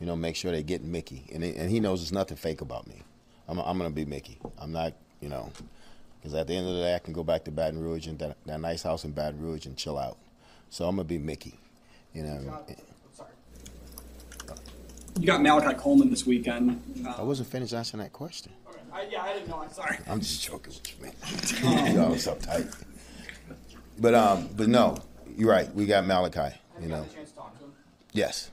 You 0.00 0.06
know, 0.06 0.16
make 0.16 0.36
sure 0.36 0.50
they 0.50 0.62
get 0.62 0.82
Mickey, 0.82 1.24
and 1.32 1.44
he, 1.44 1.54
and 1.54 1.70
he 1.70 1.78
knows 1.78 2.00
there's 2.00 2.12
nothing 2.12 2.36
fake 2.36 2.60
about 2.60 2.88
me. 2.88 3.02
I'm 3.46 3.58
I'm 3.60 3.78
gonna 3.78 3.90
be 3.90 4.04
Mickey. 4.04 4.38
I'm 4.58 4.72
not, 4.72 4.94
you 5.20 5.28
know, 5.28 5.52
because 6.18 6.34
at 6.34 6.48
the 6.48 6.56
end 6.56 6.66
of 6.66 6.74
the 6.74 6.80
day, 6.80 6.94
I 6.94 6.98
can 6.98 7.12
go 7.12 7.22
back 7.22 7.44
to 7.44 7.52
Baton 7.52 7.80
Rouge 7.80 8.08
and 8.08 8.18
that, 8.18 8.36
that 8.46 8.60
nice 8.60 8.82
house 8.82 9.04
in 9.04 9.12
Baton 9.12 9.40
Rouge 9.40 9.66
and 9.66 9.76
chill 9.76 9.98
out. 9.98 10.16
So 10.70 10.88
I'm 10.88 10.96
gonna 10.96 11.04
be 11.04 11.18
Mickey. 11.18 11.58
You 12.14 12.24
know. 12.24 12.64
You 15.18 15.26
got 15.26 15.42
Malachi 15.42 15.74
Coleman 15.74 16.10
this 16.10 16.26
weekend. 16.26 16.82
Uh, 17.06 17.14
I 17.18 17.22
wasn't 17.22 17.48
finished 17.48 17.72
answering 17.74 18.02
that 18.02 18.12
question. 18.12 18.52
I, 18.92 19.06
yeah, 19.10 19.22
I 19.22 19.34
didn't 19.34 19.48
know. 19.48 19.60
I'm 19.62 19.72
sorry. 19.72 19.98
I'm 20.08 20.20
just 20.20 20.42
joking 20.44 20.72
with 20.74 21.00
you, 21.62 21.68
man. 21.70 21.94
Y'all 21.94 22.16
so 22.16 22.34
tight. 22.36 22.66
But 23.98 24.14
um, 24.14 24.48
but 24.56 24.68
no, 24.68 24.98
you're 25.36 25.50
right. 25.50 25.72
We 25.74 25.86
got 25.86 26.06
Malachi. 26.06 26.56
You 26.80 26.88
know. 26.88 27.06
chance 27.14 27.30
to 27.30 27.36
talk 27.36 27.58
to 27.58 27.64
him? 27.64 27.72
Yes. 28.12 28.50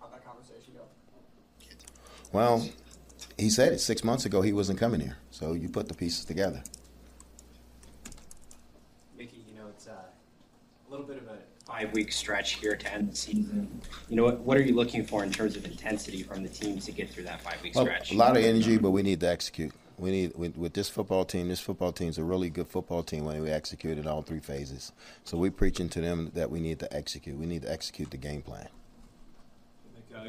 How'd 0.00 0.12
that 0.12 0.24
conversation 0.24 0.74
go? 0.74 0.82
Well, 2.32 2.66
he 3.38 3.50
said 3.50 3.72
it 3.72 3.80
six 3.80 4.02
months 4.02 4.24
ago. 4.24 4.42
He 4.42 4.52
wasn't 4.52 4.78
coming 4.78 5.00
here. 5.00 5.16
So 5.30 5.52
you 5.52 5.68
put 5.68 5.88
the 5.88 5.94
pieces 5.94 6.24
together. 6.24 6.62
Mickey, 9.16 9.44
you 9.48 9.56
know, 9.56 9.68
it's 9.68 9.86
uh, 9.86 9.92
a 9.92 10.90
little 10.90 11.06
bit 11.06 11.18
of 11.18 11.24
a 11.24 11.38
five-week 11.74 12.12
stretch 12.12 12.52
here 12.52 12.76
to 12.76 12.92
end 12.92 13.10
the 13.10 13.16
season. 13.16 13.80
You 14.08 14.16
know, 14.16 14.24
what, 14.24 14.40
what 14.40 14.56
are 14.56 14.62
you 14.62 14.74
looking 14.74 15.04
for 15.04 15.24
in 15.24 15.32
terms 15.32 15.56
of 15.56 15.64
intensity 15.64 16.22
from 16.22 16.42
the 16.42 16.48
teams 16.48 16.84
to 16.86 16.92
get 16.92 17.10
through 17.10 17.24
that 17.24 17.40
five-week 17.40 17.74
Well, 17.74 17.84
stretch? 17.84 18.12
a 18.12 18.16
lot 18.16 18.36
of 18.36 18.44
energy, 18.44 18.78
but 18.78 18.92
we 18.92 19.02
need 19.02 19.20
to 19.20 19.28
execute. 19.28 19.72
We 19.98 20.10
need 20.10 20.36
with, 20.36 20.56
with 20.56 20.74
this 20.74 20.88
football 20.88 21.24
team. 21.24 21.48
This 21.48 21.60
football 21.60 21.92
team 21.92 22.08
is 22.08 22.18
a 22.18 22.24
really 22.24 22.50
good 22.50 22.68
football 22.68 23.02
team 23.02 23.24
when 23.24 23.40
we 23.42 23.50
execute 23.50 23.98
in 23.98 24.06
all 24.06 24.22
three 24.22 24.40
phases. 24.40 24.92
So 25.24 25.36
we're 25.36 25.50
preaching 25.50 25.88
to 25.90 26.00
them 26.00 26.30
that 26.34 26.50
we 26.50 26.60
need 26.60 26.78
to 26.80 26.92
execute. 26.96 27.36
We 27.36 27.46
need 27.46 27.62
to 27.62 27.72
execute 27.72 28.10
the 28.10 28.16
game 28.16 28.42
plan. 28.42 28.68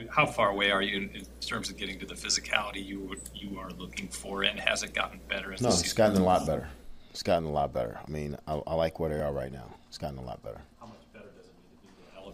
How 0.10 0.26
far 0.26 0.50
away 0.50 0.72
are 0.72 0.82
you 0.82 0.98
in, 0.98 1.10
in 1.16 1.26
terms 1.42 1.70
of 1.70 1.78
getting 1.78 2.00
to 2.00 2.08
the 2.08 2.16
physicality 2.16 2.84
you 2.84 3.16
you 3.36 3.60
are 3.60 3.70
looking 3.70 4.08
for, 4.08 4.42
and 4.44 4.60
has 4.60 4.82
it 4.82 4.96
gotten 4.96 5.20
better 5.30 5.54
as 5.54 5.62
No, 5.62 5.70
the 5.70 5.76
it's 5.76 5.94
gotten 5.94 6.18
a 6.18 6.26
lot 6.26 6.48
better. 6.48 6.68
It's 7.12 7.22
gotten 7.24 7.48
a 7.48 7.52
lot 7.52 7.72
better. 7.72 8.00
I 8.06 8.10
mean, 8.10 8.36
I, 8.48 8.62
I 8.66 8.74
like 8.74 9.00
where 9.00 9.10
they 9.12 9.22
are 9.22 9.32
right 9.32 9.52
now. 9.52 9.68
It's 9.88 9.98
gotten 9.98 10.18
a 10.18 10.22
lot 10.22 10.44
better. 10.44 10.58
How 10.58 10.58
much 10.58 10.60
better 10.60 10.60
does 10.60 10.60
it 10.60 10.75
need 10.75 10.75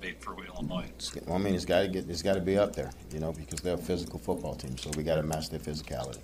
to 0.02 0.08
elevate 0.08 0.24
for 0.24 0.43
Illinois? 0.45 0.91
Well, 1.26 1.36
I 1.36 1.39
mean, 1.39 1.56
it's 1.56 1.66
got 1.66 1.82
to 1.82 1.88
get, 1.88 2.10
it's 2.10 2.22
got 2.22 2.36
to 2.36 2.41
be 2.41 2.58
up 2.58 2.76
there, 2.76 2.91
you 3.12 3.20
know, 3.20 3.32
because 3.32 3.62
they're 3.62 3.76
a 3.76 3.78
physical 3.78 4.20
football 4.20 4.56
team. 4.56 4.78
So 4.78 4.91
we 4.95 5.04
got 5.04 5.16
to 5.16 5.24
match 5.24 5.49
their 5.49 5.60
physicality. 5.60 6.20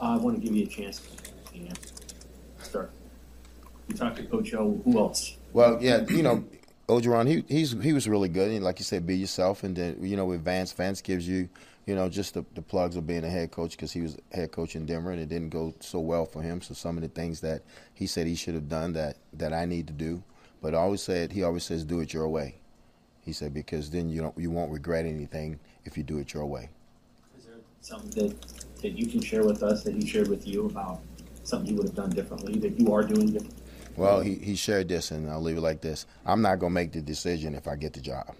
I 0.00 0.16
want 0.16 0.36
to 0.36 0.42
give 0.42 0.54
you 0.54 0.64
a 0.64 0.68
chance 0.68 1.00
to 1.00 1.58
you 1.58 1.68
know, 1.68 1.74
start. 2.58 2.90
You 3.88 3.96
talked 3.96 4.16
to 4.16 4.24
Coach 4.24 4.52
O. 4.54 4.80
Who 4.84 4.98
else? 4.98 5.36
Well, 5.52 5.78
yeah, 5.80 6.04
you 6.08 6.22
know, 6.22 6.44
Orgeron, 6.88 7.28
he 7.28 7.44
he's 7.48 7.72
he 7.82 7.92
was 7.92 8.08
really 8.08 8.28
good. 8.28 8.50
And 8.50 8.64
like 8.64 8.78
you 8.78 8.84
said, 8.84 9.06
be 9.06 9.16
yourself. 9.16 9.62
And 9.62 9.76
then 9.76 9.98
you 10.00 10.16
know, 10.16 10.24
with 10.24 10.44
Vance, 10.44 10.72
Vance 10.72 11.00
gives 11.00 11.28
you, 11.28 11.48
you 11.86 11.94
know, 11.94 12.08
just 12.08 12.34
the, 12.34 12.44
the 12.54 12.62
plugs 12.62 12.96
of 12.96 13.06
being 13.06 13.24
a 13.24 13.30
head 13.30 13.50
coach 13.50 13.72
because 13.72 13.92
he 13.92 14.00
was 14.00 14.16
head 14.32 14.50
coach 14.52 14.74
in 14.74 14.84
Denver, 14.84 15.12
and 15.12 15.20
it 15.20 15.28
didn't 15.28 15.50
go 15.50 15.74
so 15.80 16.00
well 16.00 16.26
for 16.26 16.42
him. 16.42 16.60
So 16.60 16.74
some 16.74 16.96
of 16.96 17.02
the 17.02 17.08
things 17.08 17.40
that 17.40 17.62
he 17.92 18.06
said 18.06 18.26
he 18.26 18.34
should 18.34 18.54
have 18.54 18.68
done 18.68 18.94
that 18.94 19.18
that 19.34 19.52
I 19.52 19.64
need 19.64 19.86
to 19.86 19.92
do, 19.92 20.22
but 20.60 20.74
I 20.74 20.78
always 20.78 21.02
said 21.02 21.30
he 21.30 21.44
always 21.44 21.62
says 21.62 21.84
do 21.84 22.00
it 22.00 22.12
your 22.12 22.28
way. 22.28 22.56
He 23.24 23.32
said 23.32 23.54
because 23.54 23.90
then 23.90 24.08
you 24.08 24.20
don't 24.20 24.36
you 24.36 24.50
won't 24.50 24.70
regret 24.70 25.06
anything 25.06 25.58
if 25.84 25.96
you 25.96 26.02
do 26.02 26.18
it 26.18 26.34
your 26.34 26.46
way. 26.46 26.68
Is 27.38 27.46
there 27.46 27.54
something 27.80 28.10
that, 28.28 28.36
that 28.82 28.90
you 28.90 29.06
can 29.06 29.20
share 29.20 29.44
with 29.44 29.62
us 29.62 29.82
that 29.84 29.94
he 29.94 30.06
shared 30.06 30.28
with 30.28 30.46
you 30.46 30.66
about 30.66 31.00
something 31.42 31.68
he 31.68 31.74
would 31.74 31.86
have 31.86 31.96
done 31.96 32.10
differently 32.10 32.58
that 32.58 32.78
you 32.78 32.92
are 32.92 33.02
doing 33.02 33.32
differently? 33.32 33.62
Well, 33.96 34.20
he, 34.20 34.34
he 34.34 34.56
shared 34.56 34.88
this, 34.88 35.12
and 35.12 35.30
I'll 35.30 35.40
leave 35.40 35.56
it 35.56 35.60
like 35.60 35.80
this. 35.80 36.06
I'm 36.26 36.42
not 36.42 36.58
going 36.58 36.70
to 36.70 36.74
make 36.74 36.92
the 36.92 37.00
decision 37.00 37.54
if 37.54 37.68
I 37.68 37.76
get 37.76 37.92
the 37.92 38.00
job. 38.00 38.34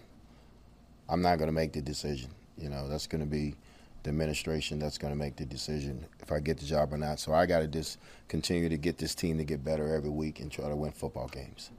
I'm 1.08 1.22
not 1.22 1.38
going 1.38 1.48
to 1.48 1.54
make 1.54 1.72
the 1.72 1.80
decision. 1.80 2.30
You 2.58 2.70
know, 2.70 2.88
that's 2.88 3.06
going 3.06 3.22
to 3.22 3.30
be 3.30 3.54
the 4.02 4.10
administration 4.10 4.78
that's 4.78 4.98
going 4.98 5.12
to 5.12 5.18
make 5.18 5.36
the 5.36 5.44
decision 5.44 6.04
if 6.20 6.30
I 6.30 6.40
get 6.40 6.58
the 6.58 6.66
job 6.66 6.92
or 6.92 6.98
not. 6.98 7.20
So 7.20 7.32
I 7.32 7.46
got 7.46 7.60
to 7.60 7.66
just 7.66 7.98
continue 8.28 8.68
to 8.68 8.76
get 8.76 8.98
this 8.98 9.14
team 9.14 9.38
to 9.38 9.44
get 9.44 9.64
better 9.64 9.94
every 9.94 10.10
week 10.10 10.40
and 10.40 10.50
try 10.50 10.68
to 10.68 10.76
win 10.76 10.92
football 10.92 11.28
games. 11.28 11.70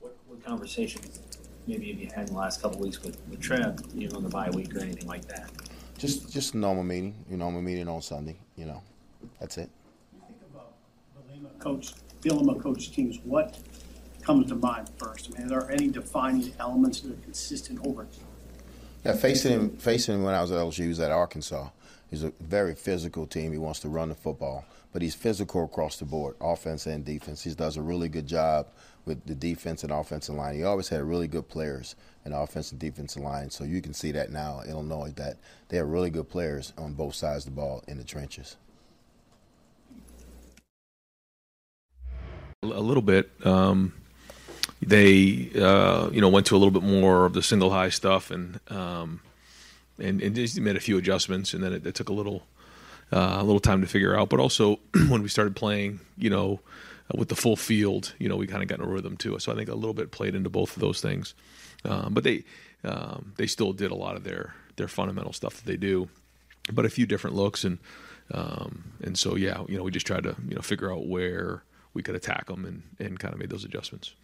What, 0.00 0.16
what 0.28 0.44
conversations 0.44 1.20
maybe 1.66 1.90
if 1.90 1.98
you 1.98 2.08
had 2.14 2.28
in 2.28 2.34
the 2.34 2.40
last 2.40 2.60
couple 2.60 2.78
of 2.78 2.84
weeks 2.84 3.02
with, 3.02 3.18
with 3.28 3.40
Trev, 3.40 3.80
you 3.94 4.08
know, 4.08 4.18
in 4.18 4.24
the 4.24 4.30
bye 4.30 4.50
week 4.50 4.74
or 4.74 4.80
anything 4.80 5.06
like 5.06 5.26
that? 5.26 5.50
Just 5.98 6.32
just 6.32 6.54
normal 6.54 6.82
meeting, 6.82 7.14
you 7.30 7.36
know, 7.36 7.44
normal 7.44 7.62
meeting 7.62 7.88
on 7.88 8.02
Sunday. 8.02 8.36
You 8.56 8.66
know, 8.66 8.82
that's 9.38 9.58
it. 9.58 9.70
You 10.12 10.20
think 10.26 10.38
about 10.52 10.72
Bielema 11.28 11.58
coach, 11.58 11.92
Bielema 12.22 12.60
coach 12.60 12.90
teams, 12.92 13.18
what 13.24 13.58
comes 14.22 14.48
to 14.48 14.54
mind 14.54 14.90
first? 14.96 15.30
I 15.30 15.38
mean, 15.38 15.52
are 15.52 15.60
there 15.60 15.70
any 15.70 15.88
defining 15.88 16.52
elements 16.58 17.00
that 17.00 17.12
are 17.12 17.22
consistent 17.22 17.86
over? 17.86 18.06
Yeah, 19.04 19.14
facing 19.14 19.52
him, 19.52 19.76
facing 19.76 20.14
him 20.14 20.22
when 20.22 20.34
I 20.34 20.40
was 20.40 20.52
at 20.52 20.58
LSU, 20.58 20.82
he 20.82 20.88
was 20.88 21.00
at 21.00 21.10
Arkansas. 21.10 21.68
He's 22.08 22.22
a 22.22 22.32
very 22.40 22.74
physical 22.74 23.26
team. 23.26 23.52
He 23.52 23.58
wants 23.58 23.80
to 23.80 23.88
run 23.88 24.10
the 24.10 24.14
football, 24.14 24.64
but 24.92 25.02
he's 25.02 25.14
physical 25.14 25.64
across 25.64 25.96
the 25.96 26.04
board, 26.04 26.36
offense 26.40 26.86
and 26.86 27.04
defense. 27.04 27.42
He 27.42 27.52
does 27.54 27.76
a 27.76 27.82
really 27.82 28.08
good 28.08 28.26
job 28.26 28.66
with 29.04 29.24
the 29.26 29.34
defense 29.34 29.82
and 29.82 29.92
offensive 29.92 30.34
line. 30.34 30.54
He 30.54 30.64
always 30.64 30.88
had 30.88 31.02
really 31.02 31.28
good 31.28 31.48
players 31.48 31.96
in 32.24 32.32
offense 32.32 32.70
and 32.70 32.80
defensive 32.80 33.22
line. 33.22 33.50
So 33.50 33.64
you 33.64 33.82
can 33.82 33.94
see 33.94 34.12
that 34.12 34.30
now, 34.30 34.60
in 34.60 34.70
Illinois, 34.70 35.12
that 35.16 35.38
they 35.68 35.76
have 35.76 35.88
really 35.88 36.10
good 36.10 36.28
players 36.28 36.72
on 36.78 36.92
both 36.92 37.14
sides 37.14 37.46
of 37.46 37.54
the 37.54 37.60
ball 37.60 37.82
in 37.88 37.98
the 37.98 38.04
trenches. 38.04 38.56
a 42.62 42.80
little 42.80 43.02
bit. 43.02 43.30
Um, 43.44 43.92
they, 44.80 45.50
uh, 45.56 46.10
you 46.12 46.20
know, 46.20 46.28
went 46.28 46.46
to 46.46 46.56
a 46.56 46.58
little 46.58 46.70
bit 46.70 46.82
more 46.82 47.26
of 47.26 47.32
the 47.32 47.42
single 47.42 47.70
high 47.70 47.88
stuff 47.88 48.30
and 48.30 48.60
um, 48.68 49.20
and, 49.98 50.22
and 50.22 50.34
just 50.34 50.58
made 50.60 50.76
a 50.76 50.80
few 50.80 50.96
adjustments, 50.98 51.54
and 51.54 51.62
then 51.62 51.72
it, 51.72 51.86
it 51.86 51.94
took 51.94 52.08
a 52.08 52.12
little 52.12 52.42
uh, 53.12 53.36
a 53.38 53.44
little 53.44 53.60
time 53.60 53.80
to 53.80 53.86
figure 53.86 54.16
out. 54.16 54.28
But 54.28 54.40
also 54.40 54.78
when 55.08 55.22
we 55.22 55.28
started 55.28 55.56
playing, 55.56 56.00
you 56.16 56.30
know, 56.30 56.60
with 57.14 57.28
the 57.28 57.36
full 57.36 57.56
field, 57.56 58.14
you 58.18 58.28
know, 58.28 58.36
we 58.36 58.46
kind 58.46 58.62
of 58.62 58.68
got 58.68 58.78
in 58.78 58.84
a 58.84 58.88
rhythm 58.88 59.16
too. 59.16 59.38
So 59.38 59.52
I 59.52 59.54
think 59.54 59.68
a 59.68 59.74
little 59.74 59.94
bit 59.94 60.10
played 60.10 60.34
into 60.34 60.50
both 60.50 60.76
of 60.76 60.80
those 60.80 61.00
things. 61.00 61.34
Um, 61.84 62.14
but 62.14 62.24
they 62.24 62.44
um, 62.84 63.32
they 63.36 63.46
still 63.46 63.72
did 63.72 63.90
a 63.90 63.94
lot 63.94 64.16
of 64.16 64.24
their 64.24 64.54
their 64.76 64.88
fundamental 64.88 65.32
stuff 65.32 65.56
that 65.56 65.66
they 65.66 65.76
do. 65.76 66.08
but 66.72 66.84
a 66.84 66.90
few 66.90 67.06
different 67.06 67.36
looks, 67.36 67.64
and 67.64 67.78
um, 68.32 68.92
and 69.02 69.18
so 69.18 69.36
yeah, 69.36 69.62
you 69.68 69.76
know, 69.76 69.82
we 69.82 69.90
just 69.90 70.06
tried 70.06 70.24
to 70.24 70.36
you 70.48 70.54
know 70.54 70.62
figure 70.62 70.92
out 70.92 71.06
where 71.06 71.62
we 71.94 72.02
could 72.02 72.14
attack 72.14 72.46
them 72.46 72.64
and 72.64 72.82
and 72.98 73.18
kind 73.18 73.34
of 73.34 73.40
made 73.40 73.50
those 73.50 73.64
adjustments. 73.64 74.14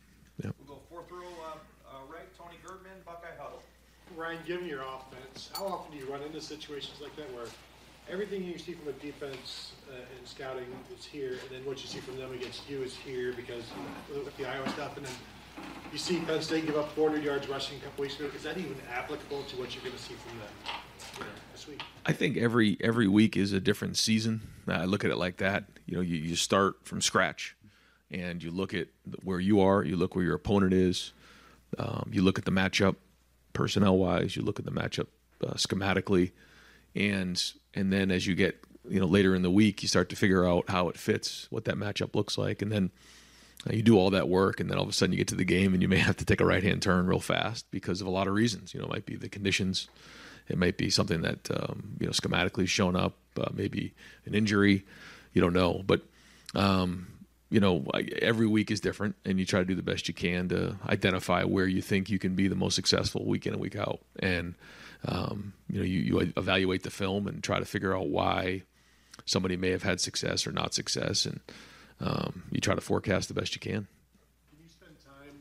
Yeah. 0.43 0.51
We'll 0.67 0.77
go 0.77 0.83
fourth 0.89 1.11
row, 1.11 1.19
uh, 1.19 1.57
uh, 1.89 2.13
right, 2.13 2.29
Tony 2.39 2.57
Gerdeman, 2.65 3.05
Buckeye 3.05 3.27
Huddle. 3.39 3.63
Ryan, 4.17 4.39
given 4.47 4.67
your 4.67 4.83
offense, 4.83 5.51
how 5.53 5.67
often 5.67 5.93
do 5.93 5.99
you 5.99 6.11
run 6.11 6.23
into 6.23 6.41
situations 6.41 7.01
like 7.01 7.15
that 7.17 7.33
where 7.35 7.47
everything 8.11 8.45
you 8.45 8.59
see 8.59 8.73
from 8.73 8.89
a 8.89 8.93
defense 8.93 9.73
uh, 9.91 9.95
and 9.97 10.27
scouting 10.27 10.67
is 10.97 11.05
here, 11.05 11.33
and 11.33 11.51
then 11.51 11.65
what 11.65 11.81
you 11.83 11.89
see 11.89 11.99
from 11.99 12.17
them 12.17 12.33
against 12.33 12.69
you 12.69 12.83
is 12.83 12.95
here 12.95 13.33
because 13.33 13.65
with 14.13 14.37
the 14.37 14.47
Iowa 14.47 14.69
stuff, 14.71 14.97
and 14.97 15.07
then 15.07 15.13
you 15.93 15.99
see 15.99 16.21
Penn 16.21 16.41
State 16.41 16.67
give 16.67 16.77
up 16.77 16.93
400 16.93 17.25
yards 17.25 17.49
rushing 17.49 17.79
a 17.79 17.81
couple 17.81 18.03
weeks 18.03 18.19
ago. 18.19 18.31
Is 18.35 18.43
that 18.43 18.59
even 18.59 18.77
applicable 18.93 19.43
to 19.45 19.57
what 19.57 19.75
you're 19.75 19.85
going 19.85 19.97
to 19.97 20.03
see 20.03 20.15
from 20.15 20.39
them 20.39 21.29
this 21.53 21.67
week? 21.67 21.83
I 22.07 22.13
think 22.13 22.37
every 22.37 22.77
every 22.81 23.09
week 23.09 23.37
is 23.37 23.53
a 23.53 23.61
different 23.61 23.97
season. 23.97 24.43
I 24.67 24.85
look 24.85 25.05
at 25.05 25.11
it 25.11 25.17
like 25.17 25.39
that. 25.39 25.65
You 25.87 25.97
know, 25.97 26.03
you, 26.03 26.17
you 26.17 26.37
start 26.37 26.87
from 26.87 27.01
scratch, 27.01 27.57
and 28.11 28.43
you 28.43 28.51
look 28.51 28.75
at 28.75 28.89
where 29.23 29.41
you 29.41 29.61
are. 29.61 29.85
You 29.85 29.97
look 29.97 30.15
where 30.15 30.25
your 30.25 30.35
opponent 30.35 30.73
is. 30.73 31.13
Um, 31.79 32.11
you 32.13 32.23
look 32.23 32.39
at 32.39 32.45
the 32.45 32.51
matchup, 32.51 32.97
personnel 33.53 33.99
wise. 33.99 34.37
You 34.37 34.43
look 34.43 34.59
at 34.59 34.65
the 34.65 34.71
matchup 34.71 35.09
uh, 35.47 35.55
schematically, 35.55 36.33
and 36.95 37.43
and 37.79 37.93
then 37.93 38.11
as 38.11 38.27
you 38.27 38.35
get 38.35 38.61
you 38.89 38.99
know 38.99 39.07
later 39.07 39.35
in 39.35 39.43
the 39.43 39.51
week, 39.51 39.83
you 39.83 39.89
start 39.89 40.09
to 40.09 40.17
figure 40.17 40.45
out 40.45 40.69
how 40.69 40.89
it 40.89 40.99
fits, 40.99 41.47
what 41.51 41.65
that 41.67 41.77
matchup 41.77 42.15
looks 42.17 42.37
like, 42.37 42.61
and 42.61 42.73
then 42.73 42.91
uh, 43.69 43.73
you 43.73 43.83
do 43.83 43.97
all 43.97 44.11
that 44.11 44.29
work, 44.29 44.59
and 44.59 44.69
then 44.69 44.77
all 44.77 44.83
of 44.83 44.91
a 44.91 44.93
sudden 44.93 45.13
you 45.13 45.19
get 45.19 45.29
to 45.29 45.37
the 45.37 45.45
game, 45.45 45.75
and 45.75 45.83
you 45.83 45.89
may 45.89 45.99
have 46.09 46.17
to 46.17 46.25
take 46.25 46.41
a 46.41 46.45
right 46.45 46.63
hand 46.63 46.83
turn 46.83 47.07
real 47.07 47.21
fast 47.21 47.71
because 47.71 48.01
of 48.01 48.09
a 48.09 48.11
lot 48.11 48.27
of 48.27 48.35
reasons. 48.35 48.75
You 48.75 48.81
know, 48.81 48.87
it 48.87 48.91
might 48.91 49.07
be 49.07 49.15
the 49.15 49.29
conditions, 49.29 49.89
it 50.49 50.59
might 50.59 50.77
be 50.77 50.91
something 50.91 51.23
that 51.23 51.49
um, 51.53 51.97
you 52.01 52.07
know 52.07 52.13
schematically 52.13 52.67
shown 52.67 52.97
up, 52.97 53.17
uh, 53.41 53.51
maybe 53.55 53.95
an 54.27 54.35
injury. 54.35 54.85
You 55.33 55.41
don't 55.41 55.53
know, 55.53 55.83
but 55.87 56.03
um, 56.57 57.07
you 57.49 57.61
know 57.61 57.87
every 58.21 58.49
week 58.49 58.73
is 58.73 58.81
different, 58.81 59.15
and 59.25 59.39
you 59.39 59.47
try 59.47 59.61
to 59.61 59.67
do 59.67 59.77
the 59.77 59.83
best 59.83 60.09
you 60.09 60.15
can 60.15 60.49
to 60.49 60.77
identify 60.89 61.45
where 61.45 61.67
you 61.67 61.81
think 61.81 62.11
you 62.11 62.19
can 62.19 62.35
be 62.35 62.49
the 62.49 62.57
most 62.57 62.75
successful 62.75 63.25
week 63.25 63.47
in 63.47 63.53
and 63.53 63.63
week 63.63 63.77
out, 63.77 64.01
and 64.19 64.57
um, 65.07 65.53
you 65.71 65.79
know 65.79 65.85
you, 65.85 66.01
you 66.01 66.33
evaluate 66.37 66.83
the 66.83 66.91
film 66.91 67.27
and 67.27 67.43
try 67.43 67.59
to 67.59 67.65
figure 67.65 67.97
out 67.97 68.09
why 68.09 68.63
somebody 69.25 69.57
may 69.57 69.71
have 69.71 69.83
had 69.83 70.01
success 70.01 70.47
or 70.47 70.53
not 70.53 70.75
success, 70.75 71.27
and 71.27 71.41
um, 72.01 72.45
you 72.51 72.61
try 72.61 72.75
to 72.75 72.81
forecast 72.81 73.29
the 73.29 73.35
best 73.35 73.55
you 73.55 73.61
can. 73.61 73.87
Do 74.51 74.63
you 74.63 74.69
spend 74.69 74.95
time 75.05 75.35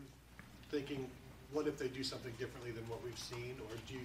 thinking, 0.70 1.08
what 1.52 1.68
if 1.68 1.78
they 1.78 1.88
do 1.88 2.04
something 2.04 2.34
differently 2.38 2.72
than 2.72 2.88
what 2.90 3.04
we've 3.04 3.18
seen, 3.18 3.56
or 3.70 3.76
do 3.88 3.96
you 3.96 4.02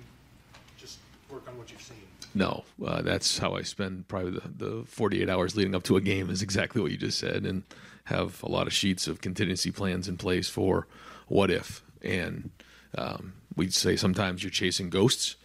just 0.78 0.98
work 1.30 1.48
on 1.48 1.58
what 1.58 1.70
you've 1.70 1.82
seen? 1.82 1.96
No, 2.34 2.64
uh, 2.84 3.02
that's 3.02 3.38
how 3.38 3.54
I 3.54 3.62
spend 3.62 4.08
probably 4.08 4.32
the, 4.32 4.48
the 4.48 4.84
48 4.86 5.28
hours 5.28 5.56
leading 5.56 5.74
up 5.74 5.82
to 5.84 5.96
a 5.96 6.00
game 6.00 6.30
is 6.30 6.42
exactly 6.42 6.80
what 6.80 6.90
you 6.90 6.96
just 6.96 7.18
said, 7.18 7.44
and 7.44 7.62
have 8.04 8.42
a 8.42 8.48
lot 8.48 8.66
of 8.66 8.72
sheets 8.72 9.06
of 9.06 9.20
contingency 9.20 9.70
plans 9.70 10.08
in 10.08 10.16
place 10.16 10.48
for 10.48 10.86
what 11.28 11.50
if. 11.50 11.82
And 12.02 12.50
um, 12.96 13.34
we'd 13.54 13.72
say 13.72 13.96
sometimes 13.96 14.42
you're 14.42 14.50
chasing 14.50 14.90
ghosts, 14.90 15.36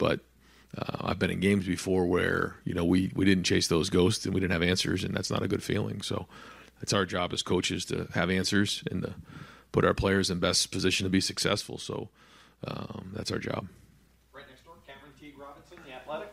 but 0.00 0.20
uh, 0.76 0.96
I've 1.02 1.18
been 1.18 1.30
in 1.30 1.40
games 1.40 1.66
before 1.66 2.06
where 2.06 2.56
you 2.64 2.74
know 2.74 2.84
we 2.84 3.12
we 3.14 3.24
didn't 3.24 3.44
chase 3.44 3.68
those 3.68 3.90
ghosts 3.90 4.24
and 4.24 4.34
we 4.34 4.40
didn't 4.40 4.52
have 4.52 4.62
answers, 4.62 5.04
and 5.04 5.14
that's 5.14 5.30
not 5.30 5.42
a 5.42 5.48
good 5.48 5.62
feeling. 5.62 6.00
So 6.00 6.26
it's 6.80 6.92
our 6.92 7.04
job 7.04 7.32
as 7.32 7.42
coaches 7.42 7.84
to 7.86 8.08
have 8.14 8.30
answers 8.30 8.82
and 8.90 9.02
to 9.02 9.14
put 9.70 9.84
our 9.84 9.94
players 9.94 10.30
in 10.30 10.40
best 10.40 10.72
position 10.72 11.04
to 11.04 11.10
be 11.10 11.20
successful. 11.20 11.78
So 11.78 12.08
um, 12.66 13.12
that's 13.12 13.30
our 13.30 13.38
job. 13.38 13.68
Right 14.32 14.44
next 14.48 14.64
door, 14.64 14.74
Cameron 14.86 15.12
Teague 15.20 15.38
Robinson, 15.38 15.78
the 15.86 15.92
Athletic. 15.92 16.32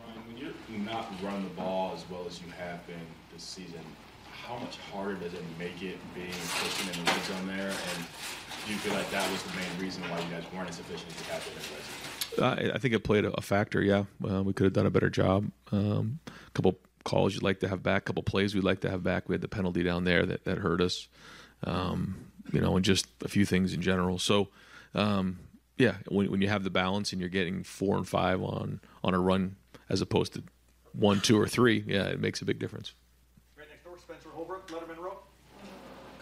Ryan, 0.00 0.26
when 0.26 0.36
you 0.36 0.52
do 0.68 0.78
not 0.78 1.06
run 1.22 1.44
the 1.44 1.50
ball 1.50 1.92
as 1.94 2.04
well 2.10 2.26
as 2.26 2.40
you 2.40 2.50
have 2.58 2.84
been 2.86 3.06
this 3.32 3.44
season, 3.44 3.80
how 4.44 4.56
much 4.58 4.76
harder 4.92 5.14
does 5.14 5.34
it 5.34 5.44
make 5.58 5.80
it 5.82 5.98
being 6.14 6.34
pushing 6.58 6.92
in 6.92 7.04
the 7.04 7.12
red 7.12 7.24
zone 7.24 7.46
there? 7.46 7.70
And 7.70 8.06
do 8.66 8.72
you 8.72 8.78
feel 8.78 8.94
like 8.94 9.10
that 9.10 9.30
was 9.30 9.42
the 9.42 9.54
main 9.56 9.78
reason 9.78 10.02
why 10.10 10.18
you 10.18 10.30
guys 10.30 10.44
weren't 10.52 10.68
as 10.68 10.80
efficient 10.80 11.08
as 11.12 11.20
you 11.20 11.32
have 11.32 11.44
been 11.44 11.52
in 11.54 11.62
the 11.62 11.74
red 11.76 11.84
zone? 11.84 12.03
Uh, 12.38 12.70
I 12.74 12.78
think 12.78 12.94
it 12.94 13.04
played 13.04 13.24
a 13.24 13.40
factor. 13.40 13.82
Yeah, 13.82 14.04
uh, 14.28 14.42
we 14.42 14.52
could 14.52 14.64
have 14.64 14.72
done 14.72 14.86
a 14.86 14.90
better 14.90 15.10
job. 15.10 15.50
Um, 15.72 16.18
a 16.26 16.50
couple 16.50 16.78
calls 17.04 17.34
you'd 17.34 17.42
like 17.42 17.60
to 17.60 17.68
have 17.68 17.82
back, 17.82 18.02
a 18.02 18.04
couple 18.06 18.22
plays 18.22 18.54
we'd 18.54 18.64
like 18.64 18.80
to 18.80 18.90
have 18.90 19.02
back. 19.02 19.28
We 19.28 19.34
had 19.34 19.42
the 19.42 19.48
penalty 19.48 19.82
down 19.82 20.04
there 20.04 20.24
that, 20.26 20.44
that 20.44 20.58
hurt 20.58 20.80
us, 20.80 21.08
um, 21.64 22.16
you 22.52 22.60
know, 22.60 22.76
and 22.76 22.84
just 22.84 23.06
a 23.22 23.28
few 23.28 23.44
things 23.44 23.72
in 23.72 23.82
general. 23.82 24.18
So, 24.18 24.48
um, 24.94 25.38
yeah, 25.76 25.96
when, 26.08 26.30
when 26.30 26.40
you 26.40 26.48
have 26.48 26.64
the 26.64 26.70
balance 26.70 27.12
and 27.12 27.20
you're 27.20 27.28
getting 27.28 27.62
four 27.62 27.96
and 27.96 28.08
five 28.08 28.42
on 28.42 28.80
on 29.02 29.14
a 29.14 29.18
run 29.18 29.56
as 29.88 30.00
opposed 30.00 30.34
to 30.34 30.42
one, 30.92 31.20
two, 31.20 31.38
or 31.38 31.46
three, 31.46 31.84
yeah, 31.86 32.04
it 32.04 32.20
makes 32.20 32.40
a 32.40 32.44
big 32.44 32.58
difference. 32.58 32.94
Right 33.56 33.68
next 33.68 33.84
door, 33.84 33.98
Spencer 33.98 34.30
Holbrook, 34.30 34.66
Letterman. 34.68 35.03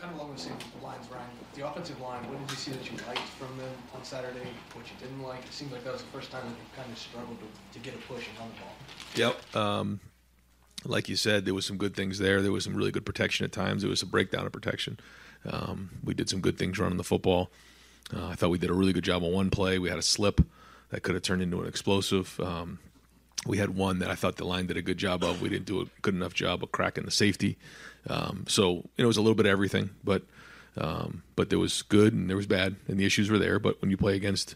Kind 0.03 0.15
of 0.15 0.21
along 0.21 0.35
the 0.35 0.41
same 0.41 0.57
lines, 0.83 1.07
Ryan. 1.13 1.31
The 1.55 1.65
offensive 1.65 2.01
line, 2.01 2.29
what 2.29 2.37
did 2.41 2.51
you 2.51 2.57
see 2.57 2.73
that 2.73 2.91
you 2.91 2.99
liked 3.07 3.21
from 3.39 3.57
them 3.57 3.71
on 3.95 4.03
Saturday? 4.03 4.49
What 4.73 4.85
you 4.87 4.97
didn't 5.01 5.23
like? 5.23 5.45
It 5.45 5.53
seemed 5.53 5.71
like 5.71 5.85
that 5.85 5.93
was 5.93 6.03
the 6.03 6.09
first 6.09 6.33
time 6.33 6.43
that 6.43 6.51
you 6.51 6.67
kind 6.75 6.91
of 6.91 6.99
struggled 6.99 7.39
to, 7.39 7.79
to 7.79 7.85
get 7.85 7.95
a 7.95 7.99
push 8.13 8.27
and 8.27 8.37
run 8.37 8.49
the 9.15 9.23
ball. 9.23 9.37
Yep. 9.55 9.57
Um, 9.57 10.01
like 10.85 11.09
you 11.09 11.15
said, 11.15 11.45
there 11.45 11.55
was 11.55 11.65
some 11.65 11.77
good 11.77 11.95
things 11.95 12.19
there. 12.19 12.43
There 12.43 12.51
was 12.51 12.65
some 12.65 12.75
really 12.75 12.91
good 12.91 13.07
protection 13.07 13.45
at 13.45 13.53
times. 13.53 13.83
There 13.83 13.91
was 13.91 14.03
a 14.03 14.07
breakdown 14.07 14.45
of 14.45 14.51
protection. 14.51 14.99
Um, 15.49 15.91
we 16.03 16.15
did 16.15 16.29
some 16.29 16.41
good 16.41 16.59
things 16.59 16.81
running 16.81 16.99
the 16.99 17.05
football. 17.05 17.53
Uh, 18.13 18.27
I 18.27 18.35
thought 18.35 18.51
we 18.51 18.59
did 18.59 18.71
a 18.71 18.75
really 18.75 18.93
good 18.93 19.05
job 19.05 19.23
on 19.23 19.31
one 19.31 19.51
play. 19.51 19.79
We 19.79 19.89
had 19.89 20.01
a 20.01 20.03
slip 20.03 20.41
that 20.91 21.05
could 21.05 21.15
have 21.15 21.23
turned 21.23 21.43
into 21.43 21.61
an 21.61 21.69
explosive. 21.69 22.41
Um, 22.41 22.81
we 23.47 23.59
had 23.59 23.71
one 23.71 23.99
that 23.99 24.11
I 24.11 24.15
thought 24.15 24.37
the 24.37 24.45
line 24.45 24.67
did 24.67 24.77
a 24.77 24.83
good 24.83 24.99
job 24.99 25.25
of. 25.25 25.43
We 25.43 25.49
didn't 25.49 25.67
do 25.67 25.81
a 25.81 25.87
good 26.01 26.15
enough 26.15 26.35
job 26.35 26.63
of 26.63 26.71
cracking 26.71 27.05
the 27.05 27.11
safety. 27.11 27.59
Um, 28.09 28.45
so 28.49 28.89
it 28.97 29.05
was 29.05 29.17
a 29.17 29.23
little 29.23 29.35
bit 29.35 29.47
of 29.47 29.53
everything, 29.53 29.91
but 30.05 30.23
um, 30.77 31.23
but 31.37 31.51
there 31.51 31.59
was 31.59 31.83
good 31.83 32.15
and 32.15 32.31
there 32.31 32.37
was 32.37 32.47
bad, 32.47 32.77
and 32.89 32.99
the 32.99 33.05
issues 33.05 33.31
were 33.31 33.39
there. 33.39 33.59
But 33.59 33.81
when 33.83 33.91
you 33.91 33.97
play 33.97 34.17
against 34.17 34.55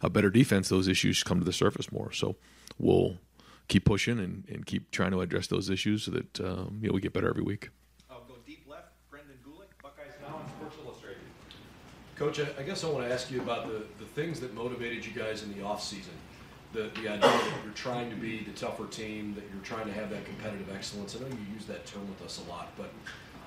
a 0.00 0.08
better 0.08 0.30
defense, 0.30 0.68
those 0.68 0.88
issues 0.88 1.22
come 1.22 1.38
to 1.40 1.44
the 1.44 1.52
surface 1.52 1.92
more. 1.92 2.12
So 2.12 2.36
we'll 2.78 3.18
keep 3.66 3.84
pushing 3.84 4.18
and, 4.18 4.44
and 4.48 4.64
keep 4.64 4.90
trying 4.90 5.10
to 5.10 5.20
address 5.20 5.46
those 5.48 5.68
issues 5.68 6.04
so 6.04 6.12
that 6.12 6.40
um, 6.40 6.78
you 6.80 6.88
know 6.88 6.94
we 6.94 7.00
get 7.00 7.12
better 7.12 7.28
every 7.28 7.42
week. 7.42 7.70
I'll 8.10 8.24
go 8.26 8.34
deep 8.46 8.64
left, 8.68 8.92
Brendan 9.10 9.36
Gulick, 9.46 9.70
Buckeyes 9.82 10.14
Now 10.22 10.36
on 10.36 10.48
Sports 10.48 10.76
Illustrated. 10.84 11.18
Coach, 12.16 12.40
I 12.40 12.62
guess 12.62 12.82
I 12.82 12.88
want 12.88 13.06
to 13.06 13.12
ask 13.12 13.30
you 13.30 13.40
about 13.40 13.68
the, 13.68 13.84
the 13.98 14.06
things 14.06 14.40
that 14.40 14.54
motivated 14.54 15.04
you 15.04 15.12
guys 15.12 15.42
in 15.42 15.50
the 15.50 15.62
offseason. 15.62 16.16
The, 16.72 16.90
the 17.00 17.08
idea 17.08 17.20
that 17.20 17.52
you're 17.64 17.72
trying 17.74 18.10
to 18.10 18.16
be 18.16 18.44
the 18.44 18.52
tougher 18.52 18.86
team, 18.86 19.34
that 19.34 19.44
you're 19.52 19.64
trying 19.64 19.86
to 19.86 19.92
have 19.92 20.10
that 20.10 20.24
competitive 20.26 20.68
excellence. 20.74 21.16
I 21.16 21.20
know 21.20 21.26
you 21.28 21.54
use 21.54 21.64
that 21.64 21.86
term 21.86 22.06
with 22.08 22.22
us 22.22 22.42
a 22.46 22.50
lot, 22.50 22.72
but 22.76 22.90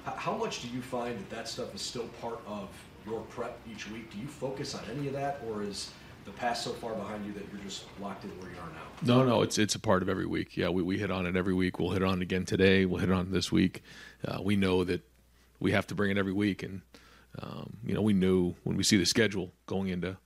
how 0.05 0.35
much 0.35 0.61
do 0.61 0.67
you 0.69 0.81
find 0.81 1.17
that 1.19 1.29
that 1.29 1.47
stuff 1.47 1.73
is 1.75 1.81
still 1.81 2.07
part 2.19 2.39
of 2.47 2.69
your 3.05 3.21
prep 3.21 3.59
each 3.71 3.89
week? 3.91 4.11
Do 4.11 4.17
you 4.17 4.27
focus 4.27 4.73
on 4.75 4.81
any 4.95 5.07
of 5.07 5.13
that, 5.13 5.41
or 5.47 5.63
is 5.63 5.91
the 6.25 6.31
past 6.31 6.63
so 6.63 6.71
far 6.71 6.93
behind 6.93 7.25
you 7.25 7.33
that 7.33 7.43
you're 7.51 7.61
just 7.61 7.85
locked 7.99 8.23
in 8.23 8.29
where 8.39 8.49
you 8.49 8.57
are 8.57 8.69
now? 8.69 9.15
No, 9.15 9.23
no, 9.23 9.41
it's 9.41 9.57
it's 9.57 9.75
a 9.75 9.79
part 9.79 10.01
of 10.01 10.09
every 10.09 10.25
week. 10.25 10.57
Yeah, 10.57 10.69
we, 10.69 10.81
we 10.83 10.97
hit 10.97 11.11
on 11.11 11.25
it 11.25 11.35
every 11.35 11.53
week. 11.53 11.79
We'll 11.79 11.91
hit 11.91 12.03
on 12.03 12.21
again 12.21 12.45
today. 12.45 12.85
We'll 12.85 12.99
hit 12.99 13.11
on 13.11 13.31
this 13.31 13.51
week. 13.51 13.83
Uh, 14.27 14.39
we 14.41 14.55
know 14.55 14.83
that 14.83 15.01
we 15.59 15.71
have 15.71 15.87
to 15.87 15.95
bring 15.95 16.11
it 16.11 16.17
every 16.17 16.33
week, 16.33 16.63
and 16.63 16.81
um, 17.41 17.77
you 17.85 17.93
know 17.93 18.01
we 18.01 18.13
knew 18.13 18.55
when 18.63 18.77
we 18.77 18.83
see 18.83 18.97
the 18.97 19.05
schedule 19.05 19.51
going 19.67 19.89
into 19.89 20.17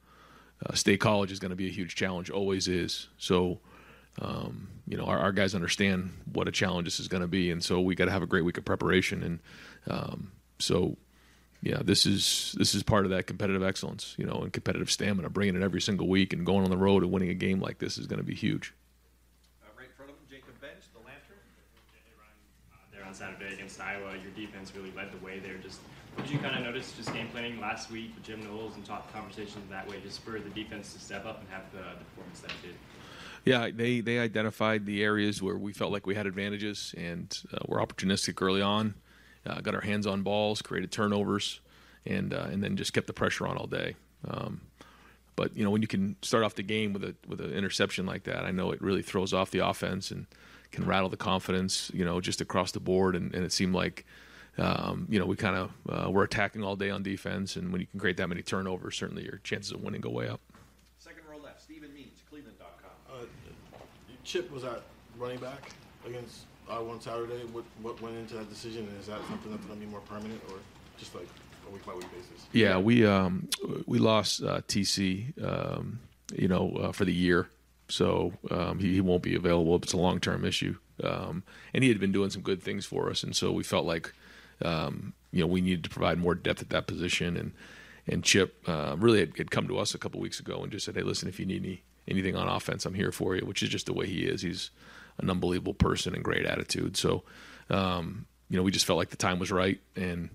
uh, 0.63 0.73
state 0.73 0.99
college 0.99 1.31
is 1.31 1.39
going 1.39 1.49
to 1.49 1.55
be 1.55 1.67
a 1.67 1.71
huge 1.71 1.95
challenge. 1.95 2.29
Always 2.29 2.67
is. 2.67 3.09
So. 3.17 3.59
Um, 4.21 4.69
you 4.87 4.95
know, 4.97 5.05
our, 5.05 5.17
our 5.17 5.31
guys 5.31 5.55
understand 5.55 6.11
what 6.31 6.47
a 6.47 6.51
challenge 6.51 6.85
this 6.85 6.99
is 6.99 7.07
going 7.07 7.21
to 7.21 7.27
be, 7.27 7.51
and 7.51 7.63
so 7.63 7.81
we 7.81 7.95
got 7.95 8.05
to 8.05 8.11
have 8.11 8.21
a 8.21 8.27
great 8.27 8.45
week 8.45 8.57
of 8.57 8.63
preparation. 8.63 9.23
And 9.23 9.39
um, 9.89 10.31
so, 10.59 10.95
yeah, 11.61 11.81
this 11.83 12.05
is 12.05 12.55
this 12.57 12.75
is 12.75 12.83
part 12.83 13.05
of 13.05 13.11
that 13.11 13.25
competitive 13.25 13.63
excellence, 13.63 14.13
you 14.17 14.25
know, 14.25 14.41
and 14.41 14.53
competitive 14.53 14.91
stamina. 14.91 15.29
Bringing 15.29 15.55
it 15.55 15.63
every 15.63 15.81
single 15.81 16.07
week 16.07 16.33
and 16.33 16.45
going 16.45 16.63
on 16.63 16.69
the 16.69 16.77
road 16.77 17.03
and 17.03 17.11
winning 17.11 17.29
a 17.29 17.33
game 17.33 17.59
like 17.59 17.79
this 17.79 17.97
is 17.97 18.05
going 18.05 18.19
to 18.19 18.25
be 18.25 18.35
huge. 18.35 18.73
Uh, 19.63 19.67
right 19.77 19.87
in 19.87 19.93
front 19.95 20.11
of 20.11 20.17
him, 20.17 20.23
Jacob 20.29 20.53
Benge, 20.61 20.85
the 20.93 20.99
Lantern. 20.99 21.41
there 22.93 23.03
on 23.03 23.13
Saturday 23.13 23.53
against 23.53 23.81
Iowa. 23.81 24.13
Your 24.21 24.31
defense 24.31 24.71
really 24.75 24.91
led 24.91 25.11
the 25.11 25.25
way 25.25 25.39
there. 25.39 25.57
Just 25.57 25.79
what 26.04 26.04
did 26.17 26.29
you 26.29 26.39
kind 26.39 26.55
of 26.55 26.63
notice 26.63 26.93
just 26.93 27.13
game 27.13 27.27
planning 27.29 27.59
last 27.59 27.91
week 27.91 28.11
with 28.15 28.23
Jim 28.23 28.43
Knowles 28.43 28.75
and 28.75 28.85
talk 28.85 29.11
conversations 29.13 29.69
that 29.69 29.87
way 29.87 29.97
just 30.01 30.15
spurred 30.15 30.43
the 30.45 30.49
defense 30.49 30.93
to 30.93 30.99
step 30.99 31.25
up 31.25 31.39
and 31.39 31.49
have 31.49 31.63
the, 31.71 31.97
the 31.99 32.05
performance 32.05 32.39
that 32.41 32.51
it 32.51 32.61
did? 32.61 32.75
Yeah, 33.45 33.69
they 33.71 34.01
they 34.01 34.17
identified 34.17 34.85
the 34.85 35.03
areas 35.03 35.41
where 35.41 35.57
we 35.57 35.71
felt 35.71 35.91
like 35.91 36.07
we 36.07 36.15
had 36.15 36.25
advantages 36.25 36.95
and 36.97 37.37
uh, 37.53 37.59
were 37.67 37.77
opportunistic 37.77 38.41
early 38.41 38.61
on. 38.61 38.95
Uh, 39.45 39.61
got 39.61 39.75
our 39.75 39.81
hands 39.81 40.07
on 40.07 40.23
balls, 40.23 40.63
created 40.63 40.91
turnovers, 40.91 41.59
and 42.05 42.33
uh, 42.33 42.47
and 42.51 42.63
then 42.63 42.75
just 42.75 42.93
kept 42.93 43.05
the 43.05 43.13
pressure 43.13 43.45
on 43.45 43.55
all 43.57 43.67
day. 43.67 43.95
Um, 44.27 44.61
but 45.35 45.55
you 45.55 45.63
know 45.63 45.69
when 45.69 45.83
you 45.83 45.87
can 45.87 46.15
start 46.23 46.43
off 46.43 46.55
the 46.55 46.63
game 46.63 46.91
with 46.93 47.03
a 47.03 47.15
with 47.27 47.39
an 47.39 47.53
interception 47.53 48.07
like 48.07 48.23
that, 48.23 48.45
I 48.45 48.51
know 48.51 48.71
it 48.71 48.81
really 48.81 49.03
throws 49.03 49.31
off 49.31 49.51
the 49.51 49.59
offense 49.59 50.09
and 50.09 50.25
can 50.71 50.85
rattle 50.85 51.09
the 51.09 51.17
confidence. 51.17 51.91
You 51.93 52.03
know 52.03 52.19
just 52.19 52.41
across 52.41 52.71
the 52.71 52.79
board, 52.79 53.15
and, 53.15 53.33
and 53.35 53.45
it 53.45 53.51
seemed 53.51 53.75
like. 53.75 54.05
Um, 54.57 55.07
you 55.09 55.19
know, 55.19 55.25
we 55.25 55.35
kind 55.35 55.55
of 55.55 55.71
uh, 55.89 56.11
were 56.11 56.23
attacking 56.23 56.63
all 56.63 56.75
day 56.75 56.89
on 56.89 57.03
defense, 57.03 57.55
and 57.55 57.71
when 57.71 57.81
you 57.81 57.87
can 57.87 57.99
create 57.99 58.17
that 58.17 58.27
many 58.27 58.41
turnovers, 58.41 58.95
certainly 58.95 59.23
your 59.23 59.39
chances 59.43 59.71
of 59.71 59.81
winning 59.81 60.01
go 60.01 60.09
way 60.09 60.29
up. 60.29 60.39
Second 60.97 61.23
row 61.29 61.37
left, 61.37 61.61
Stephen 61.61 61.93
Means, 61.93 62.21
Cleveland.com. 62.29 63.21
Uh, 63.21 63.25
Chip 64.23 64.49
was 64.51 64.63
our 64.63 64.77
running 65.17 65.39
back 65.39 65.71
against 66.07 66.45
Iowa 66.69 66.91
on 66.91 67.01
Saturday? 67.01 67.43
What 67.51 67.63
what 67.81 68.01
went 68.01 68.17
into 68.17 68.35
that 68.35 68.49
decision, 68.49 68.87
and 68.87 68.99
is 68.99 69.07
that 69.07 69.19
something 69.29 69.51
that's 69.51 69.65
going 69.65 69.79
to 69.79 69.85
be 69.85 69.91
more 69.91 70.01
permanent, 70.01 70.41
or 70.49 70.57
just 70.97 71.13
like 71.15 71.27
a 71.67 71.71
week 71.71 71.85
by 71.85 71.93
week 71.93 72.11
basis? 72.11 72.45
Yeah, 72.51 72.77
we 72.77 73.05
um, 73.05 73.49
we 73.85 73.99
lost 73.99 74.43
uh, 74.43 74.61
TC, 74.67 75.43
um, 75.43 75.99
you 76.33 76.47
know, 76.47 76.71
uh, 76.81 76.91
for 76.91 77.05
the 77.05 77.13
year, 77.13 77.49
so 77.89 78.33
um, 78.51 78.79
he, 78.79 78.93
he 78.93 79.01
won't 79.01 79.23
be 79.23 79.35
available. 79.35 79.75
If 79.75 79.83
it's 79.83 79.93
a 79.93 79.97
long 79.97 80.19
term 80.19 80.45
issue, 80.45 80.77
um, 81.03 81.43
and 81.73 81.83
he 81.83 81.89
had 81.89 81.99
been 81.99 82.11
doing 82.11 82.29
some 82.29 82.41
good 82.41 82.63
things 82.63 82.85
for 82.85 83.09
us, 83.09 83.23
and 83.23 83.35
so 83.35 83.51
we 83.51 83.63
felt 83.63 83.85
like, 83.85 84.13
um, 84.61 85.13
you 85.31 85.41
know, 85.41 85.47
we 85.47 85.61
needed 85.61 85.83
to 85.83 85.89
provide 85.89 86.17
more 86.17 86.35
depth 86.35 86.61
at 86.61 86.69
that 86.69 86.87
position, 86.87 87.35
and 87.37 87.51
and 88.07 88.23
Chip 88.23 88.63
uh, 88.67 88.95
really 88.97 89.19
had, 89.19 89.37
had 89.37 89.51
come 89.51 89.67
to 89.67 89.77
us 89.79 89.95
a 89.95 89.97
couple 89.97 90.19
weeks 90.19 90.39
ago 90.39 90.61
and 90.61 90.71
just 90.71 90.85
said, 90.85 90.95
hey, 90.95 91.01
listen, 91.01 91.27
if 91.27 91.39
you 91.39 91.45
need 91.45 91.63
any 91.63 91.81
anything 92.07 92.35
on 92.35 92.47
offense, 92.47 92.85
I'm 92.85 92.93
here 92.93 93.11
for 93.11 93.35
you, 93.35 93.45
which 93.45 93.63
is 93.63 93.69
just 93.69 93.87
the 93.87 93.93
way 93.93 94.05
he 94.05 94.25
is. 94.25 94.41
He's 94.43 94.69
an 95.17 95.29
unbelievable 95.29 95.73
person 95.73 96.13
and 96.13 96.23
great 96.23 96.45
attitude. 96.45 96.97
So, 96.97 97.23
um, 97.69 98.27
you 98.49 98.57
know, 98.57 98.63
we 98.63 98.71
just 98.71 98.85
felt 98.85 98.97
like 98.97 99.09
the 99.09 99.17
time 99.17 99.39
was 99.39 99.51
right. 99.51 99.79
And, 99.95 100.29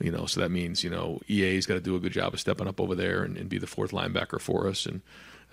you 0.00 0.12
know, 0.12 0.26
so 0.26 0.40
that 0.40 0.50
means, 0.50 0.84
you 0.84 0.90
know, 0.90 1.20
EA's 1.28 1.66
got 1.66 1.74
to 1.74 1.80
do 1.80 1.96
a 1.96 2.00
good 2.00 2.12
job 2.12 2.34
of 2.34 2.40
stepping 2.40 2.68
up 2.68 2.80
over 2.80 2.94
there 2.94 3.24
and, 3.24 3.36
and 3.36 3.48
be 3.48 3.58
the 3.58 3.66
fourth 3.66 3.90
linebacker 3.90 4.40
for 4.40 4.68
us. 4.68 4.86
And, 4.86 5.00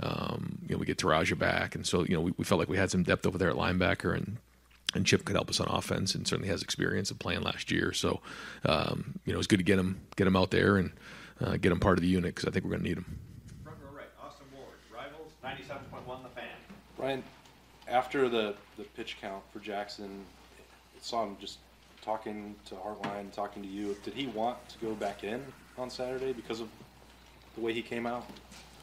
um, 0.03 0.59
you 0.67 0.75
know, 0.75 0.77
we 0.77 0.85
get 0.85 0.99
Teradja 0.99 1.37
back. 1.37 1.73
And 1.73 1.85
so, 1.87 2.03
you 2.03 2.13
know, 2.13 2.21
we, 2.21 2.33
we 2.37 2.45
felt 2.45 2.59
like 2.59 2.69
we 2.69 2.77
had 2.77 2.91
some 2.91 3.01
depth 3.01 3.25
over 3.25 3.39
there 3.39 3.49
at 3.49 3.55
linebacker 3.55 4.15
and, 4.15 4.37
and 4.95 5.05
Chip 5.05 5.26
could 5.26 5.35
help 5.35 5.49
us 5.49 5.59
on 5.59 5.67
offense 5.67 6.15
and 6.15 6.27
certainly 6.27 6.49
has 6.49 6.63
experience 6.63 7.11
of 7.11 7.19
playing 7.19 7.41
last 7.41 7.69
year. 7.72 7.93
So, 7.93 8.22
um, 8.65 9.19
you 9.26 9.34
know, 9.34 9.39
it's 9.39 9.47
good 9.47 9.57
to 9.57 9.63
get 9.63 9.77
him, 9.77 10.01
get 10.15 10.26
him 10.26 10.35
out 10.35 10.51
there 10.51 10.77
and 10.77 10.91
uh, 11.41 11.57
get 11.57 11.72
him 11.72 11.80
part 11.80 11.97
of 11.97 12.01
the 12.01 12.07
unit 12.07 12.34
because 12.34 12.47
I 12.47 12.51
think 12.51 12.65
we're 12.65 12.72
going 12.72 12.84
to 12.84 12.88
need 12.88 12.97
him. 12.97 13.19
Front 13.63 13.77
row 13.84 13.97
right, 13.97 14.07
Austin 14.23 14.47
Ward, 14.55 14.77
Rivals, 14.93 15.31
97.1 15.43 16.23
The 16.23 16.30
Fan. 16.30 16.47
Ryan, 16.97 17.23
after 17.88 18.30
the, 18.30 18.55
the 18.77 18.84
pitch 18.84 19.17
count 19.22 19.43
for 19.51 19.59
Jackson, 19.59 20.26
saw 21.01 21.23
him 21.23 21.38
just 21.39 21.59
talking 22.01 22.55
to 22.65 22.76
Hartline, 22.76 23.31
talking 23.31 23.61
to 23.61 23.69
you. 23.69 23.97
Did 24.03 24.13
he 24.13 24.27
want 24.27 24.57
to 24.69 24.77
go 24.80 24.93
back 24.93 25.23
in 25.23 25.43
on 25.77 25.89
Saturday 25.89 26.34
because 26.34 26.61
of 26.61 26.69
the 27.55 27.61
way 27.61 27.73
he 27.73 27.81
came 27.81 28.05
out? 28.05 28.26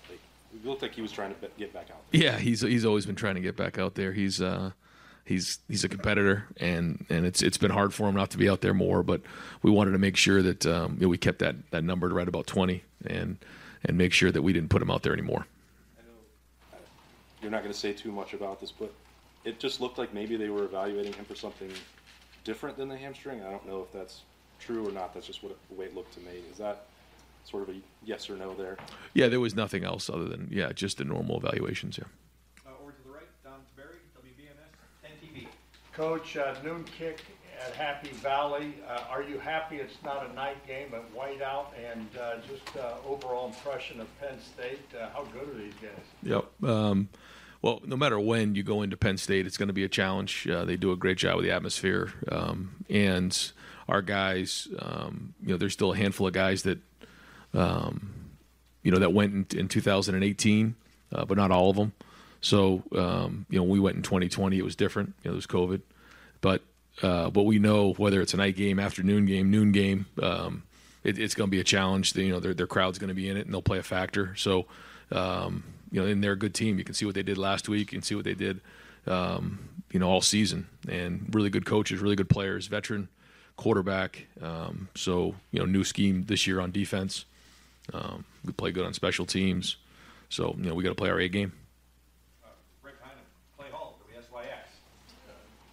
Like, 0.08 0.20
it 0.54 0.66
looked 0.66 0.82
like 0.82 0.94
he 0.94 1.02
was 1.02 1.12
trying 1.12 1.34
to 1.34 1.48
get 1.58 1.72
back 1.72 1.88
out. 1.90 2.02
Yeah, 2.12 2.38
he's 2.38 2.60
he's 2.60 2.84
always 2.84 3.06
been 3.06 3.14
trying 3.14 3.36
to 3.36 3.40
get 3.40 3.56
back 3.56 3.78
out 3.78 3.94
there. 3.94 4.12
He's 4.12 4.40
uh, 4.40 4.72
he's 5.24 5.58
he's 5.68 5.84
a 5.84 5.88
competitor, 5.88 6.46
and 6.58 7.04
and 7.08 7.26
it's 7.26 7.42
it's 7.42 7.58
been 7.58 7.70
hard 7.70 7.94
for 7.94 8.08
him 8.08 8.14
not 8.14 8.30
to 8.30 8.38
be 8.38 8.48
out 8.48 8.60
there 8.60 8.74
more. 8.74 9.02
But 9.02 9.22
we 9.62 9.70
wanted 9.70 9.92
to 9.92 9.98
make 9.98 10.16
sure 10.16 10.42
that 10.42 10.66
um, 10.66 10.94
you 10.94 11.02
know, 11.02 11.08
we 11.08 11.18
kept 11.18 11.40
that 11.40 11.56
that 11.70 11.84
number 11.84 12.08
to 12.08 12.14
right 12.14 12.28
about 12.28 12.46
twenty, 12.46 12.84
and 13.06 13.38
and 13.84 13.98
make 13.98 14.12
sure 14.12 14.30
that 14.30 14.42
we 14.42 14.52
didn't 14.52 14.70
put 14.70 14.82
him 14.82 14.90
out 14.90 15.02
there 15.02 15.12
anymore. 15.12 15.46
You're 17.40 17.50
not 17.50 17.62
going 17.62 17.72
to 17.72 17.78
say 17.78 17.92
too 17.92 18.12
much 18.12 18.34
about 18.34 18.60
this, 18.60 18.70
but 18.70 18.92
it 19.44 19.58
just 19.58 19.80
looked 19.80 19.98
like 19.98 20.14
maybe 20.14 20.36
they 20.36 20.48
were 20.48 20.62
evaluating 20.64 21.12
him 21.12 21.24
for 21.24 21.34
something 21.34 21.70
different 22.44 22.76
than 22.76 22.88
the 22.88 22.96
hamstring. 22.96 23.42
I 23.42 23.50
don't 23.50 23.66
know 23.66 23.80
if 23.80 23.92
that's 23.92 24.20
true 24.60 24.88
or 24.88 24.92
not. 24.92 25.12
That's 25.14 25.26
just 25.26 25.42
what 25.42 25.52
it, 25.52 25.58
the 25.68 25.74
way 25.74 25.86
it 25.86 25.94
looked 25.94 26.14
to 26.14 26.20
me. 26.20 26.32
Is 26.50 26.58
that 26.58 26.86
sort 27.44 27.68
of 27.68 27.74
a 27.74 27.78
yes 28.04 28.30
or 28.30 28.36
no 28.36 28.54
there? 28.54 28.76
Yeah, 29.14 29.28
there 29.28 29.40
was 29.40 29.54
nothing 29.54 29.84
else 29.84 30.08
other 30.08 30.24
than 30.24 30.48
yeah, 30.50 30.72
just 30.72 30.98
the 30.98 31.04
normal 31.04 31.38
evaluations. 31.38 31.98
Yeah. 31.98 32.04
Uh, 32.64 32.70
over 32.80 32.92
to 32.92 33.02
the 33.04 33.10
right, 33.10 33.28
Dom 33.42 33.54
Tiberi, 33.76 33.98
WBNS 34.16 34.70
10 35.02 35.10
TV. 35.22 35.46
Coach, 35.94 36.38
uh, 36.38 36.54
noon 36.64 36.84
kick 36.84 37.20
at 37.66 37.74
Happy 37.74 38.08
Valley. 38.12 38.74
Uh, 38.88 39.02
are 39.10 39.22
you 39.22 39.38
happy 39.38 39.76
it's 39.76 39.96
not 40.02 40.28
a 40.28 40.32
night 40.32 40.66
game 40.66 40.88
at 40.94 41.14
whiteout? 41.14 41.66
And 41.92 42.08
uh, 42.18 42.36
just 42.48 42.76
uh, 42.76 42.94
overall 43.06 43.48
impression 43.48 44.00
of 44.00 44.08
Penn 44.18 44.38
State. 44.40 44.80
Uh, 44.98 45.08
how 45.10 45.24
good 45.24 45.48
are 45.48 45.58
these 45.58 45.74
guys? 45.74 45.90
Yep. 46.22 46.70
Um, 46.70 47.08
well, 47.60 47.80
no 47.84 47.96
matter 47.96 48.18
when 48.18 48.54
you 48.54 48.62
go 48.62 48.82
into 48.82 48.96
Penn 48.96 49.18
State, 49.18 49.46
it's 49.46 49.58
going 49.58 49.68
to 49.68 49.74
be 49.74 49.84
a 49.84 49.88
challenge. 49.88 50.48
Uh, 50.48 50.64
they 50.64 50.76
do 50.76 50.92
a 50.92 50.96
great 50.96 51.18
job 51.18 51.36
with 51.36 51.44
the 51.44 51.52
atmosphere, 51.52 52.12
um, 52.30 52.84
and 52.88 53.52
our 53.88 54.02
guys, 54.02 54.68
um, 54.78 55.34
you 55.42 55.50
know, 55.50 55.56
there's 55.58 55.74
still 55.74 55.92
a 55.92 55.96
handful 55.96 56.26
of 56.26 56.32
guys 56.32 56.62
that, 56.62 56.78
um, 57.52 58.14
you 58.82 58.90
know, 58.90 58.98
that 58.98 59.12
went 59.12 59.52
in, 59.52 59.60
in 59.60 59.68
2018, 59.68 60.74
uh, 61.12 61.24
but 61.24 61.36
not 61.36 61.50
all 61.50 61.70
of 61.70 61.76
them. 61.76 61.92
So, 62.42 62.82
um, 62.94 63.46
you 63.48 63.58
know, 63.58 63.64
we 63.64 63.80
went 63.80 63.96
in 63.96 64.02
2020, 64.02 64.58
it 64.58 64.64
was 64.64 64.76
different. 64.76 65.14
You 65.22 65.30
know, 65.30 65.32
there 65.32 65.36
was 65.36 65.46
COVID, 65.46 65.80
but 66.40 66.62
uh, 67.00 67.30
but 67.30 67.44
we 67.44 67.58
know 67.58 67.94
whether 67.94 68.20
it's 68.20 68.34
a 68.34 68.36
night 68.36 68.56
game, 68.56 68.78
afternoon 68.78 69.24
game, 69.24 69.50
noon 69.50 69.72
game, 69.72 70.06
um, 70.20 70.64
it, 71.04 71.18
it's 71.18 71.34
going 71.34 71.48
to 71.48 71.50
be 71.50 71.60
a 71.60 71.64
challenge. 71.64 72.14
You 72.14 72.32
know, 72.32 72.40
their 72.40 72.52
their 72.52 72.66
crowd's 72.66 72.98
going 72.98 73.08
to 73.08 73.14
be 73.14 73.28
in 73.28 73.36
it, 73.36 73.46
and 73.46 73.54
they'll 73.54 73.62
play 73.62 73.78
a 73.78 73.82
factor. 73.82 74.34
So, 74.36 74.66
um, 75.10 75.64
you 75.90 76.00
know, 76.00 76.06
and 76.06 76.22
they're 76.22 76.32
a 76.32 76.36
good 76.36 76.54
team. 76.54 76.78
You 76.78 76.84
can 76.84 76.94
see 76.94 77.06
what 77.06 77.14
they 77.14 77.22
did 77.22 77.38
last 77.38 77.68
week. 77.68 77.88
Can 77.88 78.02
see 78.02 78.14
what 78.14 78.24
they 78.24 78.34
did, 78.34 78.60
um, 79.06 79.68
you 79.90 80.00
know, 80.00 80.08
all 80.08 80.20
season. 80.20 80.68
And 80.88 81.30
really 81.32 81.48
good 81.50 81.64
coaches, 81.64 82.00
really 82.00 82.16
good 82.16 82.28
players, 82.28 82.66
veteran 82.66 83.08
quarterback. 83.56 84.26
Um, 84.40 84.88
so, 84.94 85.36
you 85.52 85.60
know, 85.60 85.66
new 85.66 85.84
scheme 85.84 86.24
this 86.24 86.46
year 86.46 86.60
on 86.60 86.72
defense. 86.72 87.24
Um, 87.92 88.24
we 88.44 88.52
play 88.52 88.72
good 88.72 88.84
on 88.84 88.94
special 88.94 89.26
teams. 89.26 89.76
So, 90.28 90.54
you 90.58 90.64
know, 90.64 90.74
we 90.74 90.82
got 90.82 90.90
to 90.90 90.94
play 90.94 91.10
our 91.10 91.20
A 91.20 91.28
game. 91.28 91.52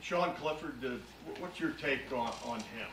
Sean 0.10 0.34
Clifford, 0.34 1.02
what's 1.38 1.60
your 1.60 1.70
take 1.72 2.12
on, 2.12 2.34
on 2.44 2.60
him? 2.62 2.88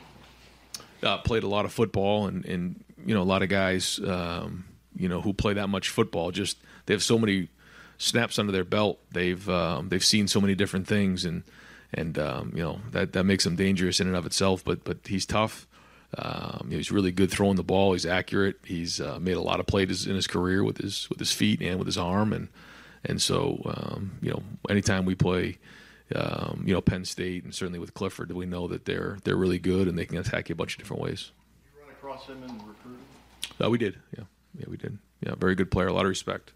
uh, 1.02 1.16
played 1.18 1.44
a 1.44 1.48
lot 1.48 1.64
of 1.64 1.72
football, 1.72 2.26
and, 2.26 2.44
and 2.44 2.84
you 3.06 3.14
know 3.14 3.22
a 3.22 3.24
lot 3.24 3.42
of 3.42 3.48
guys, 3.48 3.98
um, 4.06 4.66
you 4.94 5.08
know, 5.08 5.22
who 5.22 5.32
play 5.32 5.54
that 5.54 5.68
much 5.68 5.88
football. 5.88 6.30
Just 6.30 6.58
they 6.84 6.92
have 6.92 7.02
so 7.02 7.18
many 7.18 7.48
snaps 7.96 8.38
under 8.38 8.52
their 8.52 8.64
belt. 8.64 8.98
They've 9.12 9.48
um, 9.48 9.88
they've 9.88 10.04
seen 10.04 10.28
so 10.28 10.42
many 10.42 10.54
different 10.54 10.86
things, 10.86 11.24
and 11.24 11.42
and 11.90 12.18
um, 12.18 12.52
you 12.54 12.62
know 12.62 12.80
that 12.90 13.14
that 13.14 13.24
makes 13.24 13.46
him 13.46 13.56
dangerous 13.56 13.98
in 13.98 14.08
and 14.08 14.16
of 14.16 14.26
itself. 14.26 14.62
But 14.62 14.84
but 14.84 14.98
he's 15.06 15.24
tough. 15.24 15.66
Um, 16.18 16.68
he's 16.70 16.92
really 16.92 17.12
good 17.12 17.30
throwing 17.30 17.56
the 17.56 17.64
ball. 17.64 17.94
He's 17.94 18.04
accurate. 18.04 18.56
He's 18.62 19.00
uh, 19.00 19.18
made 19.18 19.38
a 19.38 19.42
lot 19.42 19.58
of 19.58 19.66
plays 19.66 20.06
in 20.06 20.14
his 20.14 20.26
career 20.26 20.62
with 20.62 20.76
his 20.76 21.08
with 21.08 21.18
his 21.18 21.32
feet 21.32 21.62
and 21.62 21.78
with 21.78 21.86
his 21.86 21.96
arm, 21.96 22.34
and 22.34 22.48
and 23.06 23.22
so 23.22 23.62
um, 23.64 24.18
you 24.20 24.30
know 24.30 24.42
anytime 24.68 25.06
we 25.06 25.14
play 25.14 25.56
um, 26.14 26.62
you 26.64 26.72
know, 26.72 26.80
Penn 26.80 27.04
State 27.04 27.44
and 27.44 27.54
certainly 27.54 27.78
with 27.78 27.94
Clifford, 27.94 28.30
we 28.32 28.46
know 28.46 28.68
that 28.68 28.84
they're 28.84 29.18
they're 29.24 29.36
really 29.36 29.58
good 29.58 29.88
and 29.88 29.98
they 29.98 30.06
can 30.06 30.18
attack 30.18 30.48
you 30.48 30.52
a 30.52 30.56
bunch 30.56 30.74
of 30.74 30.78
different 30.78 31.02
ways. 31.02 31.32
You 31.74 31.82
run 31.82 31.90
across 31.90 32.26
him 32.26 32.42
in 32.42 32.52
recruiting? 32.66 33.04
Uh, 33.62 33.70
we 33.70 33.78
did, 33.78 33.98
yeah, 34.16 34.24
yeah, 34.58 34.66
we 34.68 34.76
did. 34.76 34.98
Yeah, 35.20 35.34
very 35.34 35.54
good 35.54 35.70
player, 35.70 35.88
a 35.88 35.92
lot 35.92 36.04
of 36.04 36.10
respect. 36.10 36.52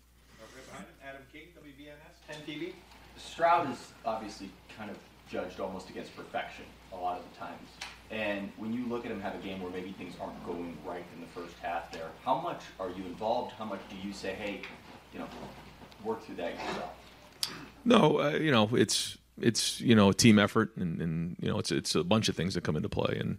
Adam 1.03 1.23
King, 1.33 1.49
WBNS 1.59 2.37
10 2.37 2.43
TV. 2.47 2.73
Stroud 3.17 3.71
is 3.71 3.93
obviously 4.05 4.51
kind 4.77 4.91
of 4.91 4.99
judged 5.31 5.61
almost 5.61 5.89
against 5.89 6.15
perfection 6.17 6.65
a 6.93 6.97
lot 6.97 7.19
of 7.19 7.25
the 7.33 7.39
times. 7.39 7.69
And 8.11 8.51
when 8.57 8.73
you 8.73 8.87
look 8.87 9.05
at 9.07 9.13
him 9.13 9.21
have 9.21 9.37
a 9.37 9.39
game 9.39 9.63
where 9.63 9.71
maybe 9.71 9.93
things 9.93 10.15
aren't 10.21 10.45
going 10.45 10.77
right 10.85 11.05
in 11.15 11.21
the 11.21 11.29
first 11.29 11.55
half 11.63 11.93
there, 11.93 12.09
how 12.25 12.41
much 12.41 12.63
are 12.81 12.91
you 12.91 13.05
involved? 13.05 13.53
How 13.53 13.65
much 13.65 13.81
do 13.89 13.97
you 14.07 14.13
say, 14.13 14.35
hey, 14.35 14.63
you 15.13 15.21
know, 15.21 15.27
work 16.05 16.25
through 16.25 16.37
that 16.37 16.55
yourself? 16.55 16.91
No, 17.85 18.21
uh, 18.21 18.31
you 18.31 18.51
know, 18.51 18.69
it's 18.73 19.17
it's 19.41 19.81
you 19.81 19.95
know 19.95 20.11
a 20.11 20.15
team 20.15 20.39
effort, 20.39 20.77
and, 20.77 21.01
and 21.01 21.37
you 21.41 21.49
know 21.49 21.59
it's 21.59 21.73
it's 21.73 21.95
a 21.95 22.05
bunch 22.05 22.29
of 22.29 22.37
things 22.37 22.55
that 22.55 22.65
come 22.65 22.77
into 22.77 22.89
play, 22.89 23.19
and 23.19 23.39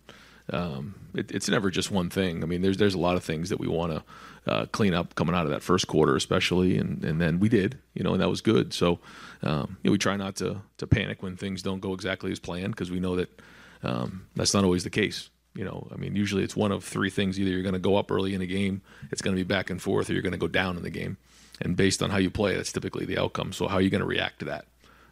um, 0.52 0.96
it, 1.14 1.32
it's 1.32 1.50
never 1.50 1.70
just 1.70 1.92
one 1.92 2.10
thing. 2.10 2.44
I 2.44 2.46
mean, 2.46 2.62
there's 2.62 2.78
there's 2.78 2.94
a 2.94 3.00
lot 3.00 3.16
of 3.16 3.24
things 3.24 3.50
that 3.50 3.60
we 3.60 3.68
want 3.68 3.94
to 3.94 4.52
uh, 4.52 4.66
clean 4.68 4.94
up 4.94 5.16
coming 5.16 5.36
out 5.36 5.46
of 5.46 5.52
that 5.52 5.64
first 5.64 5.88
quarter, 5.88 6.16
especially, 6.16 6.78
and 6.78 7.04
and 7.04 7.22
then 7.22 7.40
we 7.40 7.50
did, 7.50 7.80
you 7.94 8.04
know, 8.04 8.14
and 8.14 8.22
that 8.22 8.30
was 8.30 8.42
good. 8.42 8.74
So 8.74 9.00
um, 9.44 9.78
you 9.84 9.90
know, 9.90 9.92
we 9.94 9.98
try 9.98 10.16
not 10.18 10.36
to 10.38 10.62
to 10.78 10.88
panic 10.88 11.24
when 11.24 11.38
things 11.38 11.62
don't 11.62 11.80
go 11.80 11.94
exactly 11.94 12.32
as 12.32 12.40
planned 12.40 12.74
because 12.74 12.92
we 12.92 13.00
know 13.00 13.16
that 13.16 13.42
um, 13.84 14.28
that's 14.36 14.54
not 14.54 14.64
always 14.64 14.84
the 14.84 14.90
case. 14.90 15.30
You 15.54 15.66
know, 15.66 15.88
I 15.92 15.98
mean, 15.98 16.16
usually 16.16 16.44
it's 16.44 16.56
one 16.56 16.72
of 16.72 16.84
three 16.84 17.10
things: 17.10 17.40
either 17.40 17.52
you're 17.52 17.64
going 17.64 17.74
to 17.74 17.80
go 17.80 17.96
up 17.96 18.12
early 18.12 18.34
in 18.34 18.42
a 18.42 18.46
game, 18.46 18.82
it's 19.12 19.22
going 19.22 19.36
to 19.36 19.40
be 19.40 19.48
back 19.48 19.70
and 19.70 19.82
forth, 19.82 20.10
or 20.10 20.14
you're 20.14 20.22
going 20.22 20.32
to 20.32 20.38
go 20.38 20.48
down 20.48 20.78
in 20.78 20.84
the 20.84 20.90
game. 20.90 21.18
And 21.60 21.76
based 21.76 22.02
on 22.02 22.10
how 22.10 22.18
you 22.18 22.32
play, 22.32 22.56
that's 22.56 22.72
typically 22.72 23.06
the 23.06 23.20
outcome. 23.20 23.54
So 23.54 23.68
how 23.68 23.76
are 23.76 23.82
you 23.82 23.92
going 23.92 24.02
to 24.02 24.08
react 24.08 24.40
to 24.40 24.46
that? 24.46 24.66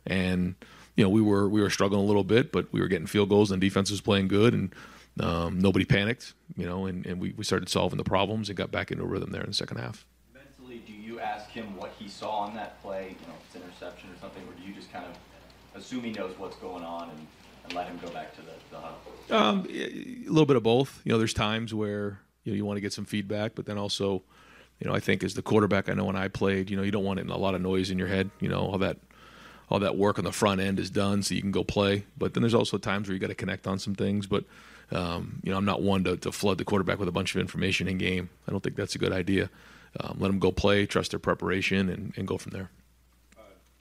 And 0.09 0.55
you 0.95 1.03
know, 1.03 1.09
we 1.09 1.21
were 1.21 1.47
we 1.47 1.61
were 1.61 1.69
struggling 1.69 2.01
a 2.01 2.05
little 2.05 2.25
bit, 2.25 2.51
but 2.51 2.71
we 2.73 2.81
were 2.81 2.87
getting 2.87 3.07
field 3.07 3.29
goals 3.29 3.51
and 3.51 3.61
defense 3.61 3.89
was 3.89 4.01
playing 4.01 4.27
good, 4.27 4.53
and 4.53 4.73
um, 5.21 5.59
nobody 5.59 5.85
panicked. 5.85 6.33
You 6.57 6.65
know, 6.65 6.85
and, 6.87 7.05
and 7.05 7.21
we, 7.21 7.33
we 7.37 7.43
started 7.43 7.69
solving 7.69 7.97
the 7.97 8.03
problems 8.03 8.49
and 8.49 8.57
got 8.57 8.71
back 8.71 8.91
into 8.91 9.03
a 9.03 9.07
rhythm 9.07 9.31
there 9.31 9.41
in 9.41 9.47
the 9.47 9.53
second 9.53 9.77
half. 9.77 10.05
Mentally, 10.33 10.81
do 10.85 10.91
you 10.91 11.19
ask 11.19 11.49
him 11.49 11.75
what 11.77 11.93
he 11.97 12.09
saw 12.09 12.39
on 12.39 12.55
that 12.55 12.81
play, 12.81 13.15
you 13.21 13.27
know, 13.27 13.33
it's 13.45 13.55
interception 13.55 14.09
or 14.09 14.19
something, 14.19 14.43
or 14.43 14.53
do 14.59 14.67
you 14.67 14.73
just 14.73 14.91
kind 14.91 15.05
of 15.05 15.79
assume 15.79 16.01
he 16.01 16.11
knows 16.11 16.33
what's 16.37 16.57
going 16.57 16.83
on 16.83 17.09
and, 17.09 17.27
and 17.63 17.73
let 17.73 17.87
him 17.87 17.97
go 18.03 18.09
back 18.09 18.35
to 18.35 18.41
the, 18.41 18.51
the 18.71 18.77
huddle? 18.77 18.99
Um, 19.29 19.67
a 19.69 20.29
little 20.29 20.45
bit 20.45 20.55
of 20.55 20.63
both. 20.63 21.01
You 21.03 21.11
know, 21.11 21.17
there's 21.17 21.33
times 21.33 21.73
where 21.73 22.19
you 22.43 22.51
know 22.51 22.57
you 22.57 22.65
want 22.65 22.77
to 22.77 22.81
get 22.81 22.93
some 22.93 23.05
feedback, 23.05 23.53
but 23.55 23.65
then 23.65 23.77
also, 23.77 24.23
you 24.79 24.89
know, 24.89 24.95
I 24.95 24.99
think 24.99 25.23
as 25.23 25.35
the 25.35 25.41
quarterback, 25.41 25.87
I 25.87 25.93
know 25.93 26.05
when 26.05 26.15
I 26.15 26.27
played, 26.27 26.69
you 26.69 26.77
know, 26.77 26.83
you 26.83 26.91
don't 26.91 27.03
want 27.03 27.19
a 27.19 27.37
lot 27.37 27.55
of 27.55 27.61
noise 27.61 27.91
in 27.91 27.99
your 27.99 28.07
head. 28.07 28.31
You 28.39 28.49
know, 28.49 28.59
all 28.59 28.77
that 28.79 28.97
all 29.69 29.79
that 29.79 29.97
work 29.97 30.17
on 30.17 30.25
the 30.25 30.31
front 30.31 30.61
end 30.61 30.79
is 30.79 30.89
done, 30.89 31.23
so 31.23 31.35
you 31.35 31.41
can 31.41 31.51
go 31.51 31.63
play. 31.63 32.03
But 32.17 32.33
then 32.33 32.41
there's 32.41 32.53
also 32.53 32.77
times 32.77 33.07
where 33.07 33.13
you 33.13 33.19
got 33.19 33.27
to 33.27 33.35
connect 33.35 33.67
on 33.67 33.79
some 33.79 33.95
things. 33.95 34.25
But 34.27 34.45
um, 34.91 35.39
you 35.43 35.51
know, 35.51 35.57
I'm 35.57 35.65
not 35.65 35.81
one 35.81 36.03
to, 36.05 36.17
to 36.17 36.31
flood 36.31 36.57
the 36.57 36.65
quarterback 36.65 36.99
with 36.99 37.07
a 37.07 37.11
bunch 37.11 37.35
of 37.35 37.41
information 37.41 37.87
in 37.87 37.97
game. 37.97 38.29
I 38.47 38.51
don't 38.51 38.61
think 38.61 38.75
that's 38.75 38.95
a 38.95 38.99
good 38.99 39.13
idea. 39.13 39.49
Um, 39.99 40.17
let 40.19 40.27
them 40.27 40.39
go 40.39 40.51
play, 40.51 40.85
trust 40.85 41.11
their 41.11 41.19
preparation, 41.19 41.89
and, 41.89 42.13
and 42.15 42.27
go 42.27 42.37
from 42.37 42.51
there. 42.51 42.69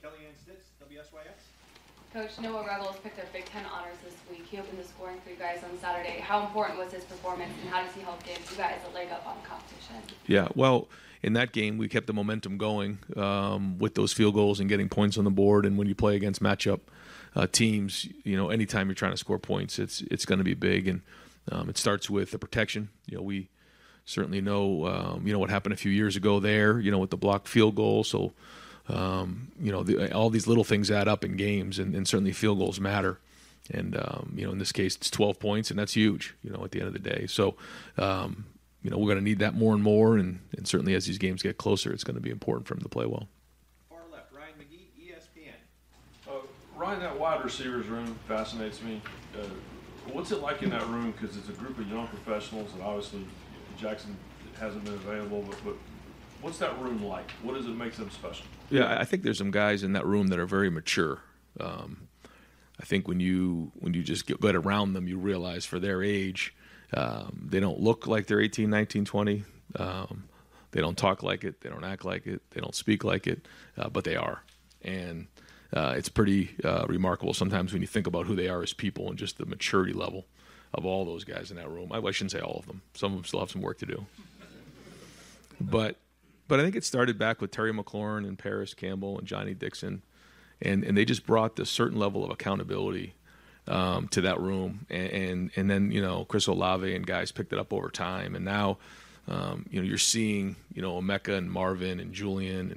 Kellyanne 0.03 0.37
Stitz, 0.41 0.65
WSYX. 0.83 2.13
Coach, 2.13 2.39
Noah 2.41 2.65
Ruggles 2.65 2.97
picked 3.03 3.19
up 3.19 3.31
Big 3.31 3.45
Ten 3.45 3.63
honors 3.73 3.97
this 4.03 4.15
week. 4.29 4.45
He 4.49 4.57
opened 4.57 4.79
the 4.79 4.83
scoring 4.83 5.17
for 5.23 5.29
you 5.29 5.35
guys 5.35 5.63
on 5.63 5.77
Saturday. 5.79 6.19
How 6.19 6.45
important 6.45 6.79
was 6.79 6.91
his 6.91 7.03
performance, 7.03 7.51
and 7.61 7.69
how 7.69 7.83
does 7.83 7.93
he 7.93 8.01
help 8.01 8.23
give 8.23 8.39
you 8.49 8.57
guys 8.57 8.79
a 8.89 8.93
leg 8.93 9.09
up 9.11 9.25
on 9.27 9.37
the 9.41 9.47
competition? 9.47 9.95
Yeah, 10.27 10.47
well, 10.55 10.87
in 11.21 11.33
that 11.33 11.51
game, 11.51 11.77
we 11.77 11.87
kept 11.89 12.07
the 12.07 12.13
momentum 12.13 12.57
going 12.57 12.99
um, 13.15 13.77
with 13.77 13.95
those 13.95 14.13
field 14.13 14.35
goals 14.35 14.59
and 14.59 14.69
getting 14.69 14.89
points 14.89 15.17
on 15.17 15.25
the 15.25 15.29
board. 15.29 15.65
And 15.65 15.77
when 15.77 15.87
you 15.87 15.95
play 15.95 16.15
against 16.15 16.41
matchup 16.41 16.79
uh, 17.35 17.47
teams, 17.47 18.07
you 18.23 18.37
know, 18.37 18.49
anytime 18.49 18.87
you're 18.87 18.95
trying 18.95 19.11
to 19.11 19.17
score 19.17 19.39
points, 19.39 19.79
it's 19.79 20.01
it's 20.03 20.25
going 20.25 20.39
to 20.39 20.45
be 20.45 20.53
big. 20.53 20.87
And 20.87 21.01
um, 21.51 21.69
it 21.69 21.77
starts 21.77 22.09
with 22.09 22.31
the 22.31 22.39
protection. 22.39 22.89
You 23.07 23.17
know, 23.17 23.23
we 23.23 23.49
certainly 24.05 24.41
know, 24.41 24.85
um, 24.87 25.27
you 25.27 25.33
know, 25.33 25.39
what 25.39 25.49
happened 25.49 25.73
a 25.73 25.77
few 25.77 25.91
years 25.91 26.15
ago 26.15 26.39
there. 26.39 26.79
You 26.79 26.91
know, 26.91 26.99
with 26.99 27.09
the 27.09 27.17
blocked 27.17 27.47
field 27.47 27.75
goal. 27.75 28.03
So, 28.03 28.33
um, 28.87 29.51
you 29.59 29.71
know, 29.71 29.83
the, 29.83 30.13
all 30.13 30.29
these 30.29 30.47
little 30.47 30.63
things 30.63 30.89
add 30.89 31.07
up 31.07 31.25
in 31.25 31.35
games, 31.35 31.79
and, 31.79 31.93
and 31.95 32.07
certainly 32.07 32.31
field 32.31 32.59
goals 32.59 32.79
matter. 32.79 33.19
And 33.71 33.97
um, 33.97 34.33
you 34.35 34.45
know, 34.45 34.53
in 34.53 34.57
this 34.57 34.71
case, 34.71 34.95
it's 34.95 35.11
12 35.11 35.37
points, 35.37 35.69
and 35.69 35.77
that's 35.77 35.93
huge. 35.93 36.35
You 36.43 36.51
know, 36.51 36.63
at 36.63 36.71
the 36.71 36.79
end 36.79 36.87
of 36.87 36.93
the 36.93 36.99
day. 36.99 37.27
So, 37.27 37.55
um, 37.97 38.45
you 38.81 38.89
know, 38.89 38.97
we're 38.97 39.07
going 39.07 39.17
to 39.17 39.23
need 39.23 39.39
that 39.39 39.55
more 39.55 39.73
and 39.73 39.83
more, 39.83 40.17
and, 40.17 40.39
and 40.55 40.67
certainly 40.67 40.95
as 40.95 41.05
these 41.05 41.17
games 41.17 41.43
get 41.43 41.57
closer, 41.57 41.91
it's 41.91 42.03
going 42.03 42.15
to 42.15 42.21
be 42.21 42.29
important 42.29 42.67
for 42.67 42.75
him 42.75 42.81
to 42.81 42.89
play 42.89 43.05
well. 43.05 43.27
Far 43.89 43.99
left, 44.11 44.33
Ryan 44.33 44.53
McGee, 44.57 45.11
ESPN. 45.11 46.29
Uh, 46.29 46.45
Ryan, 46.77 47.01
that 47.01 47.19
wide 47.19 47.43
receivers 47.43 47.87
room 47.87 48.17
fascinates 48.27 48.81
me. 48.81 49.01
Uh, 49.37 49.45
what's 50.11 50.31
it 50.31 50.41
like 50.41 50.63
in 50.63 50.69
that 50.69 50.87
room? 50.87 51.11
Because 51.11 51.35
it's 51.35 51.49
a 51.49 51.53
group 51.53 51.77
of 51.77 51.87
young 51.89 52.07
professionals, 52.07 52.71
and 52.73 52.81
obviously 52.81 53.25
Jackson 53.77 54.15
hasn't 54.59 54.85
been 54.85 54.93
available. 54.93 55.41
But, 55.41 55.57
but 55.65 55.75
what's 56.41 56.57
that 56.59 56.79
room 56.79 57.03
like? 57.03 57.31
What 57.43 57.55
does 57.55 57.65
it 57.65 57.75
make 57.75 57.93
them 57.95 58.09
special? 58.11 58.45
Yeah, 58.69 58.97
I 58.97 59.03
think 59.03 59.23
there's 59.23 59.37
some 59.37 59.51
guys 59.51 59.83
in 59.83 59.93
that 59.93 60.05
room 60.05 60.27
that 60.27 60.39
are 60.39 60.45
very 60.45 60.69
mature. 60.69 61.21
Um, 61.59 62.07
I 62.79 62.85
think 62.85 63.09
when 63.09 63.19
you 63.19 63.73
when 63.75 63.93
you 63.93 64.03
just 64.03 64.25
get, 64.25 64.39
get 64.39 64.55
around 64.55 64.93
them, 64.93 65.07
you 65.07 65.17
realize 65.17 65.65
for 65.65 65.79
their 65.79 66.01
age, 66.01 66.55
um, 66.93 67.47
they 67.49 67.59
don't 67.59 67.79
look 67.79 68.07
like 68.07 68.27
they're 68.27 68.41
18, 68.41 68.69
19, 68.69 69.05
20. 69.05 69.43
Um, 69.77 70.23
they 70.71 70.81
don't 70.81 70.97
talk 70.97 71.23
like 71.23 71.43
it. 71.43 71.61
They 71.61 71.69
don't 71.69 71.83
act 71.83 72.05
like 72.05 72.27
it. 72.27 72.41
They 72.51 72.61
don't 72.61 72.75
speak 72.75 73.03
like 73.03 73.27
it, 73.27 73.47
uh, 73.77 73.89
but 73.89 74.03
they 74.03 74.15
are. 74.15 74.43
And 74.83 75.27
uh, 75.73 75.93
it's 75.97 76.09
pretty 76.09 76.55
uh, 76.63 76.85
remarkable 76.87 77.33
sometimes 77.33 77.73
when 77.73 77.81
you 77.81 77.87
think 77.87 78.07
about 78.07 78.25
who 78.25 78.35
they 78.35 78.47
are 78.47 78.61
as 78.61 78.73
people 78.73 79.09
and 79.09 79.17
just 79.17 79.37
the 79.37 79.45
maturity 79.45 79.93
level 79.93 80.25
of 80.73 80.85
all 80.85 81.05
those 81.05 81.23
guys 81.23 81.51
in 81.51 81.57
that 81.57 81.69
room. 81.69 81.91
I, 81.91 81.97
I 81.97 82.11
shouldn't 82.11 82.31
say 82.31 82.39
all 82.39 82.57
of 82.59 82.67
them. 82.67 82.81
Some 82.93 83.13
of 83.13 83.17
them 83.17 83.25
still 83.25 83.39
have 83.39 83.51
some 83.51 83.61
work 83.61 83.79
to 83.79 83.85
do. 83.85 84.05
But 85.59 85.97
but 86.47 86.59
I 86.59 86.63
think 86.63 86.75
it 86.75 86.83
started 86.83 87.19
back 87.19 87.41
with 87.41 87.51
Terry 87.51 87.71
McLaurin 87.71 88.27
and 88.27 88.37
Parris 88.37 88.73
Campbell 88.73 89.19
and 89.19 89.27
Johnnie 89.27 89.53
Dixon, 89.53 90.03
and 90.61 90.83
and 90.83 90.97
they 90.97 91.05
just 91.05 91.25
brought 91.25 91.57
this 91.57 91.69
certain 91.69 91.99
level 91.99 92.23
of 92.23 92.31
accountability 92.31 93.13
um, 93.69 94.07
to 94.09 94.21
that 94.21 94.39
room, 94.39 94.85
and, 94.89 95.09
and 95.09 95.51
and 95.55 95.69
then 95.69 95.91
you 95.91 96.01
know 96.01 96.25
Chris 96.25 96.47
Olave 96.47 96.93
and 96.93 97.05
guys 97.05 97.31
picked 97.31 97.53
it 97.53 97.59
up 97.59 97.71
over 97.71 97.89
time, 97.89 98.35
and 98.35 98.43
now 98.43 98.79
um, 99.27 99.65
you 99.69 99.79
know 99.79 99.87
you're 99.87 99.97
seeing 99.97 100.55
you 100.73 100.81
know 100.81 100.99
Emeka 100.99 101.37
and 101.37 101.49
Marvin 101.51 101.99
and 101.99 102.11
Julian 102.11 102.71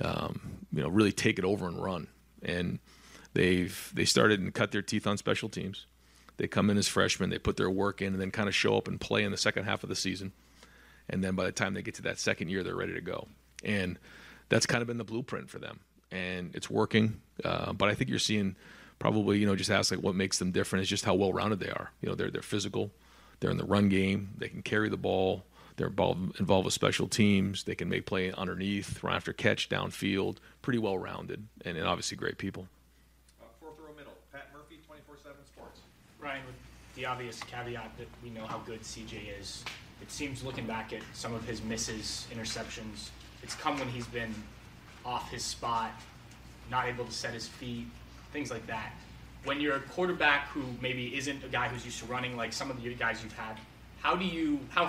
and 0.00 0.08
um, 0.08 0.40
you 0.72 0.80
know 0.80 0.88
really 0.88 1.12
take 1.12 1.38
it 1.38 1.44
over 1.44 1.66
and 1.66 1.82
run, 1.82 2.06
and 2.42 2.78
they've 3.34 3.90
they 3.92 4.04
started 4.04 4.40
and 4.40 4.54
cut 4.54 4.70
their 4.70 4.82
teeth 4.82 5.06
on 5.06 5.18
special 5.18 5.48
teams. 5.48 5.86
They 6.36 6.46
come 6.46 6.70
in 6.70 6.78
as 6.78 6.86
freshmen, 6.86 7.30
they 7.30 7.38
put 7.38 7.56
their 7.56 7.68
work 7.68 8.00
in, 8.00 8.12
and 8.12 8.22
then 8.22 8.30
kind 8.30 8.48
of 8.48 8.54
show 8.54 8.76
up 8.76 8.86
and 8.86 9.00
play 9.00 9.24
in 9.24 9.32
the 9.32 9.36
second 9.36 9.64
half 9.64 9.82
of 9.82 9.88
the 9.88 9.96
season. 9.96 10.32
And 11.10 11.24
then 11.24 11.34
by 11.34 11.44
the 11.44 11.52
time 11.52 11.74
they 11.74 11.82
get 11.82 11.94
to 11.94 12.02
that 12.02 12.20
second 12.20 12.48
year, 12.48 12.62
they're 12.62 12.76
ready 12.76 12.94
to 12.94 13.00
go. 13.00 13.26
And 13.64 13.98
that's 14.48 14.66
kind 14.66 14.80
of 14.80 14.86
been 14.86 14.98
the 14.98 15.04
blueprint 15.04 15.50
for 15.50 15.58
them, 15.58 15.80
and 16.12 16.54
it's 16.54 16.70
working. 16.70 17.20
Uh, 17.44 17.72
but 17.72 17.88
I 17.88 17.94
think 17.94 18.08
you're 18.08 18.20
seeing 18.20 18.54
probably 18.98 19.38
you 19.38 19.46
know 19.46 19.56
just 19.56 19.70
ask 19.70 19.90
like 19.90 20.00
what 20.00 20.14
makes 20.14 20.38
them 20.38 20.50
different. 20.50 20.82
Is 20.82 20.88
just 20.88 21.04
how 21.04 21.14
well 21.14 21.32
rounded 21.32 21.60
they 21.60 21.70
are. 21.70 21.92
You 22.00 22.08
know 22.08 22.14
they're 22.14 22.30
they're 22.30 22.42
physical, 22.42 22.90
they're 23.40 23.50
in 23.50 23.56
the 23.56 23.64
run 23.64 23.88
game, 23.88 24.30
they 24.36 24.48
can 24.48 24.62
carry 24.62 24.88
the 24.88 24.96
ball, 24.96 25.44
they're 25.76 25.88
involved, 25.88 26.38
involved 26.40 26.64
with 26.64 26.74
special 26.74 27.08
teams, 27.08 27.64
they 27.64 27.74
can 27.74 27.88
make 27.88 28.06
play 28.06 28.32
underneath, 28.32 29.02
run 29.02 29.14
after 29.14 29.32
catch, 29.32 29.68
downfield, 29.68 30.36
pretty 30.62 30.78
well 30.78 30.98
rounded, 30.98 31.46
and, 31.64 31.76
and 31.76 31.86
obviously 31.86 32.16
great 32.16 32.38
people. 32.38 32.68
Uh, 33.40 33.44
fourth 33.60 33.74
row 33.78 33.94
middle, 33.96 34.14
Pat 34.32 34.48
Murphy, 34.52 34.80
24/7 34.88 35.46
Sports. 35.46 35.80
Ryan, 36.20 36.44
with 36.46 36.56
the 36.96 37.06
obvious 37.06 37.40
caveat 37.44 37.96
that 37.96 38.08
we 38.22 38.30
know 38.30 38.46
how 38.46 38.58
good 38.58 38.80
CJ 38.82 39.38
is, 39.40 39.64
it 40.02 40.10
seems 40.10 40.44
looking 40.44 40.66
back 40.66 40.92
at 40.92 41.02
some 41.14 41.34
of 41.34 41.44
his 41.44 41.62
misses, 41.62 42.26
interceptions, 42.32 43.10
it's 43.42 43.54
come 43.54 43.78
when 43.78 43.88
he's 43.88 44.06
been 44.06 44.34
off 45.04 45.30
his 45.30 45.44
spot, 45.44 45.92
not 46.70 46.86
able 46.86 47.04
to 47.04 47.12
set 47.12 47.32
his 47.32 47.46
feet, 47.46 47.86
things 48.32 48.50
like 48.50 48.66
that. 48.66 48.92
When 49.44 49.60
you're 49.60 49.76
a 49.76 49.80
quarterback 49.80 50.48
who 50.48 50.64
maybe 50.80 51.16
isn't 51.16 51.44
a 51.44 51.48
guy 51.48 51.68
who's 51.68 51.84
used 51.84 52.00
to 52.00 52.06
running 52.06 52.36
like 52.36 52.52
some 52.52 52.70
of 52.70 52.82
the 52.82 52.94
guys 52.94 53.22
you've 53.22 53.36
had, 53.36 53.56
how 54.00 54.16
do 54.16 54.24
you 54.24 54.60
how 54.70 54.86